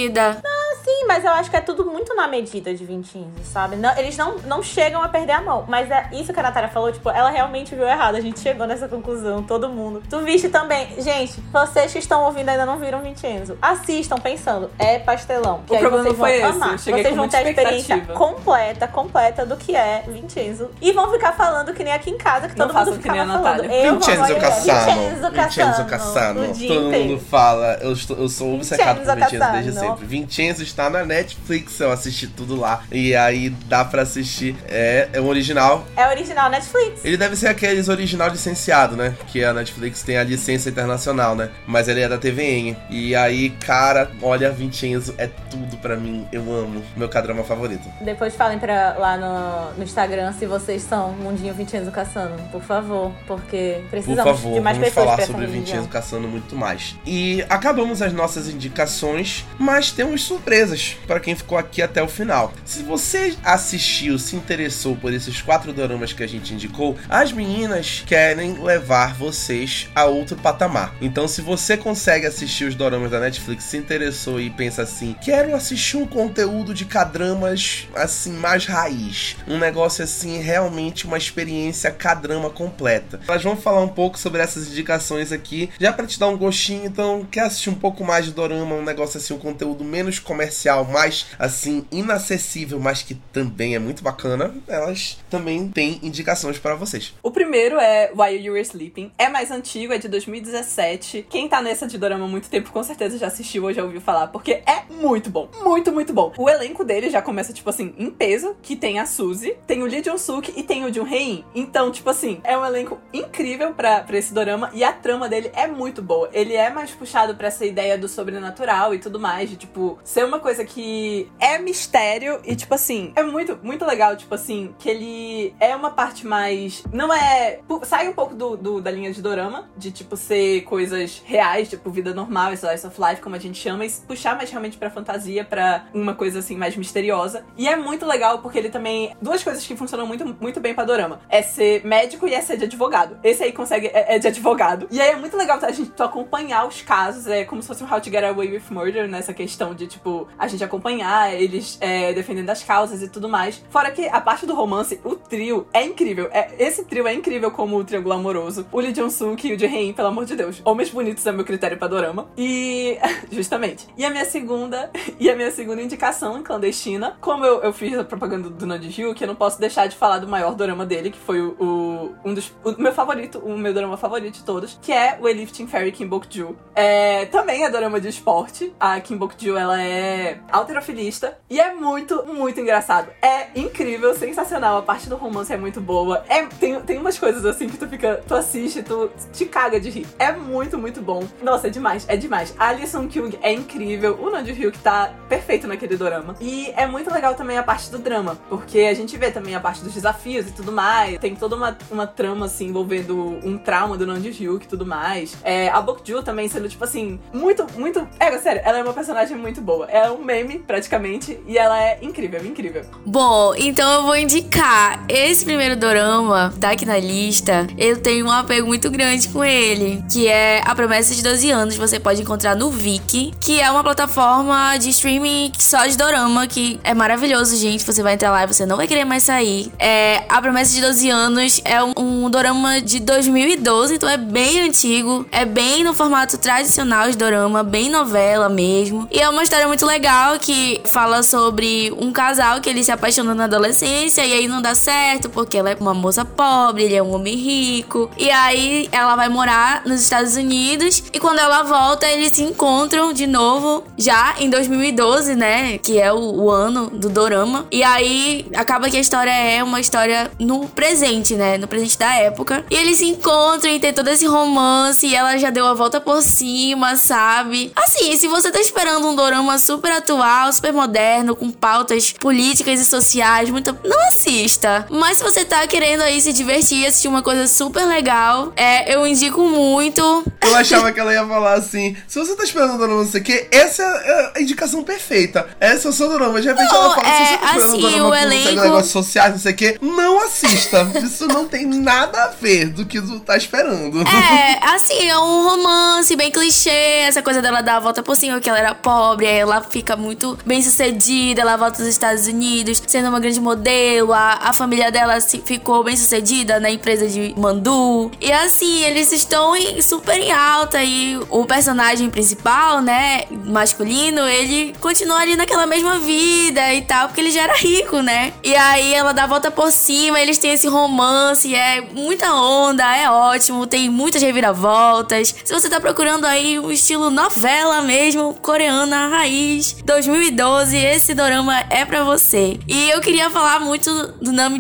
Assim, 0.72 0.92
Sim, 1.02 1.06
mas 1.08 1.24
eu 1.24 1.32
acho 1.32 1.50
que 1.50 1.56
é 1.56 1.62
tudo 1.62 1.86
muito 1.86 2.16
na 2.16 2.28
medida 2.28 2.74
de 2.74 2.86
20 2.86 3.28
sabe? 3.44 3.76
Não, 3.76 3.96
eles 3.98 4.18
não, 4.18 4.38
não 4.40 4.64
chegam 4.64 5.02
a 5.02 5.08
perder 5.08 5.34
a 5.34 5.42
mão. 5.42 5.66
Mas 5.68 5.90
é 5.92 6.10
isso 6.12 6.34
que 6.34 6.40
a 6.40 6.44
Natália 6.44 6.70
falou, 6.70 6.92
tipo, 6.92 7.10
ela 7.10 7.30
realmente 7.30 7.76
viu 7.76 7.88
errado. 7.88 8.16
A 8.16 8.22
gente 8.22 8.40
chegou 8.40 8.66
nessa 8.66 8.88
conclusão, 8.88 9.44
todo 9.44 9.70
mundo. 9.70 10.02
Tu 10.10 10.20
viste 10.20 10.50
também. 10.50 10.88
Gente, 11.00 11.40
vocês 11.52 11.94
que 11.94 12.00
estão 12.00 12.24
ouvindo 12.26 12.50
ainda 12.50 12.66
não 12.66 12.78
viram 12.78 13.02
Vincenzo. 13.02 13.58
Assistam 13.62 14.18
pensando, 14.18 14.70
é 14.80 15.00
pastelão. 15.00 15.62
Que 15.68 15.74
o 15.74 15.76
aí 15.76 15.82
problema 15.82 16.04
vocês 16.04 16.18
não 16.18 16.26
foi 16.26 16.40
vão 16.40 16.50
esse. 16.50 16.58
amar. 16.58 16.80
Vocês 16.80 17.16
vão 17.16 17.30
ter 17.30 17.38
a 17.38 17.50
experiência 17.50 18.02
completa, 18.02 18.88
completa 18.88 19.46
do 19.46 19.58
que 19.58 19.76
é 19.76 20.04
Vincenzo. 20.08 20.72
E 20.82 20.92
vão 20.92 21.12
ficar 21.12 21.34
falando 21.34 21.74
que 21.74 21.84
nem 21.84 21.94
aqui 21.94 22.10
em 22.10 22.18
casa, 22.18 22.48
que 22.48 22.58
Não 22.58 22.68
todo 22.68 22.86
mundo 22.86 23.02
ficava 23.02 23.26
falando. 23.26 23.66
Eu 23.66 23.96
Vincenzo 23.96 24.28
vou 24.28 24.40
Cassano. 24.40 25.02
Vincenzo 25.02 25.32
Vincenzo 25.32 25.86
Cassano. 25.86 26.42
Todo 26.68 26.92
mundo 26.92 27.20
fala. 27.20 27.78
Eu, 27.82 27.94
estou, 27.94 28.18
eu 28.18 28.30
sou 28.30 28.56
obcecado 28.56 29.02
por 29.02 29.16
Vincenzo 29.16 29.52
desde. 29.52 29.81
Sempre. 29.86 30.06
Vincenzo 30.06 30.64
está 30.64 30.90
na 30.90 31.06
Netflix, 31.06 31.80
eu 31.80 31.92
assisti 31.92 32.28
tudo 32.28 32.56
lá. 32.56 32.84
E 32.92 33.16
aí 33.16 33.50
dá 33.50 33.84
pra 33.84 34.02
assistir. 34.04 34.56
É, 34.68 35.10
é 35.14 35.22
um 35.22 35.28
original. 35.28 35.86
É 35.96 36.08
original 36.08 36.50
Netflix. 36.50 37.04
Ele 37.04 37.18
deve 37.18 37.36
ser 37.36 37.48
aqueles 37.48 37.88
original 37.88 38.30
licenciado, 38.30 38.96
né? 38.96 39.16
Que 39.28 39.44
a 39.44 39.54
Netflix 39.54 40.04
tem 40.04 40.18
a 40.18 40.24
licença 40.24 40.70
internacional, 40.70 41.36
né? 41.36 41.50
Mas 41.66 41.88
ele 41.88 42.02
é 42.02 42.10
da 42.10 42.18
TVN. 42.18 42.76
E 42.90 43.16
aí, 43.16 43.50
cara, 43.50 44.12
olha, 44.22 44.52
Vincenzo 44.52 45.14
é 45.18 45.28
tudo 45.50 45.78
pra 45.78 45.96
mim. 45.96 46.28
Eu 46.32 46.42
amo. 46.54 46.84
Meu 46.96 47.10
cadrama 47.10 47.44
favorito. 47.44 47.88
Depois 48.02 48.36
falem 48.36 48.60
pra, 48.60 48.96
lá 48.98 49.18
no, 49.18 49.78
no 49.78 49.84
Instagram 49.84 50.32
se 50.34 50.46
vocês 50.46 50.82
são 50.82 51.12
Mundinho 51.14 51.54
Vincenzo 51.54 51.92
Cassano, 51.92 52.36
por 52.52 52.62
favor, 52.62 53.12
porque 53.28 53.80
Por 53.82 53.90
precisamos 53.90 54.24
favor, 54.24 54.54
de 54.54 54.62
mais 54.62 54.78
vamos 54.78 54.90
pessoas 54.90 55.06
falar 55.06 55.16
pra 55.16 55.24
essa 55.24 55.32
sobre. 55.32 55.48
Vincenzo 55.48 55.88
caçando 55.88 56.28
muito 56.28 56.56
mais. 56.56 56.96
E 57.06 57.44
acabamos 57.50 58.02
as 58.02 58.14
nossas 58.14 58.48
indicações, 58.48 59.46
mas 59.58 59.71
temos 59.92 60.24
surpresas 60.24 60.98
para 61.08 61.20
quem 61.20 61.34
ficou 61.34 61.58
aqui 61.58 61.82
até 61.82 62.04
o 62.04 62.08
final. 62.08 62.54
Se 62.66 62.84
você 62.84 63.36
assistiu, 63.44 64.20
se 64.20 64.36
interessou 64.36 64.96
por 64.98 65.14
esses 65.14 65.42
quatro 65.42 65.72
doramas 65.72 66.12
que 66.12 66.24
a 66.24 66.28
gente 66.28 66.54
indicou, 66.54 66.98
as 67.10 67.32
meninas 67.32 68.04
querem 68.06 68.62
levar 68.62 69.16
vocês 69.16 69.88
a 69.96 70.06
outro 70.06 70.36
patamar. 70.36 70.94
Então, 71.02 71.28
se 71.28 71.42
você 71.42 71.78
consegue 71.78 72.26
assistir 72.26 72.66
os 72.66 72.76
doramas 72.76 73.10
da 73.10 73.20
Netflix, 73.20 73.64
se 73.64 73.78
interessou 73.78 74.42
e 74.42 74.50
pensa 74.50 74.82
assim: 74.82 75.16
quero 75.24 75.56
assistir 75.56 75.98
um 75.98 76.06
conteúdo 76.06 76.74
de 76.74 76.84
cadramas 76.84 77.88
assim 77.96 78.34
mais 78.34 78.66
raiz, 78.66 79.38
um 79.48 79.58
negócio 79.58 80.04
assim 80.04 80.40
realmente 80.42 81.06
uma 81.06 81.18
experiência 81.18 81.92
cadrama 81.92 82.50
completa. 82.50 83.22
Nós 83.26 83.42
vamos 83.42 83.64
falar 83.64 83.82
um 83.82 83.88
pouco 83.88 84.20
sobre 84.20 84.42
essas 84.42 84.68
indicações 84.68 85.32
aqui, 85.32 85.70
já 85.80 85.94
pra 85.94 86.06
te 86.06 86.20
dar 86.20 86.28
um 86.28 86.38
gostinho. 86.38 86.86
Então, 86.86 87.26
quer 87.30 87.46
assistir 87.46 87.70
um 87.70 87.76
pouco 87.76 88.04
mais 88.04 88.26
de 88.26 88.32
dorama, 88.32 88.76
um 88.76 88.84
negócio 88.84 89.18
assim, 89.18 89.34
um 89.34 89.40
conteúdo 89.40 89.61
menos 89.84 90.20
comercial, 90.20 90.86
mais 90.86 91.28
assim 91.38 91.86
inacessível, 91.92 92.80
mas 92.80 93.02
que 93.02 93.16
também 93.34 93.76
é 93.76 93.80
muito 93.80 94.04
bacana. 94.04 94.54
Elas 94.68 95.18
também 95.30 95.70
têm 95.70 96.00
indicações 96.04 96.58
para 96.58 96.76
vocês. 96.76 97.14
O 97.22 97.32
primeiro 97.32 97.78
é 97.80 98.12
While 98.16 98.46
You 98.46 98.54
Were 98.54 98.62
Sleeping. 98.62 99.12
É 99.18 99.30
mais 99.30 99.52
antigo, 99.52 99.94
é 99.94 99.98
de 99.98 100.08
2017. 100.08 101.28
Quem 101.30 101.48
tá 101.48 101.62
nessa 101.62 101.88
de 101.88 101.98
dorama 101.98 102.26
há 102.26 102.28
muito 102.28 102.50
tempo 102.50 102.72
com 102.72 102.84
certeza 102.84 103.18
já 103.18 103.28
assistiu 103.28 103.64
ou 103.64 103.74
já 103.74 103.84
ouviu 103.84 104.02
falar, 104.02 104.28
porque 104.28 104.62
é 104.66 104.84
muito 104.90 105.30
bom. 105.30 105.50
Muito, 105.62 105.92
muito 105.92 106.14
bom. 106.14 106.34
O 106.38 106.50
elenco 106.50 106.84
dele 106.84 107.10
já 107.10 107.22
começa, 107.22 107.54
tipo 107.54 107.70
assim, 107.70 107.94
em 107.98 108.10
peso, 108.10 108.56
que 108.62 108.76
tem 108.76 109.00
a 109.00 109.06
Suzy, 109.06 109.56
tem 109.68 109.84
o 109.84 109.86
Lee 109.86 110.02
Jong-suk 110.02 110.54
e 110.56 110.64
tem 110.64 110.86
o 110.86 110.94
Jun 110.94 111.08
Hein. 111.08 111.46
Então, 111.54 111.92
tipo 111.92 112.10
assim, 112.10 112.40
é 112.44 112.58
um 112.58 112.66
elenco 112.66 113.00
incrível 113.14 113.74
pra 113.74 114.06
esse 114.14 114.34
dorama 114.34 114.72
e 114.74 114.84
a 114.84 114.94
trama 114.94 115.28
dele 115.28 115.52
é 115.54 115.68
muito 115.68 116.02
boa. 116.02 116.30
Ele 116.32 116.54
é 116.54 116.70
mais 116.70 116.92
puxado 116.92 117.36
pra 117.36 117.48
essa 117.48 117.66
ideia 117.66 117.98
do 117.98 118.08
sobrenatural 118.08 118.94
e 118.94 119.00
tudo 119.00 119.20
mais, 119.20 119.51
tipo, 119.56 119.98
ser 120.04 120.26
uma 120.26 120.40
coisa 120.40 120.64
que 120.66 121.30
é 121.40 121.58
mistério 121.60 122.40
e, 122.46 122.56
tipo 122.56 122.74
assim, 122.74 123.12
é 123.16 123.24
muito, 123.24 123.60
muito 123.64 123.86
legal, 123.86 124.16
tipo 124.16 124.34
assim, 124.36 124.74
que 124.80 124.90
ele 124.90 125.54
é 125.60 125.76
uma 125.76 125.92
parte 125.92 126.26
mais. 126.26 126.84
Não 126.92 127.14
é. 127.14 127.60
Sai 127.84 128.08
um 128.08 128.14
pouco 128.14 128.36
do, 128.36 128.56
do- 128.58 128.82
da 128.82 128.92
linha 128.92 129.12
de 129.12 129.22
dorama, 129.22 129.70
de, 129.78 129.92
tipo, 129.92 130.16
ser 130.18 130.62
coisas 130.62 131.22
reais, 131.26 131.70
tipo, 131.70 131.90
vida 131.90 132.14
normal, 132.14 132.54
slice 132.54 132.86
of 132.86 133.00
life, 133.02 133.22
como 133.22 133.36
a 133.36 133.40
gente 133.40 133.58
chama, 133.58 133.86
e 133.86 133.92
puxar 134.08 134.36
mais 134.36 134.50
realmente 134.50 134.78
pra 134.78 134.90
fantasia, 134.90 135.44
pra 135.44 135.86
uma 135.94 136.14
coisa, 136.14 136.40
assim, 136.40 136.56
mais 136.58 136.76
misteriosa. 136.76 137.46
E 137.58 137.68
é 137.68 137.76
muito 137.76 138.06
legal 138.06 138.40
porque 138.40 138.58
ele 138.58 138.70
também. 138.70 139.16
Duas 139.22 139.44
coisas 139.44 139.66
que 139.66 139.76
funcionam 139.76 140.06
muito, 140.08 140.26
muito 140.40 140.60
bem 140.60 140.74
pra 140.74 140.84
dorama: 140.86 141.20
é 141.30 141.42
ser 141.42 141.86
médico 141.86 142.28
e 142.28 142.34
é 142.34 142.42
ser 142.42 142.58
de 142.58 142.66
advogado. 142.66 143.20
Esse 143.24 143.44
aí 143.44 143.52
consegue. 143.52 143.88
É, 143.88 144.16
é 144.16 144.20
de 144.20 144.28
advogado. 144.28 144.88
E 144.92 145.00
aí 145.02 145.12
é 145.12 145.16
muito 145.16 145.36
legal 145.38 145.60
a 145.62 145.72
gente 145.72 145.92
acompanhar 146.02 146.68
os 146.68 146.82
casos, 146.82 147.28
é 147.28 147.44
como 147.46 147.62
se 147.62 147.68
fosse 147.68 147.84
um 147.84 147.92
How 147.92 148.00
to 148.02 148.10
Get 148.10 148.24
Away 148.24 148.52
with 148.52 148.64
Murder, 148.70 149.08
nessa 149.08 149.34
questão 149.42 149.74
de, 149.74 149.88
tipo, 149.88 150.28
a 150.38 150.48
gente 150.48 150.64
acompanhar 150.64 151.34
eles 151.34 151.78
é, 151.82 152.14
defendendo 152.14 152.50
as 152.50 152.64
causas 152.64 153.02
e 153.02 153.10
tudo 153.10 153.28
mais. 153.28 153.64
Fora 153.70 153.92
que 153.92 154.08
a 154.08 154.22
parte 154.22 154.46
do 154.46 154.54
romance, 154.54 155.00
o 155.04 155.16
trio 155.16 155.68
é 155.74 155.84
incrível. 155.84 156.30
É, 156.32 156.52
esse 156.60 156.86
trio 156.86 157.08
é 157.08 157.14
incrível 157.14 157.52
como 157.52 157.78
o 157.78 157.84
triângulo 157.84 158.14
amoroso. 158.14 158.66
O 158.72 158.80
Lee 158.80 158.92
Jong-suk 158.94 159.48
e 159.48 159.54
o 159.56 159.60
Jae 159.60 159.94
pelo 159.94 160.08
amor 160.10 160.26
de 160.26 160.36
Deus. 160.36 160.62
Homens 160.64 160.90
bonitos 160.90 161.26
é 161.26 161.32
meu 161.32 161.44
critério 161.46 161.78
pra 161.78 161.88
dorama. 161.88 162.28
E. 162.38 162.98
Justamente. 163.32 163.88
E 163.98 164.06
a 164.06 164.10
minha 164.10 164.26
segunda. 164.26 164.90
E 165.20 165.30
a 165.30 165.36
minha 165.36 165.52
segunda 165.52 165.80
indicação 165.82 166.42
clandestina. 166.42 167.16
Como 167.22 167.46
eu, 167.46 167.62
eu 167.62 167.72
fiz 167.72 167.96
a 167.96 168.04
propaganda 168.04 168.50
do 168.50 168.66
Nand 168.66 168.82
Hyuk, 168.82 169.22
eu 169.22 169.28
não 169.28 169.36
posso 169.36 169.60
deixar 169.60 169.86
de 169.88 169.96
falar 169.96 170.18
do 170.18 170.28
maior 170.28 170.56
dorama 170.56 170.84
dele, 170.84 171.12
que 171.12 171.18
foi 171.20 171.40
o, 171.42 171.56
o- 171.60 172.16
um 172.26 172.34
dos. 172.34 172.52
O 172.64 172.72
meu 172.82 172.92
favorito, 172.92 173.38
o 173.38 173.56
meu 173.56 173.72
dorama 173.72 173.98
favorito 173.98 174.34
de 174.36 174.44
todos, 174.44 174.80
que 174.82 174.92
é 174.92 175.20
o 175.22 175.28
Elifting 175.28 175.68
Fairy 175.68 175.92
Kim 175.92 176.08
Bok-ju. 176.08 176.56
É, 176.74 177.26
também 177.26 177.64
é 177.64 177.70
dorama 177.70 178.00
de 178.02 178.08
esporte. 178.08 178.74
A 178.80 179.00
Kim 179.00 179.16
Bok-ju, 179.32 179.56
ela 179.56 179.82
é 179.82 180.40
alterofilista. 180.52 181.38
E 181.50 181.60
é 181.60 181.74
muito, 181.74 182.26
muito 182.26 182.60
engraçado. 182.60 183.10
É 183.22 183.48
incrível, 183.56 184.14
sensacional. 184.14 184.78
A 184.78 184.82
parte 184.82 185.08
do 185.08 185.16
romance 185.16 185.52
é 185.52 185.58
muito 185.58 185.80
boa. 185.80 186.24
É, 186.28 186.46
tem, 186.46 186.80
tem 186.82 186.98
umas 186.98 187.18
coisas 187.18 187.46
assim 187.46 187.68
que 187.68 187.78
tu 187.78 187.88
fica. 187.88 188.22
Tu 188.28 188.36
assiste, 188.36 188.84
tu 188.84 189.10
te 189.32 189.46
caga 189.46 189.80
de 189.80 189.90
rir. 189.90 190.08
É 190.20 190.32
muito, 190.32 190.78
muito 190.78 191.02
bom. 191.02 191.24
Nossa, 191.42 191.68
é 191.68 191.70
demais, 191.70 192.06
é 192.08 192.18
demais. 192.18 192.54
A 192.60 192.76
Sung 192.86 193.08
Kyung 193.08 193.38
é 193.42 193.54
incrível. 193.54 194.18
O 194.22 194.30
Nam 194.30 194.44
Hyuk 194.44 194.78
tá 194.80 195.14
perfeito 195.30 195.68
naquele 195.68 195.96
dorama. 195.96 196.36
E 196.42 196.72
é 196.76 196.86
muito 196.86 197.12
legal 197.12 197.36
também 197.36 197.58
a 197.58 197.64
parte 197.64 197.90
do 197.90 198.00
drama. 198.00 198.38
Porque 198.50 198.80
a 198.80 198.94
gente 198.94 199.18
vê 199.18 199.32
também 199.32 199.56
a 199.56 199.60
parte 199.60 199.84
dos 199.84 199.94
desafios 199.94 200.48
e 200.48 200.52
tudo 200.52 200.72
mais. 200.72 201.18
Tem 201.20 201.36
toda 201.36 201.56
uma, 201.56 201.78
uma 201.90 202.08
trama, 202.08 202.46
assim, 202.48 202.68
envolvendo 202.68 203.40
um 203.44 203.58
trauma 203.58 203.98
do 203.98 204.06
Nam 204.06 204.20
Hyuk 204.20 204.66
e 204.66 204.68
tudo 204.68 204.86
mais. 204.86 205.38
É, 205.44 205.70
a 205.70 205.82
Bokju 205.82 206.24
também 206.24 206.48
sendo, 206.48 206.68
tipo 206.68 206.84
assim, 206.84 207.20
muito, 207.34 207.66
muito. 207.78 208.08
É, 208.20 208.38
sério, 208.38 208.62
ela 208.66 208.80
é 208.80 208.84
uma 208.84 208.94
personagem 209.12 209.38
muito 209.38 209.62
boa. 209.62 209.86
É 209.88 210.10
um 210.10 210.24
meme, 210.24 210.60
praticamente. 210.60 211.38
E 211.46 211.58
ela 211.58 211.78
é 211.80 212.00
incrível, 212.02 212.44
incrível. 212.46 212.86
Bom, 213.06 213.54
então 213.58 213.92
eu 213.94 214.04
vou 214.04 214.16
indicar 214.16 215.04
esse 215.10 215.44
primeiro 215.44 215.76
dorama, 215.76 216.54
tá 216.60 216.72
aqui 216.72 216.86
na 216.86 216.98
lista. 216.98 217.68
Eu 217.78 217.98
tenho 217.98 218.26
um 218.26 218.32
apego 218.32 218.68
muito 218.68 218.90
grande 218.90 219.28
com 219.28 219.44
ele, 219.44 220.04
que 220.12 220.28
é 220.28 220.62
A 220.66 220.74
Promessa 220.74 221.14
de 221.14 221.22
12 221.22 221.52
Anos. 221.52 221.76
Você 221.76 222.00
pode 222.00 222.22
encontrar 222.22 222.56
no 222.56 222.70
Viki, 222.70 223.34
que 223.40 223.60
é 223.60 223.70
uma 223.70 223.84
plataforma 223.84 224.78
de 224.78 224.90
streaming 224.90 225.52
só 225.60 225.86
de 225.86 225.98
dorama, 225.98 226.48
que 226.48 226.80
é 226.84 226.94
maravilhoso, 226.94 227.58
gente. 227.58 227.84
Você 227.86 228.02
vai 228.02 228.14
entrar 228.14 228.32
lá 228.32 228.44
e 228.44 228.48
você 228.48 228.66
não 228.66 228.78
vai 228.78 228.88
querer 228.88 229.04
mais 229.04 229.24
sair. 229.24 229.72
É, 229.78 230.24
A 230.30 230.42
Promessa 230.42 230.74
de 230.74 230.82
12 230.82 231.10
Anos 231.10 231.62
é 231.66 231.84
um, 231.84 231.94
um 231.98 232.30
dorama 232.30 232.82
de 232.82 233.00
2012, 233.00 233.96
então 233.96 234.08
é 234.08 234.18
bem 234.18 234.62
antigo. 234.62 235.26
É 235.32 235.44
bem 235.44 235.84
no 235.84 235.94
formato 235.94 236.38
tradicional 236.38 237.10
de 237.10 237.18
dorama, 237.18 237.62
bem 237.62 237.90
novela 237.90 238.48
mesmo. 238.48 239.01
E 239.10 239.20
é 239.20 239.30
uma 239.30 239.44
história 239.44 239.68
muito 239.68 239.86
legal 239.86 240.38
que 240.38 240.82
fala 240.86 241.24
sobre 241.24 241.92
um 241.98 242.12
casal 242.12 242.62
que 242.62 242.70
ele 242.70 242.84
se 242.84 242.92
apaixona 242.92 243.34
na 243.34 243.46
adolescência 243.46 244.26
e 244.26 244.34
aí 244.34 244.48
não 244.48 244.62
dá 244.62 244.76
certo 244.76 245.30
porque 245.30 245.58
ela 245.58 245.72
é 245.72 245.78
uma 245.80 245.94
moça 245.94 246.24
pobre, 246.24 246.84
ele 246.84 246.96
é 246.96 247.02
um 247.02 247.14
homem 247.14 247.36
rico. 247.36 248.10
E 248.18 248.30
aí 248.30 248.90
ela 248.92 249.16
vai 249.16 249.30
morar 249.30 249.84
nos 249.86 250.02
Estados 250.02 250.36
Unidos 250.36 251.04
e 251.14 251.20
quando 251.20 251.40
ela 251.40 251.64
volta 251.64 252.08
eles 252.08 252.34
se 252.34 252.44
encontram 252.44 253.14
de 253.14 253.26
novo 253.26 253.84
já 253.98 254.36
em 254.40 254.50
2012, 254.50 255.36
né? 255.36 255.78
Que 255.78 256.00
é 256.00 256.12
o, 256.12 256.20
o 256.20 256.50
ano 256.52 256.90
do 256.90 257.10
dorama. 257.10 257.66
E 257.72 257.84
aí 257.84 258.46
acaba 258.56 258.90
que 258.90 258.98
a 258.98 259.00
história 259.00 259.32
é 259.32 259.64
uma 259.64 259.80
história 259.80 260.32
no 260.40 260.68
presente, 260.68 261.36
né? 261.36 261.58
No 261.58 261.68
presente 261.68 261.98
da 261.98 262.14
época. 262.16 262.66
E 262.70 262.76
eles 262.76 262.98
se 262.98 263.06
encontram 263.06 263.72
e 263.72 263.80
tem 263.80 263.94
todo 263.94 264.10
esse 264.10 264.26
romance 264.26 265.06
e 265.08 265.16
ela 265.16 265.38
já 265.38 265.50
deu 265.50 265.66
a 265.66 265.74
volta 265.74 266.00
por 266.02 266.22
cima, 266.22 266.96
sabe? 266.96 267.72
Assim, 267.76 268.16
se 268.16 268.28
você 268.28 268.52
tá 268.52 268.60
esperando 268.60 268.91
um 268.98 269.16
dorama 269.16 269.58
super 269.58 269.92
atual, 269.92 270.52
super 270.52 270.74
moderno, 270.74 271.36
com 271.36 271.50
pautas 271.50 272.12
políticas 272.12 272.80
e 272.80 272.86
sociais, 272.86 273.50
muito... 273.50 273.78
não 273.84 274.08
assista. 274.08 274.86
Mas 274.90 275.18
se 275.18 275.24
você 275.24 275.46
tá 275.46 275.66
querendo 275.68 276.02
aí 276.02 276.20
se 276.20 276.34
divertir, 276.34 276.86
assistir 276.86 277.08
uma 277.08 277.22
coisa 277.22 277.48
super 277.48 277.86
legal, 277.86 278.52
é, 278.56 278.94
eu 278.94 279.08
indico 279.08 279.42
muito. 279.48 280.02
Eu 280.42 280.56
achava 280.58 280.92
que 280.92 281.00
ela 281.00 281.14
ia 281.14 281.26
falar 281.26 281.54
assim: 281.54 281.96
se 282.08 282.20
você 282.20 282.36
tá 282.36 282.44
esperando 282.44 282.76
o 282.76 282.78
dorama 282.78 283.04
não 283.04 283.10
sei 283.10 283.22
o 283.22 283.24
que, 283.24 283.48
essa 283.52 283.84
é 283.84 284.32
a 284.36 284.42
indicação 284.42 284.84
perfeita. 284.84 285.48
Essa 285.60 285.88
é 285.88 285.92
o 285.92 285.94
seu 285.94 286.10
dorama. 286.10 286.42
De 286.42 286.48
repente 286.48 286.72
Não, 286.72 286.84
ela 286.84 286.96
fala: 286.96 287.08
se 287.08 287.22
é, 287.22 287.26
você 287.26 287.38
tá 287.38 287.46
esperando 287.46 287.70
assim, 287.70 287.78
o 287.78 287.90
dorama 287.90 288.10
o 288.10 288.16
elenco- 288.16 288.62
negócios 288.62 288.92
sociais, 288.92 289.32
não 289.32 289.40
sei 289.40 289.54
o 289.54 289.56
que, 289.56 289.78
não 289.82 290.24
assista. 290.24 290.92
Isso 291.02 291.28
não 291.28 291.48
tem 291.48 291.62
tem 291.62 291.66
nada 291.66 292.24
a 292.24 292.28
ver 292.30 292.70
do 292.70 292.86
que 292.86 293.00
tu 293.00 293.20
tá 293.20 293.38
esperando. 293.38 294.02
É, 294.02 294.60
assim, 294.74 295.08
é 295.08 295.18
um 295.18 295.50
romance 295.50 296.16
bem 296.16 296.32
clichê, 296.32 296.70
essa 297.08 297.22
coisa 297.22 297.42
dela 297.42 297.62
dar 297.62 297.78
a 297.78 297.80
volta 297.80 298.02
por 298.02 298.16
cima, 298.16 298.40
que 298.40 298.50
ela 298.50 298.60
era 298.60 298.74
pobre, 298.82 299.28
aí 299.28 299.38
ela 299.38 299.62
fica 299.62 299.96
muito 299.96 300.38
bem 300.46 300.62
sucedida, 300.62 301.42
ela 301.42 301.58
volta 301.58 301.78
dos 301.80 301.88
Estados 301.88 302.28
Unidos, 302.28 302.82
sendo 302.88 303.10
uma 303.10 303.20
grande 303.20 303.40
modelo, 303.40 304.14
a, 304.14 304.40
a 304.44 304.54
família 304.54 304.92
dela 304.92 305.20
se, 305.22 305.42
ficou 305.44 305.84
bem 305.84 305.96
sucedida 305.96 306.60
na 306.60 306.70
empresa 306.70 307.08
de 307.08 307.34
Mandu. 307.38 308.12
E 308.20 308.32
assim, 308.32 308.84
eles 308.84 309.12
estão 309.12 309.56
em, 309.56 309.82
super 309.82 310.18
em 310.18 310.32
alta 310.32 310.84
e 310.84 311.20
o 311.30 311.46
personagem 311.46 312.10
principal, 312.10 312.82
né, 312.82 313.24
masculino, 313.46 314.28
ele 314.28 314.74
continua 314.80 315.18
ali 315.18 315.36
naquela 315.36 315.66
mesma 315.66 316.00
vida 316.00 316.74
e 316.74 316.82
tal, 316.82 317.08
porque 317.08 317.22
ele 317.22 317.32
já 317.32 317.44
era 317.44 317.56
rico, 317.56 318.02
né? 318.02 318.34
E 318.44 318.56
aí 318.56 318.94
ela 318.94 319.14
dá 319.14 319.24
a 319.24 319.28
volta 319.28 319.52
por 319.52 319.72
cima, 319.72 320.20
eles 320.20 320.38
têm 320.38 320.54
esse 320.54 320.68
romance, 320.68 321.54
é 321.54 321.82
muita 321.94 322.34
onda, 322.34 322.84
é 322.96 323.10
ótimo, 323.10 323.68
tem 323.68 323.90
muitas 323.90 324.22
reviravoltas. 324.22 325.36
Se 325.44 325.54
você 325.54 325.70
tá 325.70 325.80
procurando 325.80 326.26
aí 326.26 326.60
um 326.60 326.72
estilo 326.72 327.10
novela 327.10 327.82
mesmo, 327.82 328.34
coreana, 328.72 329.08
raiz, 329.08 329.76
2012, 329.84 330.78
esse 330.78 331.14
dorama 331.14 331.60
é 331.70 331.84
pra 331.84 332.04
você. 332.04 332.58
E 332.68 332.90
eu 332.90 333.02
queria 333.02 333.30
falar 333.30 333.60
muito 333.60 333.92
do 334.22 334.32
Nam 334.32 334.60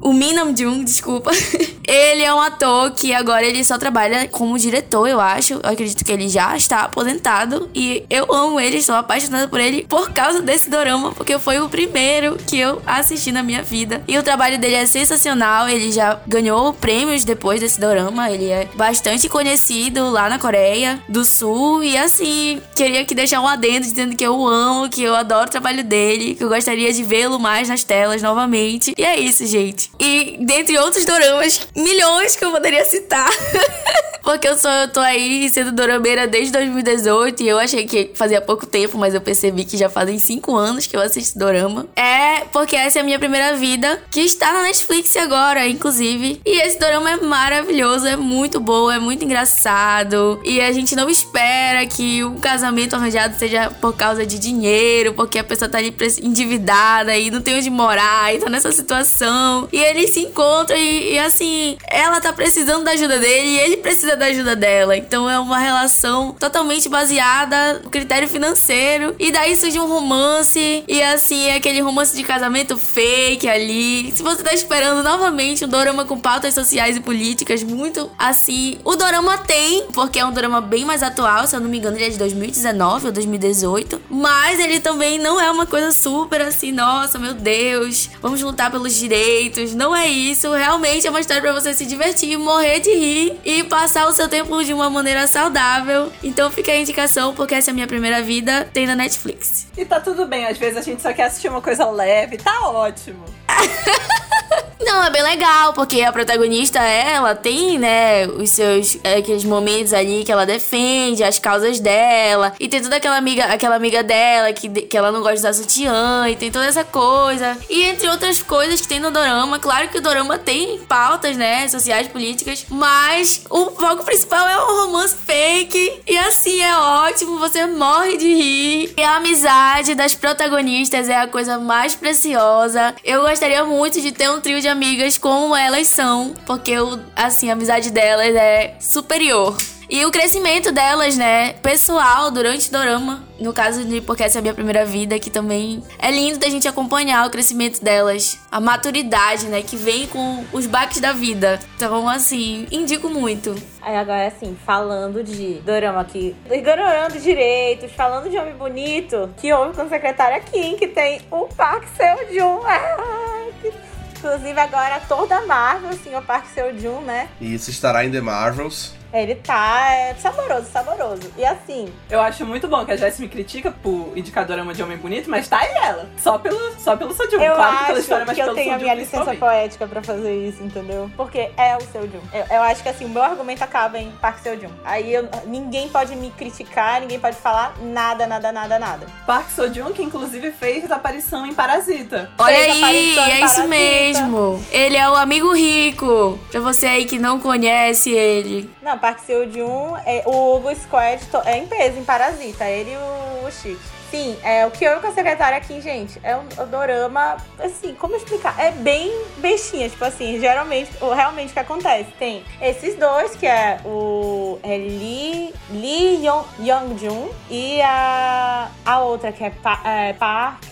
o 0.00 0.12
Min 0.12 0.32
Nam 0.32 0.56
Jung, 0.56 0.84
desculpa. 0.84 1.30
ele 1.86 2.22
é 2.22 2.32
um 2.32 2.40
ator 2.40 2.92
que 2.92 3.12
agora 3.12 3.44
ele 3.44 3.62
só 3.62 3.76
trabalha 3.76 4.26
como 4.28 4.58
diretor, 4.58 5.06
eu 5.06 5.20
acho. 5.20 5.54
Eu 5.54 5.70
acredito 5.70 6.04
que 6.04 6.12
ele 6.12 6.28
já 6.28 6.56
está 6.56 6.80
aposentado 6.80 7.68
e 7.74 8.04
eu 8.08 8.32
amo 8.32 8.58
ele, 8.58 8.78
estou 8.78 8.94
apaixonada 8.94 9.46
por 9.48 9.60
ele 9.60 9.84
por 9.88 10.10
causa 10.12 10.40
desse 10.40 10.70
dorama, 10.70 11.12
porque 11.12 11.38
foi 11.38 11.60
o 11.60 11.68
primeiro 11.68 12.36
que 12.46 12.58
eu 12.58 12.80
assisti 12.86 13.30
na 13.32 13.42
minha 13.42 13.62
vida. 13.62 14.02
E 14.08 14.16
o 14.16 14.22
trabalho 14.22 14.58
dele 14.58 14.76
é 14.76 14.86
sensacional, 14.86 15.68
ele 15.68 15.92
já 15.92 16.18
ganhou 16.26 16.72
prêmios 16.72 17.24
depois 17.24 17.60
desse 17.60 17.78
dorama, 17.78 18.30
ele 18.30 18.48
é 18.48 18.66
bastante 18.74 19.28
conhecido 19.28 20.08
lá 20.10 20.28
na 20.28 20.38
Coreia 20.38 21.02
do 21.08 21.24
Sul 21.24 21.84
e 21.84 21.96
assim, 21.96 22.62
queria 22.74 23.04
que 23.04 23.14
deixar 23.14 23.41
um 23.42 23.48
adendo 23.48 23.80
dizendo 23.80 24.16
que 24.16 24.24
eu 24.24 24.46
amo, 24.46 24.88
que 24.88 25.02
eu 25.02 25.14
adoro 25.14 25.46
o 25.46 25.50
trabalho 25.50 25.84
dele, 25.84 26.34
que 26.34 26.44
eu 26.44 26.48
gostaria 26.48 26.92
de 26.92 27.02
vê-lo 27.02 27.38
mais 27.38 27.68
nas 27.68 27.84
telas 27.84 28.22
novamente. 28.22 28.94
E 28.96 29.04
é 29.04 29.18
isso, 29.18 29.46
gente. 29.46 29.90
E 29.98 30.38
dentre 30.40 30.78
outros 30.78 31.04
doramas, 31.04 31.66
milhões 31.76 32.36
que 32.36 32.44
eu 32.44 32.50
poderia 32.50 32.84
citar. 32.84 33.28
Porque 34.22 34.46
eu, 34.46 34.56
sou, 34.56 34.70
eu 34.70 34.88
tô 34.88 35.00
aí 35.00 35.50
sendo 35.50 35.72
dorameira 35.72 36.26
desde 36.26 36.52
2018 36.52 37.42
e 37.42 37.48
eu 37.48 37.58
achei 37.58 37.84
que 37.86 38.12
fazia 38.14 38.40
pouco 38.40 38.64
tempo, 38.64 38.96
mas 38.96 39.14
eu 39.14 39.20
percebi 39.20 39.64
que 39.64 39.76
já 39.76 39.90
fazem 39.90 40.18
5 40.18 40.54
anos 40.54 40.86
que 40.86 40.96
eu 40.96 41.00
assisto 41.00 41.38
dorama. 41.38 41.86
É 41.96 42.42
porque 42.52 42.76
essa 42.76 42.98
é 42.98 43.02
a 43.02 43.04
minha 43.04 43.18
primeira 43.18 43.56
vida, 43.56 44.00
que 44.10 44.20
está 44.20 44.52
na 44.52 44.62
Netflix 44.62 45.16
agora, 45.16 45.66
inclusive. 45.66 46.40
E 46.44 46.60
esse 46.60 46.78
dorama 46.78 47.10
é 47.10 47.16
maravilhoso, 47.16 48.06
é 48.06 48.16
muito 48.16 48.60
bom, 48.60 48.90
é 48.90 48.98
muito 48.98 49.24
engraçado. 49.24 50.40
E 50.44 50.60
a 50.60 50.70
gente 50.70 50.94
não 50.94 51.10
espera 51.10 51.84
que 51.86 52.22
o 52.22 52.36
casamento 52.36 52.94
arranjado 52.94 53.31
seja 53.32 53.70
por 53.70 53.94
causa 53.96 54.24
de 54.24 54.38
dinheiro, 54.38 55.14
porque 55.14 55.38
a 55.38 55.44
pessoa 55.44 55.68
tá 55.68 55.78
ali 55.78 55.94
endividada 56.22 57.16
e 57.16 57.30
não 57.30 57.40
tem 57.40 57.56
onde 57.56 57.70
morar 57.70 58.34
e 58.34 58.38
tá 58.38 58.48
nessa 58.48 58.72
situação. 58.72 59.68
E 59.72 59.78
eles 59.78 60.10
se 60.10 60.20
encontram 60.20 60.76
e, 60.76 61.14
e 61.14 61.18
assim, 61.18 61.76
ela 61.88 62.20
tá 62.20 62.32
precisando 62.32 62.84
da 62.84 62.92
ajuda 62.92 63.18
dele 63.18 63.48
e 63.48 63.58
ele 63.58 63.76
precisa 63.78 64.16
da 64.16 64.26
ajuda 64.26 64.54
dela. 64.56 64.96
Então 64.96 65.28
é 65.28 65.38
uma 65.38 65.58
relação 65.58 66.32
totalmente 66.38 66.88
baseada 66.88 67.80
no 67.84 67.90
critério 67.90 68.28
financeiro. 68.28 69.14
E 69.18 69.30
daí 69.30 69.56
surge 69.56 69.78
um 69.78 69.88
romance. 69.88 70.84
E 70.86 71.02
assim, 71.02 71.46
é 71.46 71.56
aquele 71.56 71.80
romance 71.80 72.16
de 72.16 72.22
casamento 72.22 72.76
fake 72.76 73.48
ali. 73.48 74.12
Se 74.14 74.22
você 74.22 74.42
tá 74.42 74.52
esperando 74.52 75.02
novamente 75.02 75.64
um 75.64 75.68
dorama 75.68 76.04
com 76.04 76.18
pautas 76.18 76.54
sociais 76.54 76.96
e 76.96 77.00
políticas, 77.00 77.62
muito 77.62 78.10
assim. 78.18 78.78
O 78.84 78.96
dorama 78.96 79.38
tem, 79.38 79.86
porque 79.92 80.18
é 80.18 80.24
um 80.24 80.32
dorama 80.32 80.60
bem 80.60 80.84
mais 80.84 81.02
atual, 81.02 81.46
se 81.46 81.56
eu 81.56 81.60
não 81.60 81.68
me 81.68 81.78
engano, 81.78 81.96
ele 81.96 82.06
é 82.06 82.10
de 82.10 82.18
2019 82.18 83.06
ou 83.06 83.12
2018. 83.26 84.00
Mas 84.10 84.58
ele 84.60 84.80
também 84.80 85.18
não 85.18 85.40
é 85.40 85.50
uma 85.50 85.66
coisa 85.66 85.92
super 85.92 86.40
assim, 86.40 86.72
nossa, 86.72 87.18
meu 87.18 87.34
Deus, 87.34 88.10
vamos 88.20 88.42
lutar 88.42 88.70
pelos 88.70 88.94
direitos. 88.94 89.74
Não 89.74 89.94
é 89.94 90.06
isso. 90.06 90.52
Realmente 90.52 91.06
é 91.06 91.10
uma 91.10 91.20
história 91.20 91.42
para 91.42 91.52
você 91.52 91.74
se 91.74 91.86
divertir, 91.86 92.36
morrer 92.38 92.80
de 92.80 92.92
rir 92.94 93.40
e 93.44 93.64
passar 93.64 94.06
o 94.06 94.12
seu 94.12 94.28
tempo 94.28 94.62
de 94.64 94.72
uma 94.72 94.90
maneira 94.90 95.26
saudável. 95.26 96.12
Então 96.22 96.50
fica 96.50 96.72
a 96.72 96.76
indicação, 96.76 97.34
porque 97.34 97.54
essa 97.54 97.70
é 97.70 97.72
a 97.72 97.74
minha 97.74 97.86
primeira 97.86 98.22
vida, 98.22 98.68
tem 98.72 98.86
na 98.86 98.94
Netflix. 98.94 99.66
E 99.76 99.84
tá 99.84 100.00
tudo 100.00 100.26
bem, 100.26 100.46
às 100.46 100.58
vezes 100.58 100.76
a 100.76 100.82
gente 100.82 101.02
só 101.02 101.12
quer 101.12 101.24
assistir 101.24 101.48
uma 101.48 101.62
coisa 101.62 101.88
leve, 101.90 102.36
tá 102.36 102.68
ótimo. 102.68 103.24
Não, 104.84 105.04
é 105.04 105.10
bem 105.10 105.22
legal, 105.22 105.72
porque 105.72 106.02
a 106.02 106.12
protagonista, 106.12 106.80
ela 106.80 107.34
tem, 107.34 107.78
né, 107.78 108.26
os 108.26 108.50
seus 108.50 108.98
aqueles 109.16 109.44
momentos 109.44 109.92
ali 109.92 110.24
que 110.24 110.32
ela 110.32 110.44
defende 110.44 111.22
as 111.22 111.38
causas 111.38 111.78
dela. 111.78 112.52
E 112.58 112.68
tem 112.68 112.82
toda 112.82 112.96
aquela 112.96 113.16
amiga, 113.16 113.44
aquela 113.44 113.76
amiga 113.76 114.02
dela 114.02 114.52
que, 114.52 114.68
que 114.68 114.96
ela 114.96 115.12
não 115.12 115.20
gosta 115.20 115.34
de 115.34 115.40
usar 115.40 115.52
sutiã, 115.52 116.28
e 116.28 116.36
tem 116.36 116.50
toda 116.50 116.66
essa 116.66 116.84
coisa. 116.84 117.56
E 117.70 117.82
entre 117.82 118.08
outras 118.08 118.42
coisas 118.42 118.80
que 118.80 118.88
tem 118.88 119.00
no 119.00 119.10
dorama, 119.10 119.58
claro 119.58 119.88
que 119.88 119.98
o 119.98 120.02
dorama 120.02 120.36
tem 120.38 120.78
pautas, 120.80 121.36
né, 121.36 121.68
sociais, 121.68 122.08
políticas, 122.08 122.66
mas 122.68 123.44
o 123.48 123.70
foco 123.70 124.04
principal 124.04 124.48
é 124.48 124.56
um 124.64 124.86
romance 124.86 125.14
fake. 125.14 126.00
E 126.06 126.18
assim 126.18 126.60
é 126.60 126.76
ótimo, 126.76 127.38
você 127.38 127.66
morre 127.66 128.16
de 128.16 128.34
rir. 128.34 128.94
E 128.96 129.02
a 129.02 129.16
amizade 129.16 129.94
das 129.94 130.14
protagonistas 130.14 131.08
é 131.08 131.16
a 131.16 131.26
coisa 131.26 131.58
mais 131.58 131.94
preciosa. 131.94 132.94
Eu 133.04 133.22
gostaria 133.22 133.64
muito 133.64 134.00
de 134.00 134.10
ter 134.12 134.30
um 134.30 134.40
trio 134.40 134.60
de 134.60 134.71
amigas 134.72 135.18
como 135.18 135.54
elas 135.54 135.86
são, 135.86 136.34
porque 136.46 136.72
eu, 136.72 136.98
assim, 137.14 137.50
a 137.50 137.52
amizade 137.52 137.90
delas 137.90 138.34
é 138.34 138.76
superior. 138.80 139.56
E 139.92 140.06
o 140.06 140.10
crescimento 140.10 140.72
delas, 140.72 141.18
né, 141.18 141.52
pessoal, 141.62 142.30
durante 142.30 142.70
o 142.70 142.72
dorama. 142.72 143.24
No 143.38 143.52
caso 143.52 143.84
de 143.84 144.00
Porque 144.00 144.22
Essa 144.22 144.38
é 144.38 144.40
a 144.40 144.42
Minha 144.42 144.54
Primeira 144.54 144.86
Vida, 144.86 145.18
que 145.18 145.28
também 145.28 145.82
é 145.98 146.10
lindo 146.10 146.38
da 146.38 146.48
gente 146.48 146.66
acompanhar 146.66 147.26
o 147.26 147.30
crescimento 147.30 147.84
delas. 147.84 148.38
A 148.50 148.58
maturidade, 148.58 149.48
né, 149.48 149.60
que 149.60 149.76
vem 149.76 150.06
com 150.06 150.46
os 150.50 150.66
baques 150.66 150.98
da 150.98 151.12
vida. 151.12 151.60
Então, 151.76 152.08
assim, 152.08 152.66
indico 152.70 153.10
muito. 153.10 153.54
Aí 153.82 153.94
agora, 153.94 154.28
assim, 154.28 154.56
falando 154.64 155.22
de 155.22 155.60
dorama 155.60 156.00
aqui, 156.00 156.34
ignorando 156.50 157.20
direitos, 157.20 157.92
falando 157.92 158.30
de 158.30 158.38
homem 158.38 158.54
bonito, 158.54 159.28
que 159.36 159.52
houve 159.52 159.76
com 159.76 159.82
a 159.82 159.88
secretária 159.90 160.40
Kim, 160.40 160.74
que 160.76 160.86
tem 160.86 161.20
o 161.30 161.48
Park 161.48 161.84
Seo-joon. 161.98 162.62
Ai, 162.64 163.52
que... 163.60 163.91
Inclusive 164.22 164.60
agora 164.60 164.96
ator 164.96 165.26
da 165.26 165.44
Marvel, 165.44 165.90
assim, 165.90 166.14
o 166.14 166.22
Park 166.22 166.46
Seo-joon, 166.54 167.00
né? 167.00 167.28
E 167.40 167.52
isso 167.52 167.70
estará 167.70 168.04
em 168.04 168.10
The 168.12 168.20
Marvels. 168.20 168.94
Ele 169.12 169.34
tá 169.36 169.90
é, 169.92 170.14
saboroso, 170.14 170.66
saboroso. 170.72 171.30
E 171.36 171.44
assim. 171.44 171.92
Eu 172.10 172.20
acho 172.20 172.44
muito 172.46 172.66
bom 172.68 172.84
que 172.84 172.92
a 172.92 172.96
Jess 172.96 173.18
me 173.20 173.28
critica 173.28 173.70
por 173.82 174.12
indicar 174.16 174.46
dorama 174.46 174.72
de 174.74 174.82
homem 174.82 174.96
bonito, 174.96 175.28
mas 175.28 175.48
tá 175.48 175.58
aí 175.58 175.72
ela. 175.82 176.08
Só 176.18 176.38
pelo, 176.38 176.58
só 176.78 176.96
pelo 176.96 177.12
Sejun. 177.12 177.40
Eu 177.40 177.54
claro 177.54 177.74
acho 177.76 177.86
pela 177.86 177.98
história, 177.98 178.24
mas 178.26 178.34
que 178.34 178.40
eu 178.40 178.46
pelo 178.46 178.56
tenho 178.56 178.74
a 178.74 178.78
minha 178.78 178.94
licença 178.94 179.34
poética 179.34 179.86
pra 179.86 180.02
fazer 180.02 180.34
isso, 180.48 180.62
entendeu? 180.62 181.10
Porque 181.16 181.50
é 181.56 181.76
o 181.76 181.80
Sejun. 181.80 182.20
Eu, 182.32 182.44
eu 182.56 182.62
acho 182.62 182.82
que 182.82 182.88
assim, 182.88 183.04
o 183.04 183.08
meu 183.08 183.22
argumento 183.22 183.62
acaba 183.62 183.98
em 183.98 184.10
Park 184.12 184.38
Sejun. 184.38 184.70
Aí 184.84 185.12
eu- 185.12 185.28
ninguém 185.46 185.88
pode 185.88 186.14
me 186.16 186.30
criticar, 186.30 187.00
ninguém 187.00 187.18
pode 187.20 187.36
falar 187.36 187.74
nada, 187.80 188.26
nada, 188.26 188.50
nada, 188.52 188.78
nada. 188.78 189.06
Park 189.26 189.50
Seo-joon, 189.50 189.92
que 189.92 190.02
inclusive 190.02 190.50
fez 190.52 190.90
aparição 190.90 191.46
em 191.46 191.54
Parasita. 191.54 192.30
Olha 192.38 192.56
Fez 192.56 192.82
aí, 192.82 193.18
é 193.18 193.44
isso 193.44 193.56
Parasita. 193.56 193.66
mesmo. 193.68 194.64
Ele 194.70 194.96
é 194.96 195.08
o 195.08 195.14
amigo 195.14 195.52
rico. 195.54 196.38
Pra 196.50 196.60
você 196.60 196.86
aí 196.86 197.04
que 197.04 197.18
não 197.18 197.38
conhece 197.38 198.10
ele. 198.10 198.70
Não, 198.82 198.98
Park 199.02 199.18
Seo-joon, 199.18 199.96
é, 200.06 200.22
o 200.26 200.54
Hugo 200.54 200.72
Squad 200.76 201.20
é 201.44 201.56
em 201.58 201.66
peso, 201.66 201.98
em 201.98 202.04
Parasita. 202.04 202.66
Ele 202.66 202.92
e 202.92 202.96
o, 202.96 203.48
o 203.48 203.50
Chico. 203.50 204.01
Sim, 204.12 204.36
é, 204.42 204.66
o 204.66 204.70
que 204.70 204.84
eu 204.84 205.00
com 205.00 205.06
a 205.06 205.12
secretária 205.12 205.56
aqui, 205.56 205.80
gente, 205.80 206.20
é 206.22 206.36
um, 206.36 206.42
um 206.42 206.66
dorama, 206.68 207.38
assim, 207.58 207.94
como 207.94 208.14
explicar? 208.14 208.54
É 208.60 208.70
bem 208.70 209.10
bestinha, 209.38 209.88
tipo 209.88 210.04
assim, 210.04 210.38
geralmente, 210.38 210.90
o, 211.00 211.14
realmente 211.14 211.48
o 211.48 211.52
que 211.54 211.58
acontece? 211.58 212.10
Tem 212.18 212.44
esses 212.60 212.94
dois, 212.96 213.34
que 213.34 213.46
é 213.46 213.80
o 213.86 214.58
é 214.62 214.76
Lee, 214.76 215.54
Lee 215.70 216.26
Young, 216.26 216.44
Young-jun 216.60 217.30
e 217.48 217.80
a, 217.80 218.68
a 218.84 219.00
outra, 219.00 219.32
que 219.32 219.44
é, 219.44 219.48
pa, 219.48 219.80
é 219.82 220.12
Park... 220.12 220.62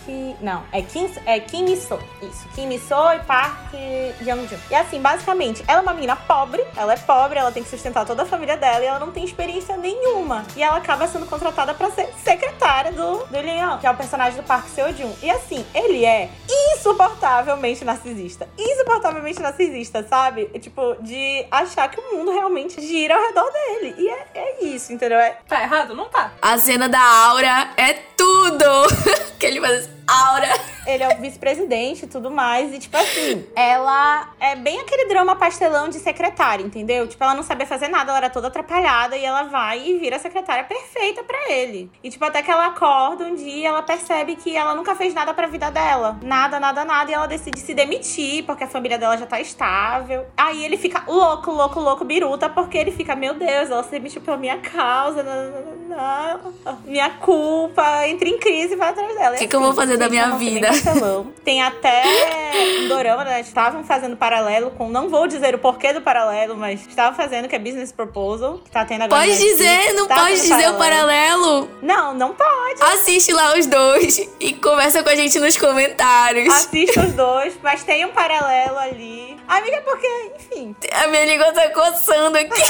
Não, 0.40 0.62
é 0.72 0.82
Kim, 0.82 1.08
é 1.24 1.40
Kim 1.40 1.64
Mi-so, 1.64 1.98
isso. 2.20 2.48
Kim 2.54 2.66
Mi-so 2.66 3.12
e 3.14 3.20
Park 3.20 3.72
Young-jun. 4.20 4.58
E 4.70 4.74
assim, 4.74 5.00
basicamente, 5.00 5.64
ela 5.66 5.78
é 5.78 5.82
uma 5.82 5.94
menina 5.94 6.14
pobre, 6.14 6.62
ela 6.76 6.92
é 6.92 6.96
pobre, 6.96 7.38
ela 7.38 7.52
tem 7.52 7.62
que 7.62 7.70
sustentar 7.70 8.04
toda 8.04 8.24
a 8.24 8.26
família 8.26 8.56
dela 8.56 8.84
e 8.84 8.86
ela 8.86 8.98
não 8.98 9.12
tem 9.12 9.24
experiência 9.24 9.76
nenhuma. 9.76 10.44
E 10.56 10.62
ela 10.62 10.76
acaba 10.76 11.06
sendo 11.06 11.24
contratada 11.26 11.72
pra 11.72 11.90
ser 11.90 12.12
secretária 12.22 12.92
do, 12.92 13.29
do 13.30 13.40
Leon, 13.40 13.78
que 13.78 13.86
é 13.86 13.90
o 13.90 13.96
personagem 13.96 14.36
do 14.40 14.42
Park 14.42 14.66
Seo-joon. 14.68 15.12
E 15.22 15.30
assim, 15.30 15.64
ele 15.74 16.04
é 16.04 16.28
insuportavelmente 16.48 17.84
narcisista. 17.84 18.48
Insuportavelmente 18.58 19.40
narcisista, 19.40 20.02
sabe? 20.08 20.50
É, 20.54 20.58
Tipo, 20.58 20.96
de 21.00 21.46
achar 21.50 21.88
que 21.90 21.98
o 21.98 22.16
mundo 22.16 22.30
realmente 22.32 22.80
gira 22.86 23.14
ao 23.16 23.22
redor 23.22 23.50
dele. 23.50 23.94
E 23.98 24.08
é, 24.08 24.26
é 24.34 24.64
isso, 24.64 24.92
entendeu? 24.92 25.18
É, 25.18 25.38
Tá 25.48 25.62
errado? 25.62 25.94
Não 25.94 26.08
tá. 26.08 26.32
A 26.42 26.58
cena 26.58 26.88
da 26.88 27.00
Aura 27.00 27.70
é 27.76 27.94
tudo. 28.16 28.64
que 29.38 29.46
ele 29.46 29.60
faz 29.60 29.80
assim, 29.80 29.99
Aura. 30.10 30.48
ele 30.86 31.02
é 31.02 31.16
o 31.16 31.20
vice-presidente 31.20 32.04
e 32.04 32.08
tudo 32.08 32.30
mais. 32.30 32.74
E, 32.74 32.78
tipo 32.78 32.96
assim, 32.96 33.44
ela 33.54 34.28
é 34.40 34.56
bem 34.56 34.80
aquele 34.80 35.08
drama 35.08 35.36
pastelão 35.36 35.88
de 35.88 35.98
secretária, 35.98 36.62
entendeu? 36.62 37.06
Tipo, 37.06 37.24
ela 37.24 37.34
não 37.34 37.42
sabia 37.42 37.66
fazer 37.66 37.88
nada, 37.88 38.10
ela 38.10 38.18
era 38.18 38.30
toda 38.30 38.48
atrapalhada 38.48 39.16
e 39.16 39.24
ela 39.24 39.44
vai 39.44 39.86
e 39.86 39.98
vira 39.98 40.16
a 40.16 40.18
secretária 40.18 40.64
perfeita 40.64 41.22
para 41.22 41.50
ele. 41.50 41.90
E, 42.02 42.10
tipo, 42.10 42.24
até 42.24 42.42
que 42.42 42.50
ela 42.50 42.66
acorda 42.66 43.24
um 43.24 43.34
dia 43.34 43.70
ela 43.70 43.82
percebe 43.82 44.36
que 44.36 44.56
ela 44.56 44.74
nunca 44.74 44.94
fez 44.94 45.14
nada 45.14 45.32
pra 45.32 45.46
vida 45.46 45.70
dela. 45.70 46.18
Nada, 46.22 46.58
nada, 46.58 46.84
nada. 46.84 47.10
E 47.10 47.14
ela 47.14 47.26
decide 47.26 47.60
se 47.60 47.74
demitir, 47.74 48.44
porque 48.44 48.64
a 48.64 48.68
família 48.68 48.98
dela 48.98 49.16
já 49.16 49.26
tá 49.26 49.40
estável. 49.40 50.26
Aí 50.36 50.64
ele 50.64 50.76
fica 50.76 51.04
louco, 51.06 51.50
louco, 51.50 51.80
louco, 51.80 52.04
biruta, 52.04 52.48
porque 52.48 52.76
ele 52.76 52.90
fica, 52.90 53.14
meu 53.14 53.34
Deus, 53.34 53.70
ela 53.70 53.82
se 53.82 53.90
demitiu 53.90 54.20
pela 54.20 54.36
minha 54.36 54.58
causa. 54.58 55.22
Não, 55.22 55.50
não, 55.50 56.40
não, 56.66 56.78
minha 56.84 57.10
culpa. 57.10 58.06
Entra 58.08 58.28
em 58.28 58.38
crise 58.38 58.74
e 58.74 58.76
vai 58.76 58.90
atrás 58.90 59.14
dela. 59.14 59.36
O 59.36 59.38
que, 59.38 59.46
que 59.46 59.56
eu 59.56 59.60
vou 59.60 59.72
fazer 59.72 59.96
da 60.00 60.08
minha 60.08 60.30
vida? 60.36 60.68
Tem 61.44 61.62
até 61.62 62.02
um 62.82 62.88
dorama, 62.88 63.24
né? 63.24 63.40
Estavam 63.40 63.84
fazendo 63.84 64.16
paralelo 64.16 64.70
com. 64.72 64.88
Não 64.88 65.08
vou 65.08 65.26
dizer 65.26 65.54
o 65.54 65.58
porquê 65.58 65.92
do 65.92 66.00
paralelo, 66.00 66.56
mas 66.56 66.86
estavam 66.86 67.14
fazendo, 67.14 67.48
que 67.48 67.54
é 67.54 67.58
Business 67.58 67.92
Proposal, 67.92 68.58
que 68.58 68.70
tá 68.70 68.84
tendo 68.84 69.02
agora. 69.02 69.26
Pode 69.26 69.38
dizer, 69.38 69.92
não 69.94 70.08
tá 70.08 70.16
pode 70.16 70.34
dizer 70.34 70.48
paralelo. 70.48 70.74
o 70.74 70.78
paralelo? 70.78 71.70
Não, 71.82 72.14
não 72.14 72.34
pode. 72.34 72.82
Assiste 72.94 73.32
lá 73.32 73.56
os 73.56 73.66
dois 73.66 74.28
e 74.40 74.54
conversa 74.54 75.02
com 75.02 75.10
a 75.10 75.14
gente 75.14 75.38
nos 75.38 75.56
comentários. 75.56 76.52
Assista 76.52 77.00
os 77.02 77.12
dois, 77.12 77.54
mas 77.62 77.84
tem 77.84 78.04
um 78.04 78.12
paralelo 78.12 78.78
ali. 78.78 79.36
Amiga, 79.46 79.82
porque, 79.82 80.06
enfim. 80.36 80.74
A 80.92 81.08
minha 81.08 81.24
língua 81.26 81.52
tá 81.52 81.68
coçando 81.70 82.38
aqui. 82.38 82.62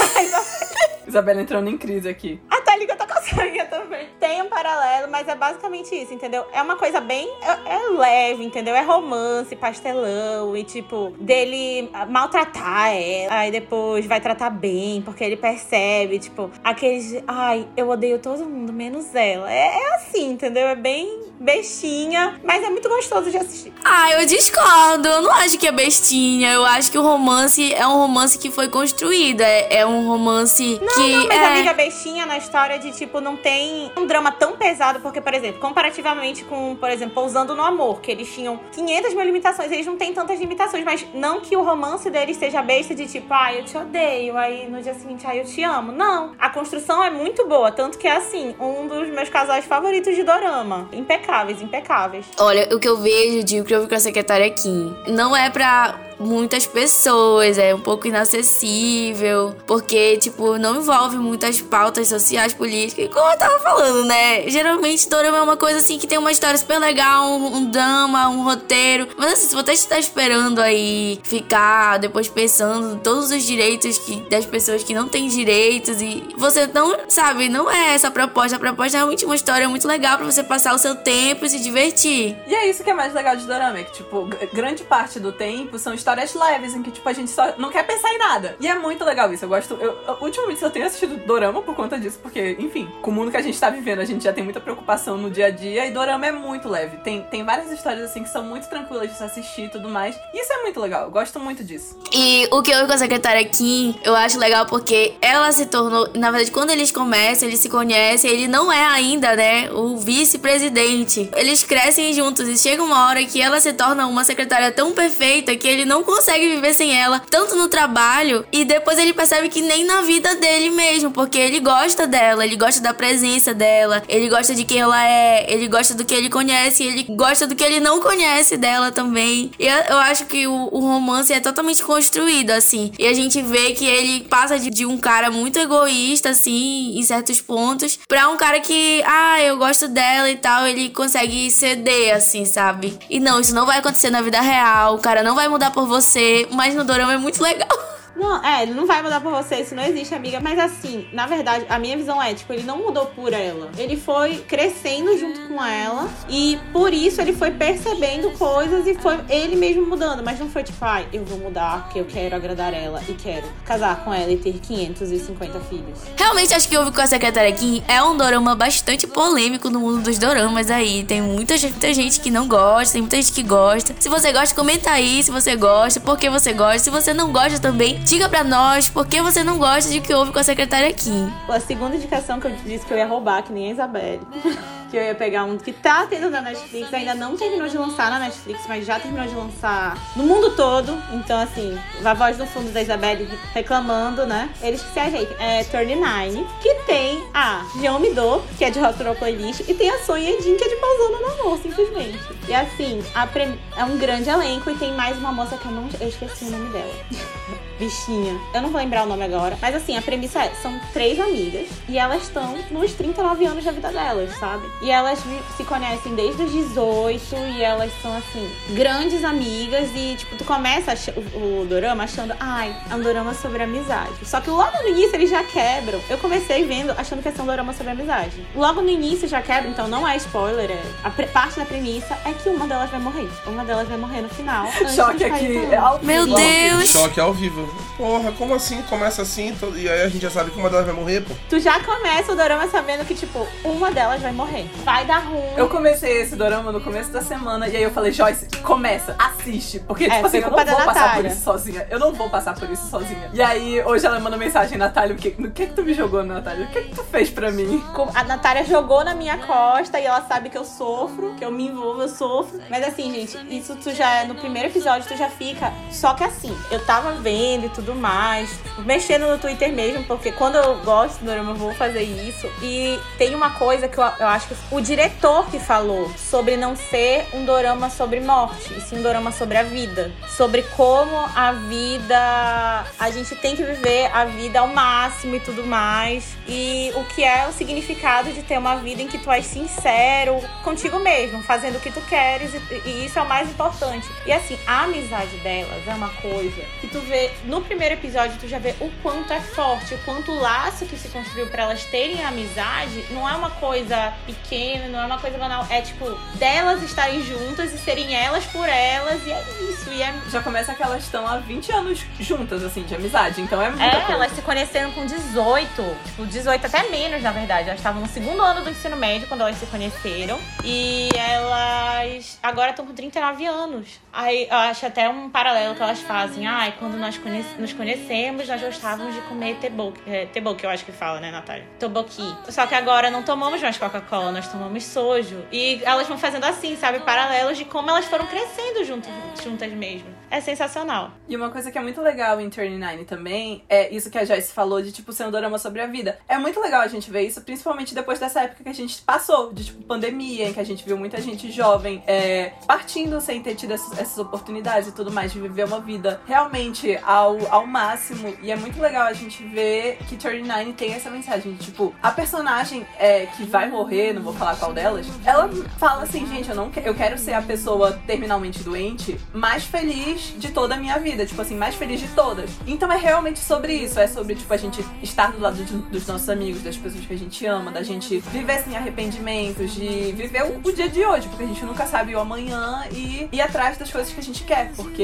Isabela 1.07 1.41
entrando 1.41 1.69
em 1.69 1.77
crise 1.77 2.09
aqui. 2.09 2.39
A 2.49 2.61
tua 2.61 2.75
língua 2.75 2.95
tá 2.95 3.05
coçando 3.05 3.21
também. 3.69 4.09
Tem 4.19 4.41
um 4.41 4.49
paralelo, 4.49 5.09
mas 5.09 5.27
é 5.27 5.35
basicamente 5.35 5.95
isso, 5.95 6.13
entendeu? 6.13 6.45
É 6.53 6.61
uma 6.61 6.75
coisa 6.75 6.99
bem. 6.99 7.10
É, 7.15 7.75
é 7.75 7.89
leve, 7.97 8.43
entendeu? 8.43 8.75
É 8.75 8.81
romance, 8.81 9.55
pastelão 9.55 10.55
e 10.55 10.63
tipo, 10.63 11.13
dele 11.19 11.89
maltratar 12.09 12.93
ela. 12.93 13.33
Aí 13.33 13.51
depois 13.51 14.05
vai 14.05 14.19
tratar 14.19 14.49
bem, 14.49 15.01
porque 15.01 15.23
ele 15.23 15.37
percebe, 15.37 16.19
tipo, 16.19 16.49
aqueles. 16.63 17.21
Ai, 17.27 17.67
eu 17.75 17.89
odeio 17.89 18.19
todo 18.19 18.45
mundo, 18.45 18.71
menos 18.71 19.13
ela. 19.15 19.51
É, 19.51 19.67
é 19.67 19.95
assim, 19.95 20.31
entendeu? 20.31 20.67
É 20.67 20.75
bem 20.75 21.21
bestinha, 21.39 22.39
mas 22.43 22.63
é 22.63 22.69
muito 22.69 22.87
gostoso 22.87 23.31
de 23.31 23.37
assistir. 23.37 23.73
Ah, 23.83 24.11
eu 24.11 24.25
discordo. 24.25 25.07
Eu 25.07 25.21
não 25.23 25.31
acho 25.31 25.57
que 25.57 25.67
é 25.67 25.71
bestinha. 25.71 26.51
Eu 26.51 26.63
acho 26.63 26.91
que 26.91 26.97
o 26.97 27.01
romance 27.01 27.73
é 27.73 27.85
um 27.87 27.97
romance 27.97 28.37
que 28.37 28.51
foi 28.51 28.69
construído. 28.69 29.41
É, 29.41 29.77
é 29.77 29.85
um 29.85 30.07
romance 30.07 30.79
não, 30.81 30.87
que. 30.95 31.13
Não, 31.13 31.27
mas 31.27 31.37
é... 31.37 31.45
amiga 31.45 31.73
bestinha 31.73 32.25
na 32.25 32.37
história 32.37 32.77
de 32.77 32.91
tipo, 32.91 33.19
não 33.19 33.35
tem 33.35 33.91
um 33.97 34.05
drama 34.05 34.31
tão 34.31 34.55
pesado, 34.55 34.99
porque, 34.99 35.19
por 35.19 35.33
exemplo, 35.33 35.59
comparativamente 35.59 36.43
com, 36.43 36.75
por 36.75 36.89
exemplo, 36.89 37.00
Pousando 37.09 37.55
no 37.55 37.63
Amor, 37.63 38.01
que 38.01 38.11
eles 38.11 38.33
tinham 38.33 38.59
500 38.71 39.13
mil 39.13 39.25
limitações, 39.25 39.71
eles 39.71 39.85
não 39.85 39.97
têm 39.97 40.13
tantas 40.13 40.39
limitações, 40.39 40.83
mas 40.83 41.05
não 41.13 41.41
que 41.41 41.55
o 41.55 41.63
romance 41.63 42.09
deles 42.09 42.37
seja 42.37 42.61
besta 42.61 42.93
de 42.95 43.07
tipo, 43.07 43.33
ah, 43.33 43.53
eu 43.53 43.63
te 43.63 43.77
odeio, 43.77 44.37
aí 44.37 44.69
no 44.69 44.81
dia 44.81 44.93
seguinte, 44.93 45.25
ah, 45.27 45.35
eu 45.35 45.45
te 45.45 45.63
amo. 45.63 45.91
Não. 45.91 46.33
A 46.39 46.49
construção 46.49 47.03
é 47.03 47.09
muito 47.09 47.47
boa, 47.47 47.71
tanto 47.71 47.97
que 47.97 48.07
é 48.07 48.17
assim, 48.17 48.55
um 48.59 48.87
dos 48.87 49.09
meus 49.09 49.29
casais 49.29 49.65
favoritos 49.65 50.15
de 50.15 50.23
dorama. 50.23 50.89
Impecáveis, 50.91 51.61
impecáveis. 51.61 52.25
Olha, 52.39 52.67
o 52.73 52.79
que 52.79 52.87
eu 52.87 52.97
vejo 52.97 53.43
de 53.43 53.61
o 53.61 53.65
que 53.65 53.73
eu 53.73 53.81
vi 53.81 53.87
com 53.87 53.95
a 53.95 53.99
secretária 53.99 54.45
aqui 54.45 54.93
não 55.07 55.35
é 55.35 55.49
pra 55.49 55.99
muitas 56.21 56.65
pessoas, 56.65 57.57
é 57.57 57.73
um 57.73 57.79
pouco 57.79 58.07
inacessível, 58.07 59.55
porque, 59.65 60.17
tipo, 60.17 60.57
não 60.57 60.77
envolve 60.77 61.17
muitas 61.17 61.61
pautas 61.61 62.07
sociais, 62.07 62.53
políticas, 62.53 63.09
como 63.13 63.29
eu 63.31 63.37
tava 63.37 63.59
falando, 63.59 64.05
né? 64.05 64.49
Geralmente, 64.49 65.09
dorama 65.09 65.37
é 65.37 65.41
uma 65.41 65.57
coisa 65.57 65.79
assim 65.79 65.97
que 65.97 66.07
tem 66.07 66.17
uma 66.17 66.31
história 66.31 66.57
super 66.57 66.79
legal, 66.79 67.27
um, 67.27 67.57
um 67.57 67.71
drama, 67.71 68.29
um 68.29 68.43
roteiro. 68.43 69.07
Mas 69.17 69.33
assim, 69.33 69.47
se 69.49 69.55
você 69.55 69.71
está 69.71 69.97
esperando 69.97 70.59
aí 70.59 71.19
ficar 71.23 71.97
depois 71.97 72.27
pensando 72.27 72.99
todos 72.99 73.31
os 73.31 73.43
direitos 73.43 73.97
que, 73.97 74.17
das 74.29 74.45
pessoas 74.45 74.83
que 74.83 74.93
não 74.93 75.07
têm 75.07 75.27
direitos 75.27 76.01
e 76.01 76.23
você 76.37 76.67
não, 76.67 76.95
sabe, 77.07 77.49
não 77.49 77.69
é 77.69 77.93
essa 77.95 78.07
a 78.07 78.11
proposta. 78.11 78.55
A 78.55 78.59
proposta 78.59 78.97
é 78.97 78.99
realmente 78.99 79.25
uma 79.25 79.35
história 79.35 79.67
muito 79.67 79.87
legal 79.87 80.17
para 80.17 80.25
você 80.25 80.43
passar 80.43 80.73
o 80.73 80.77
seu 80.77 80.95
tempo 80.95 81.45
e 81.45 81.49
se 81.49 81.59
divertir. 81.59 82.37
E 82.47 82.53
é 82.53 82.69
isso 82.69 82.83
que 82.83 82.89
é 82.89 82.93
mais 82.93 83.13
legal 83.13 83.35
de 83.35 83.45
dorama, 83.45 83.79
é 83.79 83.83
que, 83.83 83.93
tipo, 83.93 84.27
grande 84.53 84.83
parte 84.83 85.19
do 85.19 85.31
tempo 85.31 85.77
são 85.79 85.93
histórias 85.93 86.10
histórias 86.11 86.33
leves, 86.33 86.75
em 86.75 86.83
que, 86.83 86.91
tipo, 86.91 87.07
a 87.07 87.13
gente 87.13 87.31
só 87.31 87.53
não 87.57 87.69
quer 87.69 87.85
pensar 87.85 88.13
em 88.13 88.17
nada. 88.17 88.55
E 88.59 88.67
é 88.67 88.75
muito 88.75 89.03
legal 89.03 89.31
isso. 89.33 89.45
Eu 89.45 89.49
gosto. 89.49 89.75
Eu, 89.75 89.97
ultimamente 90.19 90.61
eu 90.61 90.69
tenho 90.69 90.85
assistido 90.85 91.17
Dorama 91.25 91.61
por 91.61 91.75
conta 91.75 91.99
disso, 91.99 92.19
porque, 92.21 92.55
enfim, 92.59 92.89
com 93.01 93.11
o 93.11 93.13
mundo 93.13 93.31
que 93.31 93.37
a 93.37 93.41
gente 93.41 93.59
tá 93.59 93.69
vivendo, 93.69 93.99
a 93.99 94.05
gente 94.05 94.23
já 94.23 94.33
tem 94.33 94.43
muita 94.43 94.59
preocupação 94.59 95.17
no 95.17 95.29
dia 95.29 95.47
a 95.47 95.49
dia 95.49 95.85
e 95.85 95.91
Dorama 95.91 96.25
é 96.25 96.31
muito 96.31 96.67
leve. 96.67 96.97
Tem, 96.97 97.21
tem 97.23 97.43
várias 97.43 97.71
histórias 97.71 98.09
assim 98.09 98.23
que 98.23 98.29
são 98.29 98.43
muito 98.43 98.67
tranquilas 98.67 99.09
de 99.09 99.17
se 99.17 99.23
assistir 99.23 99.63
e 99.63 99.69
tudo 99.69 99.89
mais. 99.89 100.15
E 100.33 100.41
isso 100.41 100.51
é 100.51 100.61
muito 100.61 100.79
legal. 100.79 101.05
Eu 101.05 101.11
gosto 101.11 101.39
muito 101.39 101.63
disso. 101.63 101.97
E 102.11 102.47
o 102.51 102.61
que 102.61 102.71
eu 102.71 102.85
com 102.85 102.93
a 102.93 102.97
secretária 102.97 103.43
Kim, 103.45 103.99
eu 104.03 104.15
acho 104.15 104.37
legal 104.37 104.65
porque 104.65 105.13
ela 105.21 105.51
se 105.51 105.65
tornou. 105.65 106.09
Na 106.15 106.31
verdade, 106.31 106.51
quando 106.51 106.71
eles 106.71 106.91
começam, 106.91 107.47
eles 107.47 107.59
se 107.59 107.69
conhecem, 107.69 108.29
ele 108.29 108.47
não 108.47 108.71
é 108.71 108.83
ainda, 108.85 109.35
né, 109.35 109.69
o 109.71 109.97
vice-presidente. 109.97 111.29
Eles 111.35 111.63
crescem 111.63 112.13
juntos 112.13 112.47
e 112.47 112.57
chega 112.57 112.83
uma 112.83 113.07
hora 113.07 113.23
que 113.23 113.41
ela 113.41 113.59
se 113.59 113.73
torna 113.73 114.07
uma 114.07 114.23
secretária 114.23 114.71
tão 114.71 114.91
perfeita 114.91 115.55
que 115.55 115.67
ele 115.67 115.85
não 115.85 116.00
não 116.01 116.03
consegue 116.03 116.49
viver 116.49 116.73
sem 116.73 116.99
ela, 116.99 117.21
tanto 117.29 117.55
no 117.55 117.67
trabalho 117.67 118.43
e 118.51 118.65
depois 118.65 118.97
ele 118.97 119.13
percebe 119.13 119.49
que 119.49 119.61
nem 119.61 119.85
na 119.85 120.01
vida 120.01 120.35
dele 120.35 120.71
mesmo, 120.71 121.11
porque 121.11 121.37
ele 121.37 121.59
gosta 121.59 122.07
dela, 122.07 122.43
ele 122.43 122.55
gosta 122.55 122.81
da 122.81 122.91
presença 122.91 123.53
dela, 123.53 124.01
ele 124.09 124.27
gosta 124.27 124.55
de 124.55 124.63
quem 124.63 124.79
ela 124.79 125.07
é, 125.07 125.45
ele 125.47 125.67
gosta 125.67 125.93
do 125.93 126.03
que 126.03 126.13
ele 126.13 126.29
conhece, 126.29 126.83
ele 126.83 127.03
gosta 127.03 127.45
do 127.45 127.55
que 127.55 127.63
ele 127.63 127.79
não 127.79 128.01
conhece 128.01 128.57
dela 128.57 128.91
também. 128.91 129.51
E 129.59 129.67
eu 129.67 129.97
acho 129.97 130.25
que 130.25 130.47
o, 130.47 130.69
o 130.71 130.79
romance 130.79 131.31
é 131.31 131.39
totalmente 131.39 131.83
construído 131.83 132.49
assim. 132.49 132.91
E 132.97 133.05
a 133.05 133.13
gente 133.13 133.39
vê 133.41 133.73
que 133.73 133.85
ele 133.85 134.21
passa 134.23 134.57
de, 134.57 134.71
de 134.71 134.85
um 134.85 134.97
cara 134.97 135.29
muito 135.29 135.59
egoísta 135.59 136.29
assim, 136.29 136.97
em 136.97 137.03
certos 137.03 137.39
pontos, 137.39 137.99
para 138.07 138.27
um 138.29 138.37
cara 138.37 138.59
que, 138.59 139.03
ah, 139.05 139.39
eu 139.41 139.57
gosto 139.57 139.87
dela 139.87 140.31
e 140.31 140.35
tal, 140.35 140.65
ele 140.65 140.89
consegue 140.89 141.51
ceder 141.51 142.15
assim, 142.15 142.43
sabe? 142.43 142.97
E 143.07 143.19
não, 143.19 143.39
isso 143.39 143.53
não 143.53 143.67
vai 143.67 143.77
acontecer 143.77 144.09
na 144.09 144.21
vida 144.21 144.41
real. 144.41 144.95
O 144.95 144.99
cara 144.99 145.21
não 145.21 145.35
vai 145.35 145.47
mudar 145.47 145.69
por 145.69 145.90
você, 145.91 146.47
mas 146.51 146.73
no 146.73 146.83
dorama 146.83 147.13
é 147.13 147.17
muito 147.17 147.43
legal. 147.43 147.69
Não, 148.15 148.43
é, 148.43 148.63
ele 148.63 148.73
não 148.73 148.85
vai 148.85 149.01
mudar 149.01 149.21
por 149.21 149.31
você, 149.31 149.61
isso 149.61 149.73
não 149.73 149.83
existe, 149.83 150.13
amiga. 150.13 150.39
Mas 150.39 150.59
assim, 150.59 151.07
na 151.13 151.25
verdade, 151.25 151.65
a 151.69 151.79
minha 151.79 151.95
visão 151.95 152.21
é, 152.21 152.33
tipo, 152.33 152.51
ele 152.53 152.63
não 152.63 152.77
mudou 152.77 153.05
por 153.07 153.33
ela. 153.33 153.69
Ele 153.77 153.95
foi 153.95 154.37
crescendo 154.39 155.17
junto 155.17 155.47
com 155.47 155.63
ela. 155.63 156.09
E 156.29 156.59
por 156.73 156.93
isso 156.93 157.21
ele 157.21 157.33
foi 157.33 157.51
percebendo 157.51 158.31
coisas 158.37 158.85
e 158.85 158.95
foi 158.95 159.19
ele 159.29 159.55
mesmo 159.55 159.85
mudando. 159.85 160.23
Mas 160.23 160.39
não 160.39 160.49
foi 160.49 160.63
tipo, 160.63 160.83
ai, 160.83 161.07
eu 161.13 161.23
vou 161.23 161.37
mudar 161.37 161.83
porque 161.83 161.99
eu 161.99 162.05
quero 162.05 162.35
agradar 162.35 162.73
ela 162.73 163.01
e 163.07 163.13
quero 163.13 163.47
casar 163.65 164.03
com 164.03 164.13
ela 164.13 164.31
e 164.31 164.37
ter 164.37 164.53
550 164.53 165.59
filhos. 165.61 165.99
Realmente 166.17 166.53
acho 166.53 166.67
que 166.67 166.77
Ouve 166.77 166.91
com 166.91 167.01
a 167.01 167.07
Secretária 167.07 167.49
aqui 167.49 167.83
é 167.87 168.01
um 168.03 168.17
dorama 168.17 168.55
bastante 168.55 169.07
polêmico 169.07 169.69
no 169.69 169.79
mundo 169.79 170.01
dos 170.01 170.17
doramas 170.17 170.69
aí. 170.69 171.03
Tem 171.03 171.21
muita, 171.21 171.55
muita 171.57 171.93
gente 171.93 172.19
que 172.19 172.29
não 172.29 172.47
gosta, 172.47 172.93
tem 172.93 173.01
muita 173.01 173.17
gente 173.17 173.31
que 173.31 173.43
gosta. 173.43 173.95
Se 173.99 174.09
você 174.09 174.31
gosta, 174.31 174.55
comenta 174.55 174.91
aí 174.91 175.23
se 175.23 175.31
você 175.31 175.55
gosta, 175.55 175.99
por 175.99 176.17
que 176.17 176.29
você 176.29 176.53
gosta. 176.53 176.79
Se 176.79 176.89
você 176.89 177.13
não 177.13 177.31
gosta 177.31 177.59
também, 177.59 178.00
Diga 178.05 178.27
pra 178.27 178.43
nós 178.43 178.89
por 178.89 179.05
que 179.07 179.21
você 179.21 179.43
não 179.43 179.57
gosta 179.57 179.91
de 179.91 180.01
que 180.01 180.13
houve 180.13 180.31
com 180.31 180.39
a 180.39 180.43
secretária 180.43 180.91
Kim. 180.93 181.31
A 181.47 181.59
segunda 181.59 181.95
indicação 181.95 182.39
que 182.39 182.47
eu 182.47 182.51
disse 182.65 182.85
que 182.85 182.93
eu 182.93 182.97
ia 182.97 183.07
roubar, 183.07 183.43
que 183.43 183.53
nem 183.53 183.69
a 183.69 183.71
Isabelle. 183.71 184.21
que 184.91 184.97
eu 184.97 185.01
ia 185.01 185.15
pegar 185.15 185.45
um 185.45 185.57
que 185.57 185.71
tá 185.71 186.05
tendo 186.05 186.29
na 186.29 186.41
Netflix, 186.41 186.93
ainda 186.93 187.15
não 187.15 187.37
terminou 187.37 187.67
de 187.69 187.77
lançar 187.77 188.11
na 188.11 188.19
Netflix, 188.19 188.65
mas 188.67 188.85
já 188.85 188.99
terminou 188.99 189.25
de 189.25 189.33
lançar 189.33 189.97
no 190.17 190.23
mundo 190.23 190.53
todo. 190.53 191.01
Então, 191.13 191.39
assim, 191.39 191.79
a 192.03 192.13
voz 192.13 192.37
no 192.37 192.45
fundo 192.45 192.71
da 192.73 192.81
Isabelle 192.81 193.25
reclamando, 193.53 194.25
né? 194.25 194.49
Eles 194.61 194.81
que 194.81 194.91
se 194.91 194.99
ajeitem. 194.99 195.37
É 195.39 195.63
39, 195.63 196.45
que 196.61 196.75
tem 196.85 197.23
a 197.33 197.65
Jeon 197.79 198.01
Do, 198.13 198.43
que 198.57 198.65
é 198.65 198.69
de 198.69 198.79
Hot 198.79 199.01
Roll 199.01 199.15
Playlist, 199.15 199.61
e 199.61 199.73
tem 199.73 199.89
a 199.89 199.99
Sonha 199.99 200.29
Edin, 200.29 200.57
que 200.57 200.63
é 200.65 200.67
de 200.67 200.75
Pausando 200.75 201.19
no 201.21 201.41
Amor, 201.41 201.59
simplesmente. 201.59 202.19
E 202.49 202.53
assim, 202.53 203.01
pre... 203.31 203.57
é 203.77 203.85
um 203.85 203.97
grande 203.97 204.29
elenco 204.29 204.69
e 204.69 204.75
tem 204.75 204.91
mais 204.91 205.17
uma 205.17 205.31
moça 205.31 205.55
que 205.55 205.65
eu 205.65 205.71
não. 205.71 205.87
Eu 206.01 206.09
esqueci 206.09 206.45
o 206.45 206.49
nome 206.49 206.69
dela. 206.73 206.91
bichinha. 207.81 208.39
Eu 208.53 208.61
não 208.61 208.69
vou 208.69 208.79
lembrar 208.79 209.03
o 209.03 209.07
nome 209.07 209.23
agora. 209.23 209.57
Mas 209.59 209.75
assim, 209.75 209.97
a 209.97 210.01
premissa 210.01 210.43
é: 210.43 210.53
são 210.61 210.79
três 210.93 211.19
amigas 211.19 211.67
e 211.89 211.97
elas 211.97 212.23
estão 212.23 212.55
nos 212.69 212.93
39 212.93 213.45
anos 213.45 213.65
da 213.65 213.71
vida 213.71 213.91
delas, 213.91 214.31
sabe? 214.37 214.67
E 214.81 214.89
elas 214.89 215.19
se 215.55 215.63
conhecem 215.63 216.15
desde 216.15 216.43
os 216.43 216.51
18 216.51 217.35
e 217.55 217.63
elas 217.63 217.91
são, 218.01 218.15
assim, 218.17 218.49
grandes 218.71 219.23
amigas. 219.23 219.89
E, 219.95 220.15
tipo, 220.15 220.35
tu 220.35 220.43
começa 220.43 220.93
o, 221.35 221.61
o 221.61 221.65
dorama 221.65 222.03
achando, 222.03 222.33
ai, 222.39 222.75
é 222.89 222.95
um 222.95 223.01
dorama 223.01 223.33
sobre 223.33 223.63
amizade. 223.63 224.11
Só 224.23 224.41
que 224.41 224.49
logo 224.49 224.81
no 224.81 224.89
início 224.89 225.15
eles 225.15 225.29
já 225.29 225.43
quebram. 225.43 225.99
Eu 226.09 226.17
comecei 226.17 226.65
vendo 226.65 226.91
achando 226.97 227.21
que 227.21 227.29
ia 227.29 227.35
ser 227.35 227.41
um 227.41 227.45
dorama 227.45 227.73
sobre 227.73 227.91
amizade. 227.91 228.45
Logo 228.55 228.81
no 228.81 228.89
início 228.89 229.27
já 229.27 229.41
quebra, 229.41 229.69
então 229.69 229.87
não 229.87 230.07
é 230.07 230.17
spoiler. 230.17 230.71
É, 230.71 230.81
a 231.03 231.09
parte 231.27 231.59
da 231.59 231.65
premissa 231.65 232.17
é 232.25 232.33
que 232.33 232.49
uma 232.49 232.67
delas 232.67 232.89
vai 232.89 232.99
morrer. 232.99 233.29
Uma 233.45 233.63
delas 233.63 233.87
vai 233.87 233.97
morrer 233.97 234.21
no 234.21 234.29
final. 234.29 234.67
Choque 234.95 235.23
aqui. 235.23 235.57
É 235.71 235.77
ao 235.77 236.03
Meu 236.03 236.25
Deus! 236.25 236.89
Choque 236.89 237.19
ao 237.19 237.33
vivo. 237.33 237.67
Porra, 237.97 238.31
como 238.31 238.55
assim? 238.55 238.81
Começa 238.83 239.21
assim 239.21 239.55
e 239.75 239.89
aí 239.89 240.01
a 240.01 240.09
gente 240.09 240.21
já 240.21 240.29
sabe 240.29 240.51
que 240.51 240.57
uma 240.59 240.69
delas 240.69 240.85
vai 240.85 240.95
morrer, 240.95 241.21
pô. 241.21 241.33
Tu 241.49 241.59
já 241.59 241.79
começa 241.81 242.31
o 242.31 242.35
dorama 242.35 242.67
sabendo 242.67 243.05
que, 243.05 243.13
tipo, 243.13 243.47
uma 243.63 243.91
delas 243.91 244.21
vai 244.21 244.31
morrer. 244.31 244.65
Vai 244.83 245.05
dar 245.05 245.19
ruim. 245.19 245.41
Eu 245.55 245.69
comecei 245.69 246.21
esse 246.21 246.35
dorama 246.35 246.71
no 246.71 246.81
começo 246.81 247.11
da 247.11 247.21
semana 247.21 247.67
e 247.67 247.77
aí 247.77 247.83
eu 247.83 247.91
falei, 247.91 248.11
Joyce, 248.11 248.47
começa, 248.63 249.15
assiste. 249.19 249.79
Porque, 249.79 250.05
É, 250.05 250.09
tipo 250.15 250.25
assim, 250.27 250.37
eu 250.37 250.43
não 250.43 250.49
vou 250.49 250.57
passar 250.65 250.75
por 250.85 250.85
Natália. 250.95 251.27
isso 251.29 251.43
sozinha. 251.43 251.87
Eu 251.89 251.99
não 251.99 252.13
vou 252.13 252.29
passar 252.29 252.53
por 252.55 252.69
isso 252.69 252.87
sozinha. 252.89 253.29
E 253.33 253.41
aí, 253.41 253.83
hoje 253.83 254.05
ela 254.05 254.19
manda 254.19 254.37
mensagem, 254.37 254.77
Natália, 254.77 255.13
o 255.15 255.17
que, 255.17 255.35
no 255.39 255.51
que 255.51 255.67
que 255.67 255.73
tu 255.73 255.83
me 255.83 255.93
jogou, 255.93 256.23
Natália? 256.23 256.65
O 256.65 256.69
que 256.69 256.81
que 256.81 256.95
tu 256.95 257.03
fez 257.03 257.29
pra 257.29 257.51
mim? 257.51 257.83
A 258.15 258.23
Natália 258.23 258.65
jogou 258.65 259.03
na 259.03 259.13
minha 259.13 259.37
costa 259.37 259.99
e 259.99 260.05
ela 260.05 260.21
sabe 260.23 260.49
que 260.49 260.57
eu 260.57 260.65
sofro, 260.65 261.35
que 261.35 261.45
eu 261.45 261.51
me 261.51 261.67
envolvo, 261.67 262.01
eu 262.01 262.09
sofro. 262.09 262.59
Mas 262.69 262.83
assim, 262.87 263.13
gente, 263.13 263.37
isso 263.55 263.75
tu 263.75 263.93
já 263.93 264.25
no 264.25 264.35
primeiro 264.35 264.69
episódio 264.69 265.07
tu 265.07 265.15
já 265.15 265.29
fica. 265.29 265.71
Só 265.91 266.13
que 266.15 266.23
assim, 266.23 266.57
eu 266.71 266.83
tava 266.85 267.11
vendo 267.13 267.65
e 267.67 267.69
tudo 267.69 267.93
mais, 267.93 268.49
tipo, 268.49 268.81
mexendo 268.81 269.27
no 269.27 269.37
Twitter 269.37 269.71
mesmo, 269.71 270.03
porque 270.05 270.31
quando 270.31 270.55
eu 270.55 270.77
gosto 270.79 271.19
do 271.19 271.25
dorama 271.25 271.51
eu 271.51 271.55
vou 271.55 271.73
fazer 271.75 272.01
isso. 272.01 272.49
E 272.63 272.99
tem 273.17 273.35
uma 273.35 273.51
coisa 273.51 273.87
que 273.87 273.97
eu, 273.97 274.03
eu 274.19 274.27
acho 274.27 274.47
que 274.47 274.55
o 274.69 274.79
diretor 274.81 275.49
que 275.49 275.59
falou 275.59 276.11
sobre 276.17 276.57
não 276.57 276.75
ser 276.75 277.25
um 277.33 277.45
dorama 277.45 277.89
sobre 277.89 278.19
morte, 278.19 278.73
e 278.73 278.81
sim 278.81 278.97
um 278.97 279.01
dorama 279.01 279.31
sobre 279.31 279.57
a 279.57 279.63
vida. 279.63 280.11
Sobre 280.37 280.63
como 280.75 281.15
a 281.35 281.51
vida. 281.51 282.85
A 282.99 283.11
gente 283.11 283.35
tem 283.35 283.55
que 283.55 283.63
viver 283.63 284.09
a 284.13 284.25
vida 284.25 284.59
ao 284.59 284.67
máximo 284.67 285.35
e 285.35 285.39
tudo 285.39 285.65
mais. 285.65 286.35
E 286.47 286.91
o 286.95 287.03
que 287.05 287.23
é 287.23 287.47
o 287.47 287.51
significado 287.51 288.31
de 288.31 288.43
ter 288.43 288.57
uma 288.57 288.77
vida 288.77 289.01
em 289.01 289.07
que 289.07 289.17
tu 289.17 289.31
és 289.31 289.45
sincero 289.45 290.39
contigo 290.63 290.99
mesmo, 290.99 291.41
fazendo 291.43 291.77
o 291.77 291.79
que 291.79 291.91
tu 291.91 292.01
queres, 292.01 292.53
e, 292.53 292.89
e 292.89 293.05
isso 293.05 293.19
é 293.19 293.21
o 293.21 293.27
mais 293.27 293.49
importante. 293.49 294.07
E 294.25 294.31
assim, 294.31 294.57
a 294.65 294.83
amizade 294.83 295.35
delas 295.37 295.87
é 295.87 295.93
uma 295.93 296.09
coisa 296.09 296.61
que 296.79 296.87
tu 296.87 296.99
vê. 297.01 297.31
No 297.45 297.61
primeiro 297.61 297.95
episódio, 297.95 298.37
tu 298.39 298.47
já 298.47 298.59
vê 298.59 298.75
o 298.79 298.89
quanto 299.01 299.31
é 299.33 299.39
forte, 299.39 299.93
o 299.93 299.97
quanto 299.99 300.31
o 300.31 300.39
laço 300.39 300.85
que 300.85 300.97
se 300.97 301.09
construiu 301.09 301.47
pra 301.47 301.63
elas 301.63 301.83
terem 301.85 302.23
amizade 302.23 303.05
não 303.11 303.27
é 303.27 303.33
uma 303.33 303.49
coisa 303.51 304.13
pequena, 304.25 304.50
não 304.91 304.99
é 305.01 305.05
uma 305.05 305.17
coisa 305.19 305.37
banal. 305.37 305.65
É 305.69 305.81
tipo, 305.81 306.05
delas 306.35 306.81
estarem 306.83 307.21
juntas 307.23 307.73
e 307.73 307.77
serem 307.77 308.15
elas 308.15 308.45
por 308.45 308.67
elas, 308.67 309.25
e 309.25 309.31
é 309.31 309.41
isso. 309.69 309.89
E 309.91 310.01
é 310.01 310.13
Já 310.29 310.41
começa 310.41 310.73
que 310.73 310.83
elas 310.83 311.03
estão 311.03 311.27
há 311.27 311.37
20 311.37 311.71
anos 311.71 312.05
juntas, 312.19 312.63
assim, 312.63 312.83
de 312.83 312.95
amizade. 312.95 313.41
Então 313.41 313.61
é 313.61 313.69
muita 313.69 313.83
É, 313.83 313.91
coisa. 313.91 314.11
elas 314.13 314.31
se 314.33 314.41
conheceram 314.41 314.91
com 314.91 315.05
18, 315.05 315.97
tipo, 316.05 316.25
18 316.25 316.65
até 316.65 316.83
menos, 316.89 317.21
na 317.21 317.31
verdade. 317.31 317.69
Elas 317.69 317.79
estavam 317.79 318.01
no 318.01 318.07
segundo 318.07 318.41
ano 318.41 318.61
do 318.61 318.69
ensino 318.69 318.95
médio 318.97 319.27
quando 319.27 319.41
elas 319.41 319.55
se 319.57 319.65
conheceram. 319.67 320.39
E 320.63 321.09
elas 321.15 322.39
agora 322.41 322.71
estão 322.71 322.85
com 322.85 322.93
39 322.93 323.45
anos. 323.45 323.99
Aí 324.13 324.47
eu 324.49 324.57
acho 324.57 324.85
até 324.85 325.07
um 325.09 325.29
paralelo 325.29 325.75
que 325.75 325.81
elas 325.83 325.99
fazem. 326.01 326.45
Ai, 326.47 326.73
quando 326.79 326.97
nós 326.97 327.19
nos 327.57 327.73
conhecemos, 327.73 328.47
nós 328.47 328.61
gostávamos 328.61 329.13
de 329.13 329.21
comer 329.21 329.55
teboki. 329.55 330.01
É, 330.07 330.25
teboki, 330.27 330.63
eu 330.63 330.69
acho 330.69 330.83
que 330.85 330.91
fala, 330.91 331.19
né, 331.19 331.31
Natália? 331.31 331.65
Toboki. 331.79 332.35
Só 332.49 332.65
que 332.67 332.75
agora 332.75 333.09
não 333.09 333.23
tomamos 333.23 333.61
mais 333.61 333.77
Coca-Cola, 333.77 334.30
nós 334.31 334.47
tomamos 334.47 334.83
sojo. 334.83 335.43
E 335.51 335.81
elas 335.83 336.07
vão 336.07 336.17
fazendo 336.17 336.45
assim, 336.45 336.75
sabe? 336.75 336.99
Paralelos 336.99 337.57
de 337.57 337.65
como 337.65 337.89
elas 337.89 338.05
foram 338.05 338.25
crescendo 338.27 338.83
juntas, 338.83 339.11
juntas 339.43 339.71
mesmo. 339.71 340.07
É 340.29 340.39
sensacional. 340.39 341.11
E 341.27 341.35
uma 341.35 341.49
coisa 341.49 341.69
que 341.69 341.77
é 341.77 341.81
muito 341.81 342.01
legal 342.01 342.39
em 342.39 342.49
39 342.49 343.03
também 343.03 343.63
é 343.67 343.93
isso 343.93 344.09
que 344.09 344.17
a 344.17 344.23
Joyce 344.23 344.53
falou 344.53 344.81
de, 344.81 344.91
tipo, 344.91 345.11
ser 345.11 345.25
um 345.25 345.31
dorama 345.31 345.57
sobre 345.57 345.81
a 345.81 345.87
vida. 345.87 346.17
É 346.27 346.37
muito 346.37 346.59
legal 346.61 346.81
a 346.81 346.87
gente 346.87 347.11
ver 347.11 347.23
isso, 347.23 347.41
principalmente 347.41 347.93
depois 347.93 348.17
dessa 348.17 348.41
época 348.41 348.63
que 348.63 348.69
a 348.69 348.73
gente 348.73 349.01
passou, 349.01 349.51
de, 349.51 349.65
tipo, 349.65 349.83
pandemia, 349.83 350.47
em 350.47 350.53
que 350.53 350.59
a 350.59 350.63
gente 350.63 350.85
viu 350.85 350.97
muita 350.97 351.19
gente 351.21 351.51
jovem 351.51 352.01
é, 352.07 352.53
partindo 352.65 353.19
sem 353.19 353.41
ter 353.41 353.55
tido 353.55 353.73
essas, 353.73 353.99
essas 353.99 354.17
oportunidades 354.17 354.87
e 354.87 354.91
tudo 354.93 355.11
mais, 355.11 355.33
de 355.33 355.39
viver 355.39 355.65
uma 355.65 355.81
vida 355.81 356.21
realmente 356.25 356.97
ao, 357.03 357.37
ao 357.53 357.67
máximo. 357.67 358.33
E 358.41 358.51
é 358.51 358.55
muito 358.55 358.79
legal 358.79 359.07
a 359.07 359.13
gente 359.13 359.43
ver 359.43 359.97
que 360.07 360.15
39 360.15 360.73
tem 360.73 360.93
essa 360.93 361.09
mensagem 361.09 361.53
de, 361.53 361.65
tipo, 361.65 361.93
a 362.01 362.09
personagem 362.09 362.87
é, 362.97 363.25
que 363.25 363.43
vai 363.43 363.69
morrer, 363.69 364.13
não 364.21 364.31
vou 364.31 364.33
falar 364.33 364.55
qual 364.55 364.71
delas, 364.73 365.07
ela 365.25 365.49
fala 365.77 366.03
assim, 366.03 366.25
gente, 366.27 366.47
eu, 366.49 366.55
não 366.55 366.69
que- 366.69 366.81
eu 366.85 366.93
quero 366.93 367.17
ser 367.17 367.33
a 367.33 367.41
pessoa 367.41 367.99
terminalmente 368.05 368.61
doente 368.63 369.19
mais 369.33 369.63
feliz 369.63 370.33
de 370.37 370.49
toda 370.51 370.75
a 370.75 370.77
minha 370.77 370.97
vida, 370.99 371.25
tipo 371.25 371.41
assim, 371.41 371.55
mais 371.55 371.73
feliz 371.75 371.99
de 371.99 372.07
todas. 372.09 372.49
Então 372.67 372.91
é 372.91 372.97
realmente 372.97 373.39
sobre 373.39 373.73
isso, 373.73 373.99
é 373.99 374.05
sobre, 374.07 374.35
tipo, 374.35 374.53
a 374.53 374.57
gente 374.57 374.85
estar 375.01 375.31
do 375.31 375.39
lado 375.39 375.63
de- 375.63 375.77
dos 375.77 376.05
nossos 376.05 376.29
amigos, 376.29 376.61
das 376.61 376.77
pessoas 376.77 377.03
que 377.05 377.13
a 377.13 377.17
gente 377.17 377.45
ama, 377.45 377.71
da 377.71 377.81
gente 377.83 378.19
viver 378.19 378.61
sem 378.63 378.77
arrependimentos, 378.77 379.73
de 379.73 380.11
viver 380.11 380.43
o, 380.43 380.61
o 380.67 380.71
dia 380.73 380.87
de 380.89 381.03
hoje, 381.03 381.27
porque 381.27 381.43
a 381.43 381.47
gente 381.47 381.65
nunca 381.65 381.85
sabe 381.87 382.15
o 382.15 382.19
amanhã 382.19 382.83
e 382.91 383.27
ir 383.31 383.41
atrás 383.41 383.77
das 383.77 383.91
coisas 383.91 384.13
que 384.13 384.19
a 384.19 384.23
gente 384.23 384.43
quer, 384.43 384.71
porque 384.75 385.01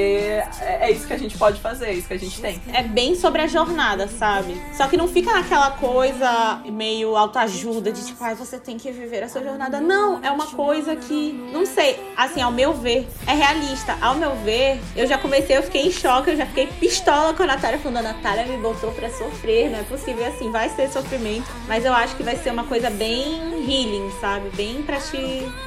é, 0.62 0.88
é 0.88 0.92
isso 0.92 1.08
que 1.08 1.14
a 1.14 1.18
gente 1.18 1.38
pode 1.38 1.60
fazer, 1.60 1.88
é 1.88 1.94
isso 1.94 2.08
que 2.08 2.14
a 2.14 2.20
gente 2.20 2.40
tem. 2.40 2.62
é 2.74 2.84
bem 2.84 3.16
sobre 3.16 3.42
a 3.42 3.48
jornada, 3.48 4.08
sabe? 4.08 4.60
Só 4.76 4.88
que 4.88 4.96
não 4.98 5.08
fica 5.08 5.32
naquela 5.34 5.72
coisa 5.72 6.62
meio 6.66 7.16
autoajuda 7.16 7.92
de 7.92 8.06
tipo, 8.06 8.24
ai, 8.24 8.36
você 8.36 8.60
tem 8.60 8.78
que 8.78 8.92
viver 8.92 9.07
a 9.24 9.30
sua 9.30 9.44
jornada. 9.44 9.80
Não, 9.80 10.24
é 10.24 10.32
uma 10.32 10.48
coisa 10.48 10.96
que, 10.96 11.34
não 11.52 11.66
sei, 11.66 12.00
assim, 12.16 12.42
ao 12.42 12.52
meu 12.52 12.74
ver, 12.74 13.08
é 13.26 13.34
realista. 13.34 13.98
Ao 14.02 14.16
meu 14.16 14.36
ver, 14.38 14.80
eu 14.96 15.08
já 15.08 15.18
comecei, 15.18 15.58
eu 15.58 15.64
fiquei 15.64 15.88
em 15.88 15.92
choque, 15.92 16.32
eu 16.32 16.38
já 16.38 16.46
fiquei 16.46 16.68
pistola 16.68 17.34
com 17.34 17.44
a 17.44 17.48
Natália, 17.48 17.80
falando, 17.80 17.98
a 17.98 18.14
Natália 18.14 18.46
me 18.46 18.58
botou 18.58 18.92
pra 18.92 19.10
sofrer, 19.10 19.70
não 19.70 19.80
é 19.80 19.84
possível. 19.84 20.24
E 20.24 20.28
assim, 20.28 20.52
vai 20.52 20.70
ser 20.70 20.90
sofrimento, 20.90 21.48
mas 21.68 21.86
eu 21.86 21.94
acho 21.94 22.16
que 22.16 22.24
vai 22.24 22.36
ser 22.36 22.52
uma 22.52 22.64
coisa 22.66 22.90
bem 22.90 23.58
healing, 23.68 24.12
sabe? 24.20 24.50
Bem 24.56 24.82
pra 24.84 24.98
te 24.98 25.18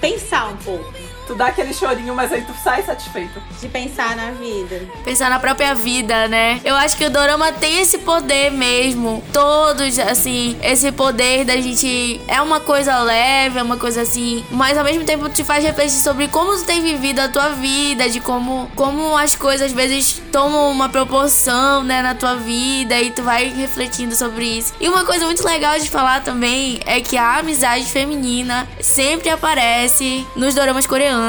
pensar 0.00 0.48
um 0.48 0.56
pouco. 0.58 1.09
Tu 1.30 1.36
dá 1.36 1.46
aquele 1.46 1.72
chorinho, 1.72 2.12
mas 2.12 2.32
aí 2.32 2.42
tu 2.42 2.52
sai 2.60 2.82
satisfeito. 2.82 3.40
De 3.60 3.68
pensar 3.68 4.16
na 4.16 4.32
vida. 4.32 4.82
Pensar 5.04 5.30
na 5.30 5.38
própria 5.38 5.76
vida, 5.76 6.26
né? 6.26 6.60
Eu 6.64 6.74
acho 6.74 6.96
que 6.96 7.04
o 7.04 7.10
Dorama 7.10 7.52
tem 7.52 7.78
esse 7.80 7.98
poder 7.98 8.50
mesmo. 8.50 9.22
Todos, 9.32 9.96
assim, 10.00 10.58
esse 10.60 10.90
poder 10.90 11.44
da 11.44 11.54
gente. 11.54 12.20
É 12.26 12.42
uma 12.42 12.58
coisa 12.58 12.98
leve, 12.98 13.60
é 13.60 13.62
uma 13.62 13.76
coisa 13.76 14.02
assim. 14.02 14.44
Mas 14.50 14.76
ao 14.76 14.82
mesmo 14.82 15.04
tempo 15.04 15.28
te 15.28 15.44
faz 15.44 15.62
refletir 15.62 16.00
sobre 16.00 16.26
como 16.26 16.56
tu 16.56 16.64
tem 16.64 16.82
vivido 16.82 17.20
a 17.20 17.28
tua 17.28 17.50
vida, 17.50 18.10
de 18.10 18.18
como, 18.18 18.68
como 18.74 19.16
as 19.16 19.36
coisas 19.36 19.68
às 19.68 19.72
vezes 19.72 20.20
tomam 20.32 20.68
uma 20.68 20.88
proporção, 20.88 21.84
né, 21.84 22.02
na 22.02 22.12
tua 22.12 22.34
vida. 22.34 23.00
E 23.00 23.12
tu 23.12 23.22
vai 23.22 23.50
refletindo 23.50 24.16
sobre 24.16 24.46
isso. 24.46 24.74
E 24.80 24.88
uma 24.88 25.04
coisa 25.04 25.26
muito 25.26 25.44
legal 25.44 25.78
de 25.78 25.88
falar 25.88 26.24
também 26.24 26.80
é 26.84 27.00
que 27.00 27.16
a 27.16 27.38
amizade 27.38 27.84
feminina 27.84 28.66
sempre 28.80 29.28
aparece 29.28 30.26
nos 30.34 30.56
doramas 30.56 30.88
coreanos. 30.88 31.19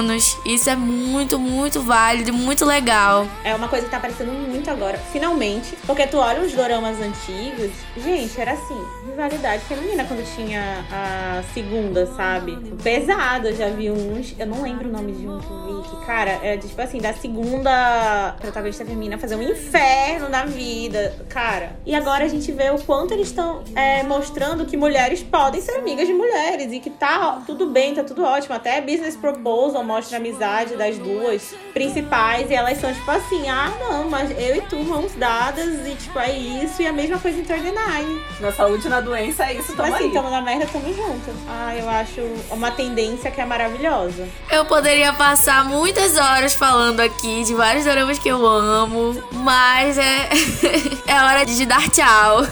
Isso 0.45 0.69
é 0.69 0.75
muito, 0.75 1.37
muito 1.39 1.81
válido 1.81 2.31
muito 2.33 2.65
legal. 2.65 3.27
É 3.43 3.55
uma 3.55 3.67
coisa 3.67 3.85
que 3.85 3.91
tá 3.91 3.97
aparecendo 3.97 4.31
muito 4.31 4.69
agora, 4.69 4.97
finalmente. 5.11 5.75
Porque 5.85 6.07
tu 6.07 6.17
olha 6.17 6.41
os 6.41 6.53
doramas 6.53 6.99
antigos, 6.99 7.71
gente, 7.97 8.39
era 8.39 8.53
assim, 8.53 8.81
rivalidade 9.11 9.63
feminina 9.65 10.05
quando 10.05 10.23
tinha 10.35 10.85
a 10.91 11.43
segunda, 11.53 12.05
sabe? 12.07 12.55
Pesado, 12.81 13.49
eu 13.49 13.55
já 13.55 13.69
vi 13.69 13.91
uns. 13.91 14.33
Eu 14.39 14.47
não 14.47 14.61
lembro 14.61 14.89
o 14.89 14.91
nome 14.91 15.11
de 15.11 15.27
um 15.27 15.39
que 15.39 15.47
vi, 15.47 15.89
que, 15.89 16.05
cara, 16.05 16.39
é 16.41 16.57
tipo 16.57 16.81
assim, 16.81 16.99
da 16.99 17.13
segunda 17.13 18.35
protagonista 18.39 18.85
feminina 18.85 19.17
fazer 19.17 19.35
um 19.35 19.41
inferno 19.41 20.29
na 20.29 20.45
vida, 20.45 21.13
cara. 21.29 21.75
E 21.85 21.93
agora 21.93 22.25
a 22.25 22.27
gente 22.27 22.51
vê 22.51 22.69
o 22.71 22.79
quanto 22.79 23.13
eles 23.13 23.27
estão 23.27 23.63
é, 23.75 24.01
mostrando 24.03 24.65
que 24.65 24.77
mulheres 24.77 25.21
podem 25.21 25.61
ser 25.61 25.73
amigas 25.73 26.07
de 26.07 26.13
mulheres 26.13 26.71
e 26.71 26.79
que 26.79 26.89
tá 26.89 27.41
tudo 27.45 27.67
bem, 27.67 27.93
tá 27.93 28.03
tudo 28.03 28.23
ótimo. 28.23 28.55
Até 28.55 28.79
Business 28.81 29.15
Proposal 29.15 29.83
mostra 29.83 30.17
a 30.17 30.19
amizade 30.19 30.75
das 30.75 30.97
duas 30.97 31.53
principais 31.73 32.49
e 32.49 32.53
elas 32.53 32.77
são 32.79 32.93
tipo 32.93 33.11
assim: 33.11 33.49
ah, 33.49 33.71
não, 33.79 34.09
mas 34.09 34.31
eu 34.31 34.55
e 34.55 34.61
tu 34.61 34.77
mãos 34.79 35.13
dadas 35.15 35.85
e 35.85 35.95
tipo 35.95 36.17
é 36.17 36.31
isso. 36.31 36.81
E 36.81 36.87
a 36.87 36.93
mesma 36.93 37.19
coisa 37.19 37.39
em 37.39 37.43
39. 37.43 38.21
Na 38.39 38.51
saúde 38.51 38.87
e 38.87 38.89
doença 39.01 39.45
é 39.45 39.53
isso, 39.53 39.75
tamo 39.75 39.93
assim, 39.93 40.05
aí. 40.05 40.11
tamo 40.11 40.29
na 40.29 40.41
merda, 40.41 40.67
tamo 40.71 40.93
junto. 40.93 41.31
Ah, 41.47 41.75
eu 41.75 41.89
acho 41.89 42.21
uma 42.49 42.71
tendência 42.71 43.31
que 43.31 43.41
é 43.41 43.45
maravilhosa. 43.45 44.27
Eu 44.49 44.65
poderia 44.65 45.13
passar 45.13 45.65
muitas 45.65 46.17
horas 46.17 46.53
falando 46.53 46.99
aqui 46.99 47.43
de 47.43 47.53
vários 47.53 47.85
dramas 47.85 48.19
que 48.19 48.29
eu 48.29 48.45
amo, 48.45 49.21
mas 49.31 49.97
é, 49.97 50.29
é 51.07 51.23
hora 51.23 51.45
de 51.45 51.65
dar 51.65 51.89
tchau. 51.89 52.45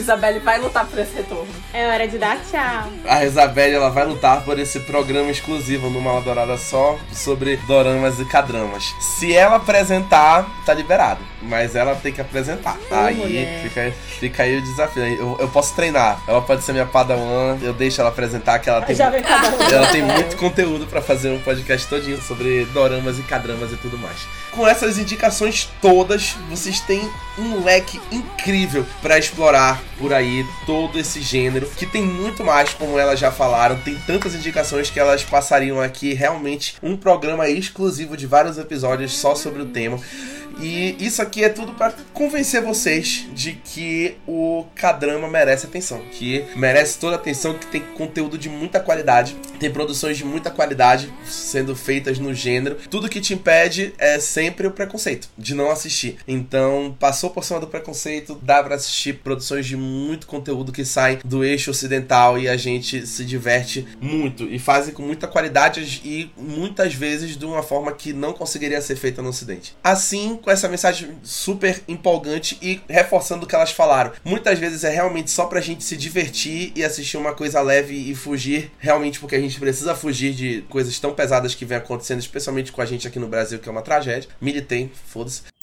Isabelle 0.00 0.38
vai 0.38 0.60
lutar 0.60 0.86
por 0.86 0.98
esse 0.98 1.14
retorno. 1.16 1.48
É 1.72 1.88
hora 1.88 2.06
de 2.06 2.18
dar 2.18 2.38
tchau. 2.50 2.88
A 3.04 3.24
Isabelle 3.24 3.74
ela 3.74 3.90
vai 3.90 4.06
lutar 4.06 4.44
por 4.44 4.58
esse 4.58 4.80
programa 4.80 5.30
exclusivo 5.30 5.90
no 5.90 6.00
Mal 6.00 6.22
Dourada 6.22 6.56
só 6.56 6.96
sobre 7.12 7.56
doramas 7.66 8.20
e 8.20 8.24
cadramas. 8.24 8.94
Se 9.00 9.34
ela 9.34 9.56
apresentar, 9.56 10.46
tá 10.64 10.72
liberado. 10.72 11.20
Mas 11.42 11.76
ela 11.76 11.94
tem 11.94 12.12
que 12.12 12.20
apresentar. 12.20 12.76
aí 12.90 13.14
mulher. 13.14 13.62
fica, 13.62 13.92
fica 14.18 14.42
aí 14.42 14.58
o 14.58 14.62
desafio. 14.62 15.04
Eu, 15.04 15.36
eu 15.40 15.48
posso 15.48 15.74
treinar. 15.74 16.20
Ela 16.26 16.42
pode 16.42 16.62
ser 16.62 16.72
minha 16.72 16.86
padawan. 16.86 17.58
Eu 17.62 17.72
deixo 17.72 18.00
ela 18.00 18.10
apresentar 18.10 18.58
que 18.58 18.68
ela 18.68 18.82
tem 18.82 18.96
um. 18.96 19.72
ela 19.72 19.86
tem 19.88 20.02
muito 20.02 20.36
conteúdo 20.36 20.86
pra 20.86 21.00
fazer 21.00 21.30
um 21.30 21.40
podcast 21.40 21.86
todinho 21.86 22.20
sobre 22.20 22.64
doramas 22.66 23.18
e 23.18 23.22
cadramas 23.22 23.72
e 23.72 23.76
tudo 23.76 23.96
mais. 23.98 24.26
Com 24.50 24.66
essas 24.66 24.98
indicações 24.98 25.68
todas, 25.80 26.36
vocês 26.50 26.80
têm 26.80 27.08
um 27.38 27.62
leque 27.62 28.00
incrível 28.10 28.84
pra 29.00 29.18
explorar 29.18 29.80
por 29.98 30.12
aí 30.12 30.44
todo 30.66 30.98
esse 30.98 31.20
gênero, 31.20 31.68
que 31.76 31.86
tem 31.86 32.02
muito 32.02 32.42
mais, 32.44 32.72
como 32.72 32.98
elas 32.98 33.20
já 33.20 33.30
falaram, 33.30 33.76
tem 33.80 33.96
tantas 34.06 34.34
indicações 34.34 34.90
que 34.90 34.98
elas 34.98 35.22
passariam 35.22 35.80
aqui 35.80 36.14
realmente 36.14 36.76
um 36.82 36.96
programa 36.96 37.48
exclusivo 37.48 38.16
de 38.16 38.26
vários 38.26 38.58
episódios 38.58 39.16
só 39.16 39.34
sobre 39.34 39.62
o 39.62 39.66
tema. 39.66 39.98
E 40.60 40.96
isso 40.98 41.22
aqui 41.22 41.27
é 41.36 41.48
tudo 41.48 41.72
para 41.72 41.94
convencer 42.12 42.62
vocês 42.62 43.26
de 43.32 43.52
que 43.52 44.16
o 44.26 44.66
K-drama 44.74 45.28
merece 45.28 45.66
atenção, 45.66 46.00
que 46.10 46.44
merece 46.56 46.98
toda 46.98 47.16
a 47.16 47.18
atenção, 47.18 47.54
que 47.54 47.66
tem 47.66 47.80
conteúdo 47.80 48.36
de 48.36 48.48
muita 48.48 48.80
qualidade, 48.80 49.36
tem 49.58 49.70
produções 49.70 50.16
de 50.16 50.24
muita 50.24 50.50
qualidade 50.50 51.12
sendo 51.24 51.74
feitas 51.76 52.18
no 52.18 52.34
gênero. 52.34 52.76
Tudo 52.90 53.08
que 53.08 53.20
te 53.20 53.34
impede 53.34 53.94
é 53.98 54.18
sempre 54.18 54.66
o 54.66 54.70
preconceito 54.70 55.28
de 55.36 55.54
não 55.54 55.70
assistir. 55.70 56.16
Então, 56.26 56.96
passou 56.98 57.30
por 57.30 57.44
cima 57.44 57.60
do 57.60 57.66
preconceito, 57.66 58.38
dá 58.42 58.62
para 58.62 58.74
assistir 58.74 59.14
produções 59.14 59.66
de 59.66 59.76
muito 59.76 60.26
conteúdo 60.26 60.72
que 60.72 60.84
sai 60.84 61.18
do 61.24 61.44
eixo 61.44 61.70
ocidental 61.70 62.38
e 62.38 62.48
a 62.48 62.56
gente 62.56 63.06
se 63.06 63.24
diverte 63.24 63.86
muito 64.00 64.44
e 64.44 64.58
fazem 64.58 64.94
com 64.94 65.02
muita 65.02 65.26
qualidade 65.26 66.00
e 66.04 66.30
muitas 66.36 66.94
vezes 66.94 67.36
de 67.36 67.44
uma 67.44 67.62
forma 67.62 67.92
que 67.92 68.12
não 68.12 68.32
conseguiria 68.32 68.80
ser 68.80 68.96
feita 68.96 69.22
no 69.22 69.28
ocidente. 69.28 69.76
Assim, 69.82 70.36
com 70.36 70.50
essa 70.50 70.68
mensagem 70.68 71.17
super 71.22 71.82
empolgante 71.88 72.58
e 72.62 72.80
reforçando 72.88 73.44
o 73.44 73.48
que 73.48 73.54
elas 73.54 73.70
falaram. 73.70 74.12
Muitas 74.24 74.58
vezes 74.58 74.84
é 74.84 74.90
realmente 74.90 75.30
só 75.30 75.46
pra 75.46 75.60
gente 75.60 75.84
se 75.84 75.96
divertir 75.96 76.72
e 76.74 76.84
assistir 76.84 77.16
uma 77.16 77.34
coisa 77.34 77.60
leve 77.60 77.94
e 77.94 78.14
fugir, 78.14 78.70
realmente 78.78 79.20
porque 79.20 79.36
a 79.36 79.40
gente 79.40 79.58
precisa 79.58 79.94
fugir 79.94 80.32
de 80.32 80.62
coisas 80.68 80.98
tão 80.98 81.12
pesadas 81.12 81.54
que 81.54 81.64
vem 81.64 81.78
acontecendo, 81.78 82.20
especialmente 82.20 82.72
com 82.72 82.82
a 82.82 82.86
gente 82.86 83.06
aqui 83.06 83.18
no 83.18 83.28
Brasil, 83.28 83.58
que 83.58 83.68
é 83.68 83.72
uma 83.72 83.82
tragédia. 83.82 84.28
Militei, 84.40 84.90
foda-se. 85.06 85.42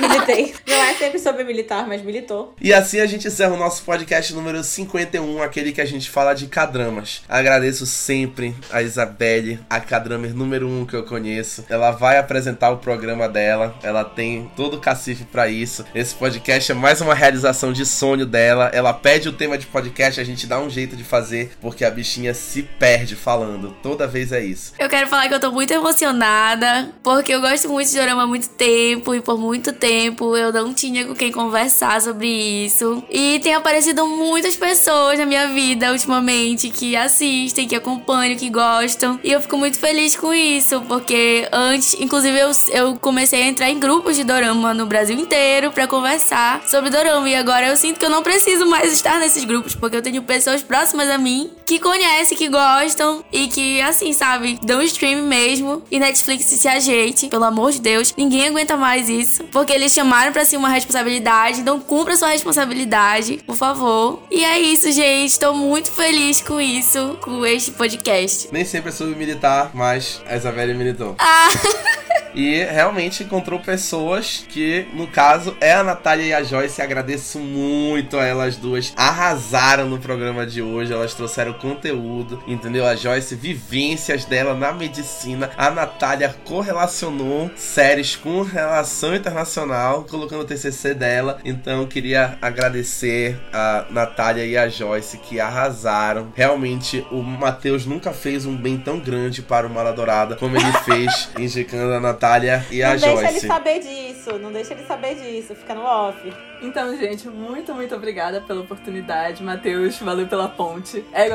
Militei. 0.00 0.54
Não 0.66 0.76
é 0.76 0.94
sempre 0.94 1.18
sobre 1.18 1.44
militar, 1.44 1.86
mas 1.86 2.02
militou. 2.02 2.54
E 2.60 2.72
assim 2.72 3.00
a 3.00 3.06
gente 3.06 3.26
encerra 3.26 3.54
o 3.54 3.56
nosso 3.56 3.82
podcast 3.82 4.32
número 4.34 4.62
51, 4.62 5.42
aquele 5.42 5.72
que 5.72 5.80
a 5.80 5.86
gente 5.86 6.10
fala 6.10 6.34
de 6.34 6.46
cadramas. 6.46 7.22
Agradeço 7.28 7.86
sempre 7.86 8.54
a 8.70 8.82
Isabelle, 8.82 9.58
a 9.68 9.80
cadramer 9.80 10.34
número 10.34 10.68
1 10.68 10.80
um 10.80 10.86
que 10.86 10.94
eu 10.94 11.04
conheço. 11.04 11.64
Ela 11.68 11.90
vai 11.90 12.18
apresentar 12.18 12.70
o 12.70 12.78
programa 12.78 13.28
dela, 13.28 13.74
ela 13.82 14.04
tem 14.04 14.50
todo 14.56 14.67
o 14.76 14.80
cacife 14.80 15.24
para 15.24 15.48
isso. 15.48 15.84
Esse 15.94 16.14
podcast 16.14 16.70
é 16.70 16.74
mais 16.74 17.00
uma 17.00 17.14
realização 17.14 17.72
de 17.72 17.84
sonho 17.86 18.26
dela. 18.26 18.70
Ela 18.72 18.92
pede 18.92 19.28
o 19.28 19.32
tema 19.32 19.56
de 19.56 19.66
podcast, 19.66 20.20
a 20.20 20.24
gente 20.24 20.46
dá 20.46 20.60
um 20.60 20.68
jeito 20.68 20.96
de 20.96 21.04
fazer, 21.04 21.52
porque 21.60 21.84
a 21.84 21.90
bichinha 21.90 22.34
se 22.34 22.62
perde 22.62 23.16
falando. 23.16 23.74
Toda 23.82 24.06
vez 24.06 24.32
é 24.32 24.44
isso. 24.44 24.72
Eu 24.78 24.88
quero 24.88 25.08
falar 25.08 25.28
que 25.28 25.34
eu 25.34 25.40
tô 25.40 25.50
muito 25.50 25.72
emocionada, 25.72 26.90
porque 27.02 27.32
eu 27.32 27.40
gosto 27.40 27.68
muito 27.68 27.90
de 27.90 27.96
dorama 27.96 28.24
há 28.24 28.26
muito 28.26 28.48
tempo 28.50 29.14
e 29.14 29.20
por 29.20 29.38
muito 29.38 29.72
tempo 29.72 30.36
eu 30.36 30.52
não 30.52 30.74
tinha 30.74 31.06
com 31.06 31.14
quem 31.14 31.32
conversar 31.32 32.00
sobre 32.02 32.28
isso. 32.28 33.02
E 33.10 33.38
tem 33.40 33.54
aparecido 33.54 34.06
muitas 34.06 34.56
pessoas 34.56 35.18
na 35.18 35.26
minha 35.26 35.48
vida 35.48 35.92
ultimamente 35.92 36.70
que 36.70 36.96
assistem, 36.96 37.66
que 37.66 37.76
acompanham, 37.76 38.36
que 38.36 38.50
gostam. 38.50 39.18
E 39.22 39.32
eu 39.32 39.40
fico 39.40 39.56
muito 39.56 39.78
feliz 39.78 40.16
com 40.16 40.32
isso, 40.34 40.80
porque 40.82 41.48
antes, 41.52 41.94
inclusive, 41.94 42.38
eu, 42.38 42.50
eu 42.72 42.96
comecei 42.96 43.42
a 43.42 43.46
entrar 43.46 43.70
em 43.70 43.78
grupos 43.78 44.16
de 44.16 44.24
dorama 44.24 44.57
no 44.58 44.86
Brasil 44.86 45.16
inteiro 45.18 45.72
para 45.72 45.86
conversar 45.86 46.62
sobre 46.66 46.90
dorama. 46.90 47.28
E 47.28 47.34
agora 47.34 47.66
eu 47.68 47.76
sinto 47.76 47.98
que 47.98 48.04
eu 48.04 48.10
não 48.10 48.22
preciso 48.22 48.66
mais 48.66 48.92
estar 48.92 49.18
nesses 49.18 49.44
grupos, 49.44 49.74
porque 49.74 49.96
eu 49.96 50.02
tenho 50.02 50.22
pessoas 50.22 50.62
próximas 50.62 51.08
a 51.08 51.16
mim 51.16 51.50
que 51.64 51.78
conhecem, 51.78 52.36
que 52.36 52.48
gostam 52.48 53.24
e 53.32 53.48
que, 53.48 53.80
assim, 53.82 54.12
sabe, 54.12 54.58
dão 54.62 54.82
stream 54.82 55.22
mesmo. 55.22 55.82
E 55.90 55.98
Netflix 55.98 56.46
se 56.46 56.68
ajeite, 56.68 57.28
pelo 57.28 57.44
amor 57.44 57.72
de 57.72 57.80
Deus. 57.80 58.14
Ninguém 58.16 58.48
aguenta 58.48 58.76
mais 58.76 59.08
isso, 59.08 59.44
porque 59.44 59.72
eles 59.72 59.92
chamaram 59.92 60.32
para 60.32 60.44
si 60.44 60.56
uma 60.56 60.68
responsabilidade. 60.68 61.60
Então 61.60 61.78
cumpra 61.78 62.16
sua 62.16 62.28
responsabilidade, 62.28 63.40
por 63.46 63.56
favor. 63.56 64.22
E 64.30 64.44
é 64.44 64.58
isso, 64.58 64.90
gente. 64.90 65.38
Tô 65.38 65.52
muito 65.54 65.90
feliz 65.92 66.40
com 66.40 66.60
isso, 66.60 67.18
com 67.20 67.44
este 67.44 67.70
podcast. 67.72 68.48
Nem 68.50 68.64
sempre 68.64 68.90
é 68.90 68.92
sobre 68.92 69.14
militar, 69.14 69.70
mas 69.74 70.22
a 70.26 70.36
Isabelle 70.36 70.74
militou. 70.74 71.14
Ah! 71.18 71.48
E 72.38 72.62
realmente 72.62 73.24
encontrou 73.24 73.58
pessoas 73.58 74.46
que, 74.48 74.86
no 74.94 75.08
caso, 75.08 75.56
é 75.60 75.72
a 75.72 75.82
Natália 75.82 76.22
e 76.22 76.32
a 76.32 76.44
Joyce. 76.44 76.80
Agradeço 76.80 77.40
muito 77.40 78.16
a 78.16 78.24
elas 78.24 78.54
duas. 78.54 78.92
Arrasaram 78.96 79.88
no 79.88 79.98
programa 79.98 80.46
de 80.46 80.62
hoje. 80.62 80.92
Elas 80.92 81.14
trouxeram 81.14 81.54
conteúdo, 81.54 82.40
entendeu? 82.46 82.86
A 82.86 82.94
Joyce, 82.94 83.34
vivências 83.34 84.24
dela 84.24 84.54
na 84.54 84.72
medicina. 84.72 85.50
A 85.56 85.68
Natália 85.68 86.32
correlacionou 86.44 87.50
séries 87.56 88.14
com 88.14 88.42
relação 88.42 89.16
internacional, 89.16 90.04
colocando 90.04 90.42
o 90.42 90.46
TCC 90.46 90.94
dela. 90.94 91.40
Então, 91.44 91.86
queria 91.86 92.38
agradecer 92.40 93.36
a 93.52 93.86
Natália 93.90 94.46
e 94.46 94.56
a 94.56 94.68
Joyce 94.68 95.18
que 95.18 95.40
arrasaram. 95.40 96.32
Realmente, 96.36 97.04
o 97.10 97.20
Matheus 97.20 97.84
nunca 97.84 98.12
fez 98.12 98.46
um 98.46 98.56
bem 98.56 98.78
tão 98.78 99.00
grande 99.00 99.42
para 99.42 99.66
o 99.66 99.70
Maladourada 99.70 100.36
como 100.36 100.56
ele 100.56 100.72
fez, 100.84 101.30
indicando 101.36 101.94
a 101.94 101.98
Natália 101.98 102.27
Natália 102.28 102.66
e 102.70 102.80
não 102.80 102.90
a 102.90 102.96
Joyce. 102.96 103.06
Não 103.06 103.22
deixa 103.22 103.30
ele 103.30 103.46
saber 103.46 103.78
disso, 103.80 104.38
não 104.38 104.52
deixa 104.52 104.74
ele 104.74 104.84
saber 104.86 105.14
disso, 105.14 105.54
fica 105.54 105.74
no 105.74 105.82
off. 105.82 106.18
Então, 106.60 106.96
gente, 106.96 107.28
muito, 107.28 107.74
muito 107.74 107.94
obrigada 107.94 108.40
pela 108.40 108.60
oportunidade. 108.60 109.42
Matheus, 109.42 109.98
valeu 109.98 110.26
pela 110.26 110.48
ponte. 110.48 111.04
É, 111.12 111.28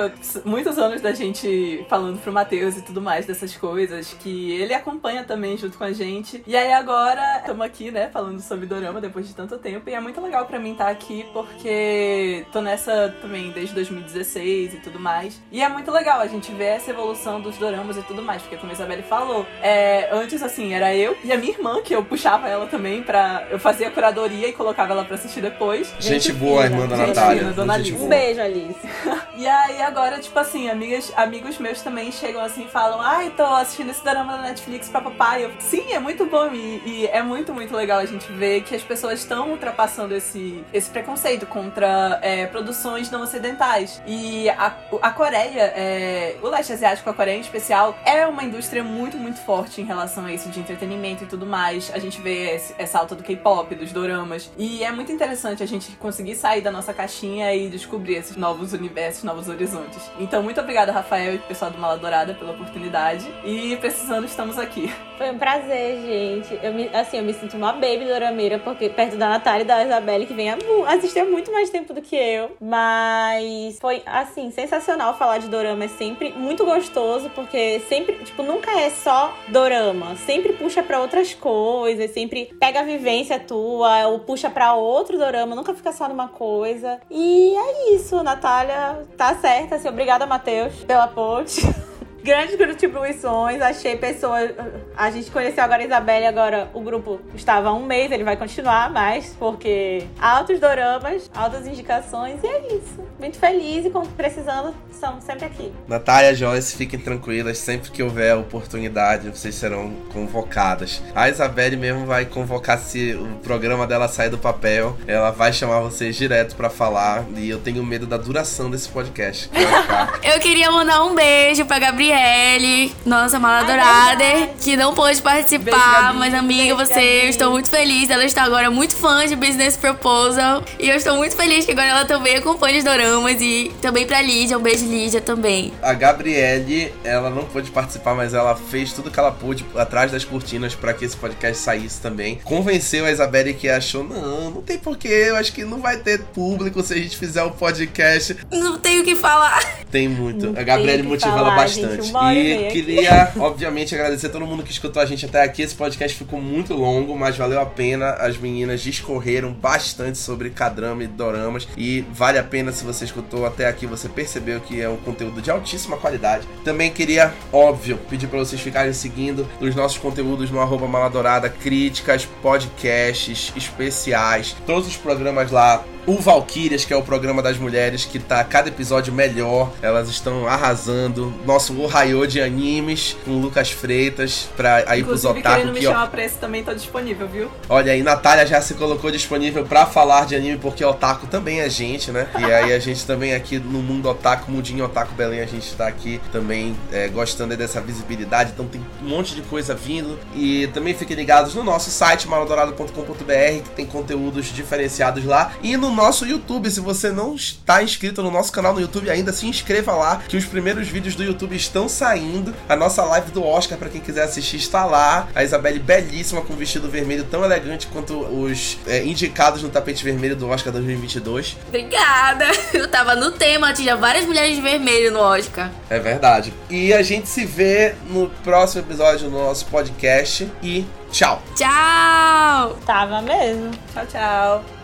muitos 0.46 0.78
anos 0.78 1.02
da 1.02 1.14
gente 1.14 1.86
falando 1.90 2.20
pro 2.20 2.32
Matheus 2.32 2.78
e 2.78 2.82
tudo 2.82 3.02
mais 3.02 3.26
dessas 3.26 3.56
coisas, 3.56 4.14
que 4.20 4.52
ele 4.52 4.74
acompanha 4.74 5.24
também 5.24 5.58
junto 5.58 5.78
com 5.78 5.84
a 5.84 5.92
gente. 5.92 6.44
E 6.46 6.56
aí 6.56 6.72
agora 6.74 7.40
estamos 7.40 7.66
aqui, 7.66 7.92
né, 7.92 8.10
falando 8.12 8.40
sobre 8.42 8.66
Dorama 8.66 9.00
depois 9.00 9.28
de 9.28 9.34
tanto 9.34 9.58
tempo. 9.58 9.90
E 9.90 9.94
é 9.94 10.00
muito 10.00 10.20
legal 10.22 10.46
para 10.46 10.60
mim 10.60 10.74
estar 10.74 10.86
tá 10.86 10.92
aqui, 10.92 11.26
porque 11.34 12.46
tô 12.52 12.62
nessa 12.62 13.16
também 13.22 13.52
desde 13.52 13.74
2016 13.76 14.74
e 14.74 14.78
tudo 14.78 15.00
mais. 15.00 15.42
E 15.52 15.62
é 15.62 15.70
muito 15.70 15.92
legal 15.92 16.20
a 16.20 16.28
gente 16.28 16.52
ver 16.52 16.76
essa 16.76 16.92
evolução 16.92 17.40
dos 17.40 17.58
Doramas 17.58 17.98
e 17.98 18.04
tudo 18.04 18.22
mais, 18.22 18.42
porque 18.42 18.58
como 18.58 18.72
a 18.72 18.74
Isabelle 18.74 19.04
falou, 19.04 19.46
é, 19.62 20.10
antes 20.12 20.42
assim, 20.44 20.74
era 20.74 20.96
eu 20.96 21.16
e 21.24 21.32
a 21.32 21.38
minha 21.38 21.52
irmã, 21.52 21.82
que 21.82 21.96
eu 21.96 22.04
puxava 22.04 22.48
ela 22.48 22.68
também 22.68 23.04
pra. 23.04 23.48
Eu 23.50 23.60
fazia 23.60 23.90
curadoria 23.90 24.48
e 24.48 24.54
colocava 24.54 24.94
ela 24.94 25.06
pra 25.06 25.13
assistir 25.16 25.42
depois. 25.42 25.94
Gente, 26.00 26.26
gente 26.26 26.34
boa, 26.34 26.64
fina, 26.64 26.76
irmã 26.76 26.88
da 26.88 27.08
Natália. 27.08 27.40
Fina, 27.40 27.54
dona 27.54 27.74
Alice. 27.74 27.94
Um 27.94 28.08
beijo, 28.08 28.42
Alice. 28.42 28.80
e 29.38 29.48
aí 29.48 29.82
agora, 29.82 30.20
tipo 30.20 30.38
assim, 30.38 30.70
amigas, 30.70 31.12
amigos 31.16 31.58
meus 31.58 31.82
também 31.82 32.12
chegam 32.12 32.42
assim 32.42 32.66
e 32.66 32.70
falam: 32.70 33.00
Ai, 33.02 33.32
tô 33.32 33.44
assistindo 33.44 33.90
esse 33.90 34.04
drama 34.04 34.38
da 34.38 34.44
Netflix 34.44 34.90
pra 34.90 35.02
papai. 35.02 35.46
Eu, 35.46 35.52
Sim, 35.60 35.92
é 35.92 36.00
muito 36.00 36.26
bom. 36.26 36.54
E, 36.54 36.82
e, 36.86 37.08
é 37.08 37.22
muito, 37.22 37.54
muito 37.54 37.76
legal 37.76 38.00
a 38.00 38.06
gente 38.06 38.32
ver 38.32 38.62
que 38.62 38.76
as 38.76 38.84
pessoas 38.84 39.20
estão 39.20 39.52
ultrapassando 39.52 40.16
esse, 40.16 40.64
esse 40.74 40.90
preconceito 40.90 41.46
contra 41.46 42.20
é, 42.22 42.46
produções 42.48 43.10
não 43.10 43.22
ocidentais. 43.22 44.02
E 44.06 44.50
a, 44.50 44.74
a 45.02 45.12
Coreia, 45.12 45.74
é, 45.76 46.36
o 46.42 46.48
leste 46.48 46.74
asiático, 46.74 47.10
a 47.10 47.14
Coreia 47.14 47.38
em 47.38 47.42
especial, 47.42 47.98
é 48.06 48.26
uma 48.28 48.44
indústria 48.44 48.84
muito, 48.84 49.18
muito 49.18 49.40
forte 49.40 49.82
em 49.82 49.86
relação 49.86 50.26
a 50.26 50.34
isso 50.34 50.50
de 50.50 50.60
entretenimento 50.60 51.24
e 51.24 51.28
tudo 51.28 51.46
mais. 51.46 51.92
A 51.94 52.00
gente 52.00 52.22
vê 52.22 52.56
esse, 52.56 52.74
essa 52.78 53.00
alta 53.00 53.16
do 53.16 53.24
K-pop, 53.24 53.74
dos 53.76 53.92
doramas. 53.92 54.52
E 54.58 54.84
é 54.84 54.92
muito 54.92 55.03
interessante 55.12 55.64
a 55.64 55.66
gente 55.66 55.92
conseguir 55.98 56.36
sair 56.36 56.62
da 56.62 56.72
nossa 56.72 56.94
caixinha 56.94 57.54
e 57.54 57.70
descobrir 57.70 58.16
esses 58.16 58.36
novos 58.36 58.74
universos, 58.74 59.24
novos 59.24 59.48
horizontes. 59.50 60.10
Então, 60.20 60.42
muito 60.42 60.60
obrigada, 60.60 60.92
Rafael 60.92 61.36
e 61.36 61.40
pessoal 61.40 61.72
do 61.72 61.78
Mala 61.78 61.98
Dourada, 61.98 62.34
pela 62.34 62.52
oportunidade. 62.52 63.26
E 63.44 63.76
precisando, 63.78 64.26
estamos 64.26 64.58
aqui. 64.58 64.94
Foi 65.18 65.30
um 65.30 65.38
prazer, 65.38 66.02
gente. 66.02 66.60
Eu 66.64 66.74
me, 66.74 66.90
assim, 66.94 67.18
eu 67.18 67.24
me 67.24 67.34
sinto 67.34 67.56
uma 67.56 67.74
baby 67.74 68.06
dorameira, 68.06 68.60
porque 68.60 68.90
perto 68.90 69.16
da 69.16 69.30
Natália 69.30 69.64
e 69.64 69.68
da 69.68 69.84
Isabelle, 69.84 70.26
que 70.26 70.34
vem 70.34 70.50
assistir 70.88 71.20
há 71.20 71.26
muito 71.26 71.52
mais 71.52 71.70
tempo 71.70 71.94
do 71.94 72.02
que 72.02 72.16
eu. 72.16 72.52
Mas 72.60 73.78
foi, 73.80 74.02
assim, 74.06 74.52
sensacional 74.52 75.18
falar 75.18 75.38
de 75.38 75.48
dorama. 75.48 75.86
É 75.86 75.88
sempre 75.88 76.32
muito 76.32 76.66
gostoso, 76.66 77.30
porque 77.32 77.82
sempre, 77.88 78.16
tipo, 78.24 78.44
nunca 78.44 78.72
é 78.80 78.90
só 78.90 79.34
dorama. 79.50 80.16
Sempre 80.26 80.54
puxa 80.54 80.82
para 80.82 81.00
outras 81.00 81.34
coisas, 81.34 82.12
sempre 82.12 82.54
pega 82.60 82.82
a 82.82 82.84
vivência 82.84 83.40
tua, 83.40 84.08
ou 84.08 84.20
puxa 84.20 84.50
para 84.50 84.74
outro 84.74 85.18
dorama, 85.18 85.56
nunca 85.56 85.74
fica 85.74 85.92
só 85.92 86.08
numa 86.08 86.28
coisa. 86.28 87.00
E 87.10 87.56
é 87.56 87.96
isso, 87.96 88.22
Natália 88.24 89.06
tá 89.18 89.36
certa. 89.36 89.76
Assim, 89.76 89.88
obrigada, 89.88 90.26
Matheus, 90.26 90.74
pela 90.84 91.08
ponte. 91.08 91.62
grandes 92.24 92.56
contribuições. 92.56 93.62
Achei 93.62 93.98
pessoas. 93.98 94.52
A 94.96 95.12
gente 95.12 95.30
conheceu 95.30 95.64
agora 95.64 95.82
a 95.82 95.86
Isabelle, 95.86 96.26
agora 96.26 96.70
o 96.74 96.82
grupo 96.82 97.20
estava 97.36 97.70
há 97.70 97.74
um 97.74 97.86
mês, 97.86 98.12
ele 98.12 98.24
vai 98.24 98.38
continuar 98.38 98.90
mais, 98.90 99.36
porque 99.38 100.04
altos 100.20 100.60
doramas, 100.60 101.30
altas 101.36 101.68
indicações, 101.68 102.42
e 102.44 102.48
é 102.48 102.68
isso. 102.76 103.04
Muito 103.20 103.38
feliz 103.38 103.86
e 103.86 103.92
precisando, 104.16 104.74
estamos 104.92 105.24
sempre 105.24 105.46
aqui. 105.46 105.74
Natália 105.88 106.34
Joyce, 106.34 106.76
fiquem 106.76 107.00
tranquilas, 107.00 107.58
sempre 107.58 107.92
que 107.92 108.02
houver 108.02 108.36
oportunidade, 108.36 109.30
vocês 109.30 109.56
serão 109.56 109.92
convocadas. 110.12 111.02
A 111.14 111.30
Isabelle 111.30 111.76
mesmo 111.76 112.06
vai 112.06 112.26
convocar 112.26 112.78
se 112.78 113.14
o 113.14 113.40
programa 113.44 113.86
dela 113.86 114.08
sair 114.08 114.30
do 114.30 114.38
papel, 114.38 114.96
ela 115.08 115.32
vai 115.32 115.52
chamar 115.52 115.80
vocês 115.82 116.16
direto 116.16 116.56
para 116.56 116.70
falar, 116.70 117.26
e 117.36 117.50
eu 117.50 117.60
tenho 117.60 117.84
medo 117.84 118.06
da 118.06 118.18
duração 118.18 118.70
desse 118.70 118.88
podcast. 118.90 119.50
Eu 120.24 120.40
queria 120.40 120.72
mandar 120.72 121.04
um 121.04 121.16
beijo 121.16 121.66
pra 121.66 121.80
Gabriela 121.80 122.13
Gabriele, 122.14 122.94
nossa 123.06 123.40
mala 123.40 123.66
dourada, 123.66 124.24
que 124.62 124.76
não 124.78 124.94
pôde 124.94 125.20
participar, 125.20 126.04
Beijo, 126.04 126.20
mas 126.20 126.34
amiga, 126.34 126.76
Beijo, 126.76 126.76
você, 126.76 126.94
Gabi. 126.94 127.24
eu 127.24 127.30
estou 127.30 127.52
muito 127.52 127.70
feliz. 127.70 128.10
Ela 128.10 128.24
está 128.24 128.44
agora 128.44 128.70
muito 128.70 128.96
fã 128.96 129.26
de 129.26 129.36
Business 129.36 129.76
Proposal. 129.76 130.64
E 130.80 130.90
eu 130.90 130.96
estou 130.96 131.18
muito 131.18 131.36
feliz 131.36 131.66
que 131.66 131.72
agora 131.72 131.88
ela 131.88 132.06
também 132.06 132.36
acompanha 132.36 132.78
os 132.78 132.84
doramas. 132.84 133.42
E 133.42 133.72
também 133.82 134.06
pra 134.06 134.22
Lídia, 134.22 134.58
um 134.58 134.62
beijo, 134.62 134.86
Lídia, 134.86 135.22
também. 135.22 135.74
A 135.82 135.94
Gabriele, 135.94 136.94
ela 137.04 137.32
não 137.32 137.46
pôde 137.46 137.72
participar, 137.72 138.14
mas 138.14 138.36
ela 138.36 138.56
fez 138.56 138.94
tudo 138.94 139.10
que 139.10 139.20
ela 139.20 139.32
pôde 139.32 139.66
atrás 139.76 140.12
das 140.12 140.24
cortinas 140.24 140.76
para 140.76 140.94
que 140.94 141.06
esse 141.06 141.18
podcast 141.18 141.64
saísse 141.64 142.00
também. 142.00 142.40
Convenceu 142.44 143.06
a 143.06 143.12
Isabelle 143.12 143.56
que 143.56 143.68
achou, 143.68 144.04
não, 144.04 144.52
não 144.52 144.62
tem 144.62 144.78
porquê, 144.78 145.08
eu 145.08 145.36
acho 145.36 145.52
que 145.52 145.64
não 145.66 145.80
vai 145.80 145.98
ter 145.98 146.20
público 146.20 146.84
se 146.84 146.94
a 146.94 146.98
gente 146.98 147.18
fizer 147.18 147.42
o 147.44 147.52
podcast. 147.52 148.38
Não 148.52 148.78
tenho 148.78 149.02
o 149.02 149.04
que 149.04 149.16
falar. 149.16 149.64
Tem 149.90 150.08
muito. 150.08 150.52
Não 150.52 150.60
a 150.60 150.64
Gabriele 150.64 151.04
motiva 151.04 151.38
ela 151.38 151.56
bastante. 151.56 152.03
Gente, 152.04 152.38
e 152.38 152.68
e 152.68 152.72
queria, 152.72 153.32
obviamente, 153.38 153.94
agradecer 153.96 154.28
a 154.28 154.30
todo 154.30 154.46
mundo 154.46 154.64
que 154.64 154.72
escutou 154.72 155.02
a 155.02 155.06
gente 155.06 155.26
até 155.26 155.44
aqui. 155.44 155.62
Esse 155.62 155.76
podcast 155.76 156.18
ficou 156.18 156.42
muito 156.42 156.74
longo, 156.74 157.18
mas 157.18 157.38
valeu 157.38 157.60
a 157.60 157.66
pena. 157.66 158.12
As 158.12 158.38
meninas 158.38 158.82
discorreram 158.82 159.52
bastante 159.52 160.18
sobre 160.18 160.50
K-drama 160.50 161.04
e 161.04 161.08
doramas. 161.08 161.68
E 161.78 162.06
vale 162.12 162.38
a 162.38 162.44
pena 162.44 162.72
se 162.72 162.84
você 162.84 163.06
escutou 163.06 163.46
até 163.46 163.68
aqui, 163.68 163.86
você 163.86 164.08
percebeu 164.08 164.60
que 164.60 164.82
é 164.82 164.90
um 164.90 164.98
conteúdo 164.98 165.42
de 165.42 165.50
altíssima 165.50 165.98
qualidade. 165.98 166.48
Também 166.64 166.92
queria, 166.92 167.34
óbvio, 167.52 167.98
pedir 168.10 168.28
para 168.28 168.40
vocês 168.40 168.62
ficarem 168.62 168.94
seguindo 168.94 169.48
os 169.60 169.76
nossos 169.76 169.98
conteúdos 169.98 170.50
no 170.52 170.60
arroba 170.60 170.88
Maladourada, 170.88 171.50
críticas, 171.50 172.26
podcasts, 172.42 173.52
especiais, 173.56 174.56
todos 174.66 174.88
os 174.88 174.98
programas 174.98 175.52
lá 175.52 175.84
o 176.06 176.18
Valkyrias, 176.18 176.84
que 176.84 176.94
é 176.94 176.98
o 176.98 177.02
programa 177.02 177.42
das 177.42 177.58
mulheres, 177.58 178.06
que 178.06 178.20
tá 178.20 178.44
cada 178.44 178.68
episódio 178.68 179.14
melhor. 179.14 179.72
Elas 179.82 180.10
estão 180.10 180.48
arrasando. 180.48 181.34
Nosso 181.46 181.74
Ohio 181.94 182.26
de 182.26 182.42
animes 182.42 183.16
com 183.24 183.40
Lucas 183.40 183.70
Freitas 183.70 184.50
pra 184.58 184.78
aí 184.88 185.04
pros 185.04 185.24
Inclusive, 185.24 185.40
otaku 185.40 185.56
querendo 185.56 185.74
me 185.74 185.86
ó, 185.86 185.92
chamar 185.92 186.08
pra 186.08 186.26
esse 186.26 186.38
também 186.38 186.64
tá 186.64 186.74
disponível, 186.74 187.28
viu? 187.28 187.52
Olha 187.70 187.92
aí, 187.92 188.02
Natália 188.02 188.48
já 188.48 188.60
se 188.62 188.74
colocou 188.74 189.12
disponível 189.12 189.64
pra 189.64 189.86
falar 189.86 190.26
de 190.26 190.36
anime, 190.36 190.58
porque 190.58 190.84
otaku 190.84 191.28
também 191.28 191.60
é 191.60 191.70
gente, 191.70 192.12
né? 192.12 192.28
E 192.40 192.46
aí 192.46 192.74
a 192.74 192.80
gente 192.80 193.06
também 193.06 193.36
aqui 193.36 193.60
no 193.60 193.80
mundo 193.80 194.10
otaku, 194.10 194.52
mundinho 194.52 194.86
otaku 194.86 195.14
Belém, 195.14 195.42
a 195.42 195.46
gente 195.46 195.72
tá 195.76 195.88
aqui 195.88 196.20
também 196.32 196.76
é, 196.92 197.08
gostando 197.10 197.56
dessa 197.56 197.80
visibilidade. 197.80 198.52
Então 198.54 198.66
tem 198.66 198.82
um 199.02 199.08
monte 199.08 199.36
de 199.36 199.44
coisa 199.44 199.76
vindo. 199.76 200.18
E 200.36 200.68
também 200.74 200.96
fiquem 200.96 201.16
ligados 201.16 201.54
no 201.54 201.64
nosso 201.64 201.92
site, 201.92 202.28
malodorado.com.br, 202.28 203.64
que 203.64 203.70
tem 203.76 203.86
conteúdos 203.86 204.48
diferenciados 204.48 205.24
lá. 205.26 205.54
E 205.62 205.78
no 205.78 205.92
nosso 205.92 206.26
YouTube, 206.26 206.72
se 206.72 206.80
você 206.80 207.12
não 207.12 207.36
está 207.36 207.84
inscrito 207.84 208.24
no 208.24 208.32
nosso 208.32 208.52
canal 208.52 208.74
no 208.74 208.82
YouTube 208.82 209.10
ainda, 209.10 209.32
se 209.32 209.46
inscreva 209.46 209.94
lá, 209.94 210.22
que 210.28 210.36
os 210.36 210.46
primeiros 210.46 210.88
vídeos 210.88 211.14
do 211.14 211.24
YouTube 211.24 211.56
estão 211.56 211.83
saindo. 211.88 212.54
A 212.68 212.76
nossa 212.76 213.04
live 213.04 213.32
do 213.32 213.44
Oscar, 213.46 213.78
pra 213.78 213.90
quem 213.90 214.02
quiser 214.02 214.24
assistir, 214.24 214.58
está 214.58 214.86
lá. 214.86 215.28
A 215.34 215.44
Isabelle 215.44 215.80
belíssima 215.80 216.42
com 216.42 216.54
vestido 216.56 216.90
vermelho 216.90 217.24
tão 217.26 217.44
elegante 217.44 217.88
quanto 217.88 218.20
os 218.20 218.78
é, 218.88 219.04
indicados 219.04 219.62
no 219.64 219.70
tapete 219.70 220.04
vermelho 220.04 220.36
do 220.36 220.50
Oscar 220.50 220.72
2022. 220.74 221.58
Obrigada. 221.68 222.46
Eu 222.74 222.88
tava 222.88 223.16
no 223.16 223.32
tema, 223.32 223.74
tinha 223.74 223.96
várias 223.96 224.26
mulheres 224.26 224.56
de 224.56 224.62
vermelho 224.62 225.12
no 225.12 225.20
Oscar. 225.20 225.72
É 225.90 226.00
verdade. 226.00 226.54
E 226.70 226.94
a 226.94 227.02
gente 227.02 227.28
se 227.28 227.46
vê 227.46 227.96
no 228.10 228.30
próximo 228.44 228.82
episódio 228.82 229.30
do 229.30 229.38
nosso 229.38 229.66
podcast. 229.68 230.50
E 230.62 230.86
tchau! 231.12 231.42
Tchau! 231.56 232.78
Tava 232.86 233.22
mesmo. 233.22 233.72
Tchau, 233.94 234.06
tchau. 234.08 234.83